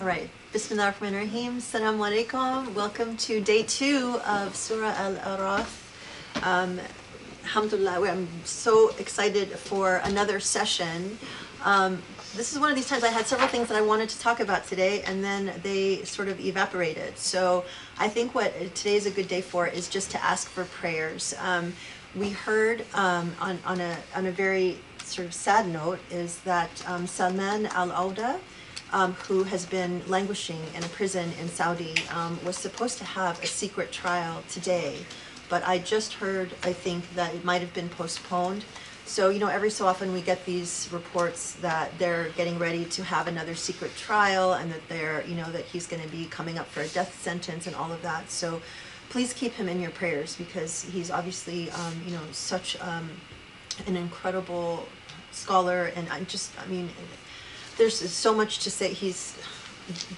All 0.00 0.06
right. 0.06 0.30
Bismillah 0.54 0.84
ar-Rahman 0.84 1.14
ar-Rahim. 1.14 1.58
Assalamu 1.58 2.08
alaikum. 2.08 2.72
Welcome 2.72 3.18
to 3.18 3.38
day 3.38 3.64
two 3.64 4.18
of 4.26 4.56
Surah 4.56 4.94
Al-Araf. 4.96 5.68
Um, 6.42 6.80
alhamdulillah, 7.42 8.08
I'm 8.08 8.26
so 8.44 8.94
excited 8.96 9.50
for 9.50 10.00
another 10.04 10.40
session. 10.40 11.18
Um, 11.66 12.02
this 12.34 12.54
is 12.54 12.58
one 12.58 12.70
of 12.70 12.76
these 12.76 12.88
times 12.88 13.04
I 13.04 13.08
had 13.08 13.26
several 13.26 13.46
things 13.48 13.68
that 13.68 13.76
I 13.76 13.82
wanted 13.82 14.08
to 14.08 14.18
talk 14.20 14.40
about 14.40 14.66
today, 14.66 15.02
and 15.02 15.22
then 15.22 15.52
they 15.62 16.02
sort 16.04 16.28
of 16.28 16.40
evaporated. 16.40 17.18
So 17.18 17.66
I 17.98 18.08
think 18.08 18.34
what 18.34 18.54
today 18.74 18.96
is 18.96 19.04
a 19.04 19.10
good 19.10 19.28
day 19.28 19.42
for 19.42 19.66
is 19.66 19.86
just 19.86 20.10
to 20.12 20.24
ask 20.24 20.48
for 20.48 20.64
prayers. 20.64 21.34
Um, 21.42 21.74
we 22.16 22.30
heard 22.30 22.86
um, 22.94 23.34
on, 23.38 23.58
on, 23.66 23.80
a, 23.80 23.98
on 24.16 24.24
a 24.24 24.32
very 24.32 24.78
sort 25.04 25.26
of 25.26 25.34
sad 25.34 25.68
note 25.68 25.98
is 26.10 26.38
that 26.40 26.70
um, 26.88 27.06
Salman 27.06 27.66
Al 27.66 27.92
Auda, 27.92 28.40
um, 28.92 29.12
who 29.14 29.44
has 29.44 29.66
been 29.66 30.02
languishing 30.08 30.60
in 30.74 30.82
a 30.82 30.88
prison 30.88 31.32
in 31.40 31.48
Saudi, 31.48 31.94
um, 32.14 32.38
was 32.44 32.56
supposed 32.56 32.98
to 32.98 33.04
have 33.04 33.42
a 33.42 33.46
secret 33.46 33.92
trial 33.92 34.42
today. 34.48 34.98
But 35.48 35.66
I 35.66 35.78
just 35.78 36.14
heard, 36.14 36.52
I 36.62 36.72
think, 36.72 37.14
that 37.14 37.34
it 37.34 37.44
might 37.44 37.60
have 37.60 37.74
been 37.74 37.88
postponed. 37.88 38.64
So, 39.04 39.28
you 39.28 39.40
know, 39.40 39.48
every 39.48 39.70
so 39.70 39.86
often 39.86 40.12
we 40.12 40.20
get 40.20 40.44
these 40.46 40.88
reports 40.92 41.54
that 41.54 41.98
they're 41.98 42.28
getting 42.36 42.60
ready 42.60 42.84
to 42.84 43.02
have 43.02 43.26
another 43.26 43.56
secret 43.56 43.90
trial 43.96 44.52
and 44.52 44.70
that 44.70 44.88
they're, 44.88 45.24
you 45.26 45.34
know, 45.34 45.50
that 45.50 45.64
he's 45.64 45.88
going 45.88 46.02
to 46.02 46.08
be 46.08 46.26
coming 46.26 46.58
up 46.58 46.68
for 46.68 46.82
a 46.82 46.88
death 46.88 47.20
sentence 47.20 47.66
and 47.66 47.74
all 47.74 47.90
of 47.90 48.00
that. 48.02 48.30
So 48.30 48.62
please 49.08 49.32
keep 49.32 49.52
him 49.54 49.68
in 49.68 49.80
your 49.80 49.90
prayers 49.90 50.36
because 50.36 50.84
he's 50.84 51.10
obviously, 51.10 51.70
um, 51.72 51.94
you 52.06 52.12
know, 52.12 52.22
such 52.30 52.80
um, 52.80 53.10
an 53.88 53.96
incredible 53.96 54.86
scholar. 55.32 55.86
And 55.96 56.08
I 56.08 56.22
just, 56.22 56.52
I 56.60 56.66
mean, 56.66 56.88
there's 57.80 57.98
so 58.10 58.34
much 58.34 58.58
to 58.58 58.70
say. 58.70 58.92
He's 58.92 59.34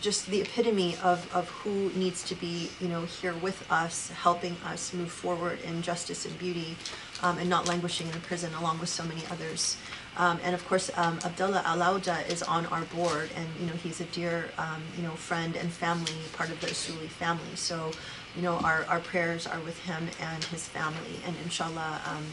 just 0.01 0.27
the 0.27 0.41
epitome 0.41 0.97
of, 0.97 1.33
of 1.33 1.49
who 1.49 1.91
needs 1.95 2.25
to 2.25 2.35
be, 2.35 2.69
you 2.81 2.89
know, 2.89 3.03
here 3.03 3.35
with 3.35 3.65
us, 3.71 4.11
helping 4.11 4.57
us 4.67 4.93
move 4.93 5.13
forward 5.13 5.61
in 5.61 5.81
justice 5.81 6.27
and 6.27 6.37
beauty, 6.41 6.77
um, 7.23 7.39
and 7.39 7.49
not 7.49 7.69
languishing 7.69 8.09
in 8.09 8.21
prison 8.23 8.53
along 8.55 8.81
with 8.81 8.89
so 8.89 9.05
many 9.05 9.23
others. 9.31 9.77
Um, 10.17 10.41
and 10.43 10.57
of 10.57 10.67
course, 10.69 10.91
um, 10.97 11.21
Abdullah 11.25 11.63
Alaoudh 11.65 12.29
is 12.29 12.43
on 12.43 12.67
our 12.67 12.83
board, 12.97 13.31
and 13.37 13.47
you 13.61 13.67
know 13.67 13.75
he's 13.75 14.01
a 14.01 14.07
dear, 14.07 14.51
um, 14.59 14.83
you 14.97 15.05
know, 15.05 15.13
friend 15.13 15.55
and 15.55 15.71
family, 15.73 16.19
part 16.33 16.51
of 16.51 16.61
the 16.61 16.67
Usuli 16.67 17.07
family. 17.07 17.55
So, 17.55 17.93
you 18.35 18.43
know, 18.43 18.57
our, 18.57 18.85
our 18.87 19.01
prayers 19.01 19.47
are 19.47 19.61
with 19.61 19.79
him 19.85 20.09
and 20.21 20.43
his 20.45 20.67
family, 20.67 21.21
and 21.25 21.37
inshallah, 21.45 22.03
um, 22.11 22.25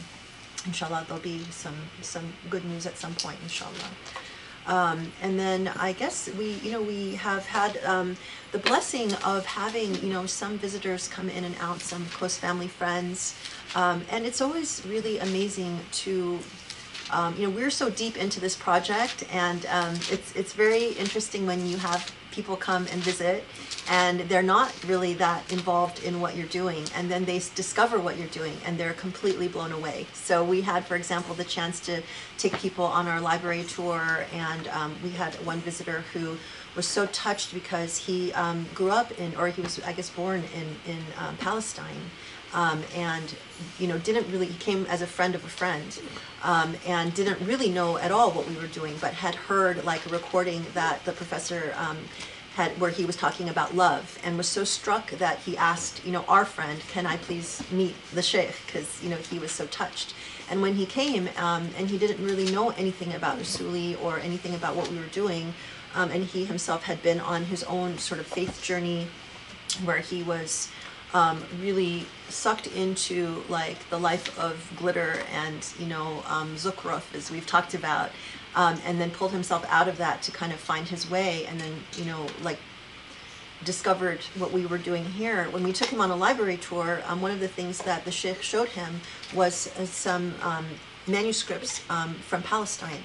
inshallah, 0.66 1.04
there'll 1.06 1.22
be 1.22 1.38
some 1.50 1.76
some 2.02 2.32
good 2.50 2.64
news 2.64 2.84
at 2.84 2.98
some 2.98 3.14
point, 3.14 3.38
inshallah. 3.44 3.94
Um, 4.70 5.10
and 5.20 5.36
then 5.36 5.66
I 5.66 5.92
guess 5.92 6.30
we, 6.38 6.52
you 6.62 6.70
know, 6.70 6.80
we 6.80 7.16
have 7.16 7.44
had 7.44 7.76
um, 7.84 8.16
the 8.52 8.58
blessing 8.58 9.12
of 9.24 9.44
having, 9.44 9.96
you 9.96 10.12
know, 10.12 10.26
some 10.26 10.58
visitors 10.58 11.08
come 11.08 11.28
in 11.28 11.42
and 11.42 11.56
out, 11.60 11.80
some 11.80 12.06
close 12.06 12.36
family 12.36 12.68
friends. 12.68 13.34
Um, 13.74 14.02
and 14.10 14.24
it's 14.24 14.40
always 14.40 14.82
really 14.86 15.18
amazing 15.18 15.80
to, 16.04 16.38
um, 17.10 17.34
you 17.36 17.48
know, 17.48 17.50
we're 17.50 17.70
so 17.70 17.90
deep 17.90 18.16
into 18.16 18.38
this 18.38 18.54
project 18.54 19.24
and 19.32 19.66
um, 19.66 19.96
it's, 20.08 20.34
it's 20.36 20.52
very 20.52 20.90
interesting 20.92 21.46
when 21.46 21.66
you 21.66 21.76
have 21.78 22.12
people 22.30 22.56
come 22.56 22.86
and 22.92 23.02
visit 23.02 23.44
and 23.88 24.20
they're 24.20 24.42
not 24.42 24.72
really 24.86 25.14
that 25.14 25.52
involved 25.52 26.02
in 26.02 26.20
what 26.20 26.36
you're 26.36 26.46
doing. 26.46 26.84
And 26.94 27.10
then 27.10 27.24
they 27.24 27.38
discover 27.54 27.98
what 27.98 28.18
you're 28.18 28.28
doing 28.28 28.56
and 28.64 28.78
they're 28.78 28.92
completely 28.92 29.48
blown 29.48 29.72
away. 29.72 30.06
So 30.12 30.44
we 30.44 30.60
had 30.60 30.84
for 30.86 30.96
example 30.96 31.34
the 31.34 31.44
chance 31.44 31.80
to 31.80 32.02
take 32.38 32.54
people 32.58 32.84
on 32.84 33.08
our 33.08 33.20
library 33.20 33.64
tour 33.64 34.24
and 34.32 34.68
um, 34.68 34.96
we 35.02 35.10
had 35.10 35.34
one 35.46 35.58
visitor 35.58 36.04
who 36.12 36.36
was 36.76 36.86
so 36.86 37.06
touched 37.06 37.52
because 37.52 37.96
he 37.96 38.32
um, 38.34 38.66
grew 38.74 38.90
up 38.90 39.10
in 39.18 39.34
or 39.36 39.48
he 39.48 39.60
was 39.60 39.80
i 39.82 39.92
guess 39.92 40.10
born 40.10 40.42
in, 40.54 40.92
in 40.92 40.98
um, 41.18 41.36
palestine 41.38 42.10
um, 42.52 42.82
and 42.94 43.34
you 43.78 43.86
know 43.86 43.98
didn't 43.98 44.30
really 44.32 44.46
he 44.46 44.58
came 44.58 44.86
as 44.86 45.02
a 45.02 45.06
friend 45.06 45.34
of 45.34 45.44
a 45.44 45.48
friend 45.48 46.00
um, 46.42 46.74
and 46.86 47.12
didn't 47.14 47.44
really 47.46 47.68
know 47.68 47.98
at 47.98 48.10
all 48.10 48.30
what 48.30 48.48
we 48.48 48.54
were 48.56 48.68
doing 48.68 48.94
but 49.00 49.12
had 49.14 49.34
heard 49.34 49.84
like 49.84 50.04
a 50.06 50.08
recording 50.10 50.64
that 50.74 51.04
the 51.04 51.12
professor 51.12 51.74
um, 51.76 51.98
had 52.60 52.78
where 52.80 52.90
he 52.90 53.04
was 53.06 53.16
talking 53.16 53.48
about 53.48 53.74
love 53.74 54.18
and 54.22 54.36
was 54.36 54.46
so 54.46 54.64
struck 54.64 55.10
that 55.12 55.38
he 55.46 55.56
asked 55.56 56.04
you 56.04 56.12
know 56.12 56.24
our 56.28 56.44
friend 56.44 56.78
can 56.88 57.06
i 57.06 57.16
please 57.16 57.48
meet 57.70 57.94
the 58.12 58.22
sheikh? 58.22 58.54
Because 58.66 59.02
you 59.02 59.08
know 59.08 59.16
he 59.16 59.38
was 59.38 59.52
so 59.52 59.66
touched. 59.66 60.14
And 60.50 60.60
when 60.60 60.74
he 60.74 60.84
came 60.84 61.28
um, 61.36 61.68
and 61.76 61.88
he 61.88 61.96
didn't 61.96 62.22
really 62.24 62.50
know 62.56 62.70
anything 62.70 63.14
about 63.14 63.38
usuli 63.38 63.90
or 64.04 64.18
anything 64.18 64.54
about 64.54 64.74
what 64.76 64.86
we 64.90 64.98
were 64.98 65.14
doing 65.24 65.54
um, 65.94 66.10
and 66.10 66.22
he 66.24 66.44
himself 66.44 66.82
had 66.90 67.02
been 67.02 67.20
on 67.20 67.44
his 67.44 67.62
own 67.64 67.98
sort 67.98 68.20
of 68.20 68.26
faith 68.26 68.62
journey 68.62 69.06
where 69.84 69.98
he 69.98 70.22
was 70.22 70.70
um, 71.14 71.42
really 71.60 72.06
sucked 72.28 72.68
into 72.68 73.42
like 73.48 73.78
the 73.90 73.98
life 73.98 74.38
of 74.38 74.54
glitter 74.76 75.12
and 75.32 75.60
you 75.78 75.86
know 75.86 76.08
um, 76.34 76.48
zukhruf 76.56 77.14
as 77.14 77.30
we've 77.30 77.46
talked 77.46 77.74
about 77.74 78.10
um, 78.54 78.78
and 78.84 79.00
then 79.00 79.10
pulled 79.10 79.32
himself 79.32 79.64
out 79.68 79.88
of 79.88 79.96
that 79.98 80.22
to 80.22 80.30
kind 80.30 80.52
of 80.52 80.60
find 80.60 80.88
his 80.88 81.10
way 81.10 81.46
and 81.46 81.60
then 81.60 81.72
you 81.96 82.04
know 82.04 82.26
like 82.42 82.58
discovered 83.62 84.20
what 84.38 84.52
we 84.52 84.64
were 84.64 84.78
doing 84.78 85.04
here. 85.04 85.44
When 85.50 85.62
we 85.62 85.72
took 85.72 85.88
him 85.88 86.00
on 86.00 86.10
a 86.10 86.16
library 86.16 86.56
tour 86.56 87.02
um, 87.06 87.20
one 87.20 87.30
of 87.30 87.40
the 87.40 87.48
things 87.48 87.78
that 87.78 88.04
the 88.04 88.10
sheikh 88.10 88.42
showed 88.42 88.68
him 88.68 89.00
was 89.34 89.68
uh, 89.78 89.84
some 89.84 90.34
um, 90.42 90.66
manuscripts 91.06 91.82
um, 91.90 92.14
from 92.14 92.42
palestine 92.42 93.02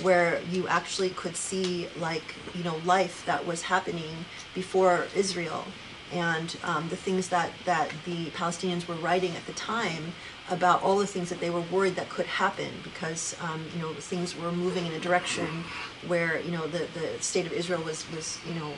where 0.00 0.40
you 0.50 0.66
actually 0.68 1.10
could 1.10 1.36
see 1.36 1.88
like 1.98 2.34
you 2.54 2.64
know 2.64 2.76
life 2.84 3.24
that 3.26 3.44
was 3.46 3.62
happening 3.62 4.24
before 4.54 5.06
israel. 5.14 5.64
And 6.12 6.54
um, 6.62 6.88
the 6.90 6.96
things 6.96 7.28
that, 7.30 7.52
that 7.64 7.90
the 8.04 8.26
Palestinians 8.26 8.86
were 8.86 8.96
writing 8.96 9.34
at 9.34 9.46
the 9.46 9.54
time 9.54 10.12
about 10.50 10.82
all 10.82 10.98
the 10.98 11.06
things 11.06 11.28
that 11.30 11.40
they 11.40 11.50
were 11.50 11.60
worried 11.62 11.96
that 11.96 12.08
could 12.08 12.26
happen 12.26 12.68
because 12.82 13.36
um, 13.40 13.64
you 13.74 13.80
know 13.80 13.92
things 13.94 14.36
were 14.36 14.52
moving 14.52 14.86
in 14.86 14.92
a 14.92 14.98
direction 14.98 15.64
where 16.06 16.40
you 16.40 16.50
know 16.50 16.66
the, 16.66 16.86
the 16.94 17.22
state 17.22 17.46
of 17.46 17.52
Israel 17.52 17.82
was 17.82 18.10
was 18.14 18.38
you 18.46 18.54
know 18.54 18.72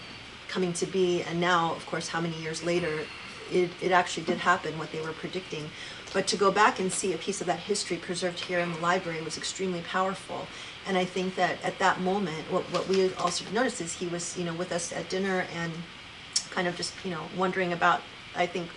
coming 0.49 0.73
to 0.75 0.87
be. 0.87 1.23
And 1.23 1.41
now 1.41 1.75
of 1.75 1.85
course 1.87 2.09
how 2.09 2.21
many 2.21 2.37
years 2.37 2.63
later 2.63 3.01
it, 3.51 3.71
it 3.81 3.93
actually 3.93 4.25
did 4.25 4.39
happen 4.39 4.79
what 4.79 4.93
they 4.93 5.01
were 5.01 5.13
predicting. 5.13 5.71
But 6.13 6.27
to 6.29 6.37
go 6.37 6.53
back 6.53 6.79
and 6.79 6.93
see 6.93 7.13
a 7.13 7.19
piece 7.19 7.41
of 7.41 7.47
that 7.49 7.59
history 7.59 7.97
preserved 7.97 8.41
here 8.41 8.61
in 8.61 8.73
the 8.73 8.79
library 8.79 9.21
was 9.21 9.37
extremely 9.37 9.81
powerful. 9.81 10.47
And 10.87 10.97
I 10.97 11.05
think 11.05 11.35
that 11.35 11.61
at 11.65 11.79
that 11.81 12.01
moment 12.01 12.51
what, 12.53 12.63
what 12.65 12.87
we 12.89 13.13
also 13.15 13.45
noticed 13.53 13.81
is 13.81 13.95
he 13.95 14.07
was 14.07 14.37
you 14.37 14.45
know 14.45 14.55
with 14.55 14.71
us 14.71 14.93
at 14.93 15.09
dinner 15.09 15.47
and 15.55 15.73
kind 16.55 16.69
of 16.69 16.77
just 16.77 16.95
you 17.05 17.11
know 17.11 17.23
wondering 17.37 17.73
about 17.73 18.01
i 18.37 18.47
think 18.47 18.69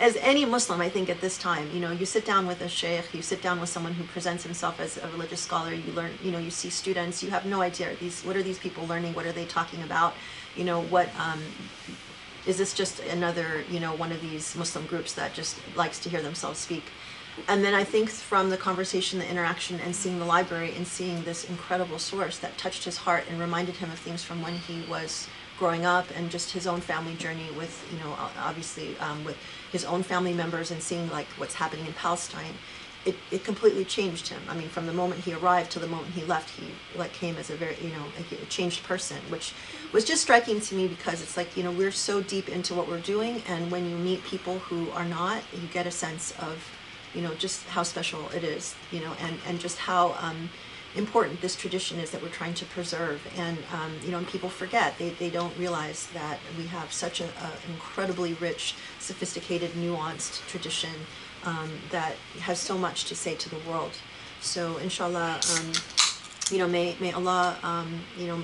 as 0.00 0.16
any 0.16 0.44
muslim 0.44 0.80
i 0.80 0.88
think 0.88 1.08
at 1.08 1.20
this 1.20 1.38
time 1.38 1.70
you 1.72 1.78
know 1.78 1.92
you 1.92 2.06
sit 2.06 2.24
down 2.24 2.46
with 2.46 2.60
a 2.62 2.68
sheikh 2.68 3.14
you 3.14 3.22
sit 3.22 3.40
down 3.40 3.60
with 3.60 3.68
someone 3.68 3.92
who 3.92 4.04
presents 4.04 4.42
himself 4.42 4.80
as 4.80 4.96
a 4.96 5.06
religious 5.08 5.40
scholar 5.40 5.72
you 5.72 5.92
learn 5.92 6.10
you 6.24 6.32
know 6.32 6.38
you 6.38 6.50
see 6.50 6.70
students 6.70 7.22
you 7.22 7.30
have 7.30 7.46
no 7.46 7.60
idea 7.60 7.94
these 8.00 8.22
what 8.22 8.36
are 8.36 8.42
these 8.42 8.58
people 8.58 8.86
learning 8.86 9.14
what 9.14 9.26
are 9.26 9.32
they 9.32 9.44
talking 9.44 9.82
about? 9.82 10.14
You 10.56 10.64
know 10.64 10.82
what 10.82 11.08
um, 11.18 11.40
is 12.46 12.56
this 12.56 12.72
just 12.74 13.00
another 13.00 13.64
you 13.70 13.80
know 13.80 13.94
one 13.94 14.12
of 14.12 14.20
these 14.20 14.56
muslim 14.56 14.86
groups 14.86 15.12
that 15.14 15.34
just 15.34 15.56
likes 15.76 15.98
to 16.00 16.08
hear 16.08 16.22
themselves 16.22 16.58
speak? 16.58 16.84
And 17.48 17.64
then 17.64 17.74
I 17.74 17.84
think 17.84 18.10
from 18.10 18.50
the 18.50 18.56
conversation, 18.56 19.18
the 19.18 19.30
interaction, 19.30 19.78
and 19.80 19.94
seeing 19.94 20.18
the 20.18 20.24
library 20.24 20.74
and 20.76 20.86
seeing 20.86 21.22
this 21.22 21.48
incredible 21.48 21.98
source 21.98 22.38
that 22.38 22.58
touched 22.58 22.84
his 22.84 22.96
heart 22.98 23.24
and 23.30 23.40
reminded 23.40 23.76
him 23.76 23.90
of 23.90 23.98
things 23.98 24.22
from 24.22 24.42
when 24.42 24.54
he 24.54 24.82
was 24.90 25.28
growing 25.58 25.86
up 25.86 26.06
and 26.16 26.28
just 26.28 26.50
his 26.50 26.66
own 26.66 26.80
family 26.80 27.14
journey 27.14 27.48
with, 27.56 27.86
you 27.92 27.98
know, 28.00 28.14
obviously 28.38 28.98
um, 28.98 29.24
with 29.24 29.36
his 29.72 29.84
own 29.84 30.02
family 30.02 30.32
members 30.32 30.70
and 30.70 30.82
seeing 30.82 31.10
like 31.10 31.26
what's 31.36 31.54
happening 31.54 31.86
in 31.86 31.92
Palestine, 31.92 32.54
it, 33.04 33.16
it 33.30 33.44
completely 33.44 33.84
changed 33.84 34.28
him. 34.28 34.40
I 34.48 34.54
mean, 34.54 34.68
from 34.68 34.86
the 34.86 34.92
moment 34.92 35.22
he 35.22 35.32
arrived 35.32 35.70
to 35.72 35.78
the 35.78 35.86
moment 35.86 36.12
he 36.12 36.22
left, 36.24 36.50
he 36.50 36.66
like 36.98 37.12
came 37.12 37.36
as 37.36 37.48
a 37.48 37.56
very, 37.56 37.76
you 37.80 37.88
know, 37.90 38.04
a, 38.18 38.42
a 38.42 38.46
changed 38.46 38.82
person, 38.84 39.16
which 39.30 39.54
was 39.92 40.04
just 40.04 40.22
striking 40.22 40.60
to 40.60 40.74
me 40.74 40.86
because 40.86 41.22
it's 41.22 41.36
like, 41.36 41.56
you 41.56 41.62
know, 41.62 41.70
we're 41.70 41.92
so 41.92 42.20
deep 42.20 42.48
into 42.48 42.74
what 42.74 42.88
we're 42.88 43.00
doing. 43.00 43.42
And 43.48 43.70
when 43.70 43.88
you 43.88 43.96
meet 43.96 44.22
people 44.24 44.58
who 44.58 44.90
are 44.90 45.06
not, 45.06 45.42
you 45.54 45.66
get 45.72 45.86
a 45.86 45.90
sense 45.90 46.32
of, 46.38 46.62
you 47.14 47.22
know, 47.22 47.32
just 47.34 47.66
how 47.68 47.82
special 47.82 48.28
it 48.30 48.44
is, 48.44 48.74
you 48.92 49.00
know, 49.00 49.12
and, 49.20 49.38
and 49.46 49.58
just 49.58 49.78
how, 49.78 50.14
um, 50.20 50.50
important 50.96 51.40
this 51.40 51.54
tradition 51.54 51.98
is 52.00 52.10
that 52.10 52.20
we're 52.22 52.28
trying 52.28 52.54
to 52.54 52.64
preserve. 52.66 53.20
And 53.36 53.58
um, 53.72 53.92
you 54.04 54.10
know, 54.10 54.18
and 54.18 54.26
people 54.26 54.48
forget 54.48 54.98
they, 54.98 55.10
they 55.10 55.30
don't 55.30 55.56
realize 55.56 56.08
that 56.14 56.38
we 56.58 56.66
have 56.66 56.92
such 56.92 57.20
an 57.20 57.28
incredibly 57.68 58.34
rich, 58.34 58.74
sophisticated, 59.00 59.70
nuanced 59.72 60.46
tradition 60.46 60.94
um, 61.44 61.70
that 61.90 62.14
has 62.40 62.58
so 62.58 62.76
much 62.76 63.06
to 63.06 63.14
say 63.14 63.34
to 63.34 63.48
the 63.48 63.58
world. 63.68 63.92
So 64.40 64.76
inshallah, 64.78 65.40
um, 65.56 65.72
you 66.50 66.58
know, 66.58 66.68
may 66.68 66.96
may 67.00 67.12
Allah, 67.12 67.58
um, 67.62 68.00
you 68.16 68.26
know, 68.26 68.42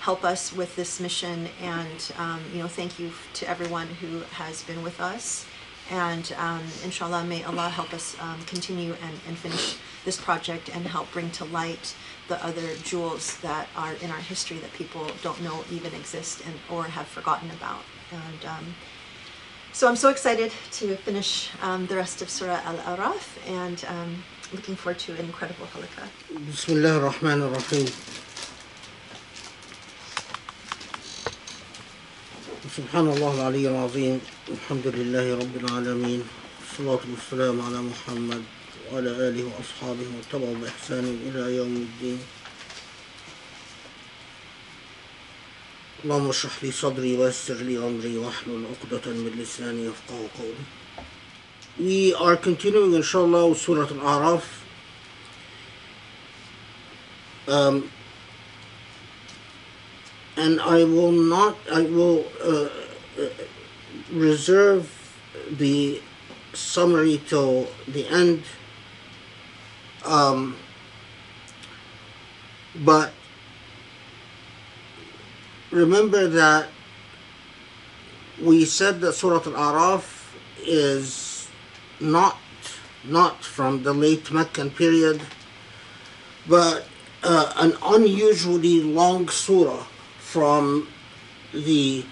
help 0.00 0.24
us 0.24 0.52
with 0.52 0.76
this 0.76 1.00
mission. 1.00 1.48
And 1.62 2.12
um, 2.18 2.40
you 2.52 2.60
know, 2.60 2.68
thank 2.68 2.98
you 2.98 3.12
to 3.34 3.48
everyone 3.48 3.88
who 4.00 4.20
has 4.32 4.62
been 4.62 4.82
with 4.82 5.00
us. 5.00 5.46
And 5.90 6.34
um, 6.38 6.62
inshallah, 6.82 7.24
may 7.24 7.44
Allah 7.44 7.68
help 7.68 7.92
us 7.92 8.16
um, 8.20 8.40
continue 8.46 8.94
and, 9.02 9.20
and 9.28 9.36
finish 9.36 9.76
this 10.04 10.18
project 10.18 10.70
and 10.74 10.86
help 10.86 11.12
bring 11.12 11.30
to 11.32 11.44
light 11.44 11.94
the 12.28 12.42
other 12.42 12.74
jewels 12.82 13.36
that 13.38 13.68
are 13.76 13.92
in 13.94 14.10
our 14.10 14.18
history 14.18 14.56
that 14.58 14.72
people 14.72 15.06
don't 15.22 15.42
know 15.42 15.62
even 15.70 15.92
exist 15.94 16.42
and 16.46 16.54
or 16.70 16.84
have 16.84 17.06
forgotten 17.06 17.50
about. 17.50 17.82
And 18.12 18.44
so 19.74 19.88
I'm 19.88 19.96
so 19.96 20.08
excited 20.08 20.52
to 20.78 20.96
finish 20.98 21.50
um, 21.60 21.86
the 21.86 21.96
rest 21.96 22.22
of 22.22 22.30
Surah 22.30 22.60
Al-Araf 22.64 23.26
and 23.48 23.84
um, 23.88 24.22
looking 24.52 24.76
forward 24.76 25.00
to 25.00 25.12
an 25.14 25.24
incredible 25.26 25.66
halaqa. 25.66 26.06
Bismillah 26.46 26.94
ar-Rahman 27.02 27.42
ar-Rahim. 27.42 27.86
سبحان 32.74 33.06
الله 33.06 33.34
العلي 33.34 33.68
العظيم 33.70 34.20
الحمد 34.50 34.86
لله 34.86 35.26
رب 35.38 35.54
العالمين 35.62 36.22
والصلاة 36.60 37.02
والسلام 37.10 37.60
على 37.60 37.78
محمد 37.82 38.42
وعلى 38.92 39.10
آله 39.28 39.44
وأصحابه 39.46 40.06
وتبعوا 40.18 40.54
بإحسان 40.54 41.04
إلى 41.26 41.56
يوم 41.56 41.74
الدين 41.76 42.18
اللهم 46.03 46.29
اشرح 46.29 46.63
لي 46.63 46.71
صدري 46.71 47.17
ويسر 47.17 47.53
لي 47.55 47.77
أمري 47.77 48.17
واحلل 48.17 48.65
عقدة 48.65 49.11
من 49.11 49.31
لساني 49.39 49.85
يفقه 49.85 50.29
قولي 50.39 50.65
We 51.79 52.13
are 52.13 52.35
continuing 52.35 52.93
inshallah 52.93 53.47
with 53.47 53.57
Surah 53.57 53.87
Al-A'raf 53.87 54.43
um, 57.49 57.89
and 60.37 60.61
I 60.61 60.83
will 60.83 61.11
not, 61.11 61.57
I 61.71 61.81
will 61.81 62.25
uh, 62.43 62.69
uh, 63.21 63.27
reserve 64.11 64.87
the 65.51 66.01
summary 66.53 67.21
till 67.27 67.67
the 67.87 68.07
end. 68.07 68.43
Um, 70.05 70.55
but 72.75 73.11
remember 75.74 76.28
that 76.28 76.68
we 78.40 78.64
said 78.64 79.00
that 79.00 79.12
Surah 79.14 79.42
Al-Araf 79.46 80.32
is 80.64 81.48
not 82.00 82.38
not 83.04 83.44
from 83.44 83.82
the 83.82 83.92
late 83.92 84.30
Meccan 84.30 84.70
period, 84.70 85.20
but 86.48 86.86
uh, 87.22 87.52
an 87.56 87.76
unusually 87.84 88.80
long 88.80 89.28
surah 89.28 89.84
from 90.18 90.88
the 91.52 92.04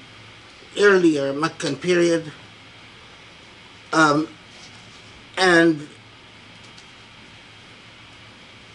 earlier 0.79 1.33
Meccan 1.33 1.77
period. 1.77 2.31
Um, 3.93 4.29
and 5.39 5.89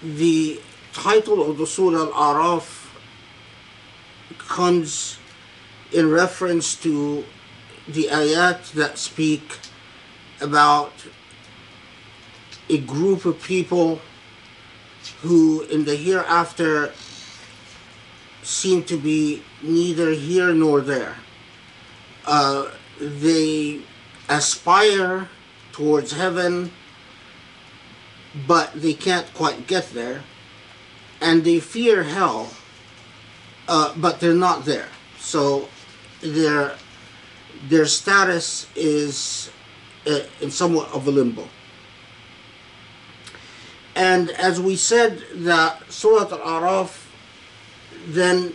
the 0.02 0.60
title 0.94 1.50
of 1.50 1.58
the 1.58 1.68
Surah 1.68 2.12
Al-Araf 2.12 2.77
comes 4.48 5.20
in 5.92 6.10
reference 6.10 6.76
to 6.76 7.24
the 7.88 8.08
ayat 8.08 8.72
that 8.74 8.98
speak 8.98 9.60
about 10.42 10.92
a 12.70 12.78
group 12.80 13.26
of 13.26 13.42
people 13.42 14.02
who 15.22 15.62
in 15.64 15.86
the 15.86 15.96
hereafter 15.96 16.92
seem 18.44 18.84
to 18.84 18.98
be 18.98 19.44
neither 19.62 20.12
here 20.12 20.54
nor 20.54 20.82
there. 20.82 21.16
Uh, 22.26 22.70
they 23.00 23.82
aspire 24.30 25.30
towards 25.72 26.12
heaven, 26.12 26.72
but 28.48 28.72
they 28.74 28.94
can't 28.94 29.34
quite 29.34 29.68
get 29.68 29.90
there. 29.92 30.24
And 31.22 31.44
they 31.44 31.60
fear 31.60 32.04
hell, 32.04 32.52
uh, 33.68 33.94
but 33.98 34.20
they're 34.20 34.34
not 34.34 34.66
there. 34.66 34.88
So 35.20 35.68
their, 36.22 36.76
their 37.68 37.86
status 37.86 38.68
is 38.76 39.52
uh, 40.06 40.22
in 40.42 40.52
somewhat 40.52 40.92
of 40.94 41.08
a 41.08 41.12
limbo. 41.12 41.48
And 43.96 44.30
as 44.32 44.62
we 44.62 44.76
said, 44.76 45.24
that 45.34 45.92
Surah 45.92 46.30
Al-Araf 46.32 47.08
then 48.08 48.54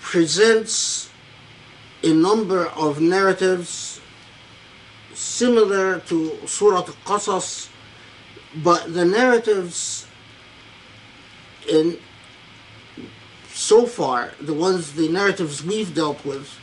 presents 0.00 1.10
a 2.02 2.12
number 2.12 2.66
of 2.68 3.00
narratives 3.00 4.00
similar 5.12 6.00
to 6.00 6.38
Surah 6.46 6.78
Al-Qasas, 6.78 7.68
but 8.62 8.94
the 8.94 9.04
narratives 9.04 10.06
in 11.68 11.98
so 13.66 13.84
far, 13.84 14.32
the 14.40 14.54
ones, 14.54 14.92
the 14.92 15.08
narratives 15.08 15.64
we've 15.64 15.92
dealt 15.92 16.24
with, 16.24 16.58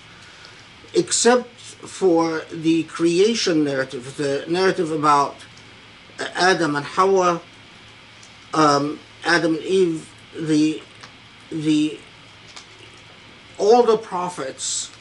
except 0.94 1.50
for 1.50 2.44
the 2.51 2.83
creation 2.83 3.63
narrative, 3.63 4.15
the 4.15 4.45
narrative 4.47 4.89
about 4.91 5.35
Adam 6.35 6.75
and 6.75 6.85
Hawa, 6.85 7.41
um, 8.53 9.00
Adam 9.25 9.55
and 9.55 9.63
Eve, 9.63 10.09
the 10.39 10.81
the 11.51 12.00
all 13.57 13.83
the 13.83 13.97
prophets 13.97 14.91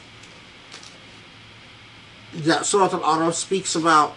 that 2.33 2.65
Surah 2.65 2.89
Al-Araf 2.91 3.33
speaks 3.33 3.75
about 3.75 4.15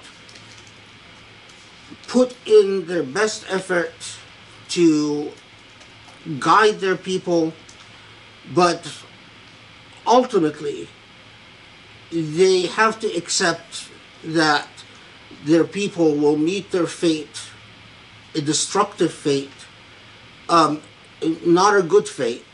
put 2.09 2.35
in 2.47 2.87
their 2.87 3.03
best 3.03 3.45
effort 3.49 3.95
to 4.69 5.33
guide 6.39 6.81
their 6.81 6.97
people, 6.97 7.53
but 8.55 9.03
ultimately 10.07 10.89
they 12.11 12.67
have 12.67 13.01
to 13.01 13.09
accept 13.17 13.89
that 14.25 14.69
their 15.45 15.65
people 15.65 16.15
will 16.15 16.37
meet 16.37 16.71
their 16.71 16.87
fate, 16.87 17.51
a 18.35 18.41
destructive 18.41 19.13
fate, 19.13 19.51
um, 20.49 20.81
not 21.45 21.77
a 21.77 21.83
good 21.83 22.09
fate, 22.09 22.45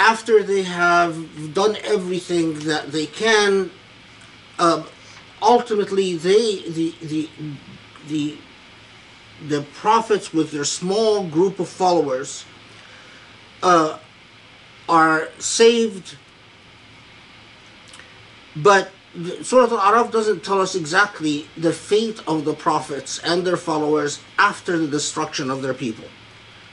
after 0.00 0.42
they 0.42 0.62
have 0.62 1.54
done 1.54 1.76
everything 1.84 2.54
that 2.60 2.92
they 2.92 3.06
can. 3.06 3.70
Um, 4.58 4.84
ultimately, 5.42 6.16
they 6.16 6.62
the 6.68 6.94
the 7.02 7.28
the 8.08 8.38
the 9.46 9.62
prophets 9.74 10.32
with 10.32 10.50
their 10.50 10.64
small 10.64 11.24
group 11.24 11.60
of 11.60 11.68
followers 11.68 12.44
uh, 13.62 13.98
are 14.88 15.28
saved, 15.38 16.16
but 18.56 18.90
Surah 19.42 19.64
Al-Araf 19.64 20.12
doesn't 20.12 20.44
tell 20.44 20.60
us 20.60 20.74
exactly 20.74 21.48
the 21.56 21.72
fate 21.72 22.20
of 22.26 22.44
the 22.44 22.54
prophets 22.54 23.18
and 23.24 23.44
their 23.46 23.56
followers 23.56 24.20
after 24.38 24.78
the 24.78 24.86
destruction 24.86 25.50
of 25.50 25.62
their 25.62 25.74
people. 25.74 26.04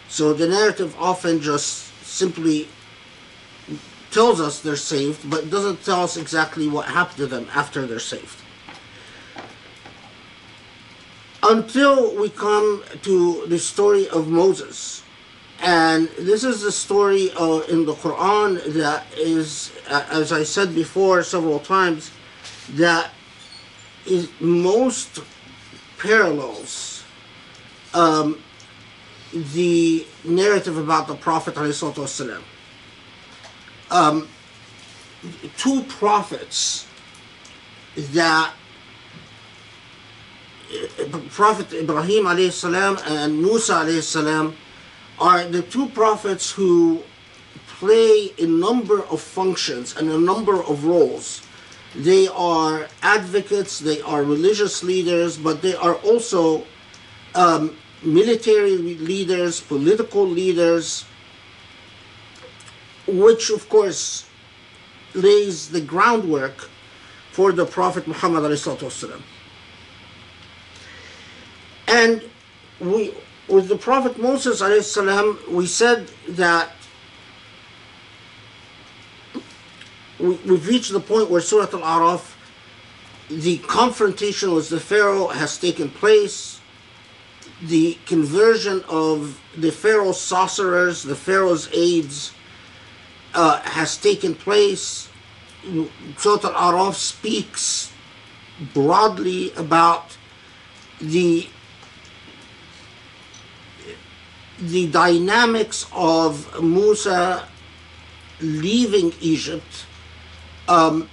So 0.10 0.34
the 0.34 0.48
narrative 0.48 0.96
often 1.00 1.42
just 1.42 1.94
simply 2.04 2.68
tells 4.12 4.40
us 4.40 4.60
they're 4.60 4.76
saved, 4.76 5.30
but 5.30 5.50
doesn't 5.50 5.84
tell 5.84 6.04
us 6.04 6.18
exactly 6.18 6.68
what 6.68 6.86
happened 6.86 7.18
to 7.18 7.28
them 7.28 7.48
after 7.54 7.86
they're 7.86 8.00
saved. 8.00 8.42
Until 11.42 12.16
we 12.16 12.30
come 12.30 12.84
to 13.04 13.46
the 13.48 13.60
story 13.60 14.08
of 14.10 14.28
Moses. 14.28 15.04
And 15.62 16.10
this 16.20 16.44
is 16.44 16.62
the 16.62 16.72
story 16.72 17.32
uh, 17.32 17.62
in 17.70 17.86
the 17.86 17.94
Quran 17.94 18.64
that 18.74 19.06
is, 19.18 19.72
uh, 19.90 20.06
as 20.12 20.32
I 20.32 20.44
said 20.44 20.76
before 20.76 21.24
several 21.24 21.60
times, 21.60 22.12
that 22.72 23.12
is 24.06 24.30
most 24.40 25.22
parallels 25.98 27.04
um, 27.94 28.42
the 29.34 30.06
narrative 30.24 30.78
about 30.78 31.08
the 31.08 31.16
Prophet 31.16 31.56
ﷺ. 31.56 32.42
Um, 33.92 34.28
two 35.58 35.84
prophets 35.84 36.88
that 37.96 38.54
Prophet 41.30 41.72
Ibrahim 41.74 42.52
salam 42.52 42.98
and 43.06 43.42
Musa 43.42 44.02
salam 44.02 44.56
are 45.20 45.46
the 45.46 45.62
two 45.62 45.88
prophets 45.90 46.52
who 46.52 47.02
play 47.80 48.32
a 48.40 48.46
number 48.46 49.04
of 49.06 49.22
functions 49.22 49.96
and 49.98 50.10
a 50.10 50.18
number 50.18 50.64
of 50.64 50.86
roles. 50.86 51.42
They 51.96 52.28
are 52.28 52.88
advocates, 53.02 53.80
they 53.80 54.02
are 54.02 54.24
religious 54.24 54.84
leaders, 54.84 55.38
but 55.38 55.62
they 55.62 55.76
are 55.76 55.96
also 55.96 56.66
um, 57.36 57.78
military 58.04 58.78
leaders, 58.78 59.62
political 59.62 60.28
leaders, 60.28 61.06
which 63.08 63.50
of 63.50 63.70
course 63.70 64.26
lays 65.14 65.70
the 65.70 65.82
groundwork 65.82 66.70
for 67.32 67.52
the 67.52 67.66
Prophet 67.66 68.08
Muhammad. 68.08 68.44
And 71.88 72.22
we 72.80 73.14
with 73.49 73.69
the 73.69 73.77
Prophet 73.77 74.19
Moses 74.19 74.63
والسلام, 74.63 75.49
we 75.49 75.67
said 75.67 76.09
that 76.29 76.71
we, 80.19 80.35
we've 80.47 80.67
reached 80.69 80.93
the 80.93 81.01
point 81.01 81.31
where 81.31 81.41
Surah 81.41 81.69
Al-Araf, 81.73 82.35
the 83.29 83.59
confrontation 83.59 84.55
with 84.55 84.69
the 84.69 84.81
Pharaoh 84.81 85.29
has 85.29 85.59
taken 85.59 85.89
place, 85.89 86.61
the 87.63 87.99
conversion 88.07 88.85
of 88.89 89.41
the 89.57 89.71
Pharaoh's 89.71 90.21
sorcerers, 90.21 91.03
the 91.03 91.17
Pharaoh's 91.17 91.69
aides, 91.73 92.33
uh, 93.35 93.61
has 93.63 93.97
taken 93.97 94.35
place. 94.35 95.09
Surah 96.17 96.49
Al-Araf 96.49 96.95
speaks 96.95 97.93
broadly 98.75 99.53
about 99.55 100.17
the 101.01 101.49
the 104.60 104.88
dynamics 104.88 105.86
of 105.94 106.62
Musa 106.62 107.48
leaving 108.40 109.14
Egypt 109.22 109.86
um, 110.68 111.10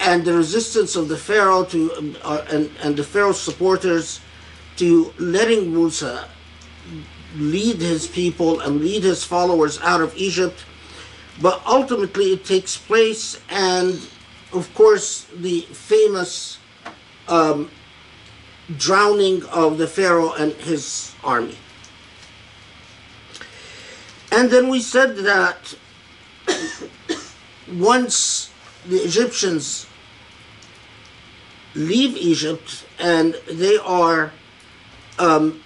and 0.00 0.24
the 0.24 0.34
resistance 0.34 0.96
of 0.96 1.08
the 1.08 1.16
Pharaoh 1.16 1.64
to 1.64 2.16
uh, 2.22 2.44
and, 2.50 2.70
and 2.82 2.96
the 2.96 3.04
Pharaoh's 3.04 3.40
supporters 3.40 4.20
to 4.76 5.12
letting 5.18 5.72
Musa 5.72 6.28
lead 7.36 7.80
his 7.80 8.06
people 8.06 8.60
and 8.60 8.80
lead 8.80 9.02
his 9.02 9.24
followers 9.24 9.80
out 9.80 10.00
of 10.00 10.16
Egypt. 10.16 10.64
But 11.40 11.62
ultimately, 11.66 12.32
it 12.32 12.44
takes 12.44 12.76
place, 12.76 13.40
and 13.50 13.94
of 14.52 14.72
course, 14.74 15.26
the 15.34 15.62
famous 15.62 16.58
um, 17.26 17.70
drowning 18.76 19.44
of 19.46 19.78
the 19.78 19.86
Pharaoh 19.86 20.32
and 20.32 20.52
his 20.52 21.12
army. 21.24 21.56
And 24.34 24.50
then 24.50 24.68
we 24.68 24.80
said 24.80 25.16
that 25.18 25.76
once 27.72 28.50
the 28.84 28.96
Egyptians 28.96 29.86
leave 31.76 32.16
Egypt 32.16 32.84
and 32.98 33.34
they 33.48 33.76
are 33.78 34.32
um, 35.20 35.62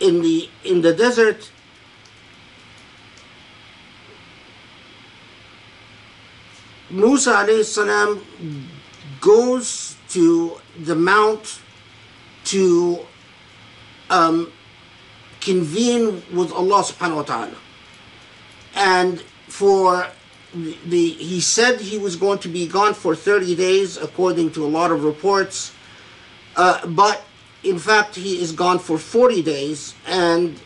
in 0.00 0.20
the 0.20 0.50
in 0.64 0.82
the 0.82 0.92
desert. 0.92 1.50
Musa 6.90 7.64
salam 7.64 8.22
goes 9.22 9.96
to 10.10 10.60
the 10.78 10.94
mount 10.94 11.62
to 12.44 13.00
um, 14.10 14.52
convene 15.40 16.22
with 16.32 16.52
Allah 16.52 16.82
subhanahu 16.82 17.16
wa 17.16 17.22
ta'ala. 17.22 17.56
And 18.74 19.20
for 19.46 20.06
the, 20.54 21.10
he 21.10 21.40
said 21.40 21.80
he 21.80 21.98
was 21.98 22.16
going 22.16 22.38
to 22.40 22.48
be 22.48 22.66
gone 22.66 22.94
for 22.94 23.14
30 23.14 23.54
days, 23.54 23.96
according 23.96 24.52
to 24.52 24.64
a 24.64 24.68
lot 24.68 24.90
of 24.90 25.04
reports. 25.04 25.72
Uh, 26.56 26.86
but 26.86 27.24
in 27.62 27.78
fact, 27.78 28.14
he 28.14 28.40
is 28.40 28.52
gone 28.52 28.78
for 28.78 28.98
40 28.98 29.42
days, 29.42 29.94
and 30.06 30.60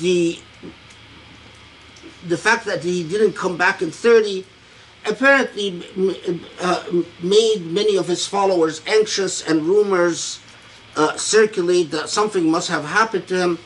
the 0.00 0.38
the 2.26 2.36
fact 2.36 2.64
that 2.66 2.84
he 2.84 3.02
didn't 3.02 3.32
come 3.32 3.56
back 3.56 3.82
in 3.82 3.90
30 3.90 4.46
apparently 5.06 5.84
uh, 6.60 6.84
made 7.20 7.66
many 7.66 7.96
of 7.96 8.06
his 8.06 8.26
followers 8.26 8.80
anxious, 8.86 9.42
and 9.42 9.62
rumors 9.62 10.38
uh, 10.96 11.16
circulate 11.16 11.90
that 11.90 12.08
something 12.08 12.50
must 12.50 12.68
have 12.68 12.84
happened 12.84 13.26
to 13.28 13.36
him. 13.36 13.58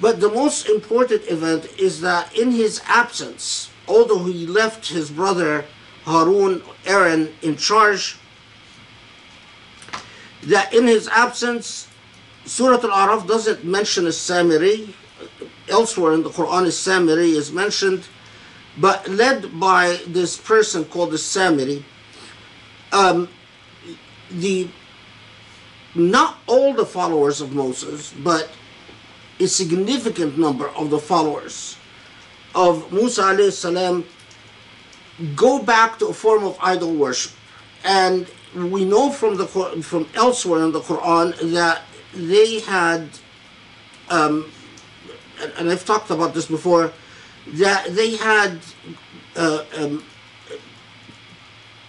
But 0.00 0.20
the 0.20 0.28
most 0.28 0.68
important 0.68 1.22
event 1.28 1.66
is 1.78 2.00
that 2.02 2.36
in 2.36 2.50
his 2.50 2.82
absence, 2.86 3.70
although 3.88 4.24
he 4.24 4.46
left 4.46 4.88
his 4.88 5.10
brother 5.10 5.64
Harun, 6.04 6.62
Aaron, 6.84 7.32
in 7.42 7.56
charge, 7.56 8.16
that 10.44 10.72
in 10.72 10.86
his 10.86 11.08
absence, 11.08 11.88
Surah 12.44 12.76
Al-Araf 12.76 13.26
doesn't 13.26 13.64
mention 13.64 14.06
a 14.06 14.10
Samiri. 14.10 14.92
Elsewhere 15.68 16.12
in 16.12 16.22
the 16.22 16.30
Quran, 16.30 16.64
a 16.64 16.68
Samiri 16.68 17.34
is 17.34 17.50
mentioned, 17.50 18.06
but 18.78 19.08
led 19.08 19.58
by 19.58 19.98
this 20.06 20.36
person 20.36 20.84
called 20.84 21.10
the 21.10 21.16
Samiri. 21.16 21.82
Um, 22.92 23.28
the 24.30 24.68
not 25.96 26.38
all 26.46 26.74
the 26.74 26.86
followers 26.86 27.40
of 27.40 27.52
Moses, 27.54 28.12
but 28.22 28.50
a 29.40 29.46
significant 29.46 30.38
number 30.38 30.68
of 30.70 30.90
the 30.90 30.98
followers 30.98 31.76
of 32.54 32.90
Musa 32.92 33.22
alayhi 33.22 33.52
salam 33.52 34.04
go 35.34 35.62
back 35.62 35.98
to 35.98 36.06
a 36.06 36.12
form 36.12 36.44
of 36.44 36.56
idol 36.60 36.94
worship. 36.94 37.32
And 37.84 38.26
we 38.54 38.84
know 38.84 39.10
from 39.10 39.36
the 39.36 39.46
from 39.46 40.08
elsewhere 40.14 40.62
in 40.64 40.72
the 40.72 40.80
Quran 40.80 41.52
that 41.52 41.82
they 42.14 42.60
had, 42.60 43.08
um, 44.08 44.50
and 45.58 45.70
I've 45.70 45.84
talked 45.84 46.10
about 46.10 46.34
this 46.34 46.46
before, 46.46 46.92
that 47.54 47.94
they 47.94 48.16
had 48.16 48.58
uh, 49.36 49.64
um, 49.76 50.04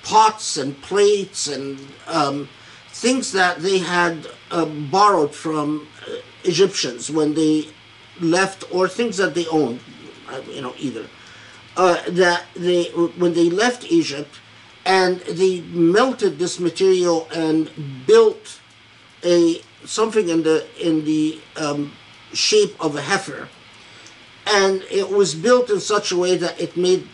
pots 0.04 0.58
and 0.58 0.80
plates 0.82 1.48
and 1.48 1.80
um, 2.08 2.50
things 2.98 3.32
that 3.32 3.60
they 3.60 3.77
had 3.77 4.27
uh, 4.50 4.66
borrowed 4.66 5.34
from 5.34 5.88
uh, 6.08 6.16
Egyptians 6.44 7.12
when 7.12 7.34
they 7.36 7.68
left, 8.20 8.63
or 8.74 8.88
things 8.88 9.18
that 9.18 9.36
they 9.36 9.46
owned, 9.48 9.80
uh, 10.30 10.42
you 10.50 10.62
know, 10.62 10.74
either. 10.80 11.06
Uh, 11.75 12.01
that 12.10 12.46
they 12.56 12.86
when 13.22 13.34
they 13.34 13.50
left 13.51 13.92
Egypt, 13.92 14.39
and 14.84 15.20
they 15.42 15.62
melted 15.62 16.39
this 16.39 16.60
material 16.60 17.27
and 17.36 17.70
built 18.08 18.60
a 19.24 19.62
something 19.86 20.30
in 20.30 20.42
the 20.42 20.66
in 20.80 21.06
the 21.06 21.39
um, 21.56 21.94
shape 22.34 22.74
of 22.84 22.96
a 22.96 23.01
heifer, 23.01 23.48
and 24.48 24.82
it 24.89 25.08
was 25.10 25.36
built 25.36 25.70
in 25.70 25.80
such 25.80 26.12
a 26.12 26.18
way 26.18 26.36
that 26.36 26.60
it 26.60 26.75
made 26.75 27.08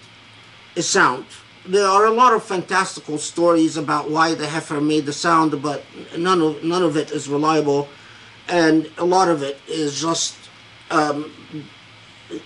a 0.77 0.81
sound. 0.81 1.25
There 1.65 1.87
are 1.87 2.05
a 2.05 2.11
lot 2.11 2.33
of 2.33 2.43
fantastical 2.43 3.17
stories 3.17 3.77
about 3.77 4.09
why 4.09 4.35
the 4.35 4.47
heifer 4.47 4.81
made 4.81 5.05
the 5.05 5.13
sound, 5.13 5.61
but 5.61 5.83
none 6.17 6.41
of 6.41 6.61
none 6.61 6.83
of 6.83 6.97
it 6.97 7.11
is 7.11 7.29
reliable, 7.29 7.87
and 8.49 8.91
a 8.97 9.05
lot 9.05 9.29
of 9.29 9.43
it 9.43 9.61
is 9.67 9.99
just 10.01 10.35
um, 10.91 11.31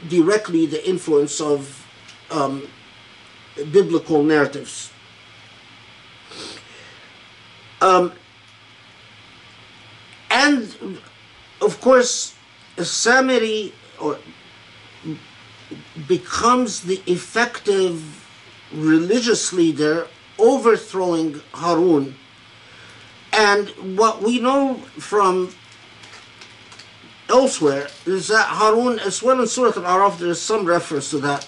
directly 0.07 0.67
the 0.67 0.87
influence 0.87 1.41
of 1.41 1.83
um, 2.29 2.67
biblical 3.71 4.21
narratives. 4.21 4.91
Um, 7.81 8.13
and 10.29 10.99
of 11.59 11.81
course, 11.81 12.35
Samiri 12.77 13.71
or 13.99 14.19
becomes 16.07 16.81
the 16.81 17.01
effective 17.07 18.26
religious 18.73 19.53
leader 19.53 20.07
overthrowing 20.37 21.41
Harun. 21.53 22.15
And 23.33 23.69
what 23.97 24.21
we 24.21 24.39
know 24.39 24.75
from 24.97 25.53
elsewhere 27.29 27.87
is 28.05 28.27
that 28.29 28.47
Harun, 28.47 28.99
as 28.99 29.21
well 29.21 29.41
in 29.41 29.47
Surah 29.47 29.79
Al-Araf, 29.81 30.17
there 30.17 30.29
is 30.29 30.41
some 30.41 30.65
reference 30.65 31.09
to 31.11 31.19
that, 31.19 31.47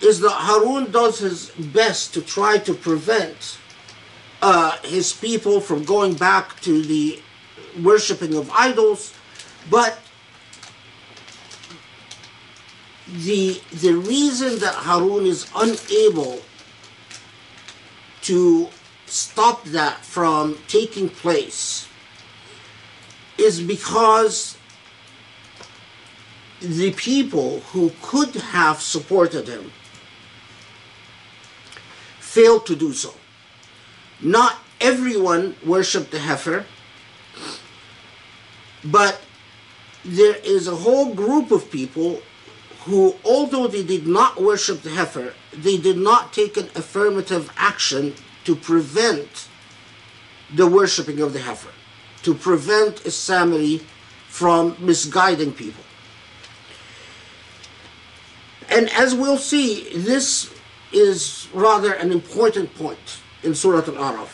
is 0.00 0.20
that 0.20 0.32
Harun 0.32 0.90
does 0.90 1.18
his 1.18 1.50
best 1.50 2.14
to 2.14 2.22
try 2.22 2.58
to 2.58 2.74
prevent 2.74 3.58
uh, 4.42 4.76
his 4.82 5.12
people 5.12 5.60
from 5.60 5.84
going 5.84 6.14
back 6.14 6.58
to 6.60 6.82
the 6.82 7.20
worshipping 7.82 8.34
of 8.34 8.50
idols, 8.50 9.14
but 9.68 9.98
the 13.06 13.60
the 13.72 13.92
reason 13.92 14.58
that 14.60 14.74
Harun 14.74 15.26
is 15.26 15.50
unable 15.54 16.40
to 18.22 18.68
stop 19.06 19.64
that 19.64 20.04
from 20.04 20.58
taking 20.68 21.08
place 21.08 21.88
is 23.38 23.60
because 23.60 24.56
the 26.60 26.92
people 26.92 27.60
who 27.72 27.90
could 28.02 28.34
have 28.34 28.80
supported 28.80 29.48
him 29.48 29.72
failed 32.18 32.66
to 32.66 32.76
do 32.76 32.92
so. 32.92 33.14
Not 34.20 34.58
everyone 34.80 35.56
worshipped 35.64 36.10
the 36.10 36.18
heifer, 36.18 36.66
but 38.84 39.20
there 40.04 40.36
is 40.36 40.68
a 40.68 40.76
whole 40.76 41.14
group 41.14 41.50
of 41.50 41.70
people 41.70 42.22
who, 42.90 43.14
although 43.24 43.68
they 43.68 43.84
did 43.84 44.04
not 44.04 44.42
worship 44.42 44.82
the 44.82 44.90
heifer, 44.90 45.32
they 45.52 45.76
did 45.76 45.96
not 45.96 46.32
take 46.32 46.56
an 46.56 46.68
affirmative 46.74 47.48
action 47.56 48.12
to 48.42 48.56
prevent 48.56 49.46
the 50.52 50.66
worshipping 50.66 51.20
of 51.20 51.32
the 51.32 51.38
heifer, 51.38 51.70
to 52.24 52.34
prevent 52.34 52.96
Samiri 52.96 53.80
from 54.26 54.76
misguiding 54.80 55.52
people. 55.52 55.84
And 58.68 58.90
as 58.90 59.14
we'll 59.14 59.38
see, 59.38 59.88
this 59.94 60.52
is 60.92 61.46
rather 61.54 61.92
an 61.92 62.10
important 62.10 62.74
point 62.74 63.20
in 63.44 63.54
Surah 63.54 63.86
Al-Araf. 63.86 64.30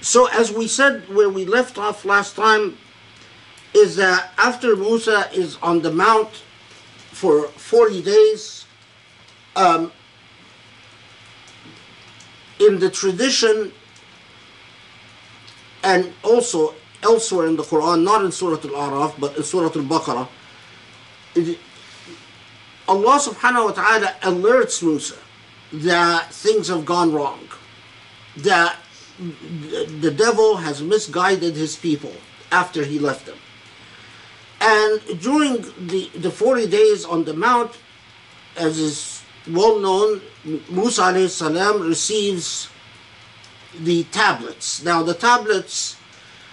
So 0.00 0.26
as 0.26 0.50
we 0.52 0.66
said 0.66 1.08
where 1.08 1.28
we 1.28 1.44
left 1.44 1.78
off 1.78 2.04
last 2.04 2.34
time, 2.34 2.78
is 3.78 3.96
that 3.96 4.32
after 4.38 4.76
Musa 4.76 5.28
is 5.32 5.56
on 5.62 5.82
the 5.82 5.90
mount 5.90 6.42
for 7.12 7.48
40 7.48 8.02
days, 8.02 8.66
um, 9.56 9.92
in 12.60 12.78
the 12.78 12.90
tradition 12.90 13.72
and 15.84 16.12
also 16.24 16.74
elsewhere 17.02 17.46
in 17.46 17.56
the 17.56 17.62
Quran, 17.62 18.02
not 18.02 18.24
in 18.24 18.32
Surah 18.32 18.56
Al-Araf, 18.56 19.18
but 19.18 19.36
in 19.36 19.42
Surah 19.42 19.66
Al-Baqarah, 19.66 20.28
Allah 22.88 23.18
subhanahu 23.20 23.64
wa 23.66 23.72
ta'ala 23.72 24.06
alerts 24.22 24.82
Musa 24.82 25.16
that 25.72 26.32
things 26.32 26.68
have 26.68 26.84
gone 26.84 27.12
wrong, 27.12 27.48
that 28.38 28.76
the 29.18 30.10
devil 30.10 30.56
has 30.56 30.82
misguided 30.82 31.54
his 31.54 31.76
people 31.76 32.14
after 32.50 32.84
he 32.84 32.98
left 32.98 33.26
them. 33.26 33.36
And 34.60 35.00
during 35.20 35.62
the, 35.86 36.10
the 36.16 36.30
40 36.30 36.66
days 36.66 37.04
on 37.04 37.24
the 37.24 37.34
mount, 37.34 37.78
as 38.56 38.78
is 38.78 39.22
well 39.48 39.78
known, 39.78 40.20
Musa 40.68 41.28
salam 41.28 41.80
receives 41.82 42.68
the 43.80 44.04
tablets. 44.04 44.82
Now 44.82 45.02
the 45.02 45.14
tablets, 45.14 45.96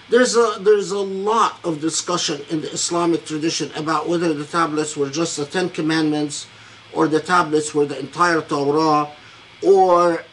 there's 0.08 0.36
a 0.36 0.58
there's 0.60 0.92
a 0.92 0.98
lot 0.98 1.58
of 1.64 1.80
discussion 1.80 2.42
in 2.50 2.60
the 2.60 2.70
Islamic 2.70 3.26
tradition 3.26 3.72
about 3.72 4.08
whether 4.08 4.32
the 4.32 4.44
tablets 4.44 4.96
were 4.96 5.10
just 5.10 5.36
the 5.36 5.46
Ten 5.46 5.68
Commandments, 5.68 6.46
or 6.92 7.08
the 7.08 7.20
tablets 7.20 7.74
were 7.74 7.86
the 7.86 7.98
entire 7.98 8.40
Torah, 8.40 9.10
or 9.64 10.24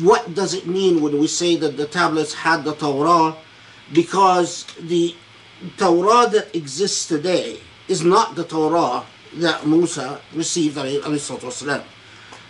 what 0.00 0.34
does 0.34 0.54
it 0.54 0.66
mean 0.66 1.00
when 1.00 1.18
we 1.18 1.28
say 1.28 1.54
that 1.56 1.76
the 1.76 1.86
tablets 1.86 2.34
had 2.34 2.64
the 2.64 2.74
Torah? 2.74 3.36
Because 3.92 4.64
the 4.80 5.14
Torah 5.76 6.28
that 6.30 6.54
exists 6.54 7.06
today 7.06 7.60
is 7.88 8.02
not 8.04 8.34
the 8.34 8.44
Torah 8.44 9.04
that 9.34 9.66
Musa 9.66 10.20
received. 10.34 10.76
wasalam. 10.76 11.82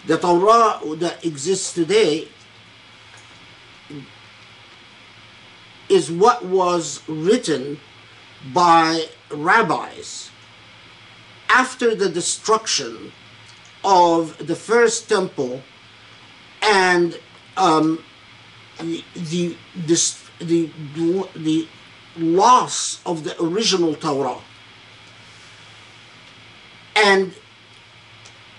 The 0.06 0.18
Torah 0.18 0.80
that 0.96 1.24
exists 1.24 1.74
today 1.74 2.28
is 5.88 6.10
what 6.10 6.44
was 6.44 7.02
written 7.06 7.78
by 8.52 9.06
rabbis 9.30 10.30
after 11.48 11.94
the 11.94 12.08
destruction 12.08 13.12
of 13.84 14.46
the 14.46 14.56
first 14.56 15.08
temple 15.08 15.62
and 16.62 17.18
um, 17.56 18.02
the, 18.80 19.04
the, 19.14 19.56
this, 19.76 20.24
the, 20.40 20.70
the 21.36 21.68
loss 22.16 23.00
of 23.06 23.24
the 23.24 23.40
original 23.42 23.94
Torah. 23.94 24.38
And 26.96 27.34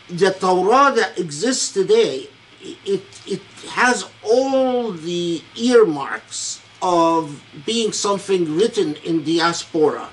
the 0.10 0.32
Torah 0.32 0.94
that 0.96 1.18
exists 1.18 1.72
today, 1.72 2.30
it, 2.62 3.04
it 3.26 3.42
has 3.70 4.10
all 4.24 4.92
the 4.92 5.42
earmarks 5.56 6.62
of 6.82 7.42
being 7.66 7.92
something 7.92 8.56
written 8.56 8.96
in 9.04 9.24
diaspora. 9.24 10.10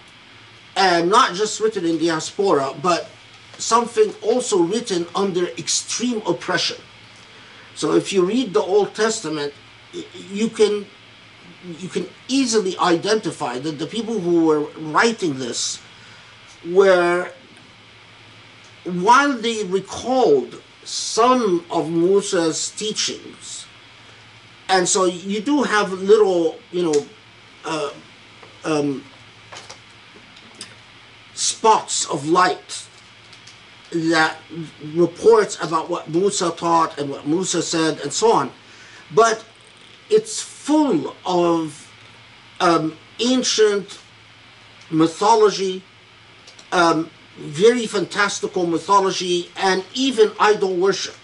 And 0.77 1.11
not 1.11 1.35
just 1.35 1.61
written 1.61 1.85
in 1.85 1.99
diaspora, 1.99 2.75
but 2.81 3.11
something 3.59 4.15
also 4.23 4.63
written 4.63 5.07
under 5.15 5.49
extreme 5.59 6.23
oppression. 6.27 6.77
So 7.75 7.95
if 7.95 8.13
you 8.13 8.25
read 8.25 8.55
the 8.55 8.61
Old 8.61 8.95
Testament, 8.95 9.53
you 10.31 10.49
can 10.49 10.87
you 11.65 11.89
can 11.89 12.09
easily 12.29 12.77
identify 12.79 13.59
that 13.59 13.79
the 13.79 13.87
people 13.87 14.19
who 14.19 14.47
were 14.47 14.61
writing 14.79 15.39
this 15.39 15.81
were 16.69 17.31
while 18.85 19.33
they 19.33 19.65
recalled 19.65 20.63
some 20.85 21.65
of 21.71 21.91
Musa's 21.91 22.71
teachings, 22.71 23.67
and 24.69 24.89
so 24.89 25.05
you 25.05 25.41
do 25.41 25.63
have 25.63 25.93
little, 25.93 26.59
you 26.73 26.85
know, 26.85 27.07
uh, 27.65 27.91
um, 28.65 29.05
spots 31.35 32.07
of 32.07 32.29
light 32.29 32.87
that 33.93 34.37
reports 34.95 35.63
about 35.63 35.91
what 35.91 36.09
Musa 36.09 36.51
taught 36.53 36.99
and 36.99 37.11
what 37.11 37.27
Musa 37.27 37.61
said 37.61 38.01
and 38.01 38.13
so 38.13 38.33
on, 38.33 38.51
but 39.15 39.45
it's 40.09 40.43
full 40.71 41.17
of 41.27 41.91
um, 42.61 42.97
ancient 43.19 43.99
mythology, 44.89 45.83
um, 46.71 47.11
very 47.39 47.89
fantastical 47.89 48.65
mythology, 48.67 49.51
and 49.57 49.85
even 49.95 50.31
idol 50.39 50.77
worship. 50.77 51.17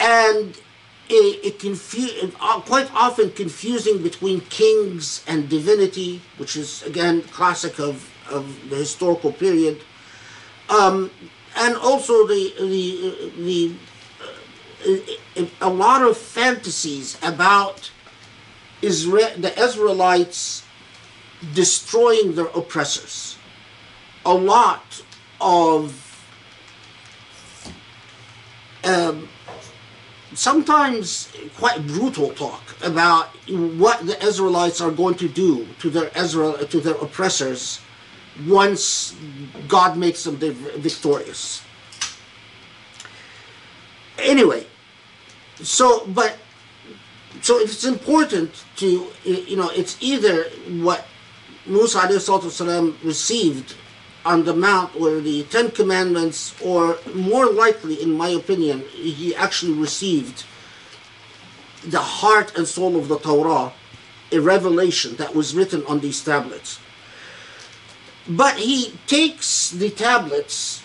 And 0.00 0.56
it, 1.10 1.62
it, 1.62 2.34
uh, 2.40 2.60
quite 2.60 2.90
often 2.94 3.30
confusing 3.30 4.02
between 4.02 4.40
kings 4.60 5.22
and 5.26 5.46
divinity, 5.50 6.22
which 6.38 6.56
is 6.56 6.82
again 6.84 7.20
classic 7.24 7.78
of, 7.78 8.10
of 8.30 8.70
the 8.70 8.76
historical 8.76 9.32
period, 9.32 9.82
um, 10.70 11.10
and 11.58 11.76
also 11.76 12.26
the 12.26 12.54
the 12.58 12.86
the 13.48 13.74
uh, 15.38 15.46
a 15.60 15.68
lot 15.68 16.00
of 16.00 16.16
fantasies 16.16 17.18
about 17.22 17.90
Israel, 18.84 19.30
the 19.38 19.58
Israelites 19.58 20.64
destroying 21.54 22.34
their 22.34 22.46
oppressors. 22.46 23.36
A 24.24 24.32
lot 24.32 25.02
of 25.40 26.04
um, 28.84 29.28
sometimes 30.34 31.32
quite 31.56 31.86
brutal 31.86 32.30
talk 32.30 32.62
about 32.82 33.28
what 33.48 34.06
the 34.06 34.22
Israelites 34.24 34.80
are 34.80 34.90
going 34.90 35.14
to 35.16 35.28
do 35.28 35.66
to 35.80 35.90
their 35.90 36.10
Israel 36.16 36.54
to 36.54 36.80
their 36.80 36.94
oppressors 36.94 37.80
once 38.46 39.14
God 39.68 39.96
makes 39.96 40.24
them 40.24 40.36
victorious. 40.36 41.62
Anyway, 44.18 44.66
so 45.56 46.06
but 46.06 46.36
so 47.44 47.58
it's 47.58 47.84
important 47.84 48.64
to 48.76 49.06
you 49.24 49.56
know 49.56 49.68
it's 49.70 49.96
either 50.00 50.44
what 50.82 51.06
Musa 51.66 51.98
alayhi 51.98 53.04
received 53.04 53.74
on 54.24 54.44
the 54.44 54.54
mount 54.54 54.98
where 54.98 55.20
the 55.20 55.42
Ten 55.44 55.70
Commandments, 55.70 56.54
or 56.62 56.96
more 57.14 57.46
likely, 57.46 58.02
in 58.02 58.12
my 58.12 58.28
opinion, 58.28 58.80
he 58.92 59.34
actually 59.36 59.74
received 59.74 60.44
the 61.84 62.00
heart 62.00 62.56
and 62.56 62.66
soul 62.66 62.96
of 62.96 63.08
the 63.08 63.18
Torah, 63.18 63.72
a 64.32 64.38
revelation 64.38 65.16
that 65.16 65.34
was 65.34 65.54
written 65.54 65.84
on 65.84 66.00
these 66.00 66.24
tablets. 66.24 66.80
But 68.26 68.56
he 68.56 68.94
takes 69.06 69.70
the 69.70 69.90
tablets 69.90 70.82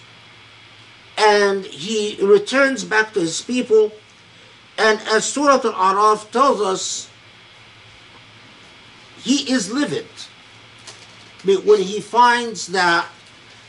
and 1.17 1.63
he 1.65 2.17
returns 2.21 2.83
back 2.83 3.13
to 3.13 3.21
his 3.21 3.41
people. 3.41 3.93
And 4.79 4.99
as 5.11 5.25
Surah 5.25 5.59
Al 5.61 5.73
Araf 5.73 6.31
tells 6.31 6.61
us, 6.61 7.09
he 9.21 9.51
is 9.51 9.69
livid 9.69 10.07
when 11.43 11.81
he 11.81 11.99
finds 11.99 12.67
that 12.67 13.05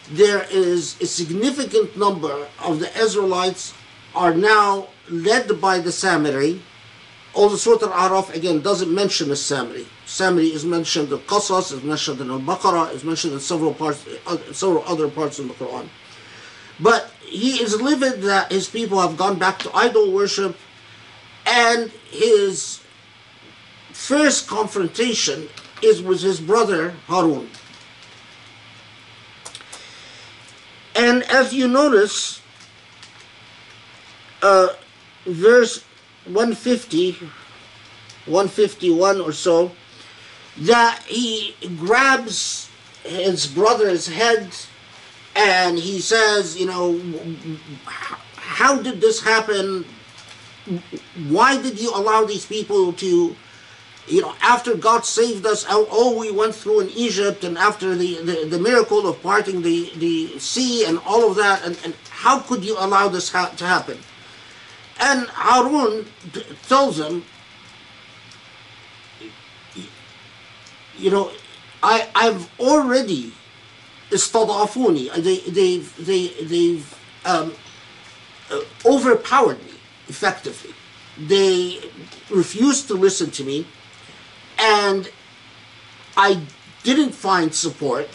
there 0.09 0.46
is 0.51 1.01
a 1.01 1.07
significant 1.07 1.96
number 1.96 2.46
of 2.61 2.79
the 2.79 2.96
Israelites 2.96 3.75
are 4.14 4.35
now 4.35 4.88
led 5.09 5.61
by 5.61 5.81
the 5.81 5.90
Samiri. 5.90 6.61
Although 7.35 7.57
Surah 7.57 7.92
Al-Araf 7.92 8.33
again 8.35 8.61
doesn't 8.61 8.92
mention 8.92 9.29
the 9.29 9.35
Samiri. 9.35 9.87
Samiri 10.07 10.53
is 10.53 10.64
mentioned 10.64 11.12
in 11.12 11.18
Qasas, 11.18 11.73
is 11.73 11.83
mentioned 11.83 12.20
in 12.20 12.31
Al-Baqarah, 12.31 12.92
is 12.94 13.05
mentioned 13.05 13.33
in 13.33 13.40
several 13.40 13.75
parts, 13.75 14.05
uh, 14.27 14.38
several 14.53 14.85
other 14.87 15.09
parts 15.09 15.38
in 15.40 15.49
the 15.49 15.55
Quran. 15.55 15.88
But 16.81 17.12
he 17.20 17.62
is 17.62 17.81
livid 17.81 18.23
that 18.23 18.51
his 18.51 18.68
people 18.68 19.01
have 19.01 19.16
gone 19.16 19.38
back 19.38 19.59
to 19.61 19.75
idol 19.75 20.12
worship, 20.12 20.57
and 21.46 21.90
his 22.11 22.81
first 23.92 24.48
confrontation 24.48 25.48
is 25.83 26.03
with 26.03 26.20
his 26.20 26.40
brother 26.40 26.94
Harun. 27.07 27.48
And 30.94 31.22
as 31.24 31.53
you 31.53 31.68
notice, 31.68 32.42
uh, 34.42 34.68
verse 35.26 35.85
150, 36.24 37.12
151 38.26 39.20
or 39.20 39.33
so, 39.33 39.72
that 40.59 41.03
he 41.07 41.55
grabs 41.79 42.68
his 43.05 43.46
brother's 43.46 44.07
head 44.07 44.50
and 45.37 45.79
he 45.79 46.00
says, 46.00 46.59
you 46.59 46.66
know, 46.66 47.00
how 48.35 48.81
did 48.83 49.00
this 49.00 49.22
happen? 49.22 49.85
Why 51.30 51.62
did 51.62 51.80
you 51.80 51.91
allow 51.93 52.25
these 52.25 52.45
people 52.45 52.93
to, 52.93 53.36
you 54.08 54.21
know, 54.21 54.34
after 54.41 54.75
God 54.75 55.06
saved 55.06 55.45
us, 55.45 55.65
all- 55.65 55.86
all 55.86 56.17
we 56.17 56.32
went 56.32 56.56
through 56.56 56.80
in 56.82 56.89
Egypt, 56.89 57.43
and 57.43 57.58
after 57.58 57.95
the, 57.95 58.15
the, 58.23 58.45
the 58.45 58.60
miracle 58.60 59.08
of 59.08 59.21
parting 59.21 59.62
the, 59.62 59.91
the 59.97 60.39
sea 60.39 60.86
and 60.86 60.99
all 61.06 61.30
of 61.30 61.36
that, 61.38 61.63
and, 61.65 61.78
and 61.84 61.93
how 62.10 62.39
could 62.39 62.63
you 62.65 62.75
allow 62.80 63.08
this 63.08 63.32
ha- 63.32 63.54
to 63.58 63.65
happen? 63.65 63.99
And 64.99 65.28
Harun 65.28 66.06
t- 66.34 66.43
tells 66.67 66.99
him, 66.99 67.23
you 70.97 71.12
know, 71.12 71.32
I, 71.84 72.08
I've 72.15 72.49
already 72.60 73.34
استضعفوني 74.12 75.12
they, 75.23 75.39
they've, 75.39 76.06
they, 76.06 76.28
they've 76.43 76.99
um, 77.25 77.54
uh, 78.51 78.62
overpowered 78.86 79.60
me 79.65 79.68
effectively 80.11 80.75
they 81.18 81.81
refused 82.31 82.88
to 82.88 82.94
listen 82.94 83.31
to 83.31 83.44
me 83.44 83.66
and 84.59 85.11
I 86.16 86.42
didn't 86.83 87.12
find 87.12 87.55
support 87.55 88.09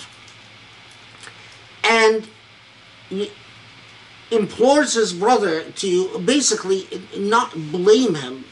and 1.84 2.28
implores 4.32 4.94
his 4.94 5.14
brother 5.14 5.64
to 5.72 6.20
basically 6.20 6.88
not 7.18 7.52
blame 7.72 8.16
him 8.16 8.46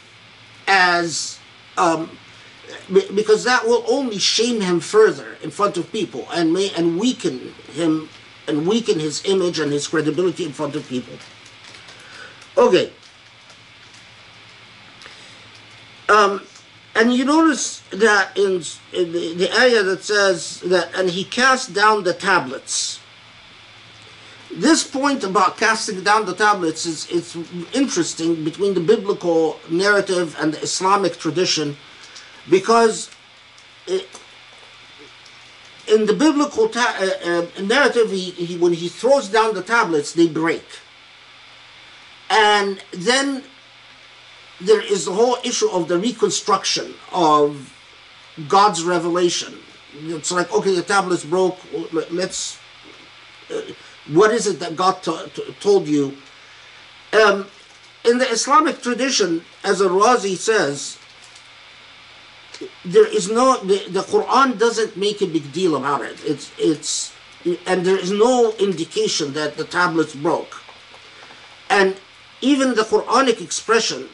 as 0.68 1.40
um, 1.78 2.18
because 2.90 3.44
that 3.44 3.66
will 3.66 3.84
only 3.88 4.18
shame 4.18 4.62
him 4.62 4.80
further 4.80 5.38
in 5.44 5.52
front 5.52 5.78
of 5.78 5.92
people 5.92 6.28
and 6.34 6.54
may 6.54 6.72
and 6.72 7.00
weaken 7.00 7.54
him 7.74 8.10
and 8.48 8.68
weaken 8.68 9.00
his 9.00 9.24
image 9.26 9.60
and 9.60 9.72
his 9.72 9.88
credibility 9.88 10.46
in 10.46 10.52
front 10.52 10.76
of 10.76 10.88
people. 10.88 11.14
Okay. 12.58 12.92
Um, 16.10 16.42
and 16.96 17.14
you 17.14 17.26
notice 17.26 17.80
that 17.92 18.38
in, 18.38 18.62
in 18.94 19.12
the, 19.12 19.34
the 19.34 19.52
area 19.60 19.82
that 19.84 20.04
says 20.04 20.60
that 20.62 20.94
and 20.96 21.10
he 21.10 21.24
cast 21.24 21.74
down 21.74 22.04
the 22.04 22.14
tablets. 22.14 23.00
This 24.52 24.84
point 24.86 25.24
about 25.24 25.58
casting 25.58 26.04
down 26.04 26.26
the 26.26 26.36
tablets 26.36 26.86
is 26.86 27.08
it's 27.10 27.36
interesting 27.74 28.44
between 28.44 28.76
the 28.76 28.80
biblical 28.80 29.60
narrative 29.70 30.36
and 30.40 30.54
the 30.54 30.62
Islamic 30.62 31.18
tradition 31.18 31.76
because 32.48 33.10
it, 33.88 34.08
in 35.88 36.06
the 36.06 36.14
biblical 36.14 36.70
ta- 36.70 36.96
uh, 37.00 37.30
uh, 37.30 37.62
narrative, 37.62 38.12
he, 38.12 38.32
he, 38.32 38.58
when 38.58 38.74
he 38.74 38.88
throws 38.88 39.30
down 39.30 39.54
the 39.54 39.64
tablets, 39.64 40.14
they 40.14 40.28
break. 40.28 40.66
And 42.30 42.82
then 42.92 43.44
there 44.64 44.82
is 44.82 45.06
the 45.06 45.14
whole 45.14 45.38
issue 45.44 45.70
of 45.70 45.88
the 45.88 45.98
reconstruction 45.98 46.94
of 47.12 47.74
God's 48.48 48.84
revelation. 48.84 49.58
It's 49.96 50.32
like, 50.32 50.52
okay, 50.54 50.76
the 50.76 50.82
tablets 50.82 51.24
broke, 51.24 51.60
let's. 52.12 52.58
Uh, 53.50 53.62
what 54.12 54.32
is 54.32 54.48
it 54.48 54.60
that 54.60 54.76
God 54.76 55.04
to- 55.04 55.30
to- 55.36 55.54
told 55.60 55.88
you? 55.88 56.18
Um, 57.14 57.48
in 58.04 58.18
the 58.18 58.30
Islamic 58.30 58.82
tradition, 58.82 59.46
as 59.64 59.82
Al-Razi 59.82 60.36
says, 60.36 60.98
there 62.84 63.08
is 63.08 63.30
no 63.30 63.58
the, 63.64 63.86
the 63.90 64.02
Quran 64.02 64.58
doesn't 64.58 64.98
make 64.98 65.22
a 65.22 65.28
big 65.28 65.52
deal 65.52 65.76
about 65.76 66.02
it. 66.02 66.18
It's 66.24 66.52
it's 66.58 67.14
and 67.66 67.86
there 67.86 67.98
is 67.98 68.12
no 68.12 68.54
indication 68.60 69.34
that 69.34 69.58
the 69.58 69.64
tablets 69.66 70.16
broke. 70.16 70.62
And 71.70 71.98
even 72.42 72.76
the 72.76 72.84
Quranic 72.84 73.42
expression 73.42 74.10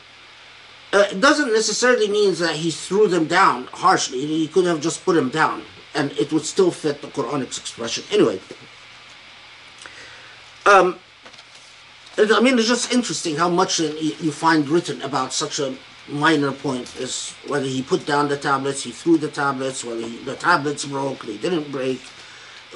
uh, 0.92 1.06
it 1.12 1.22
doesn't 1.22 1.54
necessarily 1.54 2.08
mean 2.08 2.34
that 2.36 2.56
he 2.56 2.72
threw 2.72 3.08
them 3.08 3.26
down 3.26 3.66
harshly. 3.68 4.26
He 4.26 4.48
could 4.48 4.66
have 4.66 4.82
just 4.82 5.06
put 5.06 5.16
them 5.16 5.30
down, 5.30 5.64
and 5.94 6.12
it 6.14 6.32
would 6.34 6.46
still 6.46 6.72
fit 6.72 7.02
the 7.02 7.08
Quranic 7.08 7.58
expression. 7.58 8.04
Anyway, 8.12 8.40
um, 10.66 11.00
I 12.18 12.42
mean, 12.42 12.60
it's 12.60 12.68
just 12.68 12.92
interesting 12.92 13.36
how 13.36 13.50
much 13.50 13.80
you 13.80 14.32
find 14.32 14.68
written 14.68 15.02
about 15.04 15.32
such 15.32 15.60
a 15.60 15.76
minor 16.08 16.52
point 16.52 17.00
as 17.00 17.32
whether 17.48 17.66
he 17.66 17.82
put 17.82 18.06
down 18.06 18.28
the 18.28 18.38
tablets, 18.38 18.84
he 18.84 18.92
threw 18.92 19.18
the 19.18 19.30
tablets, 19.30 19.84
whether 19.84 20.02
he, 20.02 20.18
the 20.18 20.36
tablets 20.36 20.86
broke, 20.86 21.26
they 21.26 21.38
didn't 21.38 21.72
break. 21.72 22.02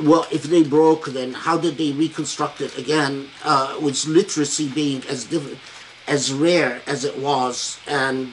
Well, 0.02 0.26
if 0.32 0.44
they 0.44 0.64
broke, 0.64 1.08
then 1.08 1.34
how 1.34 1.58
did 1.58 1.78
they 1.78 1.92
reconstruct 1.92 2.62
it 2.62 2.78
again? 2.78 3.30
Uh, 3.44 3.78
with 3.82 4.06
literacy 4.08 4.70
being 4.70 5.04
as 5.10 5.26
diff- 5.26 5.73
as 6.08 6.34
rare 6.34 6.82
as 6.88 7.06
it 7.06 7.18
was, 7.18 7.80
and 7.88 8.32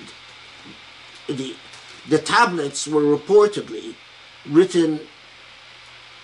the 1.29 1.55
the 2.09 2.19
tablets 2.19 2.87
were 2.87 3.03
reportedly 3.03 3.95
written 4.49 5.01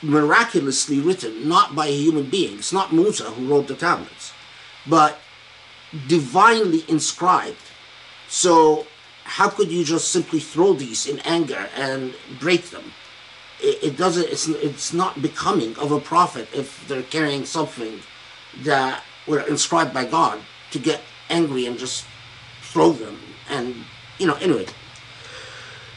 miraculously 0.02 1.00
written, 1.00 1.48
not 1.48 1.74
by 1.74 1.86
a 1.86 1.96
human 1.96 2.28
being. 2.28 2.58
It's 2.58 2.72
not 2.72 2.92
Musa 2.92 3.24
who 3.24 3.48
wrote 3.48 3.66
the 3.66 3.74
tablets, 3.74 4.32
but 4.86 5.18
divinely 6.06 6.84
inscribed. 6.88 7.56
So 8.28 8.86
how 9.24 9.48
could 9.48 9.70
you 9.70 9.84
just 9.84 10.10
simply 10.10 10.40
throw 10.40 10.72
these 10.72 11.06
in 11.06 11.18
anger 11.20 11.68
and 11.76 12.14
break 12.38 12.70
them? 12.70 12.92
It, 13.60 13.82
it 13.82 13.96
doesn't. 13.96 14.28
It's 14.28 14.48
it's 14.48 14.92
not 14.92 15.22
becoming 15.22 15.76
of 15.76 15.92
a 15.92 16.00
prophet 16.00 16.48
if 16.54 16.86
they're 16.88 17.02
carrying 17.02 17.44
something 17.44 18.00
that 18.62 19.02
were 19.26 19.40
inscribed 19.40 19.92
by 19.92 20.04
God 20.04 20.40
to 20.70 20.78
get 20.78 21.00
angry 21.30 21.66
and 21.66 21.78
just 21.78 22.04
throw 22.62 22.92
them. 22.92 23.18
And 23.48 23.74
you 24.18 24.26
know, 24.26 24.34
anyway. 24.34 24.66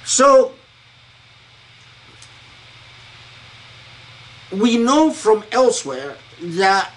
So 0.06 0.54
we 4.52 4.78
know 4.78 5.12
from 5.12 5.44
elsewhere 5.52 6.16
that 6.42 6.92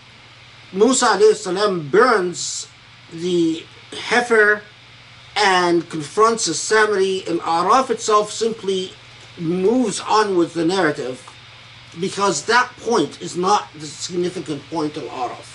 Musa 0.73 1.35
salam 1.35 1.89
burns 1.89 2.69
the 3.13 3.65
heifer 3.93 4.63
and 5.37 5.89
confronts 5.89 6.47
the 6.47 6.53
Samiri, 6.53 7.29
and 7.29 7.41
Araf 7.41 7.91
itself 7.91 8.31
simply 8.31 8.93
moves 9.39 10.01
on 10.01 10.37
with 10.37 10.55
the 10.55 10.65
narrative 10.65 11.29
because 12.01 12.47
that 12.47 12.71
point 12.79 13.21
is 13.21 13.37
not 13.37 13.69
the 13.75 13.87
significant 13.87 14.63
point 14.71 14.97
of 14.97 15.05
Araf. 15.05 15.52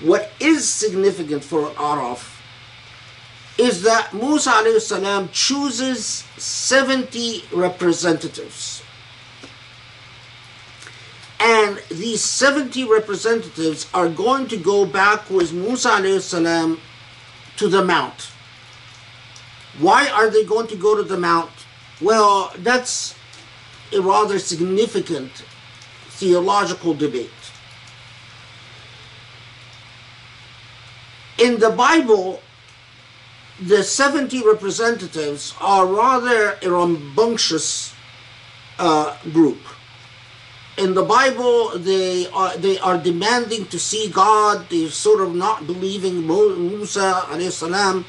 What 0.00 0.30
is 0.40 0.68
significant 0.68 1.44
for 1.44 1.70
Araf 1.70 2.40
is 3.56 3.82
that 3.82 4.12
Musa 4.12 4.80
salam 4.80 5.28
chooses 5.32 6.24
70 6.36 7.44
representatives. 7.52 8.82
And 11.38 11.78
these 11.90 12.22
70 12.22 12.84
representatives 12.84 13.86
are 13.94 14.08
going 14.08 14.48
to 14.48 14.56
go 14.56 14.84
back 14.86 15.30
with 15.30 15.52
Musa 15.52 16.20
salam 16.20 16.80
to 17.56 17.68
the 17.68 17.84
mount. 17.84 18.30
Why 19.78 20.08
are 20.08 20.30
they 20.30 20.44
going 20.44 20.66
to 20.68 20.76
go 20.76 20.96
to 20.96 21.02
the 21.02 21.18
mount? 21.18 21.50
Well, 22.00 22.52
that's 22.58 23.14
a 23.92 24.00
rather 24.00 24.38
significant 24.38 25.30
theological 26.08 26.94
debate. 26.94 27.43
In 31.38 31.58
the 31.58 31.70
Bible, 31.70 32.40
the 33.60 33.82
70 33.82 34.46
representatives 34.46 35.54
are 35.60 35.86
rather 35.86 36.58
a 36.62 36.70
rambunctious 36.70 37.94
uh, 38.78 39.16
group. 39.32 39.58
In 40.76 40.94
the 40.94 41.02
Bible, 41.04 41.78
they 41.78 42.26
are 42.30 42.56
they 42.56 42.78
are 42.80 42.98
demanding 42.98 43.66
to 43.66 43.78
see 43.78 44.08
God. 44.10 44.66
They're 44.70 44.90
sort 44.90 45.20
of 45.20 45.34
not 45.34 45.66
believing 45.68 46.26
Musa 46.26 47.22
alayhi 47.30 47.52
salam. 47.52 48.04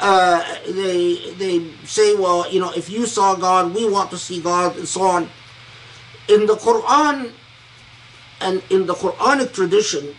Uh, 0.00 0.42
they 0.66 1.30
they 1.38 1.70
say, 1.84 2.16
well, 2.16 2.50
you 2.50 2.58
know, 2.58 2.72
if 2.74 2.90
you 2.90 3.06
saw 3.06 3.36
God, 3.36 3.72
we 3.74 3.88
want 3.88 4.10
to 4.10 4.18
see 4.18 4.40
God, 4.40 4.76
and 4.76 4.88
so 4.88 5.02
on. 5.02 5.30
In 6.26 6.46
the 6.46 6.56
Quran 6.56 7.30
and 8.40 8.62
in 8.70 8.86
the 8.86 8.94
Quranic 8.94 9.52
tradition, 9.54 10.16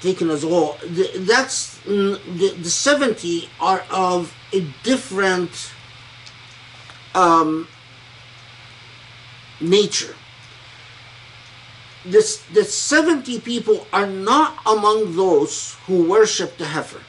taken 0.00 0.30
as 0.30 0.44
a 0.44 0.48
whole, 0.48 0.76
that's 0.84 1.78
mm, 1.80 2.18
the, 2.38 2.54
the 2.60 2.70
70 2.70 3.48
are 3.60 3.84
of 3.90 4.34
a 4.52 4.60
different 4.82 5.72
um, 7.14 7.68
nature. 9.60 10.14
this, 12.06 12.42
the 12.52 12.64
70 12.64 13.40
people 13.40 13.86
are 13.92 14.06
not 14.06 14.58
among 14.66 15.16
those 15.16 15.76
who 15.86 16.08
worship 16.08 16.56
the 16.56 16.66
heifer. 16.66 17.00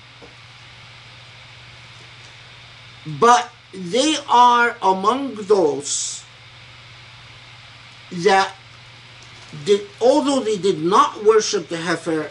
But 3.20 3.52
they 3.74 4.18
are 4.28 4.76
among 4.82 5.36
those 5.36 6.24
that 8.12 8.54
did, 9.66 9.88
although 10.02 10.40
they 10.40 10.58
did 10.58 10.82
not 10.82 11.24
worship 11.24 11.70
the 11.70 11.78
heifer, 11.78 12.30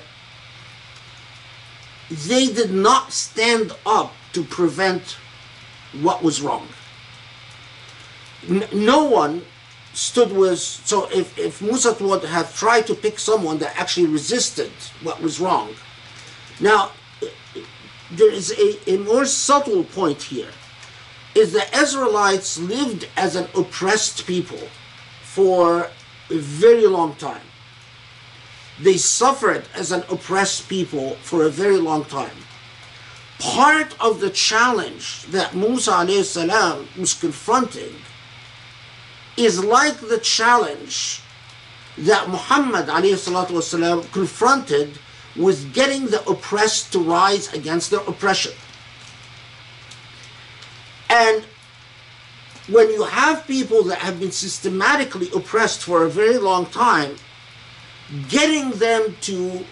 they 2.11 2.47
did 2.47 2.73
not 2.73 3.13
stand 3.13 3.73
up 3.85 4.13
to 4.33 4.45
prevent 4.45 5.17
what 6.01 6.23
was 6.23 6.41
wrong. 6.41 6.69
N- 8.49 8.69
no 8.73 9.05
one 9.05 9.43
stood 9.93 10.31
with, 10.31 10.59
so 10.59 11.09
if, 11.11 11.39
if 11.39 11.63
Musa 11.63 11.97
would 12.01 12.25
have 12.25 12.55
tried 12.55 12.87
to 12.87 12.95
pick 12.95 13.19
someone 13.19 13.59
that 13.59 13.79
actually 13.79 14.07
resisted 14.07 14.71
what 15.03 15.23
was 15.23 15.41
wrong. 15.41 15.75
Now, 16.61 16.93
there 18.11 18.31
is 18.31 18.53
a, 18.53 18.91
a 18.95 18.99
more 18.99 19.25
subtle 19.25 19.85
point 19.85 20.23
here, 20.23 20.51
is 21.35 21.53
the 21.53 21.67
Israelites 21.77 22.59
lived 22.59 23.09
as 23.17 23.37
an 23.37 23.49
oppressed 23.57 24.27
people 24.27 24.69
for 25.23 25.91
a 26.31 26.39
very 26.39 26.87
long 26.87 27.15
time. 27.17 27.46
They 28.81 28.97
suffered 28.97 29.65
as 29.75 29.93
an 29.93 30.05
oppressed 30.11 30.69
people 30.69 31.17
for 31.23 31.45
a 31.45 31.51
very 31.51 31.79
long 31.79 32.05
time. 32.05 32.37
Part 33.39 33.95
of 34.01 34.21
the 34.21 34.31
challenge 34.31 35.25
that 35.27 35.55
Musa 35.55 36.25
salam 36.25 36.89
was 36.99 37.15
confronting 37.15 37.95
is 39.37 39.63
like 39.63 39.99
the 40.01 40.19
challenge 40.19 41.21
that 41.99 42.29
Muhammad 42.29 42.87
wasalam 42.87 44.11
confronted 44.13 44.99
with 45.35 45.73
getting 45.75 46.07
the 46.07 46.27
oppressed 46.29 46.93
to 46.93 46.99
rise 46.99 47.53
against 47.53 47.91
their 47.91 48.01
oppression. 48.01 48.53
And 51.09 51.45
when 52.69 52.91
you 52.91 53.05
have 53.05 53.47
people 53.47 53.85
that 53.85 53.99
have 53.99 54.19
been 54.19 54.33
systematically 54.33 55.31
oppressed 55.35 55.83
for 55.85 56.05
a 56.05 56.11
very 56.11 56.39
long 56.39 56.67
time, 56.67 57.17
getting 58.30 58.72
them 58.72 59.16
to 59.22 59.66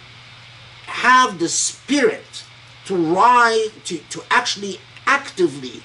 have 0.85 1.39
the 1.39 1.49
spirit 1.49 2.43
to 2.85 2.95
rise, 2.95 3.69
to, 3.85 3.97
to 4.09 4.23
actually 4.31 4.79
actively 5.05 5.83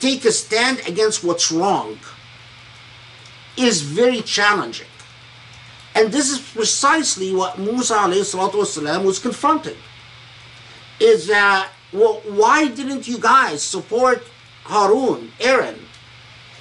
take 0.00 0.24
a 0.24 0.32
stand 0.32 0.80
against 0.86 1.24
what's 1.24 1.50
wrong 1.52 1.98
is 3.56 3.82
very 3.82 4.20
challenging. 4.22 4.86
And 5.94 6.12
this 6.12 6.30
is 6.30 6.38
precisely 6.38 7.34
what 7.34 7.58
Musa 7.58 7.94
والسلام, 7.94 9.04
was 9.04 9.18
confronting. 9.18 9.76
Is 11.00 11.26
that, 11.26 11.70
well, 11.92 12.22
why 12.24 12.68
didn't 12.68 13.08
you 13.08 13.18
guys 13.18 13.62
support 13.62 14.22
Harun, 14.64 15.32
Aaron, 15.40 15.80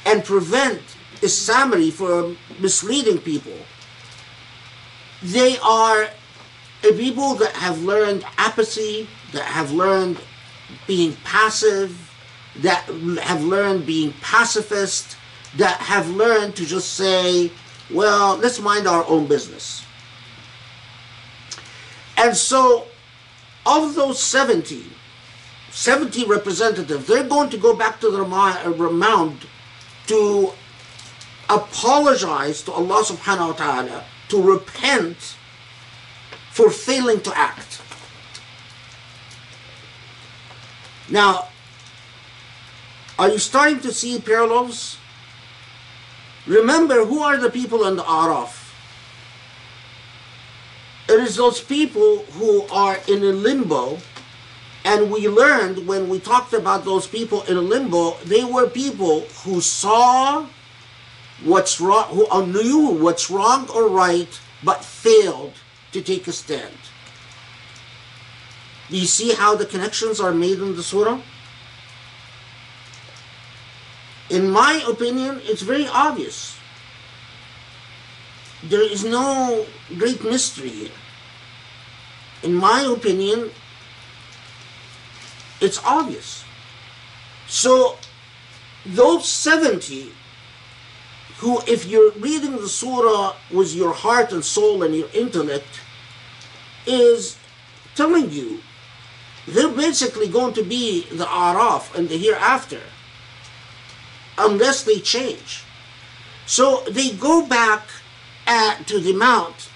and 0.06 0.24
prevent 0.24 0.82
Isamari 1.22 1.91
from 1.91 2.38
misleading 2.60 3.20
people? 3.20 3.58
They 5.23 5.59
are 5.59 6.09
people 6.83 7.35
that 7.37 7.53
have 7.53 7.83
learned 7.83 8.25
apathy, 8.39 9.09
that 9.33 9.45
have 9.45 9.73
learned 9.73 10.19
being 10.87 11.17
passive, 11.25 12.11
that 12.57 12.85
have 13.23 13.45
learned 13.45 13.87
being 13.87 14.13
pacifist, 14.21 15.17
that 15.57 15.79
have 15.81 16.09
learned 16.11 16.57
to 16.57 16.67
just 16.67 16.95
say, 16.95 17.51
well, 17.91 18.37
let's 18.37 18.59
mind 18.59 18.87
our 18.87 19.05
own 19.07 19.27
business. 19.27 19.85
And 22.17 22.37
so, 22.37 22.87
of 23.65 23.95
those 23.95 24.23
70, 24.23 24.85
70 25.71 26.27
representatives, 26.27 27.07
they're 27.07 27.29
going 27.29 27.51
to 27.51 27.57
go 27.57 27.75
back 27.75 28.01
to 28.01 28.11
the 28.11 28.25
mound 28.25 29.39
uh, 29.43 29.47
to 30.09 30.53
apologize 31.49 32.63
to 32.63 32.73
Allah 32.73 33.03
subhanahu 33.03 33.49
wa 33.49 33.53
ta'ala, 33.53 34.05
to 34.33 34.40
repent 34.40 35.37
for 36.51 36.71
failing 36.71 37.21
to 37.21 37.38
act. 37.38 37.83
Now, 41.11 41.49
are 43.18 43.29
you 43.29 43.38
starting 43.38 43.81
to 43.81 43.92
see 43.92 44.18
parallels? 44.18 44.97
Remember, 46.47 47.05
who 47.05 47.21
are 47.21 47.37
the 47.37 47.51
people 47.51 47.87
in 47.87 47.97
the 47.97 48.05
Araf? 48.05 48.73
It 51.11 51.21
is 51.21 51.37
those 51.37 51.61
people 51.61 52.25
who 52.40 52.62
are 52.73 52.97
in 53.07 53.23
a 53.23 53.37
limbo, 53.37 53.99
and 54.83 55.12
we 55.12 55.29
learned 55.29 55.87
when 55.87 56.09
we 56.09 56.21
talked 56.21 56.55
about 56.55 56.87
those 56.87 57.07
people 57.07 57.42
in 57.42 57.59
a 57.59 57.61
limbo, 57.61 58.16
they 58.25 58.45
were 58.45 58.66
people 58.66 59.21
who 59.45 59.61
saw 59.61 60.47
what's 61.44 61.81
wrong, 61.81 62.09
who 62.09 62.46
knew 62.46 62.88
what's 63.02 63.31
wrong 63.31 63.68
or 63.70 63.88
right, 63.88 64.40
but 64.62 64.85
failed 64.85 65.55
to 65.92 66.02
take 66.02 66.26
a 66.28 66.33
stand. 66.33 66.76
Do 68.88 68.96
you 68.96 69.07
see 69.07 69.35
how 69.35 69.57
the 69.57 69.66
connections 69.66 70.20
are 70.20 70.33
made 70.33 70.59
in 70.59 70.76
the 70.76 70.83
surah? 70.83 71.20
In 74.31 74.50
my 74.50 74.85
opinion, 74.88 75.40
it's 75.44 75.62
very 75.62 75.87
obvious. 75.87 76.57
There 78.62 78.83
is 78.83 79.05
no 79.05 79.66
great 79.98 80.24
mystery 80.24 80.68
here. 80.68 80.96
In 82.42 82.55
my 82.55 82.83
opinion, 82.83 83.50
it's 85.61 85.83
obvious. 85.85 86.44
So, 87.46 87.98
those 88.87 89.28
70 89.28 90.12
who, 91.42 91.61
if 91.66 91.87
you're 91.87 92.12
reading 92.12 92.52
the 92.52 92.68
surah 92.68 93.35
with 93.50 93.74
your 93.74 93.92
heart 93.92 94.33
and 94.33 94.44
soul 94.44 94.85
and 94.85 94.94
your 94.94 95.09
intellect, 95.12 95.81
is 96.87 97.37
telling 97.96 98.31
you 98.31 98.61
they're 99.48 99.68
basically 99.68 100.28
going 100.28 100.55
to 100.55 100.62
be 100.62 101.02
the 101.11 101.24
Araf 101.24 101.92
and 101.96 102.09
the 102.09 102.16
hereafter 102.16 102.81
unless 104.38 104.85
they 104.85 105.00
change. 105.00 105.64
So 106.46 106.85
they 106.88 107.11
go 107.11 107.44
back 107.44 107.88
at, 108.46 108.87
to 108.87 109.00
the 109.00 109.12
mount. 109.12 109.68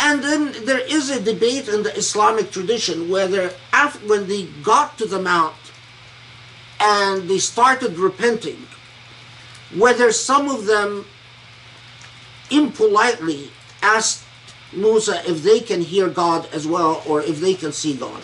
And 0.00 0.24
then 0.24 0.64
there 0.64 0.80
is 0.80 1.10
a 1.10 1.20
debate 1.20 1.68
in 1.68 1.82
the 1.82 1.94
Islamic 1.94 2.50
tradition 2.50 3.10
whether 3.10 3.52
after, 3.70 4.06
when 4.08 4.28
they 4.28 4.44
got 4.62 4.96
to 4.96 5.06
the 5.06 5.20
mount 5.20 5.56
and 6.80 7.28
they 7.28 7.38
started 7.38 7.98
repenting, 7.98 8.66
whether 9.72 10.12
some 10.12 10.48
of 10.48 10.66
them 10.66 11.06
impolitely 12.50 13.50
asked 13.82 14.24
Musa 14.72 15.22
if 15.28 15.42
they 15.42 15.60
can 15.60 15.80
hear 15.80 16.08
God 16.08 16.48
as 16.52 16.66
well 16.66 17.02
or 17.06 17.22
if 17.22 17.40
they 17.40 17.54
can 17.54 17.72
see 17.72 17.94
God. 17.94 18.22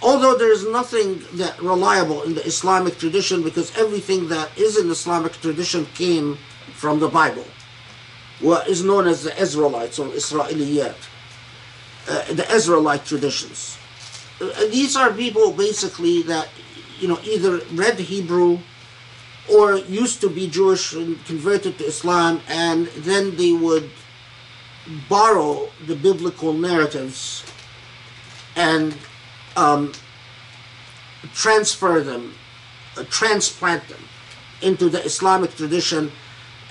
Although 0.00 0.36
there 0.36 0.52
is 0.52 0.66
nothing 0.66 1.24
that 1.34 1.60
reliable 1.60 2.22
in 2.22 2.34
the 2.34 2.44
Islamic 2.46 2.98
tradition 2.98 3.42
because 3.42 3.76
everything 3.76 4.28
that 4.28 4.56
is 4.56 4.78
in 4.78 4.90
Islamic 4.90 5.32
tradition 5.40 5.86
came 5.94 6.38
from 6.74 7.00
the 7.00 7.08
Bible. 7.08 7.44
What 8.40 8.68
is 8.68 8.84
known 8.84 9.08
as 9.08 9.24
the 9.24 9.36
Israelites 9.40 9.98
or 9.98 10.06
Israeliyat, 10.08 10.94
uh, 12.08 12.32
the 12.32 12.46
Israelite 12.54 13.04
traditions. 13.04 13.76
Uh, 14.40 14.46
these 14.70 14.94
are 14.94 15.12
people 15.12 15.50
basically 15.50 16.22
that 16.22 16.48
you 17.00 17.08
know 17.08 17.18
either 17.24 17.58
read 17.72 17.98
Hebrew 17.98 18.60
or 19.50 19.76
used 19.78 20.20
to 20.20 20.28
be 20.28 20.48
Jewish 20.48 20.92
and 20.92 21.24
converted 21.24 21.78
to 21.78 21.84
Islam, 21.84 22.40
and 22.48 22.86
then 22.88 23.36
they 23.36 23.52
would 23.52 23.90
borrow 25.08 25.68
the 25.86 25.96
biblical 25.96 26.52
narratives 26.52 27.44
and 28.56 28.96
um, 29.56 29.92
transfer 31.34 32.00
them, 32.00 32.34
uh, 32.96 33.04
transplant 33.10 33.86
them 33.88 34.02
into 34.62 34.88
the 34.88 35.02
Islamic 35.04 35.54
tradition. 35.56 36.10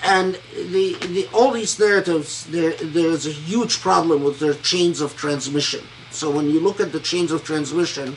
And 0.02 0.38
the, 0.54 0.94
the 0.94 1.28
all 1.32 1.50
these 1.50 1.78
narratives, 1.78 2.46
there 2.46 2.72
there's 2.74 3.26
a 3.26 3.32
huge 3.32 3.80
problem 3.80 4.22
with 4.22 4.38
their 4.38 4.54
chains 4.54 5.00
of 5.00 5.16
transmission. 5.16 5.84
So 6.10 6.30
when 6.30 6.48
you 6.50 6.60
look 6.60 6.80
at 6.80 6.92
the 6.92 7.00
chains 7.00 7.32
of 7.32 7.44
transmission, 7.44 8.16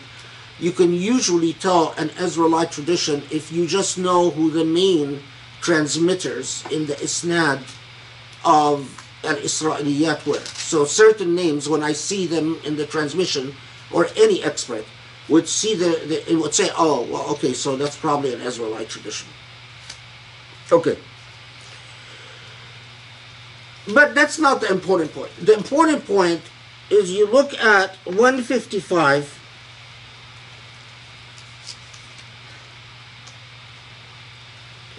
you 0.61 0.71
can 0.71 0.93
usually 0.93 1.53
tell 1.53 1.93
an 1.97 2.11
Israelite 2.19 2.71
tradition 2.71 3.23
if 3.31 3.51
you 3.51 3.65
just 3.67 3.97
know 3.97 4.29
who 4.29 4.51
the 4.51 4.63
main 4.63 5.19
transmitters 5.59 6.63
in 6.71 6.85
the 6.85 6.93
isnad 6.93 7.59
of 8.45 8.97
al 9.23 9.35
Israeliyat 9.35 10.25
were. 10.25 10.45
So 10.71 10.85
certain 10.85 11.35
names, 11.35 11.67
when 11.67 11.83
I 11.83 11.93
see 11.93 12.27
them 12.27 12.59
in 12.63 12.77
the 12.77 12.85
transmission, 12.85 13.55
or 13.91 14.07
any 14.15 14.43
expert 14.43 14.85
would 15.27 15.47
see 15.47 15.75
the, 15.75 16.23
the 16.27 16.35
would 16.35 16.53
say, 16.53 16.69
oh, 16.77 17.07
well, 17.11 17.25
okay, 17.31 17.53
so 17.53 17.75
that's 17.75 17.97
probably 17.97 18.33
an 18.33 18.41
Israelite 18.41 18.89
tradition. 18.89 19.27
Okay. 20.71 20.97
But 23.93 24.13
that's 24.13 24.37
not 24.37 24.61
the 24.61 24.71
important 24.71 25.13
point. 25.13 25.31
The 25.41 25.53
important 25.53 26.05
point 26.05 26.41
is 26.89 27.11
you 27.11 27.27
look 27.27 27.53
at 27.55 27.95
155. 28.05 29.40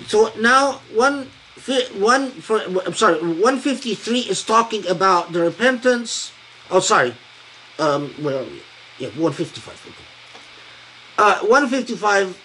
So 0.06 0.32
now 0.38 0.80
one 0.94 1.30
one 1.98 2.30
for 2.30 2.60
I'm 2.60 2.94
sorry 2.94 3.18
153 3.20 4.20
is 4.20 4.42
talking 4.42 4.86
about 4.86 5.32
the 5.32 5.40
repentance. 5.40 6.32
Oh 6.70 6.80
sorry, 6.80 7.14
um, 7.78 8.10
where 8.22 8.40
are 8.40 8.44
we? 8.44 8.62
Yeah, 8.98 9.08
155. 9.08 9.86
Okay. 9.86 9.96
Uh, 11.18 11.38
155. 11.46 12.40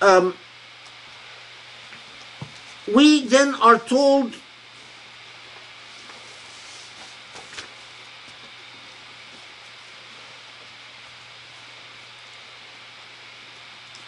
Um, 0.00 0.34
we 2.94 3.26
then 3.26 3.54
are 3.56 3.78
told 3.78 4.34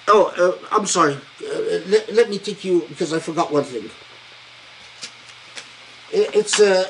Oh, 0.07 0.33
uh, 0.37 0.75
I'm 0.75 0.85
sorry. 0.85 1.13
Uh, 1.13 1.79
let, 1.87 2.13
let 2.13 2.29
me 2.29 2.37
take 2.37 2.63
you 2.65 2.85
because 2.89 3.13
I 3.13 3.19
forgot 3.19 3.51
one 3.51 3.63
thing. 3.63 3.89
It, 6.11 6.35
it's 6.35 6.59
uh, 6.59 6.89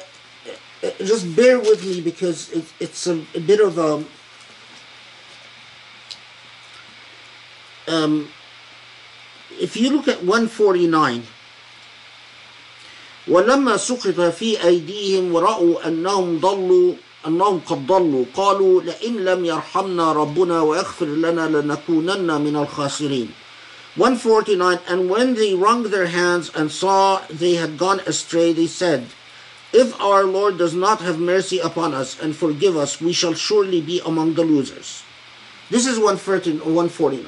uh, 0.83 0.89
just 0.99 1.35
bear 1.35 1.59
with 1.59 1.85
me 1.85 2.01
because 2.01 2.51
it, 2.51 2.65
it's 2.79 3.07
a, 3.07 3.23
a 3.35 3.39
bit 3.39 3.59
of 3.59 3.77
a 3.77 4.03
um, 7.87 8.29
if 9.59 9.77
you 9.77 9.91
look 9.91 10.07
at 10.07 10.23
149 10.23 11.23
ولما 13.27 13.77
سقط 13.77 14.19
في 14.19 14.63
أيديهم 14.63 15.33
ورأوا 15.33 15.87
أنهم 15.87 16.39
ضلوا 16.39 16.93
أنهم 17.27 17.61
قد 17.65 17.87
ضلوا 17.87 18.25
قالوا 18.35 18.81
لئن 18.81 19.25
لم 19.25 19.45
يرحمنا 19.45 20.13
ربنا 20.13 20.61
ويغفر 20.61 21.05
لنا 21.05 21.47
لنكونن 21.47 22.41
من 22.41 22.55
الخاسرين 22.55 23.29
149 23.95 24.79
And 24.87 25.09
when 25.09 25.35
they 25.35 25.53
wrung 25.53 25.83
their 25.83 26.07
hands 26.07 26.49
and 26.55 26.71
saw 26.71 27.21
they 27.29 27.55
had 27.55 27.77
gone 27.77 27.99
astray, 28.01 28.51
they 28.51 28.65
said, 28.67 29.07
If 29.71 29.99
our 30.01 30.23
Lord 30.23 30.57
does 30.57 30.73
not 30.73 31.01
have 31.01 31.19
mercy 31.19 31.59
upon 31.59 31.93
us 31.93 32.19
and 32.19 32.35
forgive 32.35 32.75
us, 32.75 32.99
we 32.99 33.13
shall 33.13 33.35
surely 33.35 33.81
be 33.81 34.01
among 34.03 34.33
the 34.33 34.43
losers. 34.43 35.03
This 35.69 35.85
is 35.85 35.99
149. 35.99 37.23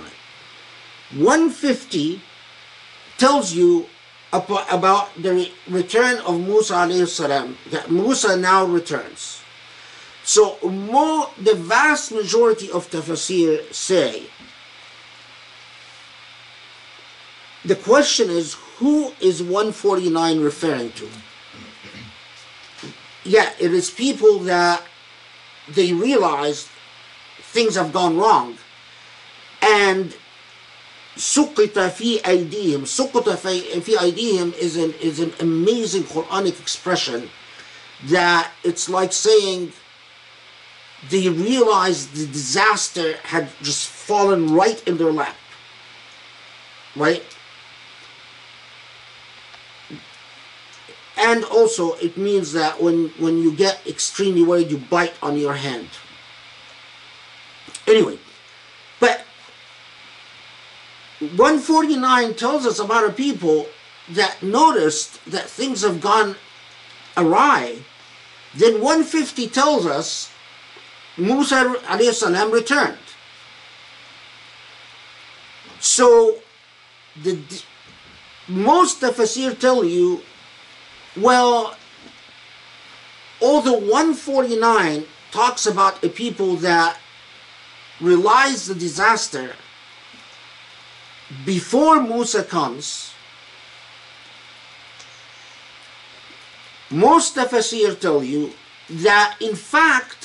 150 1.13 2.21
tells 3.17 3.53
you 3.53 3.87
about 4.33 5.09
the 5.21 5.49
return 5.69 6.17
of 6.25 6.39
Musa 6.39 6.73
alayhi 6.73 7.07
salam, 7.07 7.57
that 7.69 7.89
Musa 7.91 8.35
now 8.35 8.65
returns. 8.65 9.38
So 10.29 10.57
more, 10.67 11.29
the 11.41 11.53
vast 11.53 12.11
majority 12.11 12.71
of 12.71 12.89
tafsir 12.89 13.71
say 13.73 14.23
the 17.63 17.75
question 17.75 18.29
is 18.29 18.55
who 18.77 19.13
is 19.19 19.41
149 19.41 20.39
referring 20.41 20.91
to? 20.93 21.09
Yeah, 23.23 23.51
it 23.59 23.73
is 23.73 23.89
people 23.89 24.39
that 24.39 24.83
they 25.67 25.93
realize 25.93 26.69
things 27.39 27.75
have 27.75 27.91
gone 27.93 28.17
wrong 28.17 28.57
and 29.61 30.13
سقط 31.17 31.79
في 31.79 32.19
أيديهم 32.25 32.85
سقط 32.85 33.29
في, 33.29 33.81
في 33.81 33.99
أيديهم 33.99 34.53
is 34.59 34.75
an, 34.75 34.93
is 35.01 35.19
an 35.19 35.33
amazing 35.39 36.03
Quranic 36.03 36.59
expression 36.59 37.29
that 38.03 38.51
it's 38.63 38.89
like 38.89 39.13
saying 39.13 39.71
they 41.08 41.28
realized 41.28 42.14
the 42.14 42.26
disaster 42.26 43.16
had 43.24 43.48
just 43.62 43.88
fallen 43.88 44.54
right 44.54 44.86
in 44.86 44.98
their 44.98 45.12
lap. 45.12 45.36
Right? 46.94 47.24
And 51.16 51.44
also, 51.44 51.94
it 51.94 52.16
means 52.16 52.52
that 52.52 52.82
when, 52.82 53.08
when 53.18 53.38
you 53.38 53.54
get 53.54 53.86
extremely 53.86 54.42
worried, 54.42 54.70
you 54.70 54.78
bite 54.78 55.14
on 55.22 55.36
your 55.36 55.54
hand. 55.54 55.88
Anyway, 57.86 58.18
but 58.98 59.24
149 61.20 62.34
tells 62.34 62.66
us 62.66 62.78
about 62.78 63.06
a 63.06 63.12
people 63.12 63.66
that 64.10 64.42
noticed 64.42 65.22
that 65.26 65.44
things 65.44 65.82
have 65.82 66.00
gone 66.00 66.36
awry. 67.16 67.78
Then 68.54 68.80
150 68.80 69.46
tells 69.48 69.86
us 69.86 70.29
Musa 71.16 72.12
salam 72.12 72.50
returned. 72.50 72.98
So 75.80 76.38
the 77.22 77.38
most 78.48 79.00
tafsir 79.00 79.58
tell 79.58 79.84
you, 79.84 80.22
well, 81.16 81.76
although 83.40 83.78
149 83.78 85.04
talks 85.30 85.66
about 85.66 86.02
a 86.04 86.08
people 86.08 86.56
that 86.56 86.98
realize 88.00 88.66
the 88.66 88.74
disaster 88.74 89.54
before 91.44 92.02
Musa 92.02 92.42
comes, 92.44 93.14
most 96.90 97.36
tafsir 97.36 97.98
tell 97.98 98.22
you 98.22 98.52
that 98.90 99.36
in 99.40 99.54
fact 99.54 100.19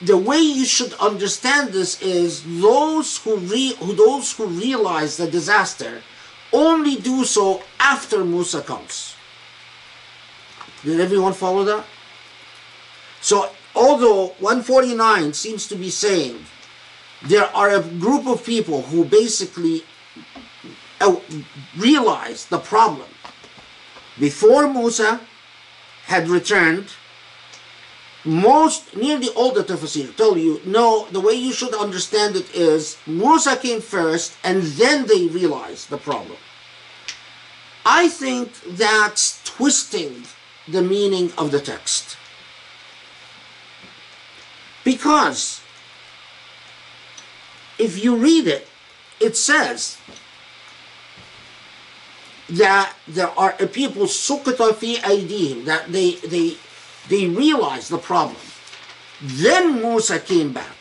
the 0.00 0.16
way 0.16 0.38
you 0.38 0.64
should 0.64 0.92
understand 0.94 1.70
this 1.70 2.00
is 2.02 2.42
those 2.60 3.16
who, 3.18 3.36
re, 3.36 3.74
who 3.80 3.94
those 3.94 4.32
who 4.32 4.46
realize 4.46 5.16
the 5.16 5.30
disaster 5.30 6.02
only 6.52 6.96
do 6.96 7.24
so 7.24 7.62
after 7.80 8.24
Musa 8.24 8.60
comes. 8.62 9.14
Did 10.82 11.00
everyone 11.00 11.32
follow 11.32 11.64
that? 11.64 11.84
So 13.20 13.50
although 13.74 14.28
149 14.38 15.32
seems 15.32 15.66
to 15.68 15.76
be 15.76 15.90
saying 15.90 16.44
there 17.22 17.46
are 17.56 17.70
a 17.70 17.82
group 17.82 18.26
of 18.26 18.44
people 18.44 18.82
who 18.82 19.04
basically 19.04 19.82
uh, 21.00 21.16
realize 21.76 22.46
the 22.46 22.58
problem 22.58 23.08
before 24.18 24.72
Musa 24.72 25.20
had 26.04 26.28
returned 26.28 26.88
most 28.26 28.96
nearly 28.96 29.28
all 29.30 29.52
the 29.52 29.62
tafsir 29.62 30.14
tell 30.16 30.36
you 30.36 30.60
no 30.64 31.06
the 31.12 31.20
way 31.20 31.32
you 31.32 31.52
should 31.52 31.74
understand 31.74 32.34
it 32.34 32.52
is 32.54 32.98
Musa 33.06 33.56
came 33.56 33.80
first 33.80 34.36
and 34.42 34.62
then 34.62 35.06
they 35.06 35.26
realized 35.26 35.88
the 35.88 35.98
problem. 35.98 36.36
I 37.84 38.08
think 38.08 38.52
that's 38.62 39.42
twisting 39.44 40.24
the 40.66 40.82
meaning 40.82 41.32
of 41.38 41.52
the 41.52 41.60
text. 41.60 42.16
Because 44.82 45.62
if 47.78 48.02
you 48.02 48.16
read 48.16 48.48
it 48.48 48.66
it 49.20 49.36
says 49.36 49.98
that 52.48 52.94
there 53.08 53.30
are 53.38 53.54
a 53.58 53.66
people 53.66 54.06
fi 54.06 54.96
aydihim 54.96 55.64
that 55.64 55.90
they 55.90 56.14
they 56.26 56.56
they 57.08 57.26
realized 57.26 57.90
the 57.90 57.98
problem. 57.98 58.40
Then 59.22 59.76
Musa 59.76 60.18
came 60.18 60.52
back. 60.52 60.76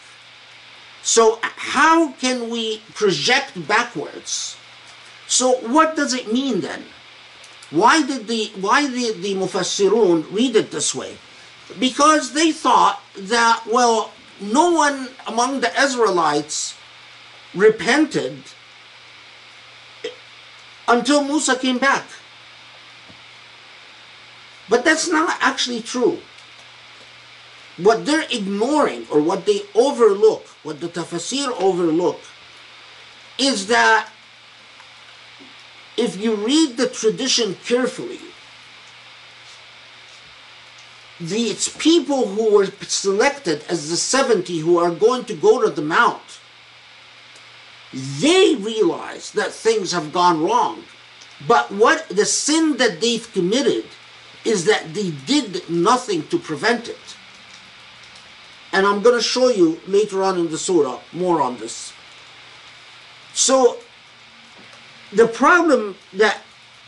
So 1.01 1.39
how 1.41 2.13
can 2.13 2.49
we 2.49 2.81
project 2.93 3.67
backwards? 3.67 4.57
So 5.27 5.53
what 5.67 5.95
does 5.95 6.13
it 6.13 6.33
mean 6.33 6.61
then? 6.61 6.83
Why 7.69 8.05
did 8.05 8.27
the 8.27 8.51
why 8.59 8.87
did 8.89 9.21
the 9.21 9.35
Mufassirun 9.35 10.31
read 10.31 10.55
it 10.55 10.71
this 10.71 10.93
way? 10.93 11.17
Because 11.79 12.33
they 12.33 12.51
thought 12.51 13.01
that 13.17 13.63
well, 13.71 14.11
no 14.39 14.71
one 14.71 15.09
among 15.27 15.61
the 15.61 15.71
Israelites 15.79 16.77
repented 17.53 18.43
until 20.87 21.23
Musa 21.23 21.55
came 21.55 21.77
back. 21.77 22.05
But 24.69 24.83
that's 24.83 25.09
not 25.09 25.37
actually 25.41 25.81
true. 25.81 26.19
What 27.77 28.05
they're 28.05 28.27
ignoring 28.31 29.05
or 29.11 29.21
what 29.21 29.45
they 29.45 29.61
overlook, 29.75 30.47
what 30.63 30.79
the 30.79 30.87
tafsir 30.87 31.49
overlook, 31.59 32.19
is 33.37 33.67
that 33.67 34.09
if 35.97 36.17
you 36.17 36.35
read 36.35 36.77
the 36.77 36.87
tradition 36.87 37.55
carefully, 37.65 38.19
the 41.19 41.43
it's 41.43 41.69
people 41.77 42.27
who 42.27 42.53
were 42.53 42.67
selected 42.81 43.63
as 43.69 43.89
the 43.89 43.97
70 43.97 44.59
who 44.59 44.77
are 44.77 44.91
going 44.91 45.25
to 45.25 45.33
go 45.33 45.61
to 45.61 45.69
the 45.69 45.81
mount. 45.81 46.39
They 47.93 48.55
realize 48.55 49.31
that 49.31 49.51
things 49.51 49.93
have 49.93 50.11
gone 50.11 50.43
wrong 50.43 50.83
But 51.47 51.71
what 51.71 52.07
the 52.09 52.25
sin 52.25 52.77
that 52.77 53.01
they've 53.01 53.31
committed 53.33 53.85
is 54.44 54.64
that 54.64 54.94
they 54.94 55.10
did 55.26 55.68
nothing 55.68 56.26
to 56.28 56.38
prevent 56.38 56.88
it. 56.88 57.16
And 58.72 58.86
I'm 58.86 59.02
going 59.02 59.16
to 59.16 59.22
show 59.22 59.48
you 59.48 59.80
later 59.86 60.22
on 60.22 60.38
in 60.38 60.50
the 60.50 60.58
surah 60.58 61.00
more 61.12 61.42
on 61.42 61.58
this. 61.58 61.92
So, 63.34 63.78
the 65.12 65.26
problem 65.26 65.96
that 66.14 66.40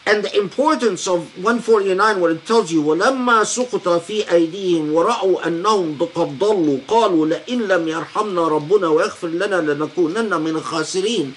and 0.04 0.24
the 0.24 0.36
importance 0.36 1.06
of 1.06 1.30
149 1.38 2.20
where 2.20 2.32
it 2.32 2.46
tells 2.46 2.72
you 2.72 2.82
ولما 2.82 3.44
سقط 3.44 3.88
في 3.88 4.30
أيديهم 4.30 4.92
ورأوا 4.92 5.46
أنهم 5.46 5.98
قد 6.14 6.38
ضلوا 6.38 6.78
قالوا 6.88 7.26
لئن 7.26 7.68
لم 7.68 7.88
يرحمنا 7.88 8.48
ربنا 8.48 8.88
ويغفر 8.88 9.28
لنا 9.28 9.72
لنكونن 9.72 10.40
من 10.40 10.56
الخاسرين 10.56 11.34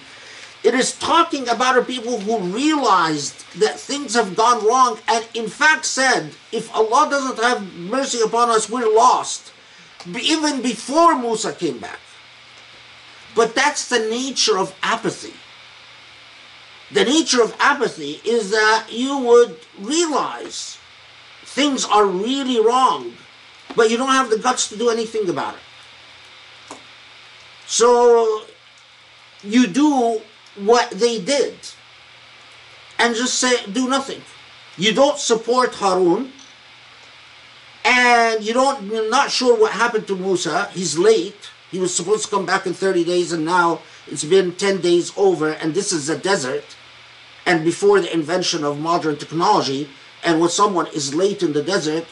It 0.62 0.74
is 0.74 0.98
talking 0.98 1.48
about 1.48 1.78
a 1.78 1.82
people 1.82 2.20
who 2.20 2.38
realized 2.38 3.44
that 3.60 3.80
things 3.80 4.14
have 4.14 4.36
gone 4.36 4.64
wrong 4.66 4.98
and 5.08 5.26
in 5.34 5.48
fact 5.48 5.86
said, 5.86 6.32
if 6.52 6.74
Allah 6.74 7.08
doesn't 7.08 7.42
have 7.42 7.74
mercy 7.74 8.20
upon 8.20 8.50
us, 8.50 8.68
we're 8.68 8.94
lost. 8.94 9.52
Even 10.06 10.60
before 10.60 11.18
Musa 11.18 11.52
came 11.52 11.78
back. 11.78 12.00
But 13.34 13.54
that's 13.54 13.88
the 13.88 14.00
nature 14.00 14.58
of 14.58 14.74
apathy. 14.82 15.34
The 16.92 17.04
nature 17.04 17.42
of 17.42 17.56
apathy 17.60 18.20
is 18.24 18.50
that 18.50 18.88
you 18.90 19.16
would 19.18 19.56
realize 19.78 20.78
things 21.44 21.84
are 21.86 22.04
really 22.04 22.60
wrong, 22.60 23.14
but 23.76 23.90
you 23.90 23.96
don't 23.96 24.08
have 24.08 24.28
the 24.28 24.38
guts 24.38 24.68
to 24.70 24.76
do 24.76 24.90
anything 24.90 25.28
about 25.28 25.54
it. 25.54 26.76
So 27.66 28.42
you 29.42 29.68
do 29.68 30.20
what 30.66 30.90
they 30.90 31.20
did. 31.20 31.54
And 32.98 33.14
just 33.14 33.38
say 33.38 33.64
do 33.66 33.88
nothing. 33.88 34.22
You 34.76 34.92
don't 34.92 35.18
support 35.18 35.74
harun. 35.74 36.32
And 37.84 38.44
you 38.44 38.52
don't 38.52 38.84
you're 38.84 39.10
not 39.10 39.30
sure 39.30 39.58
what 39.58 39.72
happened 39.72 40.06
to 40.08 40.16
musa. 40.16 40.68
He's 40.72 40.98
late. 40.98 41.50
He 41.70 41.78
was 41.78 41.94
supposed 41.94 42.24
to 42.24 42.30
come 42.30 42.46
back 42.46 42.66
in 42.66 42.74
30 42.74 43.04
days 43.04 43.32
and 43.32 43.44
now 43.44 43.80
it's 44.06 44.24
been 44.24 44.54
10 44.54 44.80
days 44.80 45.12
over 45.16 45.52
and 45.52 45.72
this 45.72 45.92
is 45.92 46.08
a 46.08 46.18
desert. 46.18 46.64
And 47.46 47.64
before 47.64 48.00
the 48.00 48.12
invention 48.12 48.64
of 48.64 48.78
modern 48.78 49.16
technology 49.16 49.88
and 50.22 50.40
when 50.40 50.50
someone 50.50 50.88
is 50.88 51.14
late 51.14 51.42
in 51.42 51.52
the 51.52 51.62
desert 51.62 52.06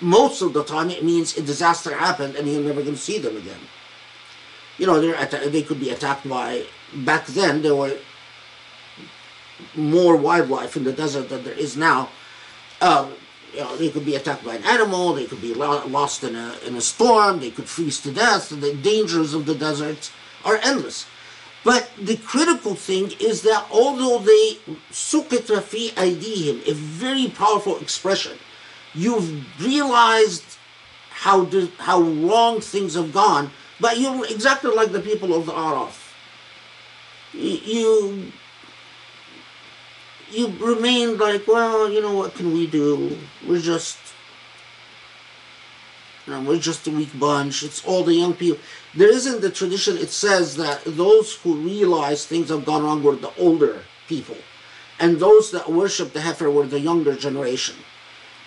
most 0.00 0.40
of 0.42 0.52
the 0.52 0.62
time 0.64 0.90
it 0.90 1.04
means 1.04 1.36
a 1.36 1.42
disaster 1.42 1.94
happened 1.96 2.36
and 2.36 2.48
you're 2.48 2.62
never 2.62 2.82
going 2.82 2.94
to 2.94 3.00
see 3.00 3.18
them 3.18 3.36
again. 3.36 3.60
You 4.78 4.86
know 4.86 5.00
they're 5.00 5.48
they 5.48 5.62
could 5.62 5.80
be 5.80 5.90
attacked 5.90 6.28
by 6.28 6.64
back 6.94 7.26
then 7.26 7.62
there 7.62 7.74
were 7.74 7.96
more 9.74 10.16
wildlife 10.16 10.76
in 10.76 10.84
the 10.84 10.92
desert 10.92 11.28
than 11.28 11.44
there 11.44 11.54
is 11.54 11.76
now. 11.76 12.10
Um, 12.80 13.12
you 13.52 13.60
know, 13.60 13.76
they 13.76 13.88
could 13.88 14.04
be 14.04 14.16
attacked 14.16 14.44
by 14.44 14.56
an 14.56 14.64
animal, 14.64 15.14
they 15.14 15.26
could 15.26 15.40
be 15.40 15.54
lost 15.54 16.24
in 16.24 16.34
a, 16.34 16.56
in 16.66 16.74
a 16.74 16.80
storm, 16.80 17.40
they 17.40 17.50
could 17.50 17.68
freeze 17.68 18.00
to 18.00 18.10
death. 18.10 18.48
The 18.48 18.74
dangers 18.74 19.32
of 19.32 19.46
the 19.46 19.54
desert 19.54 20.10
are 20.44 20.58
endless. 20.62 21.06
But 21.62 21.90
the 21.96 22.16
critical 22.16 22.74
thing 22.74 23.12
is 23.20 23.42
that 23.42 23.66
although 23.70 24.18
they 24.18 24.58
sukita 24.90 25.62
fi 25.62 25.90
aydihim, 25.90 26.68
a 26.68 26.74
very 26.74 27.28
powerful 27.28 27.78
expression, 27.78 28.38
you've 28.92 29.62
realized 29.62 30.44
how 31.10 31.48
how 31.78 32.00
wrong 32.02 32.60
things 32.60 32.94
have 32.94 33.14
gone, 33.14 33.50
but 33.80 33.98
you're 33.98 34.26
exactly 34.26 34.74
like 34.74 34.92
the 34.92 35.00
people 35.00 35.32
of 35.32 35.46
the 35.46 35.52
Araf 35.52 36.03
you 37.34 38.32
you 40.30 40.48
remain 40.60 41.16
like, 41.18 41.46
well, 41.46 41.90
you 41.90 42.00
know, 42.00 42.14
what 42.14 42.34
can 42.34 42.52
we 42.52 42.66
do? 42.66 43.16
We're 43.46 43.60
just, 43.60 43.98
you 46.26 46.32
know, 46.32 46.42
we're 46.42 46.58
just 46.58 46.86
a 46.86 46.90
weak 46.90 47.18
bunch. 47.18 47.62
It's 47.62 47.84
all 47.84 48.02
the 48.02 48.14
young 48.14 48.34
people. 48.34 48.60
There 48.94 49.10
isn't 49.10 49.40
the 49.40 49.50
tradition. 49.50 49.96
It 49.96 50.10
says 50.10 50.56
that 50.56 50.82
those 50.84 51.36
who 51.36 51.54
realize 51.56 52.26
things 52.26 52.48
have 52.48 52.64
gone 52.64 52.84
wrong 52.84 53.02
were 53.02 53.16
the 53.16 53.34
older 53.38 53.84
people, 54.08 54.36
and 54.98 55.18
those 55.18 55.50
that 55.52 55.70
worship 55.70 56.12
the 56.12 56.20
heifer 56.20 56.50
were 56.50 56.66
the 56.66 56.80
younger 56.80 57.14
generation. 57.14 57.76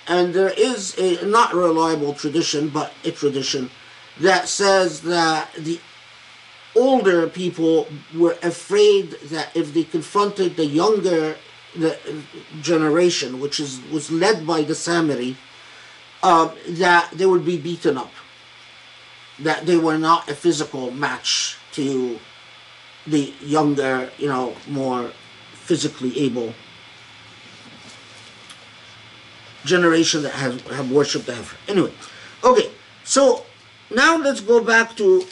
And 0.08 0.34
there 0.34 0.54
is 0.58 0.98
a 0.98 1.26
not 1.26 1.54
reliable 1.54 2.14
tradition, 2.14 2.70
but 2.70 2.94
a 3.04 3.12
tradition 3.12 3.70
that 4.20 4.48
says 4.48 5.02
that 5.02 5.54
the 5.58 5.80
older 6.78 7.28
people 7.28 7.88
were 8.16 8.38
afraid 8.44 9.12
that 9.34 9.56
if 9.56 9.74
they 9.74 9.84
confronted 9.84 10.56
the 10.56 10.66
younger 10.66 11.36
the 11.76 11.98
generation, 12.62 13.40
which 13.40 13.60
is 13.60 13.82
was 13.92 14.12
led 14.12 14.48
by 14.48 14.62
the 14.64 14.74
Samiri, 14.74 15.36
uh, 16.24 16.50
that 16.70 17.12
they 17.14 17.26
would 17.26 17.46
be 17.46 17.58
beaten 17.58 17.98
up. 17.98 18.12
That 19.40 19.66
they 19.66 19.78
were 19.78 19.98
not 19.98 20.30
a 20.30 20.36
physical 20.36 20.90
match 20.92 21.58
to 21.74 22.20
the 23.06 23.34
younger, 23.42 24.10
you 24.18 24.28
know, 24.28 24.56
more 24.68 25.12
physically 25.54 26.18
able 26.20 26.54
generation 29.66 30.24
that 30.24 30.32
have, 30.32 30.66
have 30.68 30.90
worshipped 30.92 31.26
the 31.26 31.36
heifer. 31.36 31.58
Anyway, 31.68 31.92
okay, 32.44 32.72
so 33.04 33.46
now 33.94 34.18
let's 34.18 34.40
go 34.40 34.64
back 34.64 34.96
to 34.96 35.26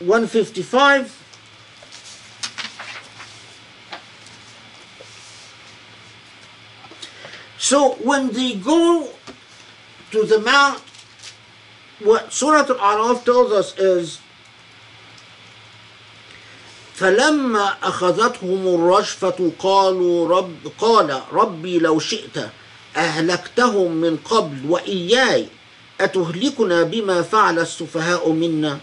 155 0.00 1.24
so 7.58 7.94
when 8.04 8.28
they 8.32 8.54
go 8.54 9.08
to 10.10 10.24
the 10.24 10.38
mount 10.40 10.82
what 12.04 12.32
surah 12.32 12.60
al-araf 12.68 13.24
tells 13.24 13.52
us 13.52 13.78
is 13.78 14.20
فلما 16.96 17.76
أخذتهم 17.82 18.66
الرجفة 18.74 19.52
قالوا 19.58 20.28
رب 20.28 20.72
قال 20.78 21.22
ربي 21.32 21.78
لو 21.78 21.98
شئت 21.98 22.48
أهلكتهم 22.96 23.92
من 23.92 24.16
قبل 24.16 24.56
وإياي 24.68 25.48
أتهلكنا 26.00 26.82
بما 26.82 27.22
فعل 27.22 27.58
السفهاء 27.58 28.30
منا 28.32 28.78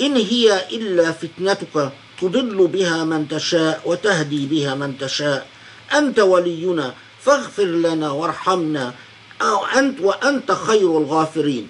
إن 0.00 0.16
هي 0.16 0.66
إلا 0.76 1.12
فتنتك 1.12 1.92
تضل 2.20 2.66
بها 2.66 3.04
من 3.04 3.28
تشاء 3.28 3.82
وتهدي 3.84 4.46
بها 4.46 4.74
من 4.74 4.98
تشاء 4.98 5.46
أنت 5.94 6.18
ولينا 6.18 6.94
فاغفر 7.20 7.64
لنا 7.64 8.10
وارحمنا 8.10 8.94
أو 9.42 9.64
أنت 9.66 10.00
وأنت 10.00 10.52
خير 10.52 10.98
الغافرين 10.98 11.68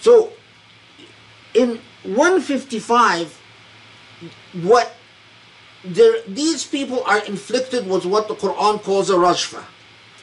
So 0.00 0.30
in 1.54 1.80
155 2.04 3.40
what 4.62 4.94
these 5.84 6.64
people 6.66 7.02
are 7.04 7.24
inflicted 7.24 7.88
with 7.88 8.04
what 8.04 8.28
the 8.28 8.34
Quran 8.34 8.82
calls 8.82 9.10
a 9.10 9.14
rajfa. 9.14 9.62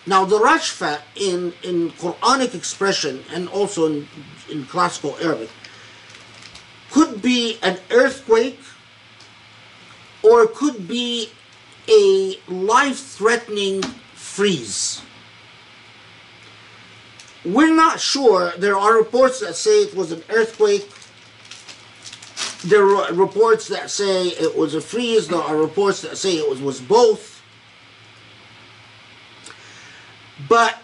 Now 0.06 0.26
the 0.26 0.38
rajfa 0.40 1.02
in, 1.16 1.54
in 1.64 1.92
Quranic 1.92 2.54
expression 2.54 3.24
and 3.34 3.48
also 3.50 3.86
in, 3.88 4.08
in 4.52 4.66
classical 4.66 5.18
Arabic 5.22 5.50
could 6.91 7.21
be 7.21 7.59
an 7.63 7.79
earthquake 7.91 8.61
or 10.23 10.47
could 10.47 10.89
be 10.89 11.31
a 11.89 12.39
life 12.49 12.99
threatening 12.99 13.83
freeze. 14.15 15.03
We're 17.45 17.75
not 17.75 18.01
sure. 18.01 18.53
There 18.59 18.77
are 18.77 18.97
reports 18.97 19.41
that 19.41 19.55
say 19.55 19.83
it 19.83 19.95
was 19.95 20.13
an 20.13 20.23
earthquake. 20.29 20.91
There 22.65 22.85
are 22.85 23.13
reports 23.13 23.69
that 23.69 23.91
say 23.91 24.29
it 24.29 24.57
was 24.57 24.75
a 24.75 24.81
freeze. 24.81 25.29
There 25.29 25.39
are 25.41 25.57
reports 25.57 26.03
that 26.03 26.19
say 26.19 26.35
it 26.35 26.49
was, 26.49 26.61
was 26.61 26.81
both. 26.81 27.43
But 30.49 30.79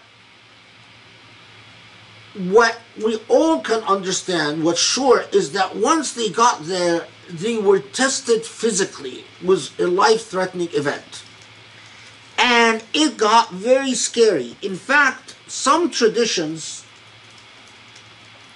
what 2.37 2.79
we 3.03 3.19
all 3.29 3.61
can 3.61 3.81
understand, 3.83 4.63
what's 4.63 4.81
sure, 4.81 5.25
is 5.31 5.53
that 5.53 5.75
once 5.75 6.13
they 6.13 6.29
got 6.29 6.63
there, 6.63 7.07
they 7.29 7.57
were 7.57 7.79
tested 7.79 8.45
physically. 8.45 9.23
It 9.41 9.47
was 9.47 9.71
a 9.79 9.87
life-threatening 9.87 10.69
event. 10.73 11.23
And 12.37 12.83
it 12.93 13.17
got 13.17 13.51
very 13.51 13.93
scary. 13.93 14.57
In 14.61 14.75
fact, 14.75 15.35
some 15.47 15.89
traditions, 15.89 16.85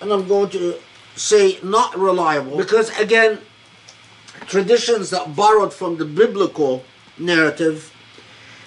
and 0.02 0.12
I'm 0.12 0.28
going 0.28 0.50
to 0.50 0.76
say 1.16 1.60
not 1.64 1.98
reliable, 1.98 2.58
because 2.58 2.90
again, 3.00 3.40
traditions 4.48 5.10
that 5.10 5.36
borrowed 5.36 5.74
from 5.74 5.98
the 5.98 6.06
biblical 6.06 6.84
narrative 7.18 7.94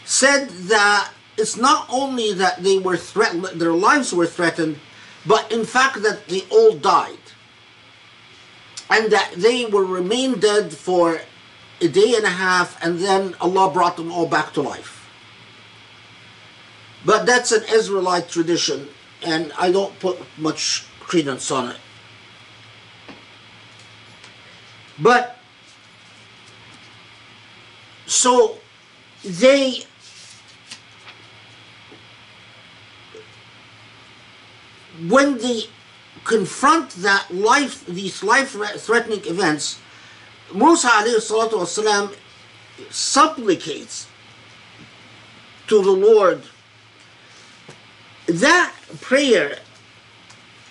said 0.05 0.49
that 0.49 1.11
it's 1.37 1.57
not 1.57 1.87
only 1.91 2.33
that 2.33 2.63
they 2.63 2.79
were 2.79 2.97
threatened, 2.97 3.45
their 3.45 3.73
lives 3.73 4.13
were 4.13 4.27
threatened, 4.27 4.79
but 5.27 5.51
in 5.53 5.65
fact 5.65 6.03
that 6.03 6.29
they 6.29 6.43
all 6.51 6.73
died 6.73 7.19
and 8.91 9.11
that 9.13 9.33
they 9.37 9.65
will 9.65 9.87
remain 9.87 10.39
dead 10.39 10.73
for 10.73 11.21
a 11.81 11.89
day 11.89 12.15
and 12.15 12.25
a 12.25 12.31
half, 12.31 12.83
and 12.85 12.99
then 13.01 13.35
Allah 13.41 13.73
brought 13.73 13.97
them 13.97 14.13
all 14.13 14.27
back 14.27 14.53
to 14.55 14.63
life. 14.63 15.09
But 17.05 17.27
that's 17.27 17.51
an 17.51 17.65
Israelite 17.73 18.29
tradition, 18.29 18.89
and 19.23 19.53
I 19.59 19.73
don't 19.73 19.99
put 19.99 20.19
much 20.39 20.87
credence 21.01 21.51
on 21.51 21.71
it. 21.71 21.77
But 24.99 25.39
so 28.07 28.59
they 29.25 29.85
when 35.08 35.38
they 35.38 35.64
confront 36.24 36.90
that 37.02 37.30
life 37.34 37.86
these 37.86 38.24
life 38.24 38.56
threatening 38.78 39.22
events 39.26 39.80
Musa 40.54 40.88
alayhi 40.90 41.22
salatu 41.22 41.60
wasalam 41.62 42.14
supplicates 42.90 44.08
to 45.68 45.82
the 45.82 45.92
Lord 45.92 46.42
that 48.28 48.74
prayer 49.02 49.60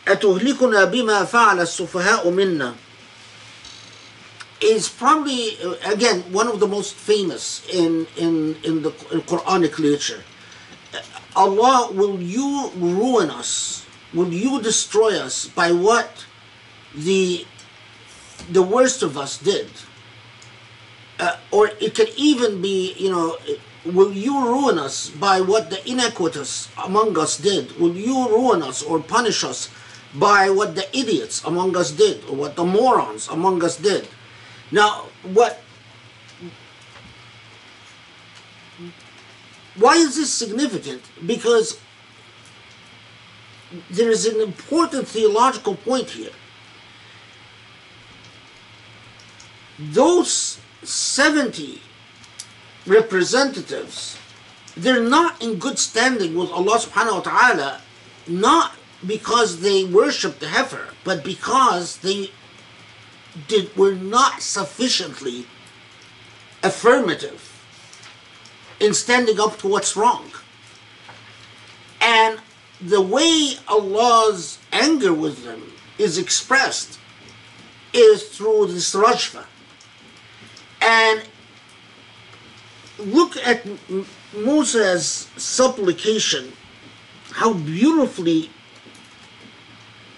أتهلكنا 0.06 0.84
بما 0.84 1.24
فعل 1.24 1.60
السفهاء 1.60 2.30
منا 2.30 2.74
is 4.60 4.88
probably 4.88 5.58
uh, 5.62 5.74
again 5.84 6.22
one 6.32 6.48
of 6.48 6.60
the 6.60 6.66
most 6.66 6.94
famous 6.94 7.62
in 7.72 8.06
in 8.16 8.56
in 8.64 8.82
the 8.82 8.90
in 9.12 9.20
Quranic 9.22 9.78
literature. 9.78 10.22
Allah, 11.34 11.92
will 11.92 12.18
you 12.22 12.70
ruin 12.76 13.28
us? 13.30 13.84
Will 14.13 14.33
you 14.33 14.61
destroy 14.61 15.17
us 15.17 15.47
by 15.47 15.71
what 15.71 16.25
the 16.95 17.45
the 18.49 18.61
worst 18.61 19.03
of 19.03 19.17
us 19.17 19.37
did? 19.37 19.69
Uh, 21.19 21.37
or 21.51 21.69
it 21.79 21.93
can 21.95 22.07
even 22.17 22.61
be, 22.61 22.93
you 22.93 23.09
know, 23.09 23.37
will 23.85 24.11
you 24.11 24.43
ruin 24.43 24.79
us 24.79 25.09
by 25.09 25.39
what 25.39 25.69
the 25.69 25.79
iniquitous 25.89 26.69
among 26.83 27.17
us 27.17 27.37
did? 27.37 27.79
Will 27.79 27.95
you 27.95 28.27
ruin 28.27 28.63
us 28.63 28.81
or 28.81 28.99
punish 28.99 29.43
us 29.43 29.69
by 30.15 30.49
what 30.49 30.75
the 30.75 30.85
idiots 30.97 31.43
among 31.45 31.77
us 31.77 31.91
did 31.91 32.23
or 32.25 32.35
what 32.35 32.55
the 32.55 32.65
morons 32.65 33.27
among 33.29 33.63
us 33.63 33.77
did? 33.77 34.07
Now, 34.71 35.07
what 35.23 35.61
why 39.77 39.95
is 39.95 40.15
this 40.15 40.33
significant? 40.33 41.01
Because 41.25 41.79
there 43.89 44.09
is 44.09 44.25
an 44.25 44.41
important 44.41 45.07
theological 45.07 45.75
point 45.75 46.09
here. 46.11 46.31
Those 49.79 50.59
70 50.83 51.81
representatives, 52.85 54.17
they're 54.75 55.03
not 55.03 55.41
in 55.41 55.55
good 55.55 55.79
standing 55.79 56.35
with 56.35 56.51
Allah 56.51 56.77
subhanahu 56.79 57.13
wa 57.13 57.21
ta'ala, 57.21 57.81
not 58.27 58.73
because 59.05 59.61
they 59.61 59.83
worship 59.83 60.39
the 60.39 60.47
heifer, 60.47 60.89
but 61.03 61.23
because 61.23 61.97
they 61.97 62.31
did 63.47 63.75
were 63.75 63.95
not 63.95 64.41
sufficiently 64.41 65.47
affirmative 66.63 67.47
in 68.79 68.93
standing 68.93 69.39
up 69.39 69.57
to 69.59 69.67
what's 69.67 69.95
wrong. 69.95 70.31
And 71.99 72.39
the 72.80 73.00
way 73.00 73.54
Allah's 73.68 74.58
anger 74.72 75.12
with 75.12 75.44
them 75.44 75.72
is 75.98 76.18
expressed 76.18 76.98
is 77.92 78.28
through 78.28 78.66
this 78.66 78.94
rajfa. 78.94 79.44
And 80.82 81.22
look 82.98 83.36
at 83.38 83.66
Moses' 84.34 85.28
supplication, 85.36 86.52
how 87.32 87.54
beautifully 87.54 88.50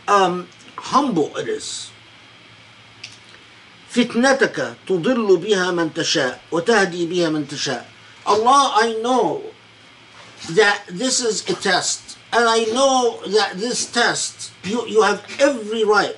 um, 0.09 0.49
humble 0.77 1.37
it 1.37 1.49
is. 1.49 1.91
فتنتك 3.91 4.77
تضل 4.87 5.37
بها 5.37 5.71
من 5.71 5.95
تشاء 5.95 6.41
وتهدي 6.53 7.07
بها 7.07 7.31
من 7.31 7.49
تشاء. 7.49 7.87
Allah, 8.27 8.73
I 8.75 8.93
know 9.01 9.43
that 10.51 10.83
this 10.89 11.21
is 11.21 11.49
a 11.49 11.55
test, 11.55 12.19
and 12.33 12.49
I 12.49 12.65
know 12.65 13.21
that 13.27 13.55
this 13.57 13.91
test, 13.91 14.53
you, 14.63 14.87
you 14.87 15.03
have 15.03 15.25
every 15.41 15.85
right 15.85 16.17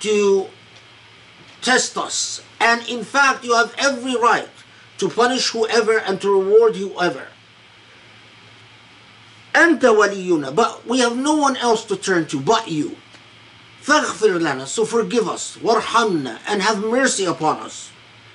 to 0.00 0.46
test 1.62 1.96
us, 1.96 2.42
and 2.60 2.86
in 2.88 3.04
fact, 3.04 3.44
you 3.44 3.54
have 3.54 3.74
every 3.78 4.16
right 4.16 4.48
to 4.98 5.08
punish 5.08 5.50
whoever 5.50 5.98
and 5.98 6.20
to 6.20 6.30
reward 6.30 6.76
whoever. 6.76 7.28
أنت 9.54 9.80
ولينا, 9.80 10.54
but 10.54 10.86
we 10.86 10.98
have 11.00 11.16
no 11.16 11.34
one 11.34 11.56
else 11.56 11.84
to 11.84 11.96
turn 11.96 12.26
to 12.26 12.40
but 12.40 12.68
you. 12.68 12.96
فاغفر 13.84 14.38
لنا, 14.38 14.66
so 14.66 14.84
forgive 14.84 15.28
us, 15.28 15.56
وارحمنا, 15.62 16.38
and 16.48 16.62
have 16.62 16.84
mercy 16.84 17.24
upon 17.24 17.60
us. 17.60 17.90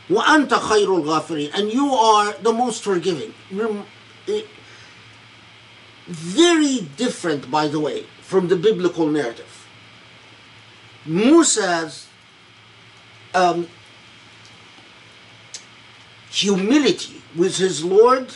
وأنت 0.10 0.50
خير 0.50 0.88
الغافرين, 0.88 1.52
and 1.54 1.72
you 1.72 1.94
are 1.94 2.34
the 2.42 2.52
most 2.54 2.84
forgiving. 2.84 3.34
Very 6.07 6.81
different, 6.97 7.51
by 7.51 7.69
the 7.69 7.81
way, 7.81 8.05
from 8.21 8.49
the 8.49 8.57
biblical 8.57 9.07
narrative. 9.07 9.67
Musa's 11.07 12.07
um, 13.35 13.69
humility 16.31 17.23
with 17.35 17.57
his 17.57 17.85
Lord 17.85 18.35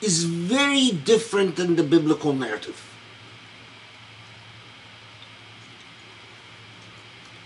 is 0.00 0.24
very 0.24 0.90
different 0.90 1.56
than 1.56 1.76
the 1.76 1.82
biblical 1.82 2.32
narrative. 2.32 2.88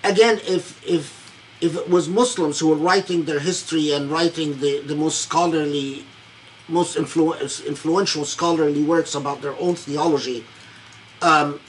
Again, 0.02 0.40
if 0.46 0.82
if 0.86 1.26
if 1.60 1.76
it 1.76 1.88
was 1.90 2.08
Muslims 2.08 2.58
who 2.60 2.68
were 2.68 2.76
writing 2.76 3.24
their 3.24 3.40
history 3.40 3.92
and 3.92 4.10
writing 4.10 4.60
the, 4.60 4.80
the 4.80 4.94
most 4.94 5.20
scholarly, 5.22 6.04
most 6.68 6.96
influ- 6.96 7.66
influential 7.66 8.24
scholarly 8.24 8.82
works 8.82 9.14
about 9.14 9.40
their 9.42 9.54
own 9.58 9.74
theology, 9.74 10.44
um, 11.22 11.60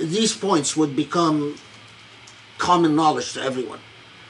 these 0.00 0.36
points 0.36 0.76
would 0.76 0.94
become 0.94 1.56
common 2.58 2.94
knowledge 2.94 3.32
to 3.32 3.42
everyone. 3.42 3.80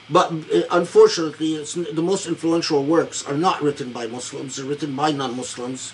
But 0.09 0.33
uh, 0.33 0.63
unfortunately, 0.71 1.57
the 1.57 2.03
most 2.03 2.27
influential 2.27 2.85
works 2.85 3.27
are 3.27 3.37
not 3.37 3.63
written 3.63 3.93
by 3.93 4.07
Muslims, 4.07 4.57
they're 4.57 4.67
written 4.67 4.95
by 4.95 5.11
non 5.13 5.37
Muslims, 5.37 5.93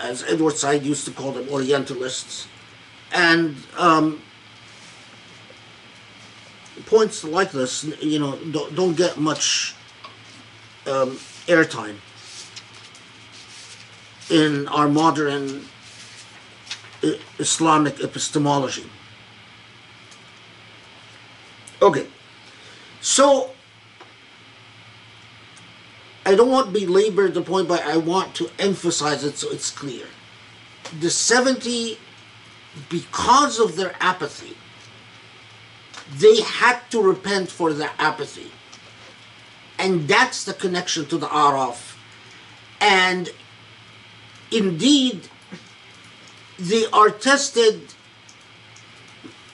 as 0.00 0.22
Edward 0.24 0.56
Said 0.56 0.84
used 0.84 1.04
to 1.04 1.10
call 1.10 1.32
them, 1.32 1.46
Orientalists. 1.48 2.48
And 3.12 3.56
um, 3.76 4.20
points 6.86 7.24
like 7.24 7.52
this, 7.52 7.84
you 8.00 8.18
know, 8.18 8.36
don't, 8.50 8.74
don't 8.74 8.96
get 8.96 9.18
much 9.18 9.74
um, 10.86 11.12
airtime 11.46 11.96
in 14.30 14.68
our 14.68 14.88
modern 14.88 15.64
uh, 17.02 17.10
Islamic 17.38 18.00
epistemology. 18.00 18.88
Okay, 21.82 22.06
so 23.00 23.50
I 26.24 26.34
don't 26.34 26.50
want 26.50 26.74
to 26.74 26.80
belabor 26.86 27.28
the 27.28 27.42
point, 27.42 27.68
but 27.68 27.82
I 27.82 27.96
want 27.98 28.34
to 28.36 28.50
emphasize 28.58 29.22
it 29.22 29.36
so 29.36 29.50
it's 29.50 29.70
clear. 29.70 30.06
The 31.00 31.10
70, 31.10 31.98
because 32.88 33.60
of 33.60 33.76
their 33.76 33.94
apathy, 34.00 34.56
they 36.18 36.40
had 36.40 36.80
to 36.90 37.00
repent 37.00 37.50
for 37.50 37.72
their 37.72 37.90
apathy. 37.98 38.50
And 39.78 40.08
that's 40.08 40.44
the 40.44 40.54
connection 40.54 41.06
to 41.06 41.18
the 41.18 41.26
Araf. 41.26 41.96
And 42.80 43.30
indeed, 44.50 45.28
they 46.58 46.86
are 46.86 47.10
tested. 47.10 47.80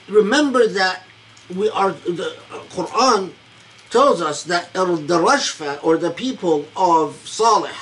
Remember 0.07 0.67
that 0.67 1.03
we 1.55 1.69
are 1.69 1.91
the 1.91 2.35
Quran 2.69 3.31
tells 3.89 4.21
us 4.21 4.43
that 4.45 4.73
the 4.73 4.85
Rajfa 4.85 5.83
or 5.83 5.97
the 5.97 6.11
people 6.11 6.65
of 6.75 7.15
Salih 7.27 7.77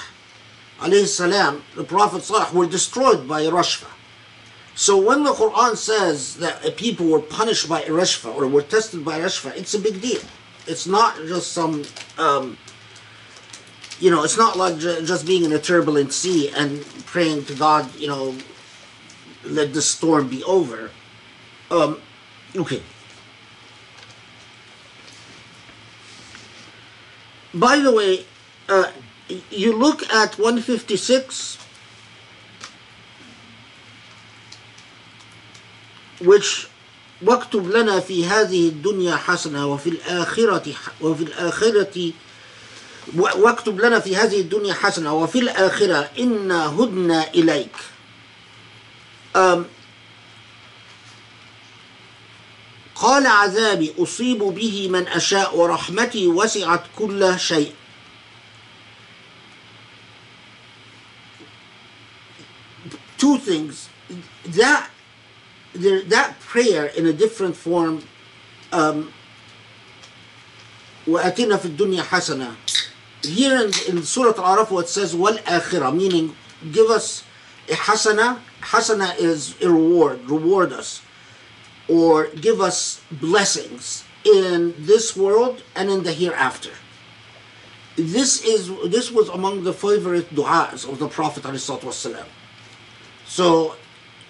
alayhi 0.81 1.61
the 1.75 1.83
Prophet 1.83 2.23
Salih 2.23 2.51
were 2.53 2.65
destroyed 2.65 3.27
by 3.27 3.43
Rajfa. 3.43 3.87
So 4.75 4.97
when 4.97 5.23
the 5.23 5.31
Quran 5.31 5.75
says 5.75 6.37
that 6.37 6.75
people 6.75 7.05
were 7.07 7.19
punished 7.19 7.69
by 7.69 7.83
Rajfa 7.83 8.33
or 8.35 8.47
were 8.47 8.61
tested 8.63 9.05
by 9.05 9.19
Rajfa, 9.19 9.55
it's 9.55 9.73
a 9.73 9.79
big 9.79 10.01
deal. 10.01 10.21
It's 10.67 10.87
not 10.87 11.15
just 11.27 11.51
some, 11.51 11.83
um, 12.17 12.57
you 14.00 14.10
know, 14.10 14.24
it's 14.24 14.36
not 14.36 14.56
like 14.56 14.78
just 14.78 15.26
being 15.26 15.44
in 15.44 15.52
a 15.52 15.58
turbulent 15.58 16.12
sea 16.12 16.50
and 16.50 16.84
praying 17.06 17.44
to 17.46 17.54
God, 17.54 17.94
you 17.96 18.08
know, 18.08 18.36
let 19.44 19.72
the 19.72 19.82
storm 19.82 20.28
be 20.28 20.42
over. 20.44 20.90
Um, 21.70 22.00
okay. 22.54 22.82
by 27.56 27.78
the 27.78 27.90
way, 27.90 28.24
uh, 28.68 28.90
you 29.50 29.76
look 29.76 30.02
at 30.12 30.38
156, 30.38 31.58
which 36.20 36.68
واكتب 37.22 37.70
لنا 37.70 38.00
في 38.00 38.26
هذه 38.26 38.68
الدنيا 38.68 39.16
حسنة 39.16 39.66
وفي 39.66 39.88
الآخرة 39.88 40.74
وفي 41.00 41.22
الآخرة 41.22 42.12
واكتب 43.15 43.79
لنا 43.79 43.99
في 43.99 44.15
هذه 44.15 44.41
الدنيا 44.41 44.73
حسنة 44.73 45.13
وفي 45.13 45.39
الآخرة 45.39 46.09
إنا 46.19 46.65
هدنا 46.65 47.29
إليك. 47.29 47.75
قال 52.95 53.27
عذابي 53.27 53.93
أصيب 53.99 54.39
به 54.39 54.87
من 54.89 55.07
أشاء 55.07 55.57
ورحمتي 55.57 56.27
وسعت 56.27 56.83
كل 56.97 57.39
شيء. 57.39 57.73
Two 63.17 63.37
things. 63.37 63.89
That 64.45 64.89
that 66.13 66.39
prayer 66.39 66.85
in 66.97 67.05
a 67.05 67.13
different 67.13 67.55
form 67.55 68.03
um, 68.71 69.11
وأتنا 71.07 71.57
في 71.57 71.65
الدنيا 71.65 72.03
حسنة. 72.03 72.55
here 73.22 73.56
in, 73.56 73.70
in 73.88 74.02
Surah 74.02 74.34
Al-Araf 74.36 74.70
what 74.70 74.88
says 74.88 75.14
والآخرة 75.14 75.94
meaning 75.96 76.34
give 76.72 76.90
us 76.90 77.24
a 77.68 77.72
hasana 77.72 78.40
hasana 78.60 79.16
is 79.18 79.60
a 79.62 79.70
reward 79.70 80.28
reward 80.28 80.72
us 80.72 81.02
or 81.88 82.26
give 82.28 82.60
us 82.60 83.00
blessings 83.10 84.04
in 84.24 84.74
this 84.78 85.16
world 85.16 85.62
and 85.74 85.88
in 85.90 86.02
the 86.02 86.12
hereafter 86.12 86.72
this 87.96 88.44
is 88.44 88.70
this 88.90 89.10
was 89.10 89.28
among 89.30 89.64
the 89.64 89.72
favorite 89.72 90.28
du'as 90.34 90.88
of 90.88 90.98
the 90.98 91.08
Prophet 91.08 91.42
ﷺ. 91.42 92.24
So 93.26 93.74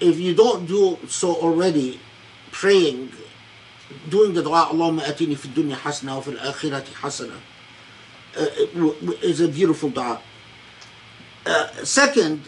if 0.00 0.18
you 0.18 0.34
don't 0.34 0.66
do 0.66 0.98
so 1.08 1.34
already, 1.34 2.00
praying, 2.52 3.10
doing 4.08 4.34
the 4.34 4.42
dua, 4.42 4.68
Allahumma 4.70 5.02
atini 5.02 5.36
fi 5.36 5.48
dunya 5.48 5.74
hasana 5.74 6.14
wa 6.14 6.20
fil 6.20 6.36
akhirati 6.36 6.94
hasana, 7.02 7.36
uh, 7.36 7.40
is 8.35 9.41
a 9.41 9.47
beautiful 9.47 9.89
dua. 9.89 10.21
Uh, 11.45 11.67
second, 11.83 12.41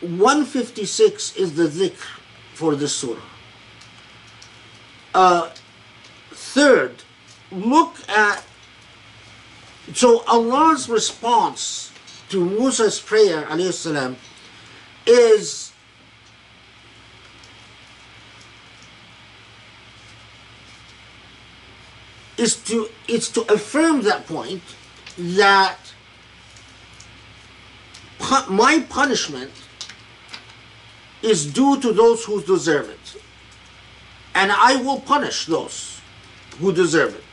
156 0.00 1.36
is 1.36 1.54
the 1.54 1.66
dhikr 1.66 2.06
for 2.54 2.74
this 2.74 2.94
surah. 2.94 3.20
Uh, 5.14 5.50
third, 6.32 7.02
look 7.50 7.96
at 8.08 8.44
so 9.92 10.24
Allah's 10.26 10.88
response 10.88 11.92
to 12.30 12.44
Musa's 12.44 12.98
prayer, 12.98 13.46
salam, 13.72 14.16
is 15.06 15.72
is 22.36 22.56
to 22.64 22.88
it's 23.06 23.28
to 23.28 23.42
affirm 23.52 24.02
that 24.02 24.26
point 24.26 24.62
that 25.17 25.77
pu- 28.19 28.51
my 28.51 28.79
punishment 28.89 29.51
is 31.21 31.45
due 31.51 31.79
to 31.81 31.91
those 31.91 32.23
who 32.25 32.41
deserve 32.43 32.89
it 32.89 33.21
and 34.35 34.51
i 34.51 34.75
will 34.77 34.99
punish 35.01 35.45
those 35.45 36.01
who 36.59 36.71
deserve 36.71 37.15
it 37.15 37.23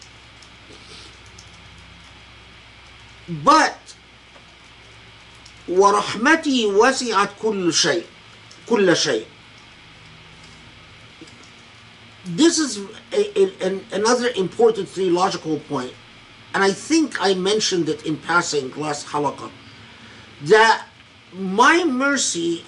but 3.44 3.78
ورحمتي 5.68 6.66
وسعت 6.66 7.30
كل 7.42 7.72
شيء 7.74 8.04
كل 8.68 8.96
شيء 8.96 9.26
this 12.26 12.59
is 12.59 12.78
a, 13.12 13.38
a, 13.40 13.66
an, 13.66 13.84
another 13.92 14.28
important 14.36 14.88
theological 14.88 15.61
point, 15.68 15.92
and 16.53 16.63
I 16.63 16.71
think 16.71 17.21
I 17.21 17.33
mentioned 17.33 17.89
it 17.89 18.05
in 18.05 18.17
passing 18.17 18.71
last 18.75 19.07
halaqah, 19.07 19.51
that 20.43 20.85
my 21.33 21.83
mercy 21.83 22.65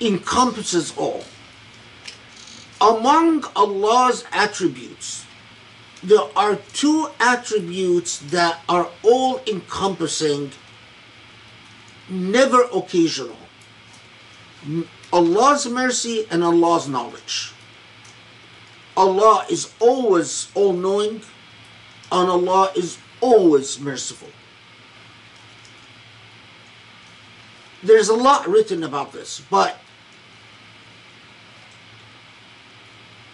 encompasses 0.00 0.96
all. 0.96 1.24
Among 2.80 3.44
Allah's 3.56 4.24
attributes, 4.32 5.24
there 6.02 6.28
are 6.36 6.56
two 6.72 7.08
attributes 7.18 8.18
that 8.30 8.60
are 8.68 8.88
all 9.02 9.40
encompassing, 9.46 10.52
never 12.08 12.62
occasional 12.72 13.36
Allah's 15.12 15.68
mercy 15.68 16.26
and 16.30 16.42
Allah's 16.42 16.88
knowledge. 16.88 17.52
Allah 18.96 19.46
is 19.48 19.72
always 19.78 20.50
all 20.54 20.72
knowing 20.72 21.22
and 22.10 22.30
Allah 22.30 22.72
is 22.74 22.98
always 23.20 23.78
merciful. 23.80 24.28
There's 27.82 28.08
a 28.08 28.14
lot 28.14 28.48
written 28.48 28.82
about 28.82 29.12
this, 29.12 29.42
but 29.50 29.78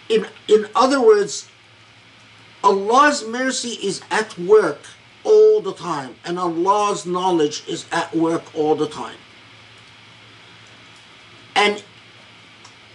in, 0.09 0.27
in 0.49 0.67
other 0.75 1.01
words, 1.01 1.49
Allah's 2.63 3.27
mercy 3.27 3.71
is 3.87 4.03
at 4.11 4.39
work 4.39 4.81
all 5.25 5.61
the 5.61 5.73
time, 5.73 6.17
and 6.25 6.39
Allah's 6.39 7.07
knowledge 7.07 7.65
is 7.69 7.87
at 7.91 8.15
work 8.15 8.55
all 8.55 8.75
the 8.75 8.89
time. 8.89 9.17
And 11.55 11.83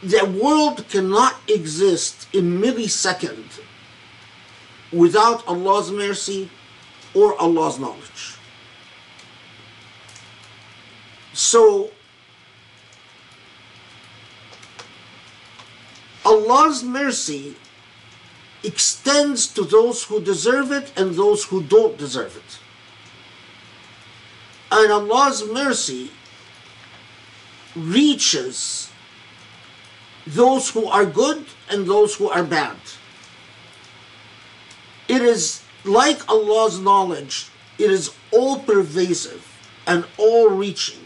the 0.04 0.26
world 0.26 0.88
cannot 0.90 1.36
exist 1.48 2.28
in 2.34 2.62
millisecond 2.62 3.62
without 4.92 5.48
Allah's 5.48 5.92
mercy 5.92 6.50
or 7.18 7.40
Allah's 7.42 7.80
knowledge. 7.80 8.38
So 11.34 11.90
Allah's 16.24 16.84
mercy 16.84 17.56
extends 18.64 19.48
to 19.48 19.64
those 19.64 20.04
who 20.04 20.22
deserve 20.22 20.72
it 20.72 20.94
and 20.96 21.16
those 21.16 21.46
who 21.46 21.64
don't 21.64 21.98
deserve 21.98 22.36
it. 22.38 22.60
And 24.72 24.92
Allah's 24.92 25.44
mercy 25.50 26.12
reaches 27.76 28.92
those 30.28 30.70
who 30.70 30.86
are 30.86 31.06
good 31.06 31.46
and 31.72 31.88
those 31.88 32.16
who 32.16 32.30
are 32.30 32.44
bad. 32.44 32.78
It 35.08 35.22
is 35.22 35.64
like 35.88 36.30
Allah's 36.30 36.80
knowledge, 36.80 37.50
it 37.78 37.92
is 37.92 38.14
all 38.32 38.60
pervasive 38.60 39.46
and 39.86 40.06
all 40.18 40.50
reaching. 40.50 41.00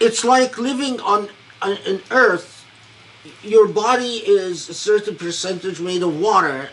It's 0.00 0.24
like 0.24 0.56
living 0.56 0.98
on 1.00 1.28
an 1.60 2.00
earth, 2.10 2.64
your 3.42 3.68
body 3.68 4.16
is 4.16 4.68
a 4.70 4.74
certain 4.74 5.14
percentage 5.14 5.78
made 5.78 6.02
of 6.02 6.18
water, 6.18 6.70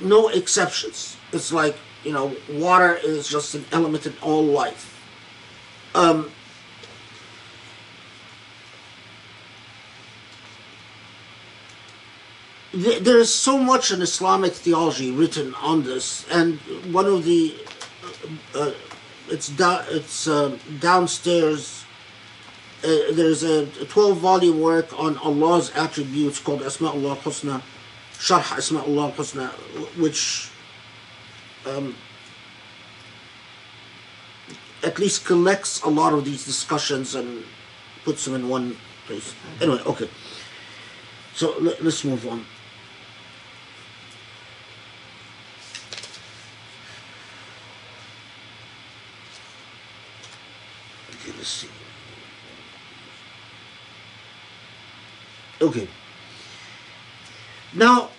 no 0.00 0.28
exceptions. 0.28 1.18
It's 1.32 1.52
like, 1.52 1.76
you 2.04 2.12
know, 2.12 2.34
water 2.50 2.94
is 2.94 3.28
just 3.28 3.54
an 3.54 3.66
element 3.70 4.06
in 4.06 4.14
all 4.22 4.42
life. 4.42 4.90
Um, 5.94 6.30
there 12.74 13.18
is 13.18 13.32
so 13.32 13.58
much 13.58 13.92
in 13.92 14.02
Islamic 14.02 14.52
theology 14.52 15.10
written 15.10 15.54
on 15.54 15.84
this, 15.84 16.26
and 16.30 16.58
one 16.92 17.06
of 17.06 17.24
the 17.24 17.54
uh, 18.54 18.58
uh, 18.58 18.72
it's 19.28 19.48
da- 19.48 19.84
it's 19.88 20.26
uh, 20.26 20.56
downstairs. 20.80 21.84
Uh, 22.82 23.12
there's 23.12 23.42
a 23.42 23.66
12 23.86 24.18
volume 24.18 24.60
work 24.60 24.92
on 24.98 25.16
Allah's 25.18 25.70
attributes 25.74 26.38
called 26.38 26.60
Asma'ullah 26.60 27.16
Husna, 27.16 27.62
Sharh 28.12 28.42
Asma'ullah 28.42 29.14
Husna, 29.14 29.48
which 29.98 30.50
um, 31.66 31.94
at 34.82 34.98
least 34.98 35.24
collects 35.24 35.80
a 35.82 35.88
lot 35.88 36.12
of 36.12 36.26
these 36.26 36.44
discussions 36.44 37.14
and 37.14 37.44
puts 38.04 38.26
them 38.26 38.34
in 38.34 38.50
one 38.50 38.76
place. 39.06 39.34
Anyway, 39.62 39.80
okay. 39.86 40.10
So 41.34 41.54
let, 41.58 41.82
let's 41.82 42.04
move 42.04 42.28
on. 42.28 42.44
Okay. 55.60 55.88
Now, 57.72 58.10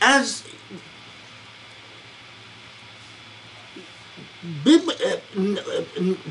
as 0.00 0.44
uh, 4.66 5.16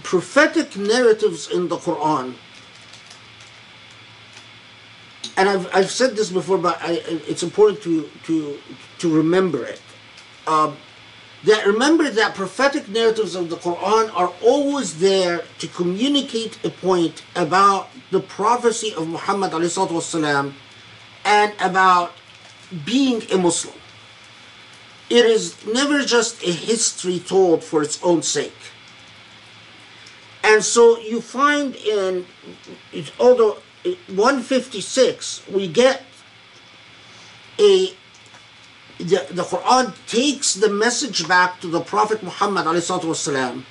prophetic 0.03 0.75
narratives 0.75 1.49
in 1.49 1.67
the 1.67 1.77
Quran, 1.77 2.35
and 5.37 5.49
I've, 5.49 5.69
I've 5.73 5.89
said 5.89 6.15
this 6.15 6.29
before, 6.29 6.57
but 6.57 6.77
I, 6.81 7.01
it's 7.27 7.41
important 7.41 7.81
to, 7.83 8.09
to, 8.25 8.59
to 8.99 9.15
remember 9.15 9.65
it. 9.65 9.81
Um, 10.45 10.77
that 11.44 11.66
remember 11.66 12.10
that 12.10 12.34
prophetic 12.34 12.88
narratives 12.88 13.34
of 13.34 13.50
the 13.50 13.56
Quran 13.56 14.14
are 14.14 14.32
always 14.42 14.98
there 14.98 15.44
to 15.58 15.68
communicate 15.68 16.58
a 16.64 16.70
point 16.70 17.22
about 17.34 17.88
the 18.10 18.20
prophecy 18.20 18.92
of 18.94 19.08
Muhammad 19.08 19.52
والسلام, 19.52 20.54
and 21.24 21.52
about 21.60 22.12
being 22.84 23.22
a 23.30 23.38
Muslim. 23.38 23.74
It 25.08 25.24
is 25.24 25.64
never 25.66 26.02
just 26.02 26.42
a 26.42 26.50
history 26.50 27.20
told 27.20 27.62
for 27.62 27.82
its 27.82 28.02
own 28.02 28.22
sake. 28.22 28.56
And 30.42 30.64
so 30.64 30.98
you 30.98 31.20
find 31.20 31.76
in, 31.76 32.26
although 33.20 33.58
156, 34.08 35.48
we 35.48 35.68
get 35.68 36.02
a 37.58 37.94
the, 39.00 39.26
the 39.30 39.42
Quran 39.42 39.94
takes 40.06 40.54
the 40.54 40.70
message 40.70 41.28
back 41.28 41.60
to 41.60 41.68
the 41.68 41.80
Prophet 41.80 42.22
Muhammad 42.22 42.64
والسلام, 42.66 43.62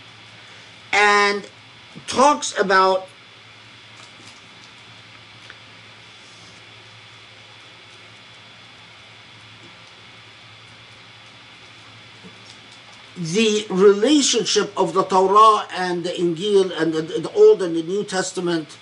and 0.94 1.48
talks 2.08 2.58
about 2.60 3.08
the 13.18 13.66
relationship 13.70 14.74
of 14.78 14.94
the 14.94 15.04
Torah 15.04 15.66
and 15.72 16.04
the 16.04 16.10
Injil 16.10 16.72
and 16.80 16.94
the, 16.94 17.02
the 17.02 17.32
Old 17.34 17.62
and 17.62 17.76
the 17.76 17.84
New 17.84 18.04
Testament 18.04 18.78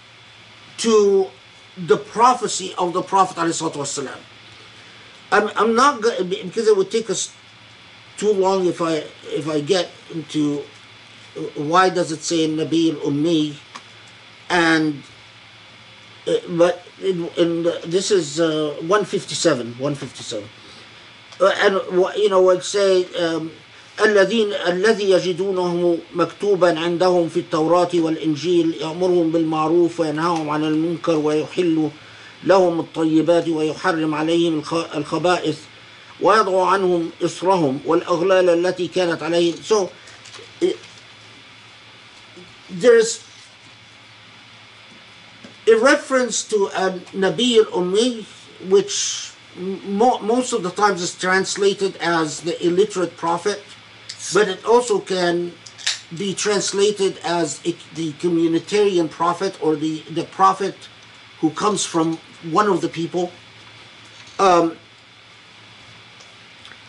to 0.77 1.27
the 1.77 1.97
prophecy 1.97 2.73
of 2.77 2.93
the 2.93 3.01
Prophet 3.01 3.37
ﷺ. 3.37 4.09
I'm, 5.31 5.49
I'm 5.55 5.75
not 5.75 6.01
going 6.01 6.29
because 6.29 6.67
it 6.67 6.75
would 6.77 6.91
take 6.91 7.09
us 7.09 7.33
too 8.17 8.31
long 8.33 8.65
if 8.67 8.81
I 8.81 9.03
if 9.39 9.49
I 9.49 9.61
get 9.61 9.89
into 10.13 10.63
why 11.55 11.89
does 11.89 12.11
it 12.11 12.21
say 12.21 12.47
Nabi 12.47 12.93
al-Ummi 12.93 13.55
and 14.49 15.01
uh, 16.27 16.33
but 16.49 16.85
in, 17.01 17.27
in 17.37 17.63
the, 17.63 17.81
this 17.85 18.11
is 18.11 18.39
uh, 18.39 18.75
157 18.81 19.73
157 19.79 20.43
uh, 21.41 21.51
and 21.65 21.75
wh- 21.99 22.15
you 22.15 22.29
know 22.29 22.41
would 22.43 22.63
say 22.63 23.05
um, 23.15 23.51
الذين 23.99 24.53
الذي 24.53 25.09
يجدونه 25.09 25.97
مكتوبا 26.15 26.79
عندهم 26.79 27.29
في 27.29 27.39
التوراة 27.39 27.89
والإنجيل 27.93 28.73
يأمرهم 28.81 29.31
بالمعروف 29.31 29.99
وينهاهم 29.99 30.49
عن 30.49 30.63
المنكر 30.63 31.15
ويحل 31.15 31.89
لهم 32.43 32.79
الطيبات 32.79 33.47
ويحرم 33.47 34.15
عليهم 34.15 34.59
الخ- 34.59 34.95
الخبائث 34.95 35.57
ويضع 36.21 36.67
عنهم 36.69 37.09
إصرهم 37.23 37.79
والأغلال 37.85 38.49
التي 38.49 38.87
كانت 38.87 39.23
عليهم 39.23 39.55
so 39.63 39.89
eh, 40.61 40.73
there's 42.69 43.23
a 45.67 45.75
reference 45.75 46.43
to 46.43 46.69
a 46.75 46.91
Nabi 47.15 47.57
al-Ummi 47.57 48.25
which 48.69 49.31
mo- 49.57 50.19
most 50.19 50.53
of 50.53 50.63
the 50.63 50.69
times 50.71 51.01
is 51.01 51.17
translated 51.17 51.95
as 51.97 52.41
the 52.41 52.55
illiterate 52.65 53.15
prophet 53.17 53.61
but 54.33 54.47
it 54.47 54.63
also 54.65 54.99
can 54.99 55.53
be 56.17 56.33
translated 56.33 57.17
as 57.23 57.59
a, 57.65 57.75
the 57.95 58.11
communitarian 58.13 59.09
prophet 59.09 59.57
or 59.61 59.75
the, 59.75 59.99
the 60.11 60.23
prophet 60.25 60.75
who 61.39 61.49
comes 61.51 61.83
from 61.85 62.19
one 62.50 62.68
of 62.68 62.80
the 62.80 62.88
people. 62.88 63.32
Um, 64.38 64.76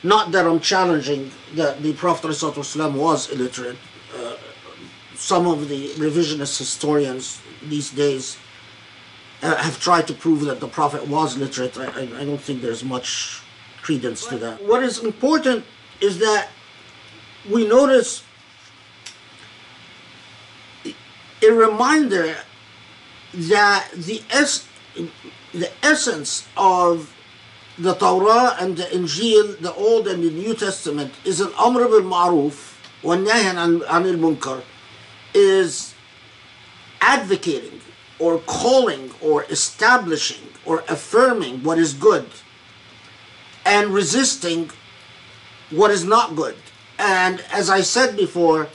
not 0.03 0.31
that 0.31 0.45
I'm 0.45 0.59
challenging 0.59 1.31
that 1.55 1.81
the 1.81 1.93
Prophet 1.93 2.27
ﷺ 2.27 2.93
was 2.93 3.29
illiterate. 3.31 3.77
Uh, 4.15 4.35
some 5.15 5.47
of 5.47 5.67
the 5.67 5.89
revisionist 5.89 6.57
historians 6.57 7.41
these 7.67 7.91
days 7.91 8.37
uh, 9.41 9.55
have 9.55 9.79
tried 9.79 10.07
to 10.07 10.13
prove 10.13 10.41
that 10.41 10.59
the 10.59 10.67
Prophet 10.67 11.07
was 11.07 11.37
literate. 11.37 11.77
I, 11.77 11.85
I, 11.85 12.01
I 12.21 12.25
don't 12.25 12.39
think 12.39 12.61
there's 12.61 12.83
much 12.83 13.41
credence 13.81 14.25
to 14.27 14.37
that. 14.37 14.63
What 14.63 14.83
is 14.83 15.03
important 15.03 15.65
is 15.99 16.19
that 16.19 16.49
we 17.49 17.67
notice 17.67 18.23
a 21.41 21.51
reminder 21.51 22.35
that 23.33 23.89
the 23.93 24.21
es- 24.29 24.67
the 25.53 25.71
essence 25.83 26.47
of 26.57 27.15
the 27.77 27.93
Torah 27.93 28.55
and 28.59 28.77
the 28.77 28.83
Injil, 28.83 29.59
the 29.59 29.73
Old 29.73 30.07
and 30.07 30.23
the 30.23 30.29
New 30.29 30.53
Testament, 30.53 31.13
is 31.23 31.39
an 31.39 31.51
Amr 31.57 31.87
bil 31.87 32.01
Ma'ruf 32.01 32.75
Nahyan 33.03 33.57
an 33.57 33.83
al 33.83 34.03
Munkar, 34.17 34.61
is 35.33 35.93
advocating 37.01 37.79
or 38.19 38.39
calling 38.39 39.11
or 39.21 39.45
establishing 39.45 40.45
or 40.65 40.83
affirming 40.89 41.63
what 41.63 41.77
is 41.77 41.93
good 41.93 42.27
and 43.65 43.89
resisting 43.89 44.69
what 45.69 45.91
is 45.91 46.03
not 46.03 46.35
good. 46.35 46.55
And 46.97 47.41
as 47.51 47.69
I 47.69 47.81
said 47.81 48.17
before, 48.17 48.67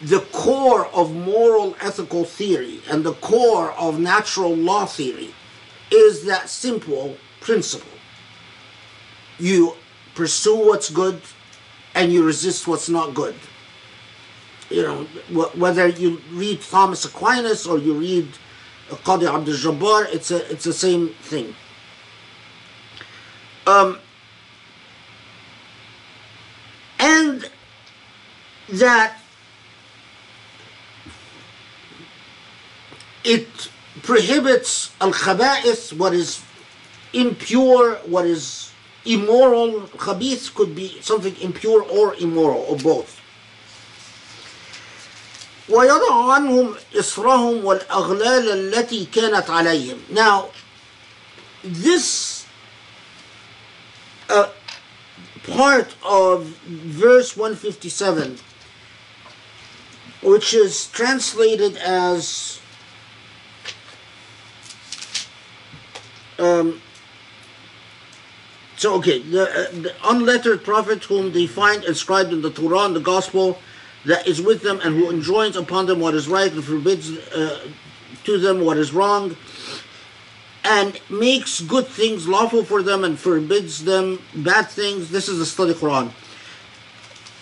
the 0.00 0.20
core 0.32 0.86
of 0.86 1.12
moral 1.12 1.76
ethical 1.80 2.24
theory 2.24 2.80
and 2.88 3.04
the 3.04 3.14
core 3.14 3.72
of 3.72 3.98
natural 3.98 4.54
law 4.54 4.86
theory 4.86 5.34
is 5.90 6.24
that 6.24 6.48
simple 6.48 7.16
principle. 7.40 7.88
You 9.38 9.74
pursue 10.14 10.56
what's 10.66 10.90
good 10.90 11.20
and 11.94 12.12
you 12.12 12.24
resist 12.24 12.68
what's 12.68 12.88
not 12.88 13.14
good. 13.14 13.34
You 14.68 14.82
know, 14.82 15.04
wh- 15.34 15.58
whether 15.58 15.88
you 15.88 16.20
read 16.32 16.60
Thomas 16.62 17.04
Aquinas 17.04 17.66
or 17.66 17.78
you 17.78 17.94
read 17.94 18.28
Qadi 18.88 19.32
Abdul 19.32 19.54
Jabbar, 19.54 20.12
it's, 20.12 20.30
a, 20.30 20.50
it's 20.50 20.64
the 20.64 20.72
same 20.72 21.08
thing. 21.22 21.54
Um, 23.66 23.98
and 26.98 27.48
that 28.68 29.18
it 33.24 33.70
prohibits 34.03 34.91
al 34.99 35.11
khaba'ith, 35.13 35.93
what 35.93 36.13
is 36.13 36.41
impure, 37.13 37.95
what 38.05 38.25
is 38.25 38.71
immoral. 39.05 39.81
Khabith 39.97 40.53
could 40.55 40.75
be 40.75 40.99
something 41.01 41.35
impure 41.41 41.83
or 41.83 42.15
immoral, 42.15 42.65
or 42.69 42.77
both. 42.77 43.21
ويضع 45.69 46.33
عنهم 46.33 46.75
إصرهم 46.95 47.65
والأغلال 47.65 48.49
التي 48.51 49.05
كانت 49.05 49.49
عليهم. 49.49 49.97
Now, 50.11 50.49
this 51.63 52.45
uh, 54.29 54.49
part 55.47 55.95
of 56.03 56.45
verse 56.67 57.35
157, 57.35 58.37
which 60.21 60.53
is 60.53 60.87
translated 60.87 61.77
as 61.77 62.59
um, 66.40 66.80
so 68.76 68.94
okay, 68.94 69.20
the, 69.20 69.42
uh, 69.42 69.70
the 69.82 69.94
unlettered 70.04 70.64
prophet 70.64 71.04
whom 71.04 71.32
they 71.32 71.46
find 71.46 71.84
inscribed 71.84 72.32
in 72.32 72.42
the 72.42 72.50
Torah 72.50 72.84
and 72.86 72.96
the 72.96 73.00
Gospel 73.00 73.58
that 74.06 74.26
is 74.26 74.40
with 74.40 74.62
them 74.62 74.80
and 74.82 74.96
who 74.96 75.10
enjoins 75.10 75.56
upon 75.56 75.86
them 75.86 76.00
what 76.00 76.14
is 76.14 76.26
right 76.28 76.50
and 76.50 76.64
forbids 76.64 77.10
uh, 77.10 77.68
to 78.24 78.38
them 78.38 78.64
what 78.64 78.78
is 78.78 78.92
wrong 78.92 79.36
and 80.64 81.00
makes 81.10 81.60
good 81.60 81.86
things 81.86 82.28
lawful 82.28 82.64
for 82.64 82.82
them 82.82 83.04
and 83.04 83.18
forbids 83.18 83.84
them 83.84 84.22
bad 84.34 84.68
things. 84.68 85.10
This 85.10 85.28
is 85.28 85.38
the 85.38 85.46
study 85.46 85.72
Quran. 85.72 86.10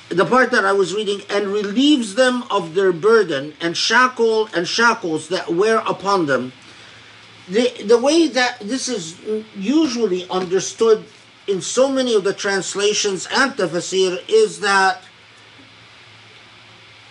The 0.08 0.24
part 0.24 0.50
that 0.52 0.64
I 0.64 0.72
was 0.72 0.94
reading, 0.94 1.20
and 1.28 1.48
relieves 1.48 2.14
them 2.14 2.44
of 2.50 2.74
their 2.74 2.92
burden 2.92 3.54
and 3.60 3.76
shackle 3.76 4.48
and 4.54 4.66
shackles 4.66 5.28
that 5.28 5.52
wear 5.52 5.78
upon 5.78 6.26
them. 6.26 6.52
The 7.50 7.82
the 7.84 7.98
way 7.98 8.28
that 8.28 8.60
this 8.60 8.88
is 8.88 9.18
usually 9.56 10.28
understood 10.28 11.04
in 11.46 11.62
so 11.62 11.88
many 11.88 12.14
of 12.14 12.24
the 12.24 12.34
translations 12.34 13.26
and 13.32 13.52
tafsir 13.52 14.22
is 14.28 14.60
that 14.60 15.02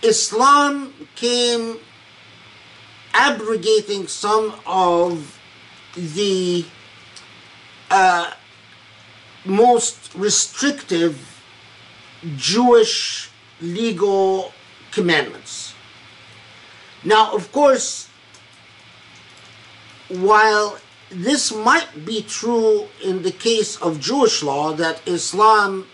Islam 0.03 0.93
came 1.15 1.79
abrogating 3.13 4.07
some 4.07 4.53
of 4.67 5.39
the 5.95 6.65
uh, 7.89 8.31
most 9.43 10.13
restrictive 10.13 11.41
Jewish 12.35 13.31
legal 13.59 14.53
commandments. 14.91 15.73
Now, 17.03 17.33
of 17.33 17.51
course, 17.51 18.06
while 20.09 20.77
this 21.09 21.53
might 21.53 22.05
be 22.05 22.21
true 22.21 22.87
in 23.03 23.23
the 23.23 23.31
case 23.31 23.77
of 23.81 23.99
Jewish 23.99 24.43
law, 24.43 24.73
that 24.73 25.01
Islam 25.05 25.87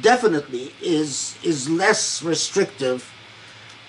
definitely 0.00 0.72
is 0.80 1.36
is 1.42 1.68
less 1.68 2.22
restrictive 2.22 3.10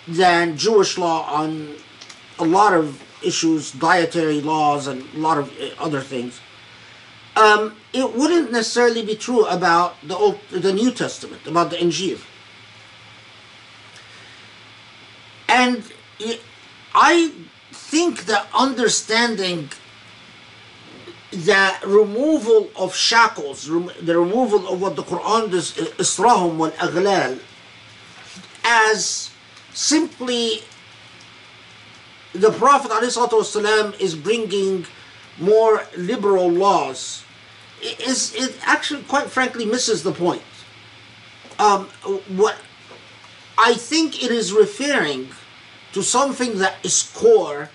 than 0.08 0.58
Jewish 0.58 0.98
law 0.98 1.24
on 1.30 1.76
a 2.40 2.46
lot 2.46 2.74
of 2.74 3.02
issues, 3.24 3.72
dietary 3.72 4.42
laws, 4.42 4.88
and 4.88 5.04
a 5.14 5.18
lot 5.18 5.38
of 5.38 5.50
uh, 5.60 5.70
other 5.80 6.02
things. 6.02 6.40
Um, 7.36 7.76
it 7.94 8.14
wouldn't 8.14 8.52
necessarily 8.52 9.04
be 9.04 9.16
true 9.16 9.46
about 9.46 9.96
the 10.04 10.16
Old, 10.16 10.40
the 10.52 10.74
New 10.74 10.92
Testament, 10.92 11.48
about 11.48 11.70
the 11.72 11.78
Injil. 11.78 12.20
And 15.48 15.84
I 16.94 17.32
think 17.94 18.26
that 18.26 18.48
understanding 18.56 19.70
the 21.30 21.64
removal 21.86 22.72
of 22.76 22.96
shackles, 22.96 23.66
the 23.68 24.18
removal 24.18 24.68
of 24.68 24.82
what 24.82 24.96
the 24.96 25.04
Quran 25.04 25.52
does, 25.52 25.74
Israhum 26.06 26.58
wal 26.58 26.72
Aghlal, 26.72 27.40
as 28.64 29.30
simply 29.76 30.64
the 32.34 32.52
Prophet 32.64 32.90
ﷺ 32.90 34.00
is 34.00 34.16
bringing 34.16 34.88
more 35.40 35.86
liberal 35.96 36.50
laws, 36.50 37.24
is 38.10 38.34
it 38.34 38.58
actually 38.66 39.04
quite 39.04 39.30
frankly 39.30 39.66
misses 39.66 40.02
the 40.02 40.14
point. 40.26 40.42
Um, 41.60 41.86
what 42.42 42.58
I 43.56 43.76
think 43.76 44.24
it 44.24 44.32
is 44.32 44.52
referring 44.52 45.30
to 45.92 46.02
something 46.02 46.58
that 46.58 46.76
is 46.84 46.98
core 47.14 47.70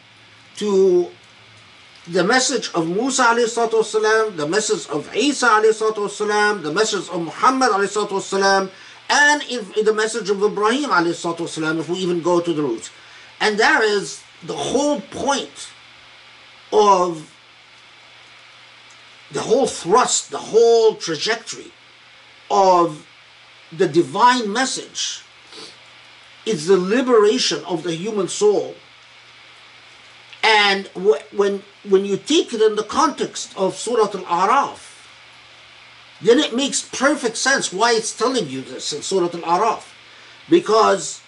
to 0.57 1.09
the 2.07 2.23
message 2.23 2.71
of 2.73 2.87
Musa 2.87 3.23
والسلام, 3.23 4.35
the 4.35 4.47
message 4.47 4.87
of 4.89 5.13
Isa 5.15 5.47
والسلام, 5.47 6.61
the 6.61 6.73
message 6.73 7.07
of 7.09 7.21
Muhammad 7.21 7.71
والسلام, 7.71 8.69
and 9.09 9.43
if, 9.49 9.85
the 9.85 9.93
message 9.93 10.29
of 10.29 10.43
Ibrahim 10.43 10.89
والسلام, 10.89 11.79
if 11.79 11.89
we 11.89 11.97
even 11.99 12.21
go 12.21 12.39
to 12.39 12.53
the 12.53 12.61
roots. 12.61 12.89
And 13.39 13.57
that 13.57 13.83
is 13.83 14.21
the 14.43 14.55
whole 14.55 15.01
point 15.01 15.69
of 16.71 17.29
the 19.31 19.41
whole 19.41 19.67
thrust, 19.67 20.31
the 20.31 20.37
whole 20.37 20.95
trajectory 20.95 21.71
of 22.51 23.07
the 23.71 23.87
divine 23.87 24.51
message 24.51 25.23
is 26.45 26.67
the 26.67 26.77
liberation 26.77 27.63
of 27.65 27.83
the 27.83 27.95
human 27.95 28.27
soul. 28.27 28.75
and 30.42 30.86
when, 31.32 31.62
when 31.88 32.04
you 32.04 32.16
take 32.16 32.52
it 32.52 32.62
in 32.62 32.76
the 32.76 32.84
context 32.84 33.56
of 33.56 33.76
Surah 33.76 34.10
Al-Araf, 34.14 34.94
then 36.20 36.38
it 36.38 36.54
makes 36.54 36.82
perfect 36.82 37.36
sense 37.36 37.72
why 37.72 37.92
it's 37.92 38.16
telling 38.16 38.48
you 38.48 38.62
this 38.62 38.92
in 38.92 39.02
Surah 39.02 39.30
Al-Araf. 39.34 39.92
Because 40.48 41.22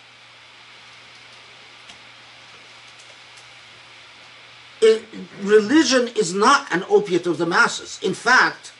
it, 4.80 5.04
religion 5.42 6.08
is 6.16 6.32
not 6.32 6.72
an 6.72 6.84
opiate 6.88 7.26
of 7.26 7.38
the 7.38 7.46
masses. 7.46 8.00
In 8.02 8.14
fact, 8.14 8.72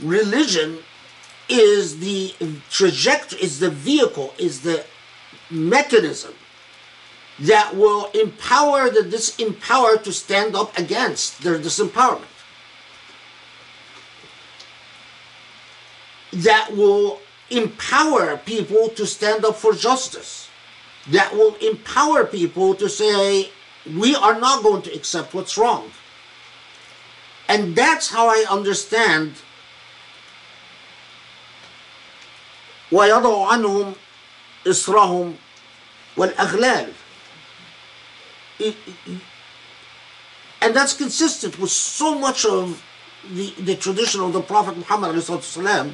religion 0.00 0.78
is 1.48 2.00
the 2.00 2.34
trajectory, 2.70 3.40
is 3.40 3.60
the 3.60 3.70
vehicle, 3.70 4.34
is 4.38 4.62
the 4.62 4.84
mechanism 5.50 6.34
that 7.39 7.75
will 7.75 8.11
empower 8.11 8.89
the 8.89 9.01
disempowered 9.01 10.03
to 10.03 10.13
stand 10.13 10.55
up 10.55 10.77
against 10.77 11.41
their 11.41 11.57
disempowerment. 11.57 12.25
That 16.33 16.75
will 16.75 17.19
empower 17.49 18.37
people 18.37 18.89
to 18.89 19.05
stand 19.05 19.43
up 19.43 19.55
for 19.55 19.73
justice. 19.73 20.49
That 21.09 21.33
will 21.33 21.55
empower 21.55 22.25
people 22.25 22.75
to 22.75 22.87
say, 22.87 23.49
we 23.85 24.15
are 24.15 24.39
not 24.39 24.63
going 24.63 24.83
to 24.83 24.93
accept 24.93 25.33
what's 25.33 25.57
wrong. 25.57 25.91
And 27.49 27.75
that's 27.75 28.09
how 28.09 28.27
I 28.27 28.45
understand 28.49 29.33
ويضع 32.91 33.47
عنهم 33.47 33.95
إصرهم 34.67 35.35
والأغلال 36.17 36.93
and 40.61 40.75
that's 40.75 40.93
consistent 40.93 41.59
with 41.59 41.71
so 41.71 42.17
much 42.17 42.45
of 42.45 42.83
the, 43.33 43.53
the 43.59 43.75
tradition 43.75 44.21
of 44.21 44.33
the 44.33 44.41
Prophet 44.41 44.77
Muhammad 44.77 45.15
والسلام, 45.15 45.93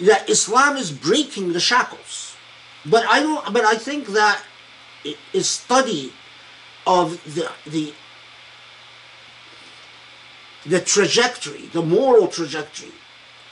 that 0.00 0.28
Islam 0.28 0.76
is 0.76 0.90
breaking 0.90 1.52
the 1.52 1.60
shackles. 1.60 2.36
But 2.84 3.04
I 3.08 3.20
don't 3.20 3.52
but 3.52 3.64
I 3.64 3.76
think 3.76 4.08
that 4.08 4.42
a 5.34 5.40
study 5.40 6.12
of 6.86 7.22
the 7.34 7.50
the 7.68 7.92
the 10.64 10.80
trajectory, 10.80 11.66
the 11.72 11.82
moral 11.82 12.26
trajectory 12.26 12.92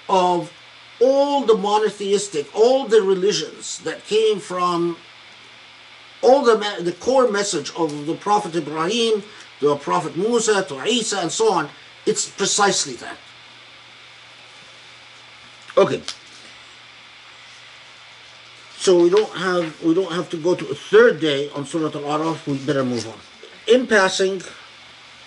of 0.09 0.53
all 1.01 1.43
the 1.43 1.57
monotheistic, 1.57 2.55
all 2.55 2.87
the 2.87 3.03
religions 3.03 3.79
that 3.81 4.05
came 4.05 4.39
from 4.41 4.97
all 6.22 6.44
the, 6.44 6.56
the 6.82 6.92
core 6.94 7.30
message 7.32 7.72
of 7.76 8.06
the 8.06 8.16
Prophet 8.16 8.56
Ibrahim, 8.56 9.24
the 9.60 9.76
Prophet 9.76 10.16
Musa, 10.16 10.64
to 10.64 10.84
Isa, 10.86 11.20
and 11.20 11.32
so 11.32 11.54
on, 11.54 11.70
it's 12.06 12.30
precisely 12.30 12.94
that. 12.96 13.18
Okay. 15.78 16.02
So 18.78 19.04
we 19.04 19.10
don't 19.10 19.32
have 19.36 19.82
we 19.84 19.94
don't 19.94 20.12
have 20.12 20.30
to 20.30 20.38
go 20.38 20.56
to 20.56 20.66
a 20.70 20.76
third 20.76 21.20
day 21.20 21.50
on 21.52 21.66
Surah 21.66 21.88
Al-Araf. 21.88 22.48
We 22.48 22.58
better 22.60 22.86
move 22.86 23.08
on. 23.08 23.20
In 23.68 23.86
passing, 23.86 24.42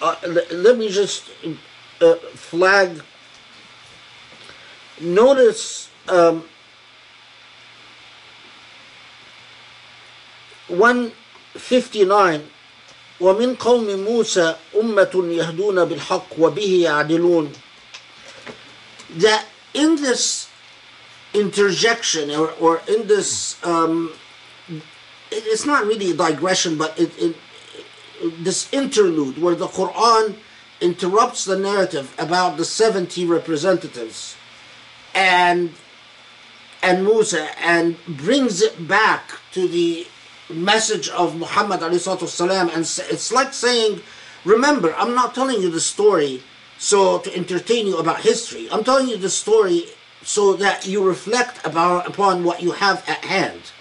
uh, 0.01 0.16
let 0.51 0.78
me 0.78 0.88
just 0.88 1.30
uh, 2.01 2.14
flag 2.34 3.03
notice 5.01 5.90
um, 6.09 6.45
159 10.70 12.41
ومن 13.20 13.56
قوم 13.56 13.86
موسى 14.00 14.56
أمة 14.76 15.12
يهدون 15.14 15.86
بالحق 15.86 16.28
وبه 16.39 16.82
يعدلون 16.84 17.54
that 19.18 19.45
in 19.74 19.95
this 19.95 20.50
interjection 21.34 22.30
or, 22.32 22.52
or 22.60 22.82
in 22.88 23.08
this 23.08 23.64
um, 23.66 24.14
it, 24.70 24.84
it's 25.32 25.66
not 25.66 25.86
really 25.86 26.12
a 26.12 26.14
digression 26.14 26.78
but 26.78 26.98
it, 27.00 27.12
it, 27.18 27.36
this 28.39 28.72
interlude 28.74 29.41
where 29.41 29.56
the 29.56 29.68
Quran 29.68 30.36
interrupts 30.82 31.45
the 31.45 31.58
narrative 31.58 32.14
about 32.20 32.58
the 32.58 32.66
70 32.66 33.26
representatives 33.26 34.36
and 35.14 35.74
and 36.84 37.04
Musa 37.04 37.50
and 37.60 37.98
brings 38.06 38.62
it 38.62 38.88
back 38.88 39.39
to 39.52 39.68
the 39.68 40.08
message 40.52 41.10
of 41.10 41.36
Muhammad 41.36 41.82
والسلام, 41.82 42.74
and 42.74 42.82
it's 43.12 43.32
like 43.32 43.54
saying, 43.54 44.02
remember, 44.45 44.95
I'm 44.95 45.14
not 45.14 45.36
telling 45.36 45.62
you 45.62 45.70
the 45.70 45.80
story 45.82 46.43
so 46.78 47.20
to 47.20 47.36
entertain 47.36 47.88
you 47.88 47.98
about 47.98 48.22
history. 48.22 48.68
I'm 48.72 48.84
telling 48.84 49.08
you 49.08 49.18
the 49.18 49.30
story 49.30 49.86
so 50.24 50.54
that 50.54 50.86
you 50.86 51.04
reflect 51.04 51.66
about 51.66 52.08
upon 52.08 52.43
what 52.43 52.62
you 52.62 52.72
have 52.72 53.04
at 53.08 53.26
hand. 53.26 53.72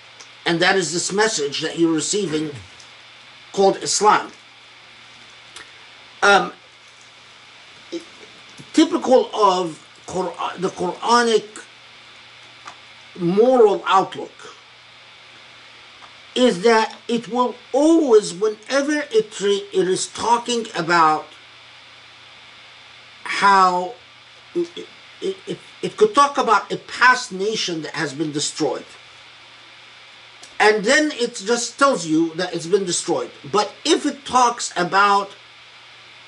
And 0.45 0.61
that 0.61 0.77
is 0.77 0.93
this 0.93 1.13
message 1.13 1.61
that 1.61 1.79
you're 1.79 1.93
receiving 1.93 2.51
called 3.53 3.83
Islam. 3.83 4.31
Um, 6.23 6.53
typical 8.73 9.31
of 9.35 9.83
the 10.59 10.69
Quranic 10.69 11.65
moral 13.19 13.83
outlook 13.87 14.40
is 16.36 16.64
that 16.64 16.96
it 17.08 17.28
will 17.28 17.56
always, 17.74 18.34
whenever 18.34 19.04
it, 19.12 19.42
it 19.42 19.88
is 19.88 20.08
talking 20.08 20.66
about 20.76 21.26
how 23.24 23.94
it, 24.56 24.88
it, 25.22 25.38
it, 25.48 25.60
it 25.82 25.98
could 25.98 26.16
talk 26.16 26.38
about 26.38 26.72
a 26.72 26.78
past 26.78 27.32
nation 27.32 27.82
that 27.82 27.96
has 27.96 28.14
been 28.14 28.32
destroyed. 28.32 28.86
And 30.60 30.86
then 30.86 31.12
it 31.14 31.36
just 31.36 31.80
tells 31.80 32.06
you 32.06 32.34
that 32.36 32.54
it's 32.54 32.68
been 32.68 32.86
destroyed. 32.86 33.32
But 33.52 33.74
if 33.84 34.06
it 34.06 34.26
talks 34.26 34.72
about 34.78 35.32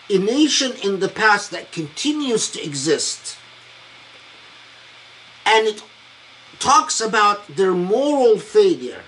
a 0.09 0.17
nation 0.17 0.73
in 0.83 0.99
the 0.99 1.07
past 1.07 1.51
that 1.51 1.71
continues 1.71 2.49
to 2.51 2.63
exist, 2.63 3.37
and 5.45 5.67
it 5.67 5.83
talks 6.59 6.99
about 6.99 7.47
their 7.55 7.73
moral 7.73 8.39
failure, 8.39 9.03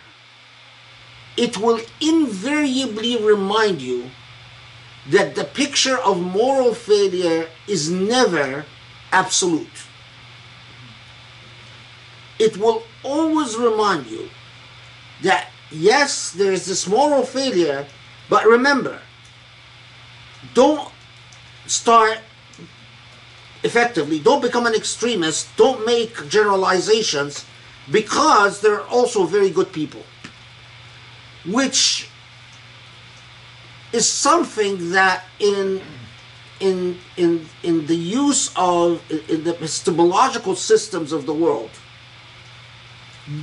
it 1.37 1.57
will 1.57 1.79
invariably 2.01 3.17
remind 3.21 3.81
you 3.81 4.11
that 5.09 5.35
the 5.35 5.43
picture 5.43 5.97
of 5.97 6.19
moral 6.19 6.73
failure 6.73 7.47
is 7.67 7.91
never 7.91 8.65
absolute. 9.11 9.85
It 12.39 12.57
will 12.57 12.83
always 13.03 13.55
remind 13.55 14.07
you 14.07 14.29
that 15.23 15.49
yes, 15.71 16.31
there 16.31 16.51
is 16.51 16.65
this 16.65 16.87
moral 16.87 17.23
failure, 17.23 17.85
but 18.29 18.45
remember, 18.45 18.99
don't 20.53 20.91
start 21.67 22.19
effectively, 23.63 24.19
don't 24.19 24.41
become 24.41 24.65
an 24.65 24.75
extremist, 24.75 25.55
don't 25.57 25.85
make 25.85 26.27
generalizations 26.29 27.45
because 27.91 28.61
there 28.61 28.79
are 28.79 28.87
also 28.87 29.25
very 29.25 29.49
good 29.49 29.71
people. 29.71 30.03
Which 31.47 32.09
is 33.93 34.09
something 34.09 34.91
that 34.91 35.25
in 35.39 35.81
in 36.59 36.97
in 37.17 37.47
in 37.63 37.85
the 37.85 37.95
use 37.95 38.51
of 38.55 39.01
in 39.29 39.43
the 39.43 39.55
epistemological 39.55 40.55
systems 40.55 41.11
of 41.11 41.25
the 41.25 41.33
world 41.33 41.71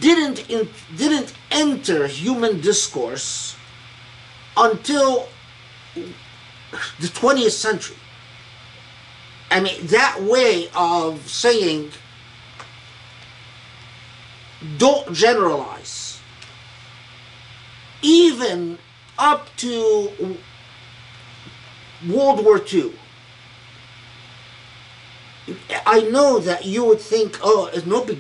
didn't 0.01 0.49
in, 0.51 0.69
didn't 0.97 1.33
enter 1.51 2.07
human 2.07 2.61
discourse 2.61 3.57
until 4.57 5.29
the 5.95 7.07
20th 7.09 7.51
century. 7.51 7.97
I 9.51 9.61
mean, 9.61 9.87
that 9.89 10.23
way 10.23 10.71
of 10.75 11.29
saying, 11.29 11.91
don't 14.79 15.13
generalize, 15.13 15.91
even 18.03 18.79
up 19.19 19.49
to 19.59 20.37
World 22.09 22.45
War 22.45 22.61
II. 22.73 22.93
I 25.87 26.03
know 26.03 26.39
that 26.39 26.65
you 26.65 26.85
would 26.85 27.01
think, 27.01 27.39
oh, 27.43 27.69
it's 27.73 27.87
no 27.87 28.05
big, 28.05 28.19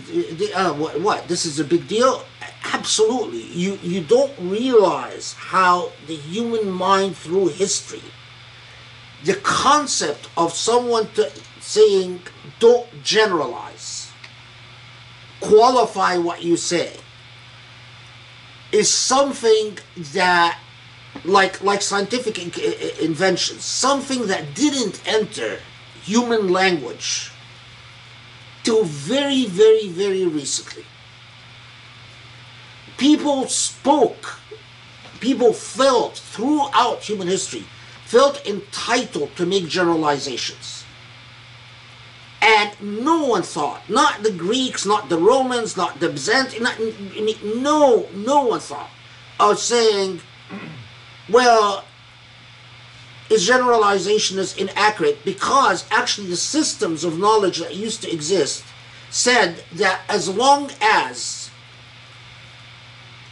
uh, 0.54 0.72
what, 0.74 1.00
what? 1.00 1.28
This 1.28 1.46
is 1.46 1.60
a 1.60 1.64
big 1.64 1.86
deal. 1.86 2.24
Absolutely, 2.64 3.42
you 3.42 3.78
you 3.82 4.02
don't 4.02 4.32
realize 4.40 5.34
how 5.34 5.92
the 6.06 6.16
human 6.16 6.70
mind 6.70 7.16
through 7.16 7.48
history, 7.48 8.02
the 9.24 9.34
concept 9.34 10.28
of 10.36 10.52
someone 10.52 11.08
to, 11.14 11.30
saying, 11.60 12.22
don't 12.58 12.88
generalize, 13.02 14.10
qualify 15.40 16.16
what 16.16 16.42
you 16.42 16.56
say, 16.56 16.96
is 18.72 18.90
something 18.92 19.78
that 20.14 20.58
like 21.24 21.62
like 21.62 21.82
scientific 21.82 22.38
in- 22.38 23.04
inventions, 23.04 23.64
something 23.64 24.26
that 24.26 24.54
didn't 24.54 25.00
enter 25.06 25.58
human 26.02 26.48
language 26.48 27.30
till 28.62 28.84
very, 28.84 29.44
very, 29.46 29.88
very 29.88 30.26
recently. 30.26 30.84
People 32.96 33.48
spoke, 33.48 34.38
people 35.20 35.52
felt 35.52 36.16
throughout 36.16 37.00
human 37.02 37.28
history, 37.28 37.64
felt 38.04 38.44
entitled 38.46 39.34
to 39.36 39.46
make 39.46 39.66
generalizations. 39.66 40.81
And 42.42 42.72
no 43.04 43.24
one 43.24 43.42
thought, 43.42 43.88
not 43.88 44.24
the 44.24 44.32
Greeks, 44.32 44.84
not 44.84 45.08
the 45.08 45.16
Romans, 45.16 45.76
not 45.76 46.00
the 46.00 46.08
Byzantines, 46.08 46.60
not, 46.60 46.76
no, 47.56 48.08
no 48.12 48.44
one 48.46 48.58
thought 48.58 48.90
of 49.38 49.60
saying, 49.60 50.20
well, 51.30 51.84
his 53.28 53.46
generalization 53.46 54.40
is 54.40 54.56
inaccurate 54.56 55.24
because 55.24 55.86
actually 55.92 56.26
the 56.26 56.36
systems 56.36 57.04
of 57.04 57.16
knowledge 57.16 57.58
that 57.58 57.76
used 57.76 58.02
to 58.02 58.12
exist 58.12 58.64
said 59.08 59.62
that 59.72 60.00
as 60.08 60.28
long 60.28 60.68
as 60.80 61.48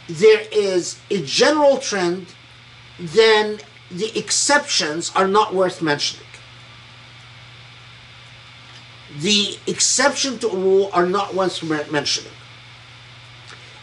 there 0.07 0.45
is 0.53 0.99
a 1.09 1.21
general 1.21 1.77
trend, 1.77 2.27
then 2.97 3.59
the 3.89 4.17
exceptions 4.17 5.11
are 5.15 5.27
not 5.27 5.53
worth 5.53 5.81
mentioning. 5.81 6.25
The 9.19 9.57
exception 9.67 10.39
to 10.39 10.47
a 10.49 10.55
rule 10.55 10.89
are 10.93 11.05
not 11.05 11.33
worth 11.33 11.63
mentioning. 11.91 12.31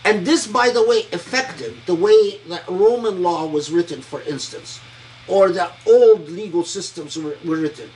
And 0.05 0.27
this, 0.27 0.47
by 0.47 0.71
the 0.71 0.87
way, 0.87 1.07
affected 1.13 1.77
the 1.85 1.95
way 1.95 2.41
that 2.49 2.67
Roman 2.69 3.23
law 3.23 3.47
was 3.47 3.71
written, 3.71 4.01
for 4.01 4.23
instance, 4.23 4.81
or 5.27 5.51
that 5.51 5.77
old 5.87 6.31
legal 6.31 6.65
systems 6.65 7.19
were, 7.19 7.37
were 7.45 7.59
written. 7.59 7.91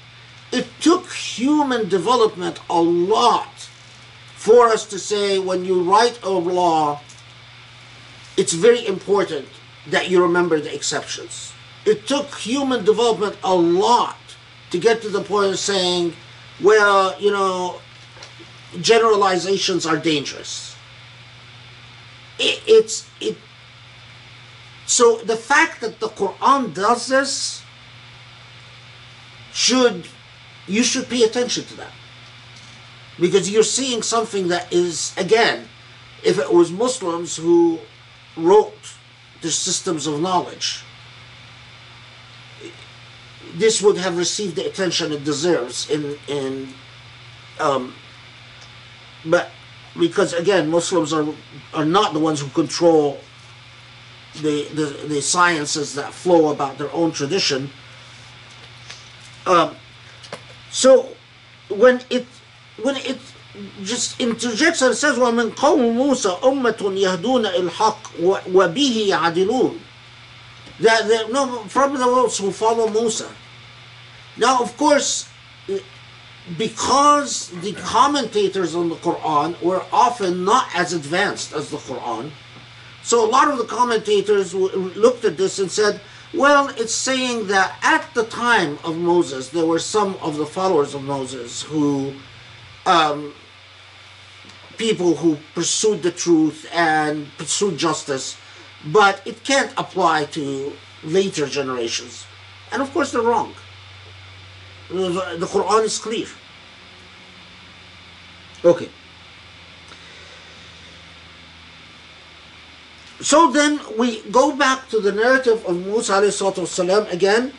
It 0.53 0.67
took 0.81 1.11
human 1.11 1.89
development 1.89 2.61
a 2.69 2.81
lot 2.81 3.71
for 4.35 4.69
us 4.69 4.85
to 4.87 4.99
say 4.99 5.39
when 5.39 5.65
you 5.65 5.83
write 5.83 6.21
a 6.23 6.29
law, 6.29 7.01
it's 8.37 8.53
very 8.53 8.87
important 8.87 9.49
that 9.87 10.11
you 10.11 10.21
remember 10.21 10.61
the 10.61 10.75
exceptions. 10.75 11.53
It 11.87 12.07
took 12.07 12.35
human 12.35 12.85
development 12.85 13.37
a 13.43 13.55
lot 13.55 14.19
to 14.71 14.79
get 14.79 15.01
to 15.03 15.09
the 15.09 15.23
point 15.23 15.53
of 15.53 15.59
saying, 15.59 16.15
well, 16.61 17.21
you 17.21 17.31
know, 17.31 17.81
generalizations 18.81 19.87
are 19.87 19.97
dangerous. 19.97 20.77
It, 22.39 22.63
it's 22.67 23.09
it. 23.21 23.37
So 24.87 25.19
the 25.19 25.37
fact 25.37 25.81
that 25.81 26.01
the 26.01 26.09
Quran 26.09 26.75
does 26.75 27.07
this 27.07 27.63
should 29.53 30.07
you 30.67 30.83
should 30.83 31.09
pay 31.09 31.23
attention 31.23 31.65
to 31.65 31.77
that 31.77 31.93
because 33.21 33.51
you're 33.51 33.63
seeing 33.63 34.03
something 34.03 34.49
that 34.49 34.73
is 34.73 35.15
again, 35.17 35.69
if 36.23 36.39
it 36.39 36.53
was 36.53 36.71
Muslims 36.71 37.37
who 37.37 37.79
wrote 38.37 38.95
the 39.41 39.51
systems 39.51 40.07
of 40.07 40.21
knowledge, 40.21 40.85
this 43.56 43.82
would 43.82 43.98
have 43.98 44.18
received 44.18 44.56
the 44.56 44.66
attention 44.66 45.12
it 45.12 45.24
deserves 45.24 45.90
in 45.90 46.18
in 46.28 46.74
um, 47.60 47.94
but 49.26 49.50
because 50.00 50.34
again 50.34 50.70
Muslims 50.70 51.14
are 51.14 51.26
are 51.74 51.86
not 51.86 52.14
the 52.14 52.20
ones 52.20 52.42
who 52.42 52.50
control 52.50 53.20
the 54.42 54.64
the, 54.74 54.86
the 55.08 55.22
sciences 55.22 55.96
that 55.96 56.14
flow 56.14 56.52
about 56.52 56.78
their 56.78 56.92
own 56.92 57.12
tradition 57.12 57.70
um, 59.46 59.76
so 60.70 61.10
when 61.70 62.02
it 62.10 62.26
when 62.84 62.96
it 62.98 63.18
just 63.84 64.20
interjects 64.20 64.82
and 64.82 64.96
says 64.96 65.18
ومن 65.18 65.56
قوم 65.56 65.98
موسى 65.98 66.38
أمة 66.44 66.94
يهدون 66.96 67.46
الحق 67.46 68.02
وبه 68.54 69.06
يعدلون 69.10 69.80
that, 70.80 71.08
that 71.08 71.32
no 71.32 71.64
from 71.68 71.98
those 71.98 72.38
who 72.38 72.52
follow 72.52 72.88
Musa 72.90 73.28
now 74.37 74.61
of 74.63 74.77
course 74.77 75.29
because 76.59 77.51
the 77.61 77.73
commentators 77.75 78.75
on 78.75 78.89
the 78.89 78.97
Quran 78.97 79.61
were 79.63 79.85
often 79.93 80.45
not 80.45 80.69
as 80.75 80.93
advanced 80.93 81.53
as 81.53 81.71
the 81.71 81.77
Quran 81.77 82.31
so 83.03 83.25
a 83.25 83.29
lot 83.29 83.49
of 83.49 83.59
the 83.59 83.65
commentators 83.65 84.55
looked 84.55 85.25
at 85.25 85.37
this 85.37 85.59
and 85.59 85.71
said 85.71 86.01
well, 86.35 86.69
it's 86.79 86.95
saying 86.95 87.49
that 87.49 87.77
at 87.83 88.15
the 88.15 88.25
time 88.25 88.79
of 88.85 88.97
Moses, 88.97 89.51
there 89.51 89.67
were 89.67 89.79
some 89.79 90.17
of 90.23 90.39
the 90.39 90.47
followers 90.47 90.95
of 90.95 91.03
Moses 91.03 91.61
who, 91.61 92.15
um, 92.87 93.35
people 94.79 95.15
who 95.17 95.37
pursued 95.55 96.03
the 96.03 96.11
truth 96.11 96.67
and 96.73 97.29
pursued 97.37 97.77
justice, 97.77 98.39
but 98.87 99.21
it 99.27 99.45
can't 99.45 99.73
apply 99.77 100.25
to 100.27 100.73
later 101.05 101.47
generations. 101.47 102.25
And 102.73 102.81
of 102.81 102.91
course, 102.95 103.13
they're 103.13 103.21
wrong 103.21 103.55
The 104.92 105.48
Quran 105.48 105.84
is 105.84 105.98
clear. 106.00 106.28
Okay. 108.64 108.90
So 113.20 113.52
then 113.52 113.80
we 113.98 114.22
go 114.30 114.56
back 114.56 114.90
to 114.90 115.00
the 115.00 115.12
narrative 115.12 115.66
of 115.66 115.86
Musa 115.86 116.14
والسلام, 116.14 117.12
again. 117.12 117.52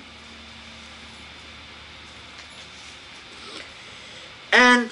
And 4.52 4.90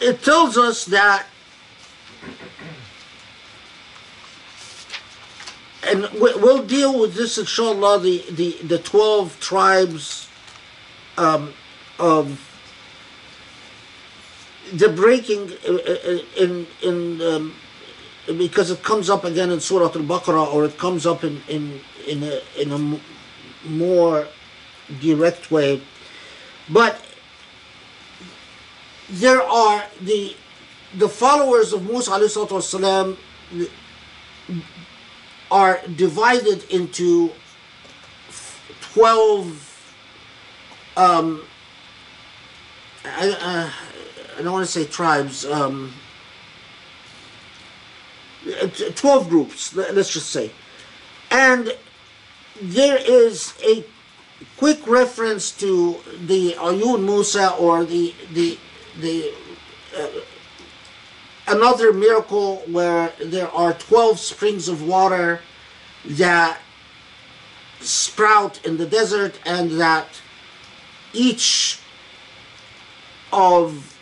it 0.00 0.22
tells 0.22 0.56
us 0.56 0.84
that 0.86 1.26
and 5.84 6.08
we'll 6.14 6.62
deal 6.62 6.98
with 6.98 7.14
this 7.14 7.38
inshallah 7.38 8.00
the, 8.00 8.24
the, 8.30 8.56
the 8.62 8.78
12 8.78 9.38
tribes 9.40 10.25
um, 11.17 11.53
of 11.99 12.43
the 14.73 14.89
breaking 14.89 15.51
in 16.37 16.67
in 16.83 17.21
um, 17.21 17.53
because 18.37 18.69
it 18.71 18.83
comes 18.83 19.09
up 19.09 19.23
again 19.23 19.49
in 19.51 19.59
Surah 19.59 19.85
Al-Baqarah 19.85 20.53
or 20.53 20.65
it 20.65 20.77
comes 20.77 21.05
up 21.05 21.23
in 21.23 21.41
in 21.47 21.79
in 22.07 22.23
a, 22.23 22.41
in 22.59 22.71
a 22.71 22.99
more 23.67 24.27
direct 25.01 25.51
way. 25.51 25.81
But 26.69 27.01
there 29.09 29.41
are 29.41 29.85
the 30.01 30.35
the 30.95 31.09
followers 31.09 31.73
of 31.73 31.83
Musa 31.89 32.11
wasalam 32.11 33.17
are 35.49 35.79
divided 35.95 36.63
into 36.69 37.31
12 38.93 39.66
um, 40.97 41.43
I, 43.05 43.29
uh, 43.29 43.71
I 44.37 44.41
don't 44.41 44.51
want 44.51 44.65
to 44.65 44.71
say 44.71 44.85
tribes 44.85 45.45
um, 45.45 45.93
12 48.95 49.29
groups 49.29 49.75
let's 49.75 50.11
just 50.11 50.29
say. 50.29 50.51
And 51.31 51.75
there 52.61 52.97
is 52.97 53.53
a 53.63 53.85
quick 54.57 54.85
reference 54.87 55.51
to 55.59 55.97
the 56.25 56.53
Ayun 56.53 57.03
Musa 57.03 57.53
or 57.55 57.85
the 57.85 58.13
the 58.33 58.57
the 58.99 59.33
uh, 59.97 60.07
another 61.47 61.93
miracle 61.93 62.57
where 62.67 63.13
there 63.23 63.49
are 63.49 63.73
12 63.73 64.19
springs 64.19 64.67
of 64.67 64.85
water 64.87 65.41
that 66.05 66.59
sprout 67.79 68.65
in 68.65 68.77
the 68.77 68.85
desert 68.85 69.39
and 69.45 69.71
that 69.71 70.21
each 71.17 71.79
of 73.33 73.97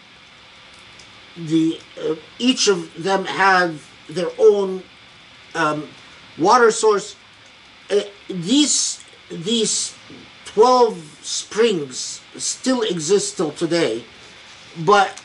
the 1.38 1.80
uh, 2.02 2.16
each 2.40 2.68
of 2.68 3.04
them 3.04 3.26
have 3.26 3.72
their 4.08 4.30
own 4.38 4.84
um, 5.54 5.88
water 6.38 6.72
source. 6.72 7.16
Uh, 7.90 8.02
these 8.30 9.04
these 9.30 9.96
12 10.46 11.20
springs 11.24 12.22
still 12.38 12.82
exist 12.84 13.38
till 13.38 13.52
today 13.52 14.04
but 14.86 15.22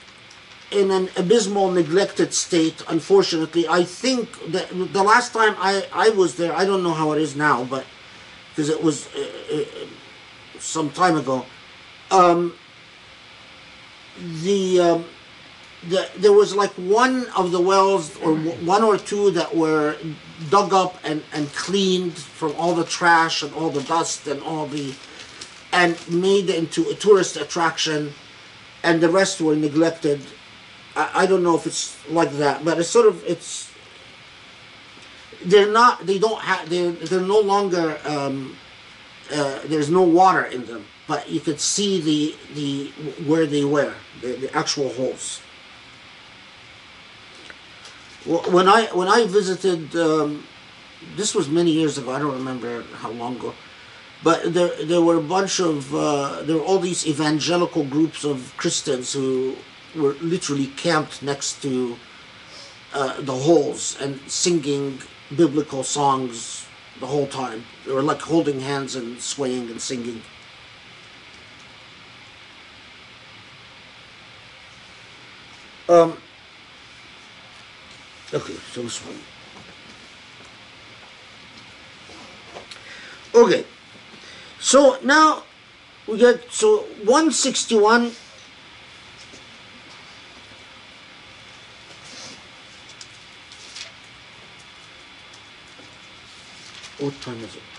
in 0.71 0.91
an 0.91 1.09
abysmal 1.17 1.71
neglected 1.71 2.33
state 2.33 2.83
unfortunately. 2.89 3.67
I 3.69 3.85
think 3.85 4.53
that 4.53 4.69
the 4.71 5.03
last 5.03 5.33
time 5.33 5.55
i 5.59 5.87
i 5.93 6.09
was 6.11 6.37
there 6.37 6.55
i 6.55 6.65
don't 6.65 6.83
know 6.83 6.95
how 6.95 7.13
it 7.13 7.21
is 7.21 7.37
now 7.37 7.65
but 7.65 7.85
because 8.51 8.69
it 8.71 8.83
was 8.83 9.09
uh, 9.15 9.21
uh, 9.57 9.65
some 10.59 10.91
time 10.91 11.17
ago 11.17 11.45
um 12.11 12.55
the 14.43 14.81
um 14.81 15.05
the, 15.89 16.09
there 16.19 16.33
was 16.33 16.55
like 16.55 16.73
one 16.73 17.27
of 17.31 17.53
the 17.53 17.61
wells 17.61 18.17
or 18.19 18.37
one 18.37 18.83
or 18.83 18.99
two 18.99 19.31
that 19.31 19.57
were 19.57 19.97
dug 20.51 20.75
up 20.75 20.99
and, 21.05 21.23
and 21.33 21.51
cleaned 21.55 22.13
from 22.15 22.55
all 22.57 22.75
the 22.75 22.85
trash 22.85 23.43
and 23.43 23.53
all 23.55 23.71
the 23.71 23.83
dust 23.83 24.27
and 24.27 24.43
all 24.43 24.67
the 24.67 24.95
and 25.73 25.97
made 26.11 26.51
into 26.51 26.89
a 26.91 26.95
tourist 26.95 27.37
attraction 27.37 28.13
and 28.83 29.01
the 29.01 29.09
rest 29.09 29.41
were 29.41 29.57
neglected. 29.57 30.21
I, 30.97 31.23
I 31.23 31.27
don't 31.27 31.43
know 31.43 31.57
if 31.57 31.67
it's 31.67 31.97
like 32.11 32.33
that 32.33 32.65
but 32.65 32.79
it's 32.79 32.91
sort 32.91 33.07
of 33.07 33.25
it's 33.25 33.71
they're 35.45 35.73
not 35.73 36.05
they 36.07 36.19
don't 36.19 36.43
have 36.43 36.69
they're, 36.69 36.93
they're 36.93 37.21
no 37.21 37.41
longer 37.41 37.99
um, 38.05 38.55
uh, 39.33 39.61
there's 39.65 39.89
no 39.89 40.03
water 40.03 40.45
in 40.45 40.67
them 40.67 40.85
but 41.11 41.29
you 41.35 41.41
could 41.47 41.61
see 41.75 41.93
the 42.09 42.21
the 42.59 42.71
where 43.29 43.47
they 43.55 43.65
were 43.65 43.95
the, 44.23 44.31
the 44.43 44.51
actual 44.63 44.89
holes 44.99 45.41
when 48.27 48.69
I 48.69 48.85
when 48.93 49.09
I 49.09 49.27
visited, 49.27 49.97
um, 49.97 50.45
this 51.17 51.35
was 51.35 51.49
many 51.49 51.71
years 51.71 51.97
ago. 51.97 52.13
I 52.13 52.19
don't 52.19 52.35
remember 52.35 52.83
how 52.97 53.11
long 53.11 53.37
ago, 53.37 53.55
but 54.23 54.53
there 54.53 54.85
there 54.85 55.01
were 55.01 55.17
a 55.17 55.23
bunch 55.23 55.61
of 55.61 55.95
uh, 55.95 56.43
there 56.43 56.57
were 56.57 56.63
all 56.63 56.79
these 56.79 57.07
evangelical 57.07 57.85
groups 57.85 58.25
of 58.25 58.53
Christians 58.57 59.13
who 59.13 59.57
were 59.97 60.15
literally 60.21 60.67
camped 60.67 61.23
next 61.23 61.63
to 61.63 61.97
uh, 62.93 63.21
the 63.23 63.35
holes 63.35 63.97
and 64.01 64.21
singing 64.31 65.01
biblical 65.35 65.83
songs 65.83 66.67
the 67.01 67.07
whole 67.07 67.27
time. 67.27 67.65
They 67.87 67.93
were 67.93 68.03
like 68.03 68.21
holding 68.21 68.61
hands 68.61 68.97
and 68.97 69.21
swaying 69.21 69.71
and 69.71 69.81
singing. 69.81 70.23
Um, 75.91 76.17
Okay, 78.33 78.55
so 78.73 78.83
this 78.83 79.05
one. 79.05 79.19
Okay, 83.35 83.65
so 84.61 84.99
now 85.03 85.43
we 86.07 86.17
get 86.17 86.53
so 86.53 86.85
161. 87.03 88.13
What 96.99 97.21
time 97.21 97.39
is 97.43 97.57
it? 97.57 97.70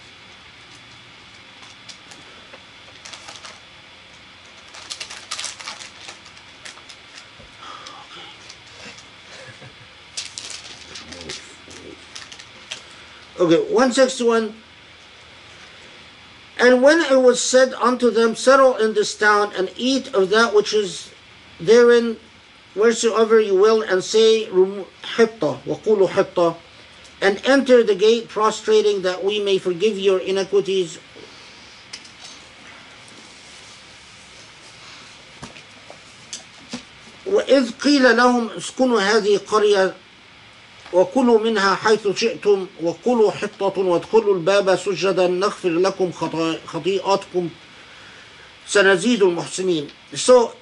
Okay, 13.40 13.60
161. 13.72 14.54
And 16.58 16.82
when 16.82 17.00
it 17.00 17.20
was 17.20 17.42
said 17.42 17.74
unto 17.74 18.10
them, 18.10 18.34
Settle 18.34 18.76
in 18.76 18.94
this 18.94 19.16
town 19.16 19.52
and 19.56 19.70
eat 19.76 20.14
of 20.14 20.30
that 20.30 20.54
which 20.54 20.72
is 20.72 21.10
therein 21.60 22.16
wheresoever 22.74 23.40
you 23.40 23.54
will, 23.54 23.82
and 23.82 24.02
say, 24.04 24.48
"Rum- 24.48 24.86
Hitta, 25.16 25.60
وقولوا 25.66 26.08
Hitta, 26.08 26.56
and 27.20 27.40
enter 27.44 27.82
the 27.82 27.94
gate 27.94 28.28
prostrating 28.28 29.02
that 29.02 29.24
we 29.24 29.40
may 29.40 29.58
forgive 29.58 29.98
your 29.98 30.18
iniquities. 30.18 30.98
وإذ 37.26 37.70
قيل 37.72 38.16
لهم 38.16 38.50
اسكنوا 38.50 39.00
هذه 39.00 39.36
القرية 39.36 39.94
وكلوا 40.93 41.39
منها 41.39 41.75
حيث 41.75 42.07
شئتم 42.07 42.67
وكلوا 42.83 43.31
حطة 43.31 43.79
وادخلوا 43.79 44.35
الباب 44.35 44.75
سجدا 44.75 45.27
نغفر 45.27 45.69
لكم 45.69 46.11
خطيئاتكم 46.67 47.49
سنزيد 48.67 49.23
المحسنين. 49.23 49.89
So 50.15 50.53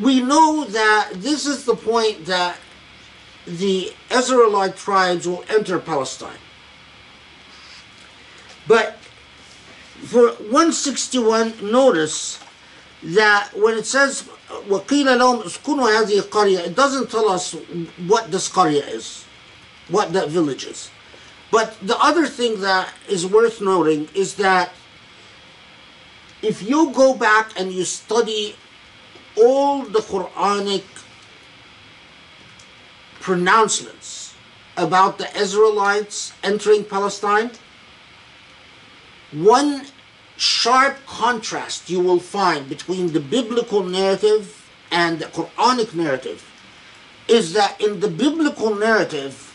we 0.00 0.20
know 0.20 0.64
that 0.64 1.10
this 1.14 1.46
is 1.46 1.64
the 1.64 1.74
point 1.74 2.26
that 2.26 2.56
the 3.46 3.92
Israelite 4.10 4.76
tribes 4.76 5.26
will 5.26 5.44
enter 5.48 5.78
Palestine. 5.78 6.38
But 8.68 8.98
for 10.04 10.30
161, 10.30 11.54
notice 11.70 12.39
that 13.03 13.49
when 13.55 13.77
it 13.77 13.85
says 13.85 14.23
وقيل 14.69 15.17
لهم 15.17 15.41
اسكنوا 15.41 15.99
هذه 15.99 16.19
القرية 16.19 16.65
it 16.65 16.75
doesn't 16.75 17.09
tell 17.09 17.29
us 17.29 17.55
what 18.07 18.31
this 18.31 18.49
قرية 18.49 18.87
is 18.87 19.25
what 19.89 20.13
that 20.13 20.29
village 20.29 20.65
is 20.65 20.89
but 21.51 21.75
the 21.81 21.97
other 21.99 22.25
thing 22.25 22.61
that 22.61 22.93
is 23.07 23.25
worth 23.25 23.61
noting 23.61 24.07
is 24.13 24.35
that 24.35 24.71
if 26.41 26.61
you 26.61 26.91
go 26.91 27.13
back 27.13 27.59
and 27.59 27.71
you 27.71 27.83
study 27.83 28.55
all 29.37 29.83
the 29.83 29.99
Quranic 29.99 30.83
pronouncements 33.19 34.33
about 34.77 35.17
the 35.17 35.37
Israelites 35.37 36.33
entering 36.43 36.83
Palestine 36.83 37.51
one 39.31 39.85
sharp 40.40 40.96
contrast 41.04 41.90
you 41.90 42.00
will 42.00 42.18
find 42.18 42.66
between 42.66 43.12
the 43.12 43.20
biblical 43.20 43.84
narrative 43.84 44.70
and 44.90 45.18
the 45.18 45.26
Quranic 45.26 45.94
narrative 45.94 46.50
is 47.28 47.52
that 47.52 47.78
in 47.78 48.00
the 48.00 48.08
biblical 48.08 48.74
narrative, 48.74 49.54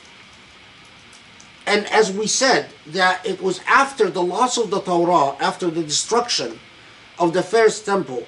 and 1.65 1.87
as 1.87 2.11
we 2.11 2.27
said, 2.27 2.69
that 2.85 3.25
it 3.25 3.41
was 3.41 3.61
after 3.67 4.11
the 4.11 4.21
loss 4.21 4.59
of 4.59 4.69
the 4.69 4.79
Torah, 4.79 5.35
after 5.39 5.71
the 5.71 5.81
destruction 5.81 6.59
of 7.17 7.33
the 7.33 7.41
first 7.41 7.83
temple, 7.83 8.23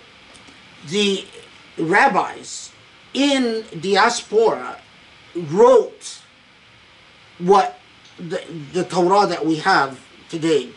the 0.88 1.25
rabbis 1.77 2.71
in 3.13 3.65
diaspora 3.79 4.81
wrote 5.35 6.21
what 7.38 7.79
the, 8.17 8.41
the 8.73 8.84
Torah 8.84 9.27
that 9.27 9.45
we 9.45 9.57
have 9.57 9.99
today. 10.27 10.71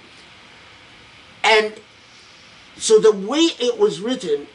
And 1.43 1.75
so 2.77 2.99
the 2.99 3.12
way 3.12 3.49
it 3.59 3.79
was 3.79 4.01
written, 4.01 4.47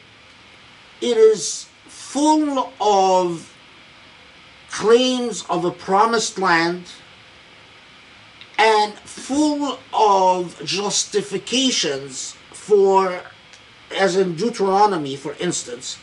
it 1.00 1.16
is 1.16 1.68
full 1.86 2.72
of 2.80 3.52
claims 4.70 5.44
of 5.48 5.64
a 5.64 5.70
promised 5.70 6.38
land 6.38 6.84
and 8.58 8.94
full 8.94 9.78
of 9.92 10.60
justifications 10.64 12.36
for, 12.52 13.20
as 13.94 14.16
in 14.16 14.34
Deuteronomy, 14.34 15.16
for 15.16 15.34
instance, 15.38 15.98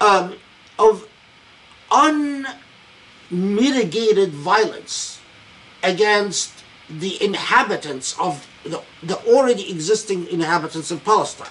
um, 0.00 0.36
of 0.78 1.08
unmitigated 3.30 4.30
violence 4.30 5.20
against 5.82 6.52
the 6.88 7.22
inhabitants 7.22 8.18
of 8.18 8.46
the, 8.64 8.82
the 9.02 9.16
already 9.26 9.70
existing 9.70 10.26
inhabitants 10.28 10.90
of 10.90 11.04
Palestine. 11.04 11.48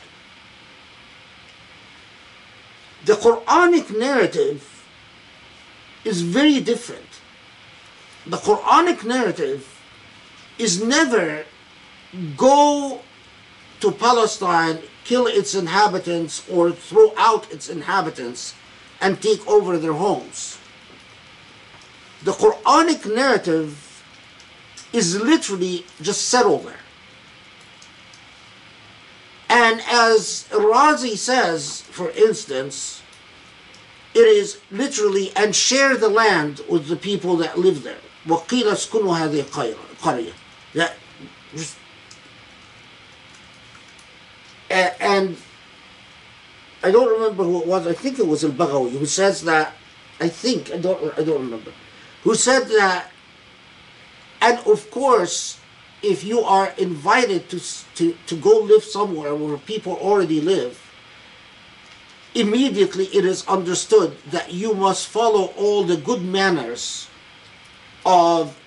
The 3.06 3.14
Quranic 3.14 3.98
narrative 3.98 4.86
is 6.06 6.22
very 6.22 6.60
different. 6.60 7.22
The 8.26 8.38
Quranic 8.38 9.04
narrative 9.04 9.70
is 10.58 10.84
never 10.84 11.46
go 12.38 13.02
to 13.82 13.92
Palestine, 13.92 14.80
kill 15.04 15.28
its 15.28 15.54
inhabitants, 15.56 16.48
or 16.50 16.72
throw 16.72 17.14
out 17.18 17.52
its 17.52 17.70
inhabitants 17.70 18.56
and 19.02 19.22
take 19.22 19.46
over 19.48 19.78
their 19.78 19.94
homes. 19.94 20.58
The 22.24 22.32
Quranic 22.32 23.14
narrative 23.14 24.04
is 24.94 25.20
literally 25.20 25.86
just 26.02 26.30
settle 26.30 26.60
there. 26.60 26.83
And 29.53 29.81
as 29.89 30.47
Razi 30.51 31.17
says, 31.17 31.83
for 31.83 32.11
instance, 32.11 33.03
it 34.15 34.27
is 34.27 34.59
literally 34.71 35.33
and 35.37 35.55
share 35.55 35.97
the 35.97 36.09
land 36.09 36.61
with 36.69 36.89
the 36.89 36.97
people 36.97 37.37
that 37.39 37.59
live 37.59 37.83
there. 37.83 38.01
وقيل 38.27 38.69
اسكنوا 38.69 39.17
هذه 39.17 39.45
القرية. 40.03 40.33
That 40.75 40.97
just 41.55 41.77
a- 44.71 45.03
and 45.03 45.37
I 46.83 46.91
don't 46.91 47.09
remember 47.09 47.45
who 47.45 47.61
it 47.61 47.67
was. 47.67 47.87
I 47.87 47.93
think 47.93 48.19
it 48.19 48.27
was 48.27 48.45
Al-Baghawi 48.45 48.99
who 48.99 49.07
says 49.07 49.43
that. 49.45 49.75
I 50.21 50.29
think 50.29 50.71
I 50.73 50.79
don't. 50.79 51.13
I 51.19 51.23
don't 51.23 51.41
remember. 51.41 51.73
Who 52.25 52.35
said 52.35 52.69
that? 52.69 53.11
And 54.41 54.59
of 54.67 54.91
course, 54.91 55.59
if 56.04 56.24
you 56.24 56.42
are 56.42 56.74
invited 56.78 57.50
to 57.50 57.60
to 57.96 58.16
to 58.28 58.36
go 58.36 58.60
live 58.60 58.84
somewhere 58.84 59.34
where 59.34 59.58
people 59.58 59.94
already 59.94 60.42
live, 60.42 60.80
immediately 62.36 63.06
it 63.06 63.26
is 63.26 63.48
understood 63.48 64.18
that 64.30 64.52
you 64.52 64.74
must 64.74 65.08
follow 65.08 65.54
all 65.58 65.84
the 65.84 65.98
good 65.98 66.22
manners 66.22 67.08
of 68.06 68.60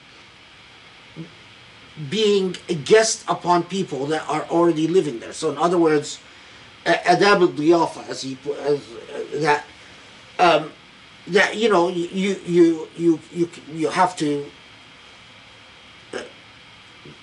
being 2.10 2.56
a 2.68 2.74
guest 2.74 3.24
upon 3.28 3.62
people 3.64 4.06
that 4.06 4.28
are 4.28 4.42
already 4.50 4.86
living 4.86 5.18
there. 5.18 5.32
So, 5.32 5.50
in 5.50 5.58
other 5.58 5.78
words, 5.78 6.18
adab 6.84 7.40
al-diyafa, 7.40 8.08
as 8.08 8.22
he 8.22 8.38
as, 8.60 8.80
uh, 8.80 9.40
that 9.40 9.64
um, 10.38 10.72
that 11.28 11.56
you 11.56 11.68
know 11.68 11.88
you 11.88 12.38
you 12.44 12.88
you 12.96 13.20
you 13.32 13.50
you 13.72 13.88
have 13.88 14.16
to 14.16 14.46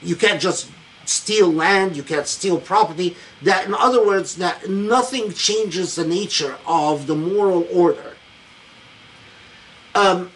you 0.01 0.15
can't 0.15 0.41
just 0.41 0.69
steal 1.05 1.51
land, 1.51 1.95
you 1.95 2.03
can't 2.03 2.27
steal 2.27 2.59
property. 2.59 3.15
That, 3.41 3.67
in 3.67 3.73
other 3.73 4.05
words, 4.05 4.35
that 4.37 4.69
nothing 4.69 5.31
changes 5.33 5.95
the 5.95 6.05
nature 6.05 6.57
of 6.65 7.07
the 7.07 7.15
moral 7.15 7.67
order. 7.71 8.15
Um, 9.95 10.31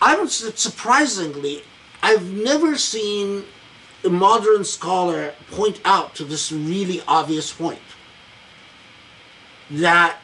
I'm 0.00 0.28
surprisingly, 0.28 1.62
I've 2.02 2.30
never 2.32 2.76
seen 2.76 3.44
a 4.04 4.08
modern 4.10 4.64
scholar 4.64 5.34
point 5.50 5.80
out 5.84 6.14
to 6.16 6.24
this 6.24 6.50
really 6.50 7.02
obvious 7.06 7.52
point 7.52 7.78
that 9.70 10.18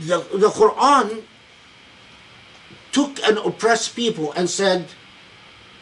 the, 0.00 0.18
the 0.32 0.48
Quran 0.48 1.22
took 2.97 3.19
an 3.27 3.37
oppressed 3.37 3.95
people 3.95 4.31
and 4.33 4.49
said, 4.49 4.87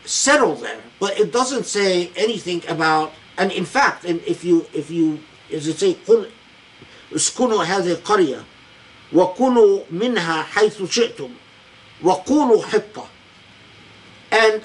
settle 0.06 0.56
there. 0.56 0.82
But 1.00 1.20
it 1.20 1.32
doesn't 1.32 1.66
say 1.66 2.12
anything 2.16 2.64
about, 2.68 3.14
and 3.38 3.52
in 3.52 3.66
fact, 3.66 4.06
and 4.06 4.22
if 4.22 4.44
you, 4.44 4.66
if 4.74 4.90
you, 4.90 5.20
as 5.52 5.68
it 5.68 5.80
say, 5.80 5.96
قل 6.08 6.30
اسكنوا 7.14 7.64
هذه 7.64 7.92
القرية 7.92 8.44
وكلوا 9.14 9.84
منها 9.92 10.44
حيث 10.44 10.84
شئتم 10.84 11.30
وقولوا 12.04 12.64
حطة 12.64 13.08
and 14.32 14.62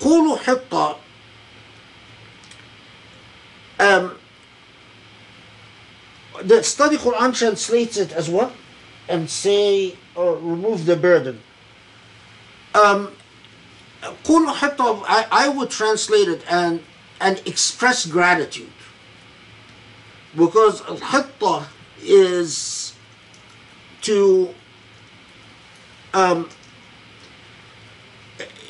قولوا 0.00 0.36
حطة 0.36 0.96
um, 3.78 4.16
the 6.42 6.62
study 6.62 6.96
Quran 6.96 7.36
translates 7.36 7.96
it 7.96 8.12
as 8.12 8.28
what? 8.28 8.52
And 9.08 9.28
say, 9.28 9.96
or 10.15 10.35
remove 10.35 10.85
the 10.85 10.95
burden. 10.95 11.41
Um, 12.73 13.11
I, 14.03 15.27
I 15.31 15.49
would 15.49 15.69
translate 15.69 16.27
it 16.27 16.43
and, 16.49 16.81
and 17.19 17.41
express 17.45 18.05
gratitude 18.05 18.71
because 20.35 20.81
al 20.81 21.67
is 22.01 22.95
to 24.01 24.53
um, 26.13 26.49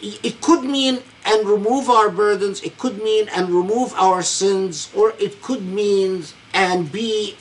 it 0.01 0.41
could 0.41 0.63
mean 0.63 1.01
and 1.25 1.47
remove 1.47 1.89
our 1.89 2.09
burdens 2.09 2.61
it 2.61 2.77
could 2.77 3.01
mean 3.01 3.29
and 3.29 3.49
remove 3.49 3.93
our 3.93 4.21
sins 4.21 4.89
or 4.95 5.13
it 5.19 5.41
could 5.41 5.61
mean 5.63 6.23
and 6.53 6.91
be 6.91 7.35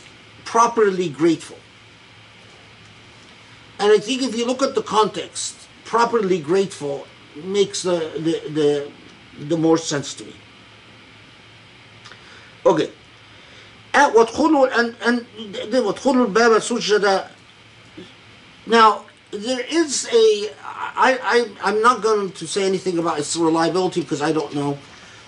properly 0.44 1.08
grateful 1.08 1.58
and 3.79 3.91
i 3.91 3.97
think 3.97 4.21
if 4.21 4.35
you 4.35 4.45
look 4.45 4.61
at 4.61 4.75
the 4.75 4.81
context 4.83 5.67
properly 5.85 6.39
grateful 6.39 7.07
makes 7.43 7.83
the 7.83 7.97
the 8.17 8.49
the, 8.53 8.91
the 9.47 9.57
more 9.57 9.77
sense 9.77 10.13
to 10.13 10.23
me 10.25 10.35
okay 12.65 12.89
and 13.93 14.13
وادخلوا 14.13 14.79
and 14.79 14.95
and 15.01 15.25
وادخلوا 15.73 16.25
الباب 16.25 16.59
سجدا 16.59 17.27
now 18.67 19.05
there 19.31 19.65
is 19.69 20.07
a 20.13 20.49
I, 20.97 21.19
I 21.21 21.69
I'm 21.69 21.81
not 21.81 22.01
going 22.01 22.31
to 22.31 22.47
say 22.47 22.63
anything 22.65 22.97
about 22.97 23.19
its 23.19 23.35
reliability 23.35 24.01
because 24.01 24.21
I 24.21 24.31
don't 24.31 24.53
know, 24.55 24.77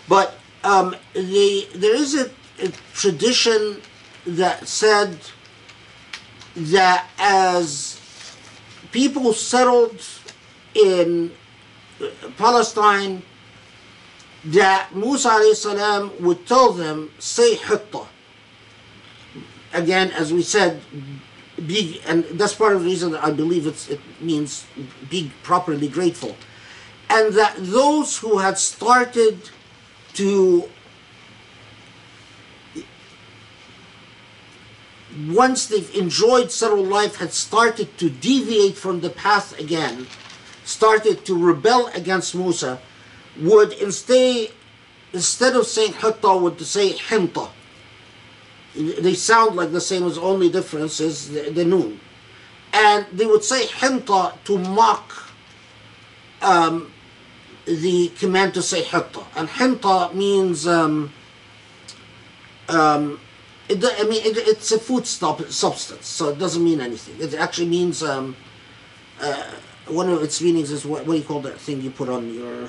but 0.07 0.35
um, 0.63 0.95
the 1.13 1.67
there 1.75 1.95
is 1.95 2.15
a, 2.15 2.29
a 2.63 2.69
tradition 2.93 3.81
that 4.25 4.67
said 4.67 5.17
that 6.55 7.07
as 7.19 7.90
people 8.92 9.32
settled 9.32 10.00
in 10.74 11.32
Palestine, 12.36 13.22
that 14.44 14.94
Musa 14.94 16.10
would 16.20 16.46
tell 16.46 16.72
them 16.72 17.10
say 17.18 17.54
hitta. 17.56 18.06
Again, 19.72 20.10
as 20.12 20.32
we 20.32 20.42
said, 20.42 20.80
be 21.66 22.00
and 22.06 22.24
that's 22.32 22.54
part 22.54 22.74
of 22.74 22.82
the 22.82 22.88
reason 22.88 23.12
that 23.12 23.24
I 23.24 23.30
believe 23.30 23.66
it 23.66 24.00
means 24.20 24.66
be 25.08 25.30
properly 25.42 25.88
grateful, 25.88 26.36
and 27.08 27.34
that 27.34 27.54
those 27.58 28.18
who 28.18 28.38
had 28.38 28.58
started 28.58 29.50
to 30.14 30.68
once 35.28 35.66
they've 35.66 35.94
enjoyed 35.94 36.50
settled 36.50 36.88
life 36.88 37.16
had 37.16 37.32
started 37.32 37.96
to 37.98 38.08
deviate 38.08 38.76
from 38.76 39.00
the 39.00 39.10
path 39.10 39.58
again, 39.58 40.06
started 40.64 41.24
to 41.26 41.36
rebel 41.36 41.88
against 41.94 42.34
Musa, 42.34 42.78
would 43.40 43.72
instead 43.74 44.50
instead 45.12 45.54
of 45.54 45.66
saying 45.66 45.92
hitta 45.92 46.40
would 46.40 46.60
say 46.60 46.92
hinta. 46.92 47.50
They 48.74 49.14
sound 49.14 49.56
like 49.56 49.72
the 49.72 49.80
same 49.80 50.04
as 50.04 50.16
only 50.16 50.48
difference 50.48 51.00
is 51.00 51.28
the, 51.30 51.50
the 51.50 51.64
noon. 51.64 52.00
And 52.72 53.06
they 53.12 53.26
would 53.26 53.44
say 53.44 53.66
hinta 53.66 54.32
to 54.44 54.58
mock 54.58 55.30
um, 56.40 56.90
the 57.66 58.08
command 58.18 58.54
to 58.54 58.62
say 58.62 58.82
hitta. 58.82 59.24
And 59.36 59.48
hinta 59.48 60.14
means 60.14 60.66
um, 60.66 61.12
um, 62.70 63.20
it, 63.72 63.84
I 64.00 64.04
mean 64.04 64.22
it, 64.24 64.36
it's 64.36 64.70
a 64.72 64.78
food 64.78 65.06
stop, 65.06 65.40
substance 65.42 66.06
so 66.06 66.30
it 66.30 66.38
doesn't 66.38 66.62
mean 66.62 66.80
anything 66.80 67.16
it 67.20 67.34
actually 67.34 67.68
means 67.68 68.02
um, 68.02 68.36
uh, 69.20 69.50
one 69.88 70.08
of 70.08 70.22
its 70.22 70.40
meanings 70.40 70.70
is 70.70 70.84
what, 70.84 71.06
what 71.06 71.14
do 71.14 71.18
you 71.18 71.24
call 71.24 71.40
that 71.40 71.58
thing 71.58 71.80
you 71.80 71.90
put 71.90 72.08
on 72.08 72.32
your 72.34 72.68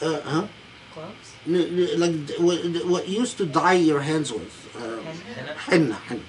uh, 0.00 0.20
huh? 0.20 0.46
gloves? 0.94 1.34
Like 1.46 2.14
what 2.84 3.08
you 3.08 3.20
used 3.20 3.38
to 3.38 3.46
dye 3.46 3.72
your 3.74 4.00
hands 4.00 4.32
with. 4.32 4.76
Uh, 4.76 5.00
Henna? 5.34 5.54
henna, 5.54 5.94
henna. 5.94 6.22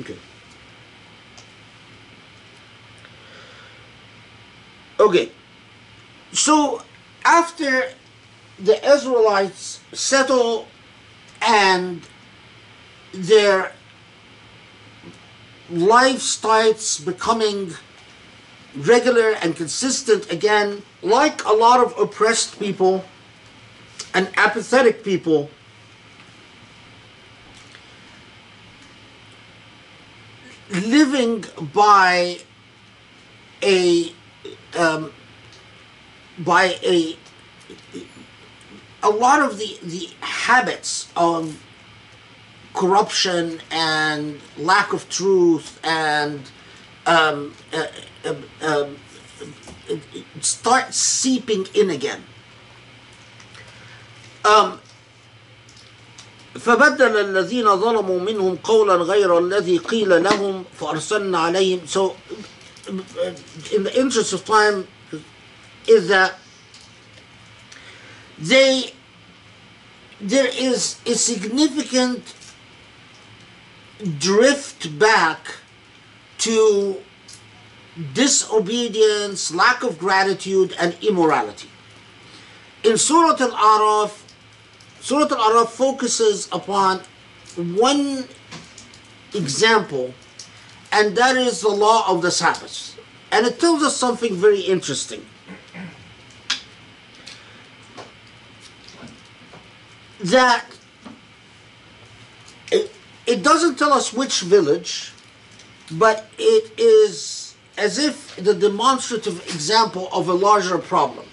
Okay. 0.00 0.16
Okay. 5.00 5.32
So 6.32 6.82
after 7.24 7.90
the 8.58 8.84
Israelites 8.86 9.80
settle 9.92 10.66
and 11.40 12.02
their 13.12 13.72
life 15.70 16.20
starts 16.20 17.00
becoming 17.00 17.72
regular 18.76 19.32
and 19.42 19.56
consistent 19.56 20.30
again, 20.30 20.82
like 21.02 21.44
a 21.44 21.52
lot 21.52 21.80
of 21.80 21.98
oppressed 21.98 22.58
people 22.58 23.04
and 24.14 24.28
apathetic 24.36 25.02
people, 25.04 25.50
living 30.70 31.44
by 31.72 32.38
a 33.62 34.12
um, 34.76 35.12
by 36.39 36.75
a 36.83 37.17
a 39.03 39.09
lot 39.09 39.41
of 39.41 39.57
the 39.57 39.77
the 39.83 40.09
habits 40.21 41.11
of 41.15 41.61
corruption 42.73 43.61
and 43.71 44.39
lack 44.57 44.93
of 44.93 45.07
truth 45.09 45.79
and 45.83 46.41
um, 47.05 47.53
uh, 47.73 47.87
um, 48.25 48.43
um, 48.61 48.95
start 50.41 50.93
seeping 50.93 51.65
in 51.73 51.89
again. 51.89 52.23
Um, 54.43 54.79
فبدل 56.55 57.17
الذين 57.17 57.75
ظلموا 57.75 58.19
منهم 58.19 58.55
قولا 58.63 58.93
غير 58.95 59.37
الذي 59.37 59.77
قيل 59.77 60.23
لهم 60.23 60.63
فأرسلنا 60.79 61.37
عليهم 61.39 61.79
so 61.85 62.15
in 63.75 63.83
the 63.83 63.99
interest 63.99 64.31
of 64.33 64.45
time 64.45 64.87
is 65.90 66.08
that 66.08 66.34
they 68.38 68.92
there 70.20 70.46
is 70.46 71.00
a 71.06 71.14
significant 71.14 72.34
drift 74.18 74.98
back 74.98 75.54
to 76.38 76.96
disobedience, 78.14 79.52
lack 79.52 79.82
of 79.82 79.98
gratitude, 79.98 80.74
and 80.78 80.96
immorality. 81.02 81.68
In 82.84 82.96
Surah 82.96 83.36
Al 83.40 83.52
Araf, 83.52 84.22
Surah 85.00 85.28
Al 85.30 85.64
Araf 85.64 85.68
focuses 85.68 86.48
upon 86.52 87.00
one 87.56 88.24
example, 89.34 90.14
and 90.92 91.16
that 91.16 91.36
is 91.36 91.60
the 91.60 91.68
law 91.68 92.08
of 92.08 92.22
the 92.22 92.30
Sabbath. 92.30 92.98
And 93.32 93.46
it 93.46 93.60
tells 93.60 93.82
us 93.82 93.96
something 93.96 94.34
very 94.34 94.60
interesting. 94.60 95.24
That 100.23 100.65
it, 102.71 102.91
it 103.25 103.43
doesn't 103.43 103.77
tell 103.77 103.93
us 103.93 104.13
which 104.13 104.41
village, 104.41 105.11
but 105.91 106.27
it 106.37 106.79
is 106.79 107.55
as 107.77 107.99
if 107.99 108.35
the 108.37 108.53
demonstrative 108.53 109.45
example 109.47 110.07
of 110.13 110.29
a 110.29 110.33
larger 110.33 110.77
problem. 110.77 111.25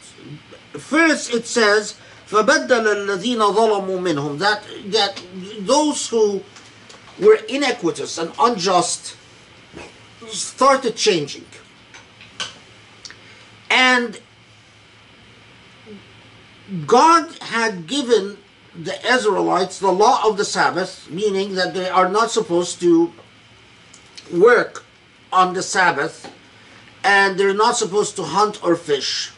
First, 0.73 1.33
it 1.33 1.47
says, 1.47 1.97
فَبَدَّلَ 2.29 2.69
الَّذِينَ 2.69 3.55
ظَلَمُوا 3.55 4.01
مِنْهُم 4.01 4.39
that, 4.39 4.65
that 4.87 5.23
those 5.61 6.09
who 6.09 6.43
were 7.21 7.39
inequitous 7.49 8.19
and 8.19 8.33
unjust 8.39 9.17
started 10.29 10.97
changing. 10.97 11.45
And 13.71 14.19
God 16.87 17.37
had 17.43 17.87
given 17.87 18.39
the 18.78 18.98
Israelites 19.08 19.80
the 19.80 19.92
law 19.92 20.28
of 20.28 20.38
the 20.38 20.46
Sabbath, 20.46 21.10
meaning 21.10 21.56
that 21.56 21.74
they 21.74 21.90
are 21.90 22.10
not 22.10 22.32
supposed 22.32 22.80
to 22.82 23.12
work 24.32 24.84
on 25.32 25.54
the 25.54 25.64
Sabbath 25.64 26.32
and 27.04 27.40
they're 27.40 27.54
not 27.54 27.78
supposed 27.78 28.16
to 28.18 28.24
hunt 28.24 28.64
or 28.64 28.76
fish. 28.76 29.32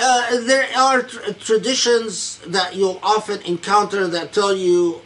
Uh, 0.00 0.40
there 0.40 0.68
are 0.76 1.02
tr- 1.02 1.32
traditions 1.32 2.38
that 2.46 2.74
you'll 2.74 3.00
often 3.02 3.40
encounter 3.42 4.06
that 4.06 4.32
tell 4.32 4.54
you 4.54 5.00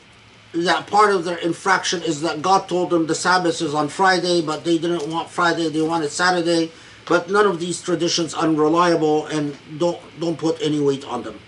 that 0.53 0.87
part 0.87 1.15
of 1.15 1.25
their 1.25 1.39
infraction 1.39 2.03
is 2.03 2.21
that 2.21 2.43
God 2.43 2.69
told 2.69 2.91
them 2.91 3.07
the 3.07 3.15
Sabbath 3.15 3.63
is 3.63 3.75
on 3.75 3.89
Friday, 3.89 4.43
but 4.43 4.65
they 4.65 4.77
didn't 4.77 5.09
want 5.09 5.31
Friday; 5.31 5.69
they 5.71 5.81
wanted 5.81 6.11
Saturday. 6.11 6.71
But 7.07 7.31
none 7.31 7.47
of 7.47 7.59
these 7.59 7.81
traditions 7.81 8.35
are 8.35 8.45
unreliable, 8.45 9.27
and 9.27 9.57
don't 9.79 10.01
don't 10.21 10.37
put 10.37 10.61
any 10.61 10.79
weight 10.79 11.05
on 11.07 11.23
them. 11.23 11.39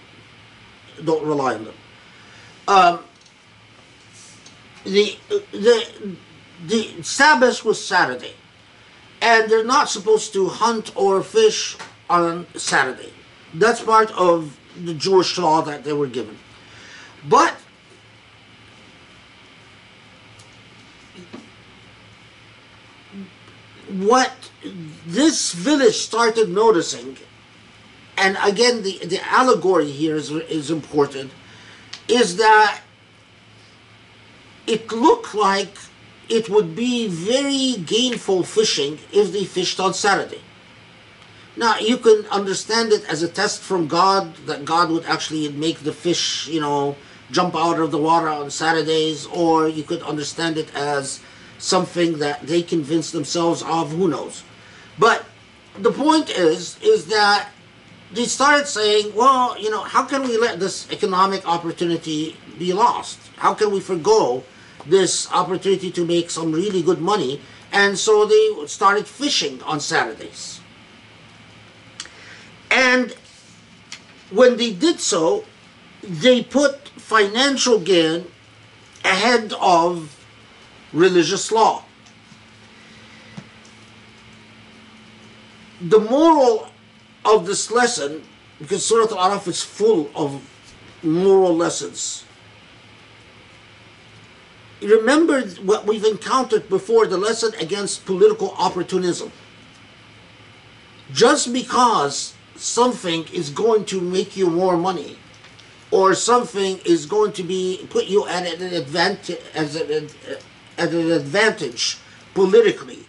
Don't 1.02 1.24
rely 1.24 1.54
on 1.54 1.64
them. 1.64 1.74
Um, 2.68 3.00
the 4.84 5.16
the 5.52 6.16
the 6.66 7.02
Sabbath 7.02 7.64
was 7.64 7.84
Saturday, 7.84 8.34
and 9.20 9.50
they're 9.50 9.64
not 9.64 9.88
supposed 9.88 10.32
to 10.34 10.48
hunt 10.48 10.92
or 10.94 11.22
fish 11.22 11.76
on 12.08 12.46
Saturday. 12.54 13.12
That's 13.54 13.82
part 13.82 14.10
of 14.12 14.58
the 14.76 14.94
Jewish 14.94 15.38
law 15.38 15.62
that 15.62 15.84
they 15.84 15.92
were 15.92 16.06
given. 16.06 16.38
But 17.28 17.54
what 23.88 24.50
this 25.06 25.52
village 25.52 25.96
started 25.96 26.48
noticing, 26.48 27.16
and 28.16 28.36
again 28.42 28.82
the, 28.82 28.98
the 29.04 29.20
allegory 29.30 29.90
here 29.90 30.16
is, 30.16 30.30
is 30.30 30.70
important, 30.70 31.30
is 32.08 32.36
that 32.36 32.80
it 34.66 34.90
looked 34.92 35.34
like 35.34 35.76
it 36.28 36.48
would 36.48 36.74
be 36.74 37.06
very 37.08 37.82
gainful 37.82 38.42
fishing 38.42 38.98
if 39.12 39.32
they 39.32 39.44
fished 39.44 39.78
on 39.78 39.92
Saturday. 39.92 40.40
Now 41.56 41.78
you 41.78 41.98
can 41.98 42.26
understand 42.30 42.92
it 42.92 43.04
as 43.08 43.22
a 43.22 43.28
test 43.28 43.60
from 43.60 43.86
God 43.86 44.34
that 44.46 44.64
God 44.64 44.90
would 44.90 45.04
actually 45.04 45.48
make 45.50 45.80
the 45.80 45.92
fish, 45.92 46.48
you 46.48 46.60
know, 46.60 46.96
jump 47.30 47.54
out 47.54 47.78
of 47.78 47.90
the 47.90 47.98
water 47.98 48.28
on 48.28 48.50
Saturdays, 48.50 49.26
or 49.26 49.68
you 49.68 49.82
could 49.82 50.02
understand 50.02 50.58
it 50.58 50.74
as 50.74 51.20
something 51.58 52.18
that 52.18 52.46
they 52.46 52.62
convince 52.62 53.10
themselves 53.10 53.62
of. 53.62 53.92
Who 53.92 54.08
knows? 54.08 54.42
But 54.98 55.24
the 55.78 55.92
point 55.92 56.30
is, 56.30 56.78
is 56.82 57.06
that 57.06 57.48
they 58.14 58.26
started 58.26 58.66
saying, 58.66 59.14
well, 59.14 59.58
you 59.60 59.70
know, 59.70 59.82
how 59.82 60.04
can 60.04 60.22
we 60.22 60.38
let 60.38 60.60
this 60.60 60.90
economic 60.92 61.46
opportunity 61.46 62.36
be 62.58 62.72
lost? 62.72 63.18
How 63.36 63.54
can 63.54 63.72
we 63.72 63.80
forego 63.80 64.44
this 64.86 65.30
opportunity 65.32 65.90
to 65.90 66.04
make 66.04 66.30
some 66.30 66.52
really 66.52 66.82
good 66.82 67.00
money? 67.00 67.40
And 67.72 67.98
so 67.98 68.24
they 68.24 68.66
started 68.66 69.06
fishing 69.06 69.60
on 69.62 69.80
Saturdays. 69.80 70.60
And 72.70 73.16
when 74.30 74.56
they 74.56 74.72
did 74.72 75.00
so, 75.00 75.44
they 76.02 76.42
put 76.42 76.88
financial 76.90 77.80
gain 77.80 78.26
ahead 79.04 79.52
of 79.60 80.16
religious 80.92 81.50
law. 81.50 81.84
The 85.80 85.98
moral 85.98 86.68
of 87.24 87.46
this 87.46 87.70
lesson, 87.70 88.22
because 88.58 88.84
Surah 88.84 89.16
Al 89.16 89.30
Araf 89.30 89.48
is 89.48 89.62
full 89.62 90.10
of 90.14 90.42
moral 91.02 91.54
lessons. 91.54 92.24
Remember 94.82 95.42
what 95.62 95.86
we've 95.86 96.04
encountered 96.04 96.68
before 96.68 97.06
the 97.06 97.16
lesson 97.16 97.52
against 97.58 98.04
political 98.04 98.54
opportunism. 98.58 99.32
Just 101.12 101.52
because 101.52 102.34
something 102.56 103.26
is 103.32 103.50
going 103.50 103.84
to 103.86 104.00
make 104.00 104.36
you 104.36 104.50
more 104.50 104.76
money 104.76 105.16
or 105.90 106.14
something 106.14 106.78
is 106.84 107.06
going 107.06 107.32
to 107.32 107.42
be 107.42 107.86
put 107.90 108.06
you 108.06 108.26
at 108.26 108.46
an 108.46 108.72
advantage 108.74 109.38
at 109.54 110.92
an 110.92 111.12
advantage 111.12 111.98
politically 112.34 113.00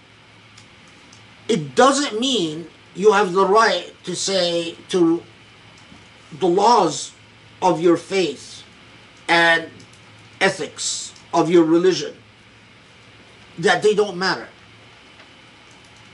it 1.48 1.76
doesn't 1.76 2.20
mean 2.20 2.68
you 2.96 3.12
have 3.12 3.34
the 3.34 3.46
right 3.46 3.94
to 4.04 4.16
say 4.16 4.76
to 4.90 5.22
the 6.40 6.48
laws 6.48 7.12
of 7.62 7.82
your 7.82 7.98
faith 7.98 8.64
and 9.28 9.70
ethics 10.42 11.14
of 11.34 11.50
your 11.50 11.64
religion 11.64 12.16
that 13.58 13.82
they 13.82 13.94
don't 13.94 14.18
matter 14.18 14.48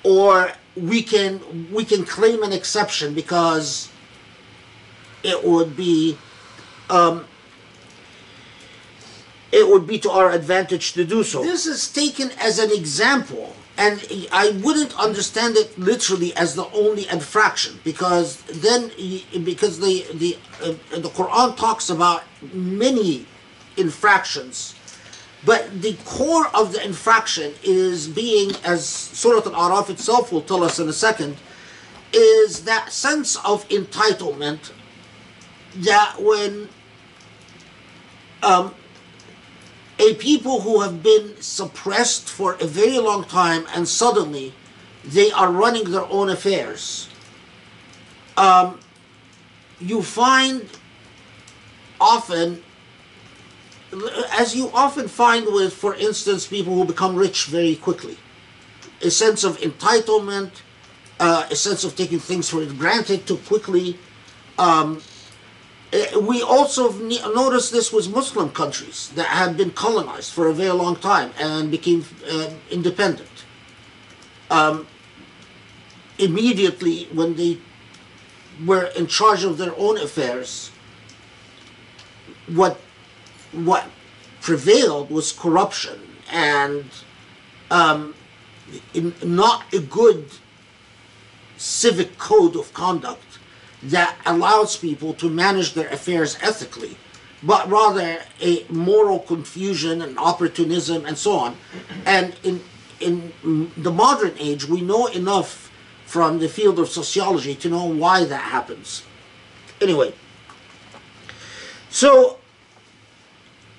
or 0.03 0.51
we 0.75 1.01
can 1.01 1.41
we 1.71 1.83
can 1.83 2.05
claim 2.05 2.43
an 2.43 2.53
exception 2.53 3.13
because 3.13 3.89
it 5.23 5.43
would 5.43 5.75
be 5.75 6.17
um, 6.89 7.25
it 9.51 9.67
would 9.67 9.85
be 9.85 9.99
to 9.99 10.09
our 10.09 10.31
advantage 10.31 10.93
to 10.93 11.05
do 11.05 11.23
so. 11.23 11.43
This 11.43 11.65
is 11.65 11.91
taken 11.91 12.31
as 12.39 12.59
an 12.59 12.71
example, 12.71 13.55
and 13.81 14.27
I 14.31 14.45
wouldn't 14.63 14.93
understand 14.99 15.57
it 15.57 15.77
literally 15.77 16.35
as 16.35 16.55
the 16.55 16.67
only 16.71 17.07
infraction 17.09 17.79
because 17.83 18.29
then 18.43 18.91
because 19.43 19.79
the 19.79 20.05
the 20.13 20.37
uh, 20.63 20.99
the 21.05 21.09
Quran 21.09 21.57
talks 21.57 21.89
about 21.89 22.23
many 22.53 23.25
infractions 23.77 24.75
but 25.43 25.81
the 25.81 25.95
core 26.05 26.47
of 26.53 26.73
the 26.73 26.85
infraction 26.85 27.53
is 27.63 28.07
being, 28.07 28.51
as 28.63 28.87
Surah 28.87 29.41
Al-Araf 29.51 29.89
itself 29.89 30.31
will 30.31 30.41
tell 30.41 30.63
us 30.63 30.79
in 30.79 30.87
a 30.87 30.93
second, 30.93 31.37
is 32.13 32.65
that 32.65 32.91
sense 32.91 33.37
of 33.37 33.67
entitlement 33.69 34.71
that 35.77 36.21
when 36.21 36.69
um, 38.43 38.75
a 40.02 40.15
people 40.15 40.61
who 40.61 40.82
have 40.82 41.03
been 41.03 41.40
suppressed 41.40 42.28
for 42.28 42.56
a 42.56 42.65
very 42.65 42.98
long 42.98 43.23
time 43.23 43.65
and 43.76 43.88
suddenly 43.88 44.53
they 45.06 45.32
are 45.32 45.52
running 45.52 45.91
their 45.91 46.06
own 46.06 46.30
affairs, 46.30 47.07
um, 48.36 48.80
you 49.80 50.02
find 50.02 50.68
often 51.99 52.64
as 54.40 54.56
you 54.56 54.72
often 54.73 55.07
find 55.07 55.45
with, 55.48 55.73
for 55.73 55.95
instance, 55.95 56.48
people 56.48 56.73
who 56.73 56.86
become 56.86 57.15
rich 57.15 57.45
very 57.48 57.76
quickly, 57.76 58.18
a 59.02 59.11
sense 59.11 59.44
of 59.44 59.57
entitlement, 59.60 60.52
uh, 61.19 61.45
a 61.52 61.56
sense 61.56 61.84
of 61.84 61.95
taking 61.95 62.19
things 62.19 62.49
for 62.49 62.65
granted 62.65 63.28
too 63.28 63.38
quickly. 63.38 63.98
Um, 64.57 65.02
we 66.22 66.41
also 66.41 66.91
noticed 66.91 67.72
this 67.72 67.91
with 67.91 68.09
Muslim 68.09 68.51
countries 68.51 69.09
that 69.15 69.27
had 69.27 69.57
been 69.57 69.72
colonized 69.72 70.31
for 70.31 70.47
a 70.47 70.53
very 70.53 70.72
long 70.72 70.95
time 70.95 71.31
and 71.38 71.69
became 71.69 72.05
uh, 72.30 72.49
independent. 72.69 73.45
Um, 74.49 74.88
immediately, 76.18 77.07
when 77.11 77.35
they 77.35 77.57
were 78.65 78.85
in 78.95 79.07
charge 79.07 79.43
of 79.43 79.57
their 79.57 79.73
own 79.77 79.97
affairs, 79.97 80.72
what 82.47 82.80
what 83.51 83.85
prevailed 84.41 85.11
was 85.11 85.31
corruption 85.34 85.99
and 86.31 86.85
um, 87.69 88.13
not 89.23 89.63
a 89.73 89.80
good 89.80 90.26
civic 91.57 92.18
code 92.18 92.55
of 92.55 92.73
conduct 92.73 93.30
that 93.83 94.15
allows 94.25 94.77
people 94.77 95.13
to 95.15 95.29
manage 95.29 95.73
their 95.73 95.89
affairs 95.89 96.37
ethically, 96.41 96.97
but 97.41 97.69
rather 97.69 98.21
a 98.39 98.65
moral 98.69 99.19
confusion 99.19 100.01
and 100.01 100.17
opportunism 100.17 101.05
and 101.05 101.17
so 101.17 101.33
on. 101.33 101.57
And 102.05 102.35
in 102.43 102.61
in 103.01 103.71
the 103.77 103.91
modern 103.91 104.33
age, 104.37 104.65
we 104.65 104.81
know 104.81 105.07
enough 105.07 105.71
from 106.05 106.39
the 106.39 106.47
field 106.47 106.79
of 106.79 106.89
sociology 106.89 107.55
to 107.55 107.69
know 107.69 107.85
why 107.85 108.23
that 108.23 108.41
happens. 108.41 109.03
Anyway, 109.81 110.13
so 111.89 112.37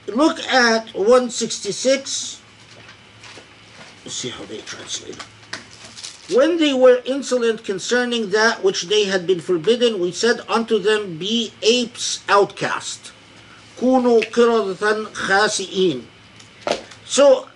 look 0.06 0.40
at 0.40 0.92
166. 0.94 2.40
Let's 4.04 4.14
see 4.16 4.30
how 4.30 4.44
they 4.44 4.58
translate 4.58 5.16
it. 5.16 5.24
When 6.34 6.58
they 6.58 6.72
were 6.72 7.02
insolent 7.04 7.64
concerning 7.64 8.30
that 8.30 8.62
which 8.62 8.82
they 8.84 9.04
had 9.04 9.26
been 9.26 9.40
forbidden, 9.40 10.00
we 10.00 10.12
said 10.12 10.40
unto 10.48 10.78
them, 10.78 11.18
Be 11.18 11.52
apes 11.62 12.22
outcast. 12.28 13.12
So, 17.04 17.48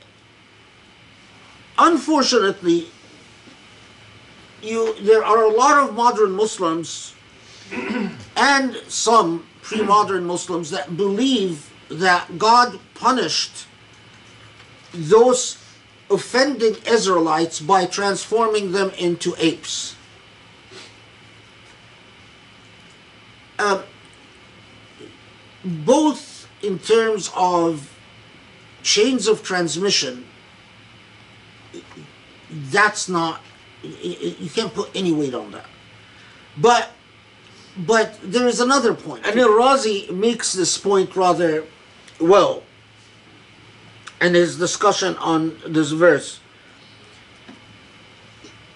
unfortunately, 1.78 2.89
you, 4.62 4.94
there 5.01 5.24
are 5.24 5.44
a 5.44 5.51
lot 5.51 5.89
of 5.89 5.94
modern 5.94 6.32
Muslims 6.32 7.15
and 8.36 8.77
some 8.89 9.47
pre-modern 9.62 10.24
Muslims 10.24 10.70
that 10.70 10.97
believe 10.97 11.70
that 11.89 12.39
God 12.39 12.78
punished 12.94 13.66
those 14.93 15.59
offending 16.11 16.77
Israelites 16.87 17.61
by 17.61 17.87
transforming 17.87 18.73
them 18.73 18.91
into 18.91 19.35
apes. 19.39 19.97
Um, 23.59 23.83
both 25.65 26.49
in 26.62 26.78
terms 26.78 27.31
of 27.35 27.99
chains 28.83 29.27
of 29.27 29.43
transmission, 29.43 30.27
that's 32.51 33.09
not, 33.09 33.41
you 33.83 34.51
can't 34.51 34.73
put 34.73 34.91
any 34.95 35.12
weight 35.12 35.35
on 35.35 35.51
that. 35.53 35.66
But 36.57 36.91
but 37.78 38.19
there 38.23 38.47
is 38.47 38.61
another 38.61 38.95
point. 38.95 39.27
And 39.27 39.37
Razi 39.37 40.11
makes 40.11 40.53
this 40.53 40.78
point 40.78 41.15
rather 41.15 41.65
well 42.19 42.62
in 44.21 44.35
his 44.35 44.59
discussion 44.59 45.17
on 45.17 45.59
this 45.67 45.91
verse 45.93 46.41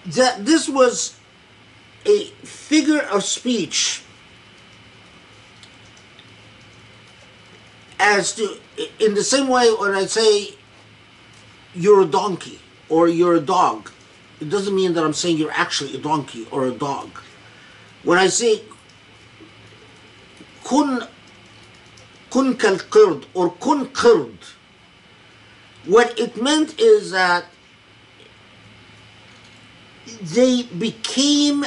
that 0.05 0.45
this 0.45 0.67
was 0.67 1.17
a 2.05 2.25
figure 2.43 3.01
of 3.01 3.23
speech 3.23 4.03
as 7.99 8.33
to 8.33 8.57
in 8.99 9.13
the 9.13 9.23
same 9.23 9.47
way 9.47 9.69
when 9.79 9.93
I 9.93 10.05
say 10.05 10.55
you're 11.75 12.01
a 12.01 12.05
donkey 12.05 12.59
or 12.89 13.07
you're 13.07 13.35
a 13.35 13.41
dog, 13.41 13.91
it 14.39 14.49
doesn't 14.49 14.75
mean 14.75 14.93
that 14.93 15.03
I'm 15.03 15.13
saying 15.13 15.37
you're 15.37 15.51
actually 15.51 15.95
a 15.95 15.99
donkey 15.99 16.47
or 16.51 16.65
a 16.65 16.71
dog. 16.71 17.09
When 18.03 18.17
I 18.17 18.27
say 18.27 18.63
kun 20.63 21.07
kun 22.31 22.55
kalqird 22.55 23.25
or 23.33 23.51
kun 23.51 23.87
qird. 23.87 24.37
What 25.85 26.19
it 26.19 26.41
meant 26.41 26.79
is 26.79 27.11
that 27.11 27.45
they 30.21 30.63
became, 30.63 31.65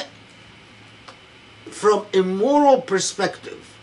from 1.69 2.05
a 2.13 2.21
moral 2.21 2.81
perspective, 2.81 3.75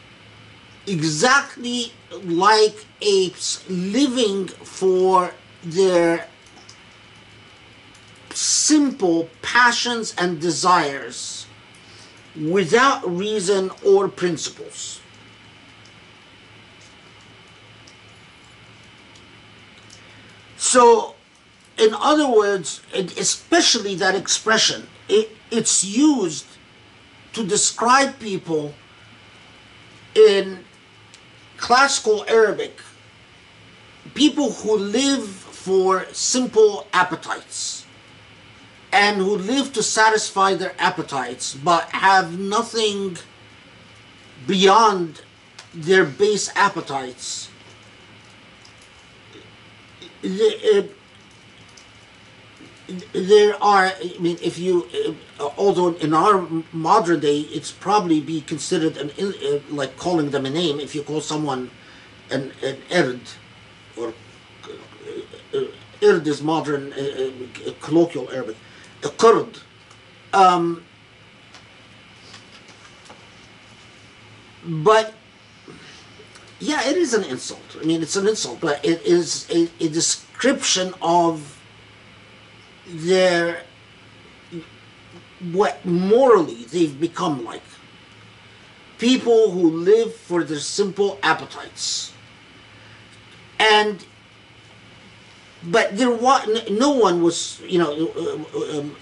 exactly 0.87 1.93
like 2.25 2.87
apes 3.03 3.65
living 3.69 4.49
for 4.49 5.33
their 5.63 6.27
simple 8.31 9.29
passions 9.43 10.15
and 10.17 10.41
desires 10.41 11.47
without 12.41 13.07
reason 13.09 13.71
or 13.85 14.09
principles. 14.09 15.02
So, 20.63 21.17
in 21.77 21.93
other 21.93 22.31
words, 22.31 22.83
especially 22.95 23.97
that 23.97 24.15
expression, 24.15 24.87
it, 25.09 25.31
it's 25.51 25.83
used 25.83 26.47
to 27.33 27.45
describe 27.45 28.21
people 28.21 28.73
in 30.15 30.61
classical 31.57 32.25
Arabic, 32.29 32.79
people 34.15 34.53
who 34.53 34.79
live 34.79 35.27
for 35.27 36.07
simple 36.13 36.87
appetites 36.93 37.85
and 38.93 39.17
who 39.17 39.37
live 39.37 39.73
to 39.73 39.83
satisfy 39.83 40.55
their 40.55 40.77
appetites 40.79 41.55
but 41.55 41.89
have 41.91 42.39
nothing 42.39 43.19
beyond 44.47 45.23
their 45.75 46.05
base 46.05 46.53
appetites 46.55 47.49
uh, 50.25 50.83
there 53.13 53.63
are, 53.63 53.87
I 53.87 54.17
mean, 54.19 54.39
if 54.43 54.59
you, 54.59 54.89
uh, 55.39 55.49
although 55.57 55.95
in 55.95 56.13
our 56.15 56.47
modern 56.73 57.21
day, 57.21 57.41
it's 57.41 57.71
probably 57.71 58.21
be 58.21 58.41
considered 58.41 58.97
an, 58.97 59.11
uh, 59.19 59.61
like 59.71 59.97
calling 59.97 60.31
them 60.31 60.47
a 60.47 60.51
name. 60.51 60.81
If 60.81 60.95
you 60.95 61.03
call 61.03 61.21
someone 61.21 61.71
an, 62.31 62.53
an 62.63 62.77
erd, 62.93 63.21
or 63.97 64.13
uh, 65.55 65.65
erd 66.03 66.27
is 66.27 66.43
modern, 66.43 66.93
uh, 66.93 67.31
uh, 67.67 67.73
colloquial 67.81 68.31
Arabic, 68.31 68.57
a 69.05 69.09
kurd. 69.09 69.59
Um, 70.33 70.85
but 74.65 75.15
yeah, 76.63 76.89
it 76.89 76.97
is 76.97 77.13
an 77.13 77.25
insult. 77.25 77.77
I 77.81 77.85
mean, 77.85 78.03
it's 78.03 78.15
an 78.15 78.29
insult, 78.29 78.61
but 78.61 78.85
it 78.85 79.03
is 79.03 79.51
a, 79.51 79.69
a 79.85 79.89
description 79.89 80.95
of 81.03 81.61
their 82.87 83.65
what 85.51 85.85
morally 85.85 86.65
they've 86.67 86.99
become 87.01 87.45
like. 87.45 87.65
People 88.99 89.51
who 89.51 89.71
live 89.71 90.15
for 90.15 90.45
their 90.45 90.61
simple 90.61 91.19
appetites. 91.25 92.13
And 93.59 94.07
but 95.65 95.97
there 95.97 96.15
was 96.15 96.71
no 96.71 96.91
one 96.93 97.23
was 97.23 97.61
you 97.67 97.79
know 97.79 97.93
uh, 97.93 98.79
um, 98.79 98.97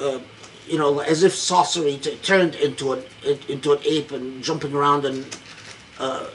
uh, 0.00 0.18
you 0.66 0.78
know 0.78 1.00
as 1.00 1.22
if 1.22 1.34
sorcery 1.34 1.98
turned 1.98 2.54
into 2.54 2.94
an 2.94 3.02
into 3.48 3.72
an 3.72 3.80
ape 3.84 4.12
and 4.12 4.42
jumping 4.42 4.72
around 4.72 5.04
and 5.04 5.38
uh, 5.98 6.26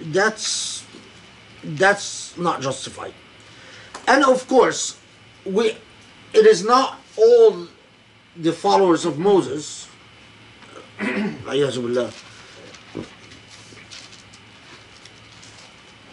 that's 0.00 0.84
that's 1.62 2.36
not 2.38 2.60
justified. 2.60 3.14
And 4.06 4.24
of 4.24 4.46
course 4.48 4.98
we 5.44 5.76
it 6.32 6.46
is 6.46 6.64
not 6.64 6.98
all 7.16 7.66
the 8.36 8.52
followers 8.52 9.04
of 9.04 9.18
Moses 9.18 9.88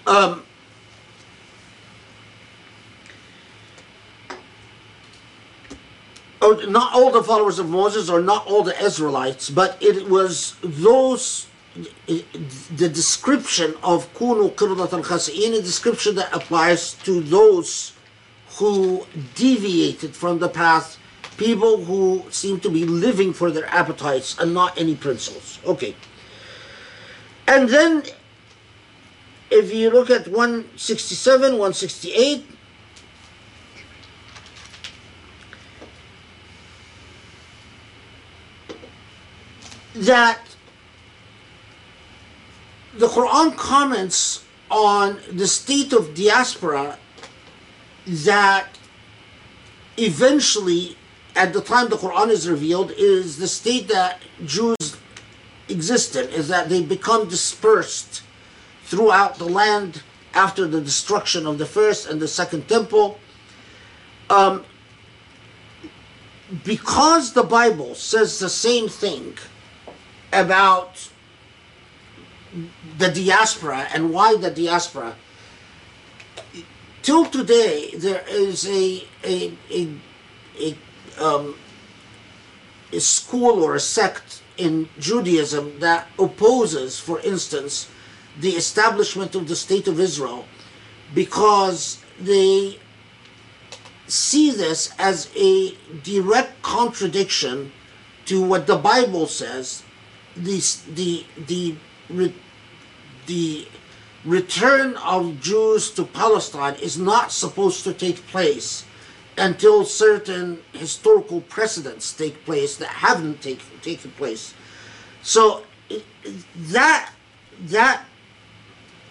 um, 0.07 0.43
oh, 6.41 6.53
not 6.69 6.93
all 6.93 7.11
the 7.11 7.23
followers 7.23 7.59
of 7.59 7.69
Moses 7.69 8.09
or 8.09 8.21
not 8.21 8.47
all 8.47 8.63
the 8.63 8.81
Israelites, 8.81 9.49
but 9.49 9.77
it 9.81 10.07
was 10.09 10.55
those 10.61 11.47
the 12.07 12.89
description 12.89 13.75
of 13.83 14.11
kunu 14.13 14.51
qirdat 14.51 14.93
al 14.93 15.03
khasi'in, 15.03 15.57
a 15.57 15.61
description 15.61 16.15
that 16.15 16.33
applies 16.33 16.93
to 17.03 17.21
those 17.21 17.93
who 18.57 19.05
deviated 19.35 20.15
from 20.15 20.39
the 20.39 20.49
path, 20.49 20.97
people 21.37 21.83
who 21.85 22.25
seem 22.31 22.59
to 22.59 22.69
be 22.69 22.85
living 22.85 23.33
for 23.33 23.51
their 23.51 23.67
appetites 23.67 24.37
and 24.39 24.53
not 24.53 24.77
any 24.77 24.95
principles. 24.95 25.59
Okay. 25.65 25.95
And 27.47 27.69
then 27.69 28.03
if 29.49 29.73
you 29.73 29.89
look 29.89 30.09
at 30.09 30.27
167, 30.27 31.51
168, 31.51 32.45
that 39.95 40.46
the 42.97 43.07
Quran 43.07 43.55
comments 43.55 44.43
on 44.69 45.19
the 45.31 45.47
state 45.47 45.93
of 45.93 46.15
diaspora 46.15 46.97
that 48.07 48.67
eventually, 49.97 50.97
at 51.35 51.53
the 51.53 51.61
time 51.61 51.89
the 51.89 51.95
Quran 51.95 52.29
is 52.29 52.49
revealed, 52.49 52.91
is 52.97 53.37
the 53.37 53.47
state 53.47 53.87
that 53.89 54.21
Jews 54.45 54.97
exist 55.69 56.15
in, 56.15 56.27
is 56.29 56.47
that 56.47 56.69
they 56.69 56.81
become 56.81 57.27
dispersed 57.27 58.23
throughout 58.83 59.37
the 59.37 59.45
land 59.45 60.01
after 60.33 60.67
the 60.67 60.81
destruction 60.81 61.45
of 61.45 61.57
the 61.57 61.65
first 61.65 62.07
and 62.07 62.19
the 62.19 62.27
second 62.27 62.67
temple. 62.67 63.19
Um, 64.29 64.63
because 66.63 67.33
the 67.33 67.43
Bible 67.43 67.93
says 67.95 68.39
the 68.39 68.49
same 68.49 68.87
thing 68.87 69.37
about 70.31 71.09
the 72.97 73.09
diaspora 73.09 73.87
and 73.93 74.11
why 74.13 74.35
the 74.37 74.51
diaspora, 74.51 75.15
till 77.01 77.25
today 77.25 77.91
there 77.95 78.23
is 78.27 78.67
a 78.67 79.03
a 79.23 79.53
a, 79.71 79.93
a, 80.59 80.77
um, 81.23 81.55
a 82.91 82.99
school 82.99 83.63
or 83.63 83.75
a 83.75 83.79
sect 83.79 84.41
in 84.57 84.89
Judaism 84.99 85.79
that 85.79 86.07
opposes, 86.17 86.99
for 86.99 87.19
instance, 87.21 87.89
the 88.39 88.51
establishment 88.51 89.35
of 89.35 89.47
the 89.47 89.55
state 89.55 89.87
of 89.87 89.99
Israel 89.99 90.45
because 91.13 92.03
they 92.19 92.79
see 94.07 94.51
this 94.51 94.93
as 94.97 95.29
a 95.35 95.75
direct 96.03 96.61
contradiction 96.61 97.71
to 98.25 98.41
what 98.41 98.67
the 98.67 98.75
Bible 98.75 99.27
says 99.27 99.83
the 100.35 100.61
the 100.93 101.25
the 101.47 101.75
the 103.27 103.67
return 104.25 104.95
of 104.97 105.39
Jews 105.39 105.91
to 105.91 106.03
Palestine 106.03 106.75
is 106.75 106.97
not 106.97 107.31
supposed 107.31 107.83
to 107.83 107.93
take 107.93 108.25
place 108.27 108.85
until 109.37 109.85
certain 109.85 110.61
historical 110.73 111.41
precedents 111.41 112.11
take 112.11 112.43
place 112.43 112.75
that 112.77 112.89
haven't 112.89 113.41
take, 113.41 113.61
taken 113.81 114.11
place. 114.11 114.53
So 115.21 115.63
that 116.55 117.11
that 117.59 118.03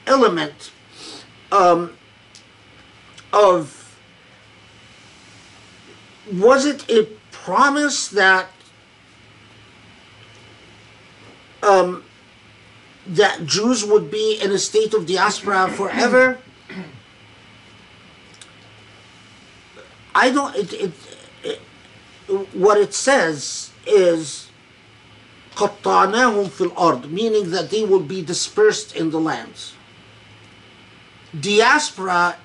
element 0.07 0.71
um, 1.51 1.97
of 3.33 3.99
was 6.33 6.67
it 6.67 6.89
a 6.91 7.05
promise 7.31 8.09
that 8.09 8.49
um, 11.63 12.05
that 13.08 13.46
Jews 13.46 13.84
would 13.86 14.12
be 14.12 14.40
in 14.42 14.52
a 14.52 14.58
state 14.58 14.94
of 14.94 15.06
diaspora 15.06 15.70
forever? 15.70 16.38
I 20.14 20.30
don't. 20.30 20.56
It, 20.56 20.74
it, 20.74 20.92
it, 21.44 21.60
what 22.54 22.78
it 22.78 22.94
says 22.94 23.72
is 23.88 24.50
قطعناهم 25.56 26.50
في 26.50 26.72
الأرض, 26.72 27.10
meaning 27.10 27.52
that 27.52 27.70
they 27.70 27.84
will 27.84 28.00
be 28.00 28.22
dispersed 28.22 28.96
in 28.96 29.12
the 29.12 29.20
lands 29.20 29.74
diaspora 31.40 32.36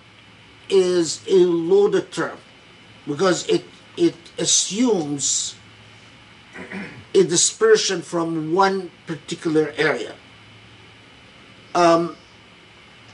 is 0.68 1.22
a 1.28 1.38
loaded 1.46 2.12
term 2.12 2.38
because 3.06 3.46
it 3.48 3.64
it 3.96 4.14
assumes 4.38 5.54
a 7.14 7.22
dispersion 7.24 8.02
from 8.02 8.54
one 8.54 8.90
particular 9.06 9.72
area. 9.76 10.14
Um, 11.73 12.15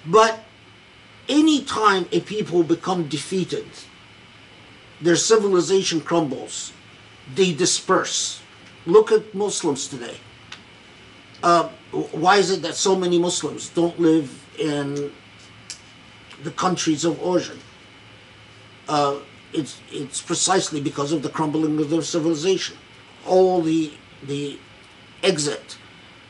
but 0.05 0.43
anytime 1.29 2.07
a 2.11 2.19
people 2.21 2.63
become 2.63 3.07
defeated, 3.07 3.67
their 5.01 5.15
civilization 5.15 6.01
crumbles, 6.01 6.73
they 7.35 7.53
disperse. 7.53 8.41
Look 8.85 9.11
at 9.11 9.33
Muslims 9.35 9.87
today. 9.87 10.17
Uh, 11.43 11.69
why 12.11 12.37
is 12.37 12.49
it 12.49 12.61
that 12.63 12.75
so 12.75 12.95
many 12.95 13.19
Muslims 13.19 13.69
don't 13.69 13.99
live 13.99 14.43
in 14.57 15.11
the 16.43 16.51
countries 16.51 17.05
of 17.05 17.21
origin. 17.21 17.59
Uh, 18.87 19.17
it's, 19.53 19.81
it's 19.91 20.21
precisely 20.21 20.81
because 20.81 21.11
of 21.11 21.23
the 21.23 21.29
crumbling 21.29 21.79
of 21.79 21.89
their 21.89 22.01
civilization. 22.01 22.77
All 23.25 23.61
the, 23.61 23.93
the 24.23 24.59
exit 25.23 25.77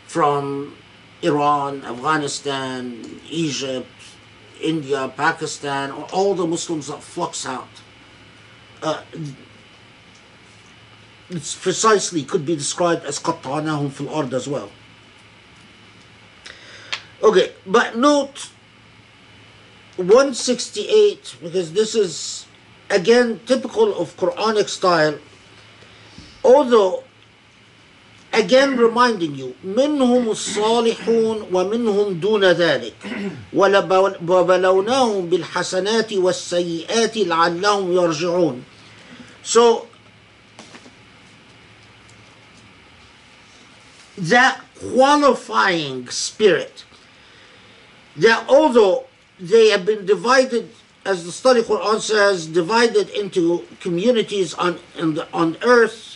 from 0.07 0.75
Iran, 1.22 1.84
Afghanistan, 1.84 3.20
Egypt, 3.28 3.88
India, 4.60 5.12
Pakistan, 5.16 5.90
all 6.12 6.34
the 6.34 6.46
Muslims 6.46 6.88
that 6.88 7.02
flux 7.02 7.46
out. 7.46 7.68
Uh, 8.82 9.02
it's 11.30 11.54
precisely 11.54 12.24
could 12.24 12.44
be 12.44 12.56
described 12.56 13.04
as 13.04 13.18
قطعناهم 13.18 13.90
في 13.90 14.00
الأرض 14.00 14.34
as 14.34 14.48
well. 14.48 14.70
Okay, 17.22 17.52
but 17.66 17.96
note 17.96 18.50
168 19.96 21.36
because 21.42 21.72
this 21.72 21.94
is 21.94 22.46
again 22.90 23.40
typical 23.46 23.94
of 23.94 24.16
Quranic 24.16 24.68
style 24.68 25.18
although 26.44 27.04
again 28.36 28.76
reminding 28.76 29.34
you 29.34 29.54
منهم 29.64 30.30
الصالحون 30.30 31.48
ومنهم 31.52 32.14
دون 32.14 32.44
ذلك 32.44 32.94
وبلوناهم 33.52 35.26
بالحسنات 35.26 36.12
والسيئات 36.12 37.16
لعلهم 37.16 37.92
يرجعون 37.92 38.64
so 39.42 39.86
that 44.18 44.60
qualifying 44.78 46.09
spirit 46.09 46.84
that 48.16 48.48
although 48.48 49.06
they 49.42 49.70
have 49.70 49.84
been 49.84 50.06
divided, 50.06 50.70
as 51.04 51.24
the 51.24 51.32
study 51.32 51.62
Quran 51.62 52.00
says, 52.00 52.46
divided 52.46 53.09
into 53.10 53.66
communities 53.80 54.54
on 54.54 54.78
the, 54.94 55.26
on 55.32 55.56
earth. 55.62 56.15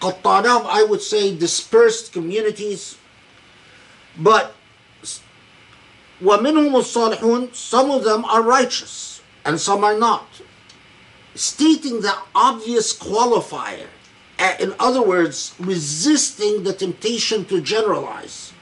Qattanam, 0.00 0.66
I 0.66 0.84
would 0.84 1.00
say, 1.02 1.34
dispersed 1.36 2.12
communities. 2.12 2.98
But 4.18 4.54
وَمِنْهُمُ 6.22 6.72
الصَّالِحُونَ 6.72 7.54
Some 7.54 7.90
of 7.90 8.04
them 8.04 8.24
are 8.24 8.42
righteous 8.42 9.22
and 9.44 9.60
some 9.60 9.84
are 9.84 9.98
not. 9.98 10.26
stating 11.34 12.00
the 12.00 12.14
obvious 12.34 12.92
qualifier. 12.92 13.88
Uh, 14.38 14.54
In 14.60 14.74
other 14.78 15.02
words, 15.02 15.54
resisting 15.58 16.62
the 16.62 16.72
temptation 16.72 17.44
to 17.46 17.60
generalize 17.60 18.52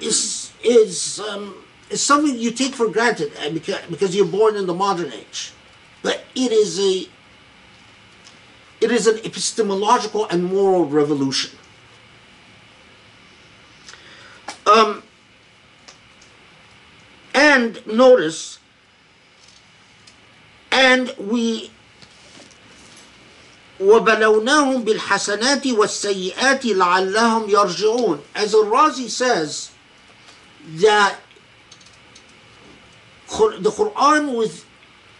is 0.00 0.52
is 0.62 1.20
um, 1.20 1.54
is 1.90 2.00
something 2.02 2.38
you 2.38 2.50
take 2.50 2.74
for 2.74 2.88
granted 2.88 3.32
uh, 3.44 3.50
because, 3.50 3.80
because 3.90 4.14
you're 4.14 4.26
born 4.26 4.56
in 4.56 4.66
the 4.66 4.74
modern 4.74 5.12
age, 5.12 5.52
but 6.02 6.24
it 6.34 6.52
is 6.52 6.78
a 6.78 7.08
it 8.82 8.90
is 8.90 9.06
an 9.06 9.18
epistemological 9.24 10.26
and 10.26 10.44
moral 10.44 10.84
revolution. 10.84 11.58
Um, 14.66 15.02
and 17.34 17.84
notice, 17.86 18.58
and 20.70 21.14
we 21.18 21.70
وبلوناهم 23.80 24.84
بالحسنات 24.84 25.66
والسيئات 25.66 26.66
لعلهم 26.66 27.48
يرجعون. 27.48 28.20
As 28.34 28.54
Al-Razi 28.54 29.08
says, 29.08 29.70
that 30.66 31.16
Qur- 33.28 33.58
the 33.58 33.70
Quran 33.70 34.36
with 34.36 34.64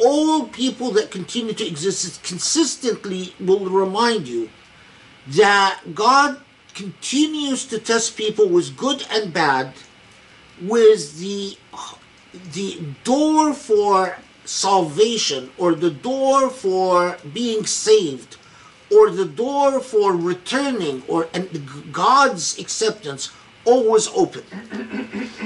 all 0.03 0.47
people 0.47 0.91
that 0.91 1.11
continue 1.11 1.53
to 1.53 1.65
exist 1.65 2.23
consistently 2.23 3.33
will 3.39 3.65
remind 3.69 4.27
you 4.27 4.49
that 5.27 5.79
God 5.93 6.41
continues 6.73 7.65
to 7.67 7.79
test 7.79 8.17
people 8.17 8.49
with 8.49 8.75
good 8.75 9.05
and 9.11 9.33
bad 9.33 9.73
with 10.61 11.19
the 11.19 11.57
the 12.53 12.79
door 13.03 13.53
for 13.53 14.17
salvation 14.45 15.51
or 15.57 15.75
the 15.75 15.91
door 15.91 16.49
for 16.49 17.17
being 17.33 17.65
saved 17.65 18.37
or 18.91 19.09
the 19.09 19.25
door 19.25 19.79
for 19.79 20.15
returning 20.15 21.03
or 21.07 21.29
and 21.33 21.47
God's 21.91 22.59
acceptance 22.59 23.31
always 23.65 24.07
open. 24.09 24.43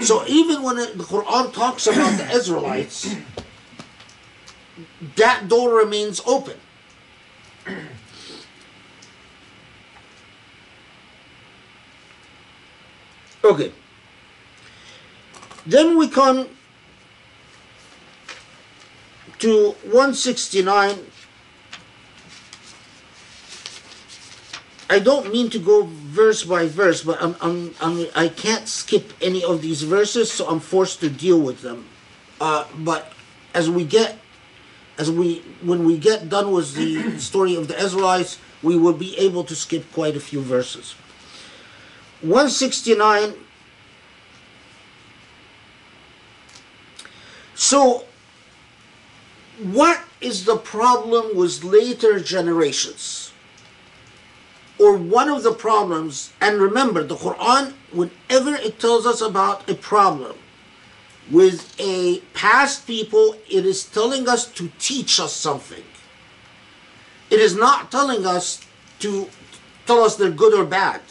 So 0.02 0.26
even 0.28 0.64
when 0.64 0.78
the 0.78 1.04
Quran 1.04 1.54
talks 1.54 1.86
about 1.88 2.18
the 2.18 2.30
Israelites, 2.32 3.16
that 5.16 5.48
door 5.48 5.76
remains 5.76 6.22
open. 6.26 6.58
Okay. 13.44 13.72
Then 15.66 15.98
we 15.98 16.10
come 16.10 16.49
to 19.40 19.72
169. 19.84 20.98
I 24.90 24.99
don't 24.99 25.32
mean 25.32 25.49
to 25.52 25.60
go 25.60 25.84
verse 25.86 26.44
by 26.44 26.68
verse, 26.68 27.04
but 27.04 27.22
I'm, 27.22 27.36
I'm, 27.41 27.76
I'm, 27.80 28.08
I 28.16 28.30
can't 28.30 28.68
skip 28.68 29.14
any 29.22 29.44
of 29.44 29.62
these 29.62 29.82
verses, 29.82 30.32
so 30.32 30.48
I'm 30.48 30.60
forced 30.60 30.99
to 31.02 31.10
deal 31.10 31.40
with 31.40 31.62
them. 31.62 31.86
Uh, 32.41 32.66
but 32.80 33.14
as 33.54 33.70
we 33.70 33.84
get, 33.84 34.18
as 34.98 35.11
we, 35.11 35.44
when 35.61 35.86
we 35.86 35.98
get 35.98 36.30
done 36.30 36.52
with 36.52 36.76
the 36.76 37.18
story 37.19 37.56
of 37.56 37.68
the 37.68 37.80
Israelites, 37.80 38.40
we 38.64 38.76
will 38.78 38.94
be 38.94 39.18
able 39.18 39.44
to 39.44 39.56
skip 39.56 39.91
quite 39.94 40.15
a 40.15 40.19
few 40.19 40.41
verses. 40.41 40.95
169. 42.22 43.34
So, 47.53 48.06
what 49.61 50.02
is 50.22 50.45
the 50.45 50.57
problem 50.57 51.36
with 51.36 51.64
later 51.64 52.19
generations? 52.19 53.32
Or 54.80 54.95
one 54.95 55.30
of 55.30 55.41
the 55.44 55.53
problems, 55.53 56.34
and 56.40 56.60
remember, 56.60 57.03
the 57.03 57.15
Quran, 57.15 57.74
whenever 57.91 58.56
it 58.56 58.80
tells 58.80 59.06
us 59.06 59.22
about 59.22 59.68
a 59.69 59.76
problem 59.76 60.36
with 61.32 61.76
a 61.80 62.20
past 62.34 62.88
people, 62.88 63.36
it 63.49 63.66
is 63.66 63.86
telling 63.86 64.28
us 64.28 64.45
to 64.54 64.72
teach 64.80 65.20
us 65.20 65.34
something. 65.34 65.84
It 67.30 67.40
is 67.40 67.56
not 67.56 67.91
telling 67.91 68.26
us 68.26 68.66
to 68.99 69.30
tell 69.86 70.04
us 70.04 70.16
they're 70.16 70.32
good 70.32 70.54
or 70.54 70.66
bad. 70.66 71.02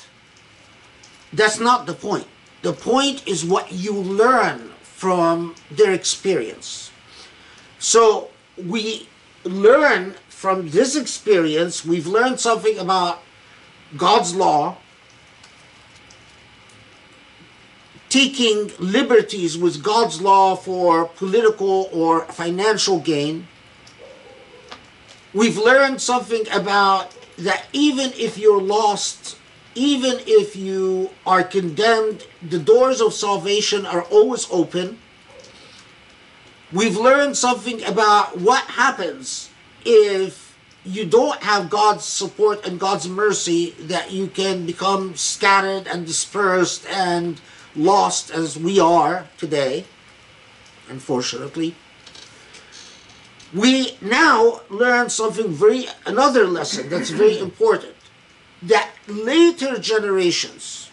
That's 1.33 1.61
not 1.61 1.87
the 1.87 1.93
point. 1.93 2.27
The 2.63 2.73
point 2.73 3.27
is 3.29 3.45
what 3.45 3.71
you 3.73 3.93
learn 3.93 4.71
from 4.83 5.55
their 5.71 5.93
experience. 5.93 6.91
So 7.79 8.31
we 8.57 9.09
learn 9.45 10.15
from 10.29 10.71
this 10.71 10.97
experience, 10.97 11.85
we've 11.85 12.07
learned 12.07 12.41
something 12.41 12.79
about 12.79 13.23
God's 13.97 14.35
law, 14.35 14.79
taking 18.09 18.71
liberties 18.79 19.59
with 19.59 19.83
God's 19.83 20.21
law 20.21 20.55
for 20.55 21.07
political 21.07 21.89
or 21.93 22.25
financial 22.27 23.01
gain. 23.01 23.49
We've 25.35 25.59
learned 25.59 26.01
something 26.01 26.47
about 26.53 27.15
that 27.39 27.67
even 27.73 28.13
if 28.15 28.39
you're 28.39 28.63
lost, 28.63 29.37
even 29.75 30.19
if 30.27 30.57
you 30.57 31.11
are 31.27 31.43
condemned, 31.43 32.27
the 32.43 32.59
doors 32.59 33.01
of 33.01 33.13
salvation 33.13 33.85
are 33.85 34.03
always 34.05 34.47
open. 34.51 34.99
We've 36.73 36.97
learned 36.97 37.37
something 37.37 37.85
about 37.85 38.41
what 38.41 38.65
happens 38.65 39.51
if 39.85 40.47
you 40.85 41.05
don't 41.05 41.43
have 41.43 41.69
God's 41.69 42.05
support 42.05 42.67
and 42.67 42.79
God's 42.79 43.09
mercy, 43.09 43.71
that 43.81 44.13
you 44.13 44.29
can 44.29 44.67
become 44.67 45.17
scattered 45.17 45.87
and 45.87 46.07
dispersed 46.07 46.87
and 46.89 47.41
lost 47.76 48.32
as 48.32 48.58
we 48.58 48.80
are 48.80 49.28
today, 49.38 49.86
unfortunately. 50.90 51.76
We 53.54 53.98
now 54.02 54.62
learn 54.70 55.10
something 55.10 55.50
very, 55.50 55.88
another 56.06 56.48
lesson 56.48 56.90
that's 56.90 57.10
very 57.10 57.38
important 57.40 57.96
that 58.64 58.90
later 59.08 59.78
generations 59.78 60.88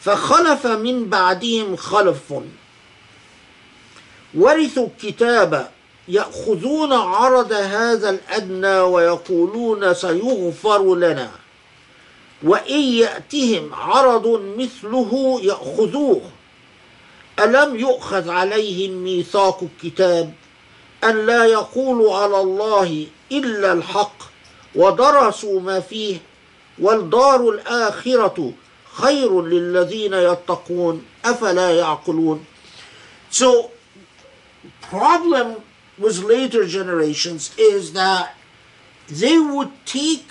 فخلف 0.00 0.66
من 0.66 1.10
بعدهم 1.10 1.76
خلف 1.76 2.32
ورثوا 4.34 4.86
الكتاب 4.86 5.70
يأخذون 6.08 6.92
عرض 6.92 7.52
هذا 7.52 8.10
الأدنى 8.10 8.80
ويقولون 8.80 9.94
سيغفر 9.94 10.94
لنا 10.94 11.30
وإن 12.43 12.81
يأتهم 12.81 13.73
عرض 13.73 14.41
مثله 14.57 15.39
يأخذوه. 15.43 16.21
ألم 17.39 17.75
يؤخذ 17.75 18.29
عليهم 18.29 18.91
ميثاق 18.91 19.63
الكتاب 19.63 20.33
أن 21.03 21.25
لا 21.25 21.45
يقولوا 21.45 22.15
على 22.17 22.39
الله 22.39 23.07
إلا 23.31 23.73
الحق 23.73 24.17
ودرسوا 24.75 25.59
ما 25.59 25.79
فيه 25.79 26.17
والدار 26.79 27.49
الآخرة 27.49 28.51
خير 28.93 29.41
للذين 29.41 30.13
يتقون 30.13 31.05
أفلا 31.25 31.71
يعقلون. 31.71 32.45
So 33.29 33.71
problem 34.81 35.55
with 35.97 36.19
later 36.19 36.65
generations 36.65 37.51
is 37.57 37.93
that 37.93 38.35
they 39.09 39.39
would 39.39 39.71
take 39.85 40.29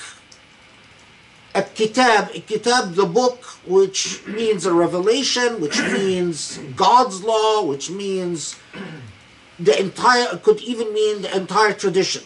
kitab, 1.61 2.29
a 2.33 2.39
kitab, 2.39 2.93
the 2.93 3.05
book, 3.05 3.43
which 3.65 4.25
means 4.27 4.65
a 4.65 4.73
revelation, 4.73 5.59
which 5.61 5.79
means 5.81 6.57
God's 6.75 7.23
law, 7.23 7.63
which 7.63 7.89
means 7.89 8.55
the 9.59 9.79
entire, 9.79 10.37
could 10.37 10.61
even 10.61 10.93
mean 10.93 11.21
the 11.21 11.35
entire 11.35 11.73
tradition. 11.73 12.23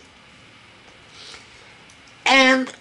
And 2.25 2.73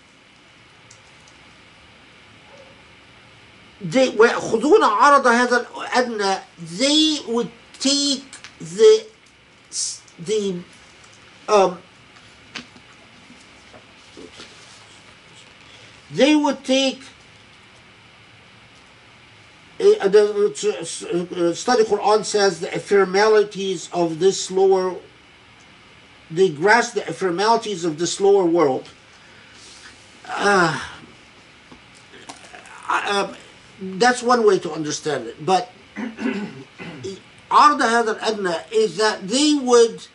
they 3.81 4.11
ويأخذون 4.11 4.85
عرض 4.85 5.27
هذا 5.27 5.67
الأدنى 5.77 6.41
they 6.79 7.19
would 7.27 7.51
take 7.81 8.25
the 8.61 9.05
the 10.19 10.61
um, 11.49 11.79
they 16.12 16.36
would 16.36 16.64
take 16.64 17.02
uh, 19.80 20.08
the 20.08 21.50
uh, 21.50 21.54
study 21.54 21.84
Quran 21.84 22.26
says 22.26 22.60
the 22.60 22.68
ephemeralities 22.68 23.92
of 23.94 24.20
this 24.20 24.50
lower 24.50 24.96
they 26.30 26.50
grasp 26.50 26.96
the 26.96 27.02
ephemeralities 27.02 27.86
of 27.86 27.98
this 28.00 28.20
lower 28.20 28.44
world. 28.46 28.90
Uh, 30.28 30.84
that's 33.82 34.22
one 34.22 34.46
way 34.46 34.60
to 34.60 34.72
understand 34.72 35.28
it 35.28 35.46
but 35.46 35.72
Arda 37.50 37.84
Hadar 37.86 38.20
Adna 38.22 38.64
is 38.72 38.98
that 38.98 39.28
they 39.28 39.54
would 39.56 40.06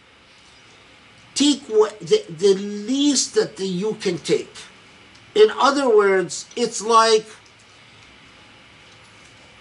take 1.35 1.63
what 1.69 1.99
the, 2.01 2.25
the 2.29 2.55
least 2.55 3.35
that 3.35 3.59
you 3.59 3.95
can 3.95 4.19
take. 4.19 4.53
In 5.35 5.51
other 5.51 5.95
words, 5.95 6.47
it's 6.57 6.83
like 6.83 7.27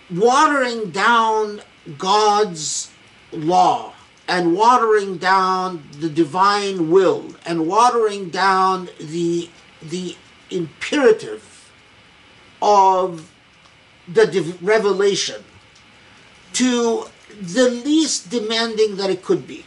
watering 0.10 0.92
down 0.92 1.62
God's 1.98 2.92
law 3.32 3.94
and 4.28 4.56
watering 4.56 5.18
down 5.18 5.84
the 6.00 6.10
divine 6.10 6.90
will 6.90 7.36
and 7.46 7.68
watering 7.68 8.30
down 8.30 8.90
the 9.00 9.50
the 9.82 10.16
imperative 10.50 11.72
of 12.62 13.32
the 14.08 14.28
div- 14.28 14.62
revelation 14.62 15.44
to 16.54 17.06
the 17.40 17.70
least 17.70 18.30
demanding 18.30 18.98
that 18.98 19.10
it 19.10 19.24
could 19.24 19.48
be. 19.48 19.66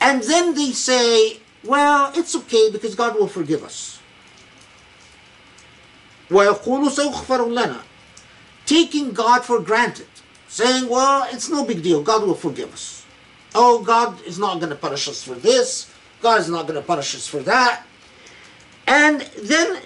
And 0.00 0.22
then 0.22 0.54
they 0.54 0.72
say, 0.72 1.40
well, 1.63 2.11
it's 2.15 2.35
okay 2.35 2.69
because 2.71 2.95
God 2.95 3.15
will 3.15 3.27
forgive 3.27 3.63
us. 3.63 3.99
وَيَقُولُ 6.29 6.89
سَيُغْفَرُ 6.89 7.47
لَنَا 7.47 7.81
Taking 8.65 9.11
God 9.11 9.43
for 9.43 9.59
granted. 9.59 10.07
Saying, 10.47 10.89
well, 10.89 11.27
it's 11.31 11.49
no 11.49 11.65
big 11.65 11.81
deal. 11.81 12.03
God 12.03 12.23
will 12.23 12.35
forgive 12.35 12.71
us. 12.73 13.05
Oh, 13.55 13.83
God 13.83 14.21
is 14.23 14.39
not 14.39 14.59
going 14.59 14.69
to 14.69 14.75
punish 14.75 15.07
us 15.07 15.23
for 15.23 15.35
this. 15.35 15.91
God 16.21 16.39
is 16.39 16.49
not 16.49 16.67
going 16.67 16.79
to 16.79 16.85
punish 16.85 17.15
us 17.15 17.27
for 17.27 17.39
that. 17.39 17.83
And 18.87 19.21
then 19.41 19.79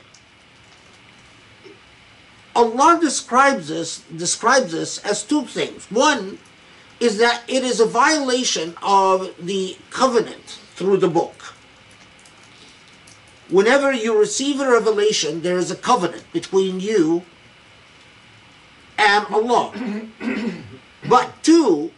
Allah 2.56 2.98
describes 3.00 3.68
this 3.68 4.00
describes 4.16 4.72
this 4.72 4.98
as 5.06 5.24
two 5.24 5.44
things. 5.44 5.86
One 5.92 6.40
is 7.00 7.20
that 7.20 7.44
it 7.48 7.64
is 7.64 7.80
a 7.80 7.86
violation 7.86 8.76
of 8.82 9.34
the 9.40 9.78
covenant 9.92 10.60
through 10.76 10.98
the 10.98 11.08
book. 11.08 11.54
Whenever 13.53 13.93
you 13.93 14.19
receive 14.19 14.61
a 14.61 14.71
revelation, 14.71 15.43
there 15.43 15.59
is 15.59 15.71
a 15.71 15.77
covenant 15.77 16.25
between 16.33 16.81
you 16.81 17.23
and 18.97 19.27
Allah. 19.27 19.73
but 21.09 21.31
two, 21.43 21.93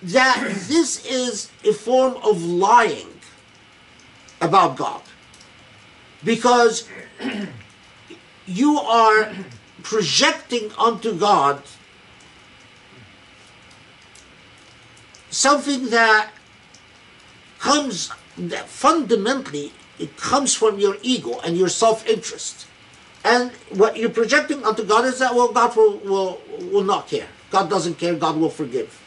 that 0.00 0.38
this 0.68 1.04
is 1.04 1.50
a 1.64 1.72
form 1.72 2.14
of 2.22 2.40
lying 2.44 3.18
about 4.40 4.76
God. 4.76 5.02
Because 6.22 6.88
you 8.46 8.78
are 8.78 9.32
projecting 9.82 10.70
onto 10.78 11.18
God 11.18 11.62
something 15.30 15.90
that 15.90 16.30
comes 17.58 18.12
that 18.38 18.68
fundamentally 18.68 19.72
it 19.98 20.16
comes 20.16 20.54
from 20.54 20.78
your 20.78 20.96
ego 21.02 21.40
and 21.40 21.56
your 21.56 21.68
self-interest. 21.68 22.66
And 23.24 23.50
what 23.70 23.96
you're 23.96 24.10
projecting 24.10 24.64
onto 24.64 24.84
god 24.84 25.04
is 25.04 25.18
that 25.18 25.34
well 25.34 25.52
god 25.52 25.74
will, 25.76 25.98
will, 25.98 26.40
will 26.72 26.84
not 26.84 27.08
care. 27.08 27.28
God 27.50 27.70
doesn't 27.70 27.98
care. 27.98 28.14
God 28.14 28.36
will 28.36 28.50
forgive. 28.50 29.02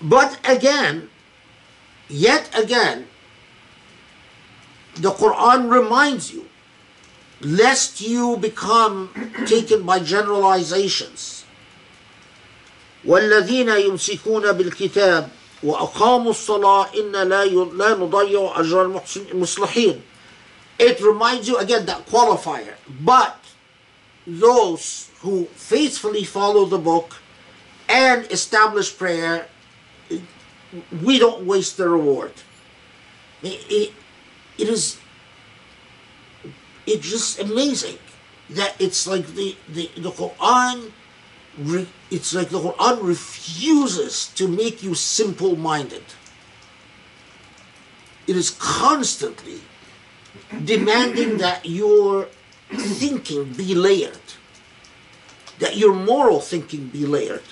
But 0.00 0.38
again 0.44 1.08
yet 2.12 2.50
again 2.56 3.08
the 4.96 5.10
quran 5.10 5.70
reminds 5.70 6.32
you 6.32 6.46
lest 7.40 8.00
you 8.00 8.36
become 8.36 9.10
taken 9.46 9.82
by 9.84 9.98
generalizations 9.98 11.41
والذين 13.05 13.69
يمسكون 13.69 14.51
بالكتاب 14.51 15.29
وأقاموا 15.63 16.31
الصلاة 16.31 16.87
إن 16.95 17.11
لا 17.11 17.45
لا 17.45 17.95
نضيع 17.95 18.53
أجر 18.59 19.01
المصلحين 19.31 20.01
it 20.79 21.01
reminds 21.01 21.47
you 21.47 21.57
again 21.57 21.85
that 21.85 22.05
qualifier 22.05 22.75
but 23.01 23.37
those 24.27 25.09
who 25.21 25.45
faithfully 25.55 26.23
follow 26.23 26.65
the 26.65 26.77
book 26.77 27.15
and 27.89 28.31
establish 28.31 28.95
prayer 28.95 29.47
we 31.03 31.17
don't 31.17 31.45
waste 31.45 31.77
the 31.77 31.87
reward 31.87 32.33
it, 33.41 33.59
it, 33.69 33.93
it 34.57 34.69
is 34.69 34.97
it's 36.85 37.09
just 37.09 37.39
amazing 37.39 37.97
that 38.49 38.75
it's 38.79 39.05
like 39.07 39.27
the, 39.35 39.55
the, 39.69 39.91
the 39.97 40.09
Quran, 40.09 40.91
re, 41.58 41.86
it's 42.10 42.34
like 42.34 42.48
the 42.48 42.60
Quran 42.60 43.02
refuses 43.02 44.28
to 44.34 44.48
make 44.48 44.82
you 44.82 44.94
simple 44.94 45.56
minded. 45.56 46.04
It 48.26 48.36
is 48.36 48.50
constantly 48.50 49.60
demanding 50.64 51.38
that 51.38 51.66
your 51.66 52.28
thinking 52.70 53.52
be 53.52 53.74
layered, 53.74 54.34
that 55.58 55.76
your 55.76 55.94
moral 55.94 56.40
thinking 56.40 56.88
be 56.88 57.06
layered. 57.06 57.42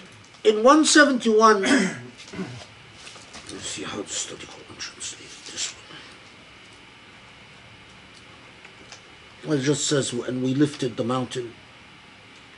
In 0.45 0.63
171, 0.63 1.63
let's 1.63 1.97
see 3.61 3.83
how 3.83 4.01
to 4.01 4.09
study 4.09 4.47
Quran 4.47 4.79
translated 4.79 5.29
this 5.53 5.75
one. 9.43 9.51
Well, 9.51 9.59
it 9.59 9.63
just 9.63 9.87
says, 9.87 10.13
and 10.13 10.43
we 10.43 10.55
lifted 10.55 10.97
the 10.97 11.05
mountain 11.05 11.53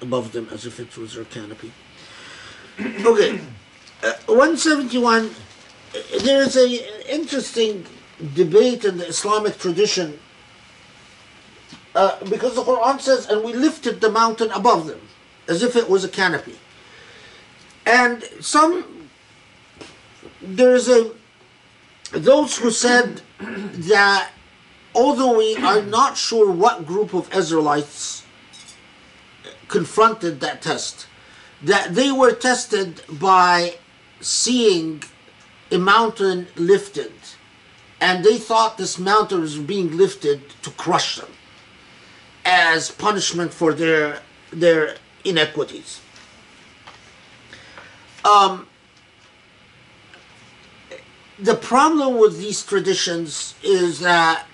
above 0.02 0.32
them 0.32 0.48
as 0.52 0.66
if 0.66 0.80
it 0.80 0.96
was 0.98 1.14
their 1.14 1.24
canopy. 1.24 1.72
Okay, 2.80 3.40
uh, 4.02 4.12
171. 4.26 5.30
uh, 5.30 6.18
There 6.24 6.42
is 6.42 6.56
a 6.56 7.14
interesting 7.14 7.86
debate 8.34 8.84
in 8.84 8.98
the 8.98 9.06
Islamic 9.06 9.58
tradition 9.58 10.18
uh, 11.94 12.16
because 12.28 12.54
the 12.54 12.62
Quran 12.62 13.00
says, 13.00 13.26
and 13.28 13.44
we 13.44 13.52
lifted 13.52 14.00
the 14.00 14.10
mountain 14.10 14.50
above 14.52 14.86
them 14.86 15.00
as 15.48 15.62
if 15.62 15.76
it 15.76 15.88
was 15.88 16.04
a 16.04 16.08
canopy. 16.08 16.56
And 17.84 18.22
some, 18.40 19.08
there's 20.40 20.88
a, 20.88 21.10
those 22.12 22.56
who 22.56 22.70
said 22.70 23.20
that 23.40 24.30
although 24.94 25.36
we 25.38 25.56
are 25.56 25.82
not 25.82 26.16
sure 26.16 26.50
what 26.50 26.86
group 26.86 27.12
of 27.14 27.32
Israelites 27.34 28.21
confronted 29.72 30.40
that 30.40 30.60
test, 30.60 31.06
that 31.62 31.94
they 31.94 32.12
were 32.12 32.32
tested 32.32 33.00
by 33.08 33.78
seeing 34.20 35.02
a 35.70 35.78
mountain 35.78 36.46
lifted, 36.56 37.14
and 37.98 38.22
they 38.22 38.36
thought 38.36 38.76
this 38.76 38.98
mountain 38.98 39.40
was 39.40 39.56
being 39.58 39.96
lifted 39.96 40.38
to 40.60 40.70
crush 40.72 41.16
them 41.16 41.32
as 42.44 42.90
punishment 42.90 43.52
for 43.54 43.72
their 43.72 44.20
their 44.50 44.96
inequities. 45.24 46.00
Um, 48.24 48.66
the 51.38 51.54
problem 51.54 52.18
with 52.18 52.38
these 52.38 52.60
traditions 52.62 53.54
is 53.62 54.00
that 54.00 54.46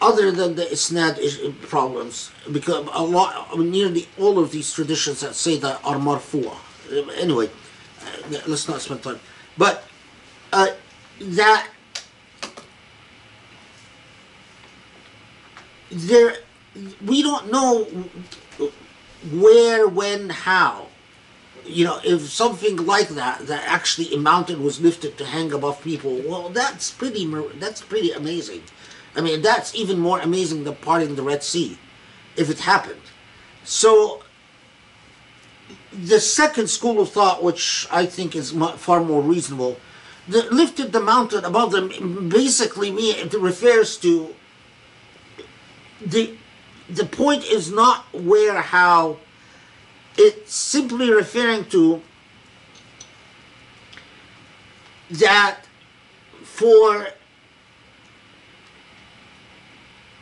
other 0.00 0.30
than 0.30 0.54
the 0.54 0.64
isnad 0.64 1.18
is- 1.18 1.40
problems, 1.62 2.30
because 2.52 2.88
a 2.92 3.02
lot, 3.02 3.58
nearly 3.58 4.08
all 4.18 4.38
of 4.38 4.50
these 4.50 4.72
traditions 4.72 5.20
that 5.20 5.34
say 5.34 5.56
that 5.58 5.80
are 5.84 5.96
marfu'a. 5.96 6.56
Anyway, 7.16 7.48
uh, 7.48 8.38
let's 8.46 8.68
not 8.68 8.80
spend 8.80 9.02
time. 9.02 9.20
But 9.56 9.84
uh, 10.52 10.68
that 11.20 11.68
there, 15.90 16.36
we 17.04 17.22
don't 17.22 17.50
know 17.50 17.84
where, 19.32 19.88
when, 19.88 20.30
how. 20.30 20.86
You 21.64 21.84
know, 21.84 22.00
if 22.02 22.22
something 22.30 22.76
like 22.86 23.08
that, 23.10 23.46
that 23.46 23.64
actually 23.66 24.14
a 24.14 24.18
mountain 24.18 24.62
was 24.62 24.80
lifted 24.80 25.18
to 25.18 25.26
hang 25.26 25.52
above 25.52 25.82
people, 25.82 26.22
well, 26.26 26.48
that's 26.48 26.90
pretty, 26.90 27.26
that's 27.58 27.82
pretty 27.82 28.12
amazing. 28.12 28.62
I 29.16 29.20
mean, 29.20 29.42
that's 29.42 29.74
even 29.74 29.98
more 29.98 30.20
amazing 30.20 30.64
than 30.64 30.76
parting 30.76 31.16
the 31.16 31.22
Red 31.22 31.42
Sea, 31.42 31.78
if 32.36 32.50
it 32.50 32.60
happened. 32.60 33.00
So, 33.64 34.22
the 35.92 36.20
second 36.20 36.68
school 36.68 37.00
of 37.00 37.10
thought, 37.10 37.42
which 37.42 37.86
I 37.90 38.06
think 38.06 38.36
is 38.36 38.52
far 38.76 39.02
more 39.02 39.22
reasonable, 39.22 39.78
lifted 40.28 40.92
the 40.92 41.00
mountain 41.00 41.44
above 41.44 41.72
them 41.72 42.28
basically 42.28 42.90
refers 43.38 43.96
to 43.98 44.34
the 46.04 46.36
the 46.88 47.04
point 47.04 47.44
is 47.44 47.70
not 47.70 48.06
where 48.12 48.60
how 48.60 49.18
it's 50.16 50.54
simply 50.54 51.10
referring 51.10 51.64
to 51.66 52.02
that 55.10 55.60
for 56.42 57.08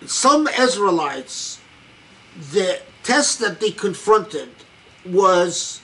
some 0.04 0.48
Israelites, 0.48 1.60
the 2.52 2.80
test 3.02 3.38
that 3.38 3.60
they 3.60 3.70
confronted 3.70 4.50
was 5.04 5.80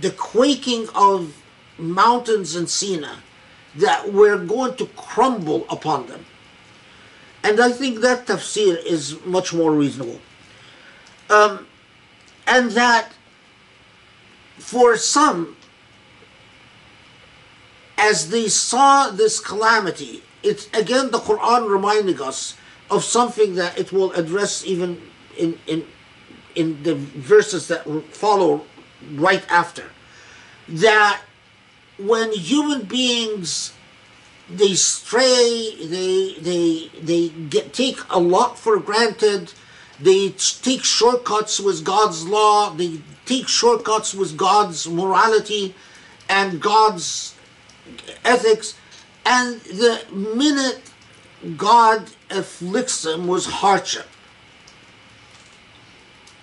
the 0.00 0.10
quaking 0.10 0.88
of 0.94 1.34
mountains 1.78 2.56
in 2.56 2.66
Sinai 2.66 3.16
that 3.76 4.12
were 4.12 4.36
going 4.36 4.74
to 4.76 4.86
crumble 4.96 5.66
upon 5.70 6.06
them. 6.06 6.24
And 7.44 7.60
I 7.60 7.70
think 7.70 8.00
that 8.00 8.26
tafsir 8.26 8.84
is 8.84 9.24
much 9.24 9.54
more 9.54 9.72
reasonable. 9.72 10.20
Um, 11.30 11.66
and 12.46 12.72
that 12.72 13.12
for 14.58 14.96
some, 14.96 15.56
as 17.96 18.30
they 18.30 18.48
saw 18.48 19.10
this 19.10 19.38
calamity, 19.38 20.22
it's 20.42 20.68
again 20.72 21.10
the 21.10 21.18
Quran 21.18 21.68
reminding 21.70 22.20
us 22.20 22.56
of 22.90 23.04
something 23.04 23.54
that 23.56 23.78
it 23.78 23.92
will 23.92 24.12
address 24.12 24.64
even 24.64 25.00
in, 25.36 25.58
in, 25.66 25.84
in 26.54 26.82
the 26.82 26.94
verses 26.94 27.68
that 27.68 27.84
follow 28.12 28.64
right 29.12 29.44
after. 29.50 29.84
That 30.68 31.20
when 31.98 32.32
human 32.32 32.82
beings 32.82 33.72
they 34.50 34.74
stray, 34.74 35.74
they 35.78 36.34
they 36.40 36.90
they 37.02 37.28
get 37.28 37.72
take 37.72 37.98
a 38.10 38.18
lot 38.18 38.58
for 38.58 38.78
granted, 38.78 39.52
they 40.00 40.30
take 40.30 40.82
shortcuts 40.82 41.60
with 41.60 41.84
God's 41.84 42.26
law, 42.26 42.70
they 42.70 43.00
take 43.26 43.46
shortcuts 43.46 44.14
with 44.14 44.36
God's 44.36 44.88
morality 44.88 45.74
and 46.30 46.60
God's 46.60 47.34
ethics, 48.24 48.74
and 49.26 49.60
the 49.60 50.02
minute 50.12 50.80
God 51.56 52.10
afflicts 52.29 53.03
them 53.03 53.27
with 53.27 53.45
hardship, 53.45 54.07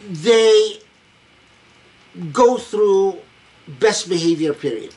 they 0.01 0.79
go 2.33 2.57
through 2.57 3.19
best 3.69 4.09
behavior 4.09 4.53
period. 4.53 4.95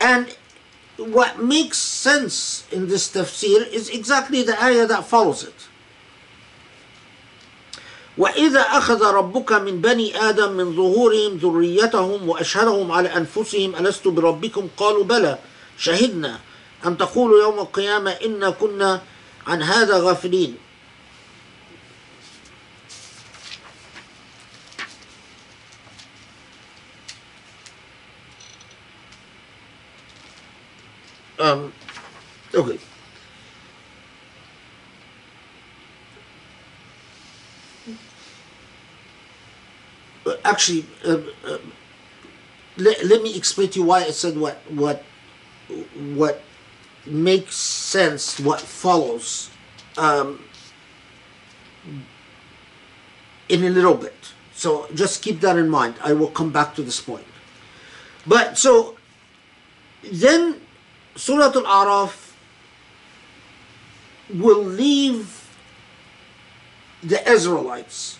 And 0.00 0.36
what 0.96 1.42
makes 1.42 1.78
sense 1.78 2.66
in 2.72 2.88
this 2.88 3.08
tafsir 3.10 3.68
is 3.68 3.90
exactly 3.90 4.42
the 4.42 4.56
ayah 4.62 4.86
that 4.86 5.04
follows 5.04 5.44
it. 5.44 5.68
وإذا 8.16 8.60
أخذ 8.60 9.04
ربك 9.04 9.52
من 9.52 9.80
بني 9.80 10.16
آدم 10.16 10.52
من 10.52 10.76
ظهورهم 10.76 11.36
ذريتهم 11.36 12.28
وأشهدهم 12.28 12.92
على 12.92 13.08
أنفسهم 13.16 13.76
ألست 13.76 14.08
بربكم 14.08 14.68
قالوا 14.76 15.04
بلى 15.04 15.38
شهدنا 15.78 16.40
أن 16.86 16.96
تقولوا 16.98 17.42
يوم 17.42 17.58
القيامة 17.58 18.10
إنا 18.10 18.50
كنا 18.50 19.02
عن 19.46 19.62
هذا 19.62 19.98
غافلين 19.98 20.56
um, 31.38 31.72
okay. 32.54 32.78
Uh, 40.26 40.34
Actually, 40.44 40.86
uh, 41.04 41.18
uh, 41.46 41.58
let, 42.76 43.04
let 43.04 43.22
me 43.22 43.36
explain 43.36 43.68
to 43.70 43.78
you 43.80 43.84
why 43.86 44.04
I 44.04 44.10
said 44.10 44.36
what 44.36 44.58
what 44.68 45.02
what 46.14 46.42
makes 47.05 47.55
sense, 47.55 48.39
what 48.39 48.61
follows, 48.61 49.49
um, 49.97 50.43
in 53.49 53.63
a 53.63 53.69
little 53.69 53.95
bit. 53.95 54.33
So 54.53 54.87
just 54.93 55.23
keep 55.23 55.41
that 55.41 55.57
in 55.57 55.69
mind. 55.69 55.95
I 56.03 56.13
will 56.13 56.29
come 56.29 56.51
back 56.51 56.75
to 56.75 56.83
this 56.83 57.01
point. 57.01 57.25
But 58.27 58.57
so 58.57 58.97
then 60.03 60.61
Surah 61.15 61.51
Al-Araf 61.55 62.33
will 64.33 64.63
leave 64.63 65.49
the 67.03 67.27
Israelites 67.29 68.19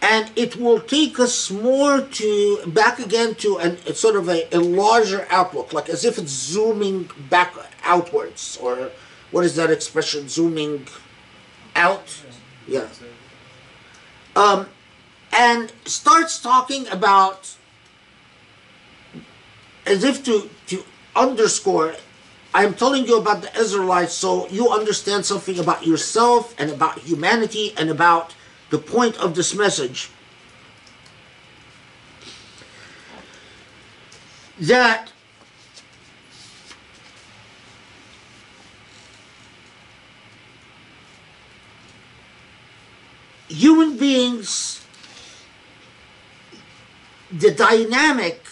and 0.00 0.30
it 0.36 0.56
will 0.56 0.80
take 0.80 1.18
us 1.18 1.50
more 1.50 2.00
to 2.00 2.62
back 2.66 2.98
again 2.98 3.34
to 3.34 3.58
an 3.58 3.78
it's 3.86 4.00
sort 4.00 4.16
of 4.16 4.28
a, 4.28 4.46
a 4.54 4.60
larger 4.60 5.26
outlook 5.30 5.72
like 5.72 5.88
as 5.88 6.04
if 6.04 6.18
it's 6.18 6.30
zooming 6.30 7.10
back 7.28 7.54
outwards 7.82 8.56
or 8.62 8.90
what 9.30 9.44
is 9.44 9.56
that 9.56 9.70
expression 9.70 10.28
zooming 10.28 10.86
out? 11.76 12.22
Yeah. 12.66 12.88
Um, 14.34 14.68
and 15.32 15.72
starts 15.84 16.40
talking 16.40 16.86
about 16.88 17.54
as 19.86 20.04
if 20.04 20.24
to 20.24 20.48
to 20.66 20.84
underscore 21.16 21.94
I'm 22.54 22.74
telling 22.74 23.06
you 23.06 23.18
about 23.18 23.42
the 23.42 23.60
Israelites 23.60 24.14
so 24.14 24.48
you 24.48 24.70
understand 24.70 25.26
something 25.26 25.58
about 25.58 25.86
yourself 25.86 26.54
and 26.58 26.70
about 26.70 26.98
humanity 26.98 27.74
and 27.76 27.90
about 27.90 28.34
the 28.70 28.78
point 28.78 29.16
of 29.18 29.34
this 29.34 29.54
message. 29.54 30.10
That 34.60 35.12
human 43.48 43.96
beings, 43.96 44.84
the 47.30 47.50
dynamic 47.50 48.42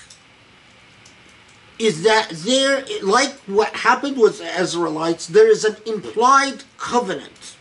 is 1.78 2.02
that 2.04 2.30
there, 2.30 2.84
like 3.02 3.32
what 3.46 3.74
happened 3.74 4.18
with 4.18 4.38
the 4.38 4.60
Israelites, 4.60 5.26
there 5.26 5.50
is 5.50 5.64
an 5.64 5.76
implied 5.86 6.64
covenant, 6.78 7.55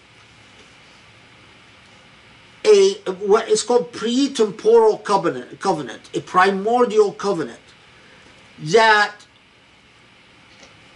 a 2.65 2.93
what 3.25 3.47
is 3.49 3.63
called 3.63 3.91
pre-temporal 3.91 4.97
covenant, 4.99 5.59
covenant, 5.59 6.09
a 6.13 6.21
primordial 6.21 7.11
covenant 7.11 7.59
that 8.59 9.13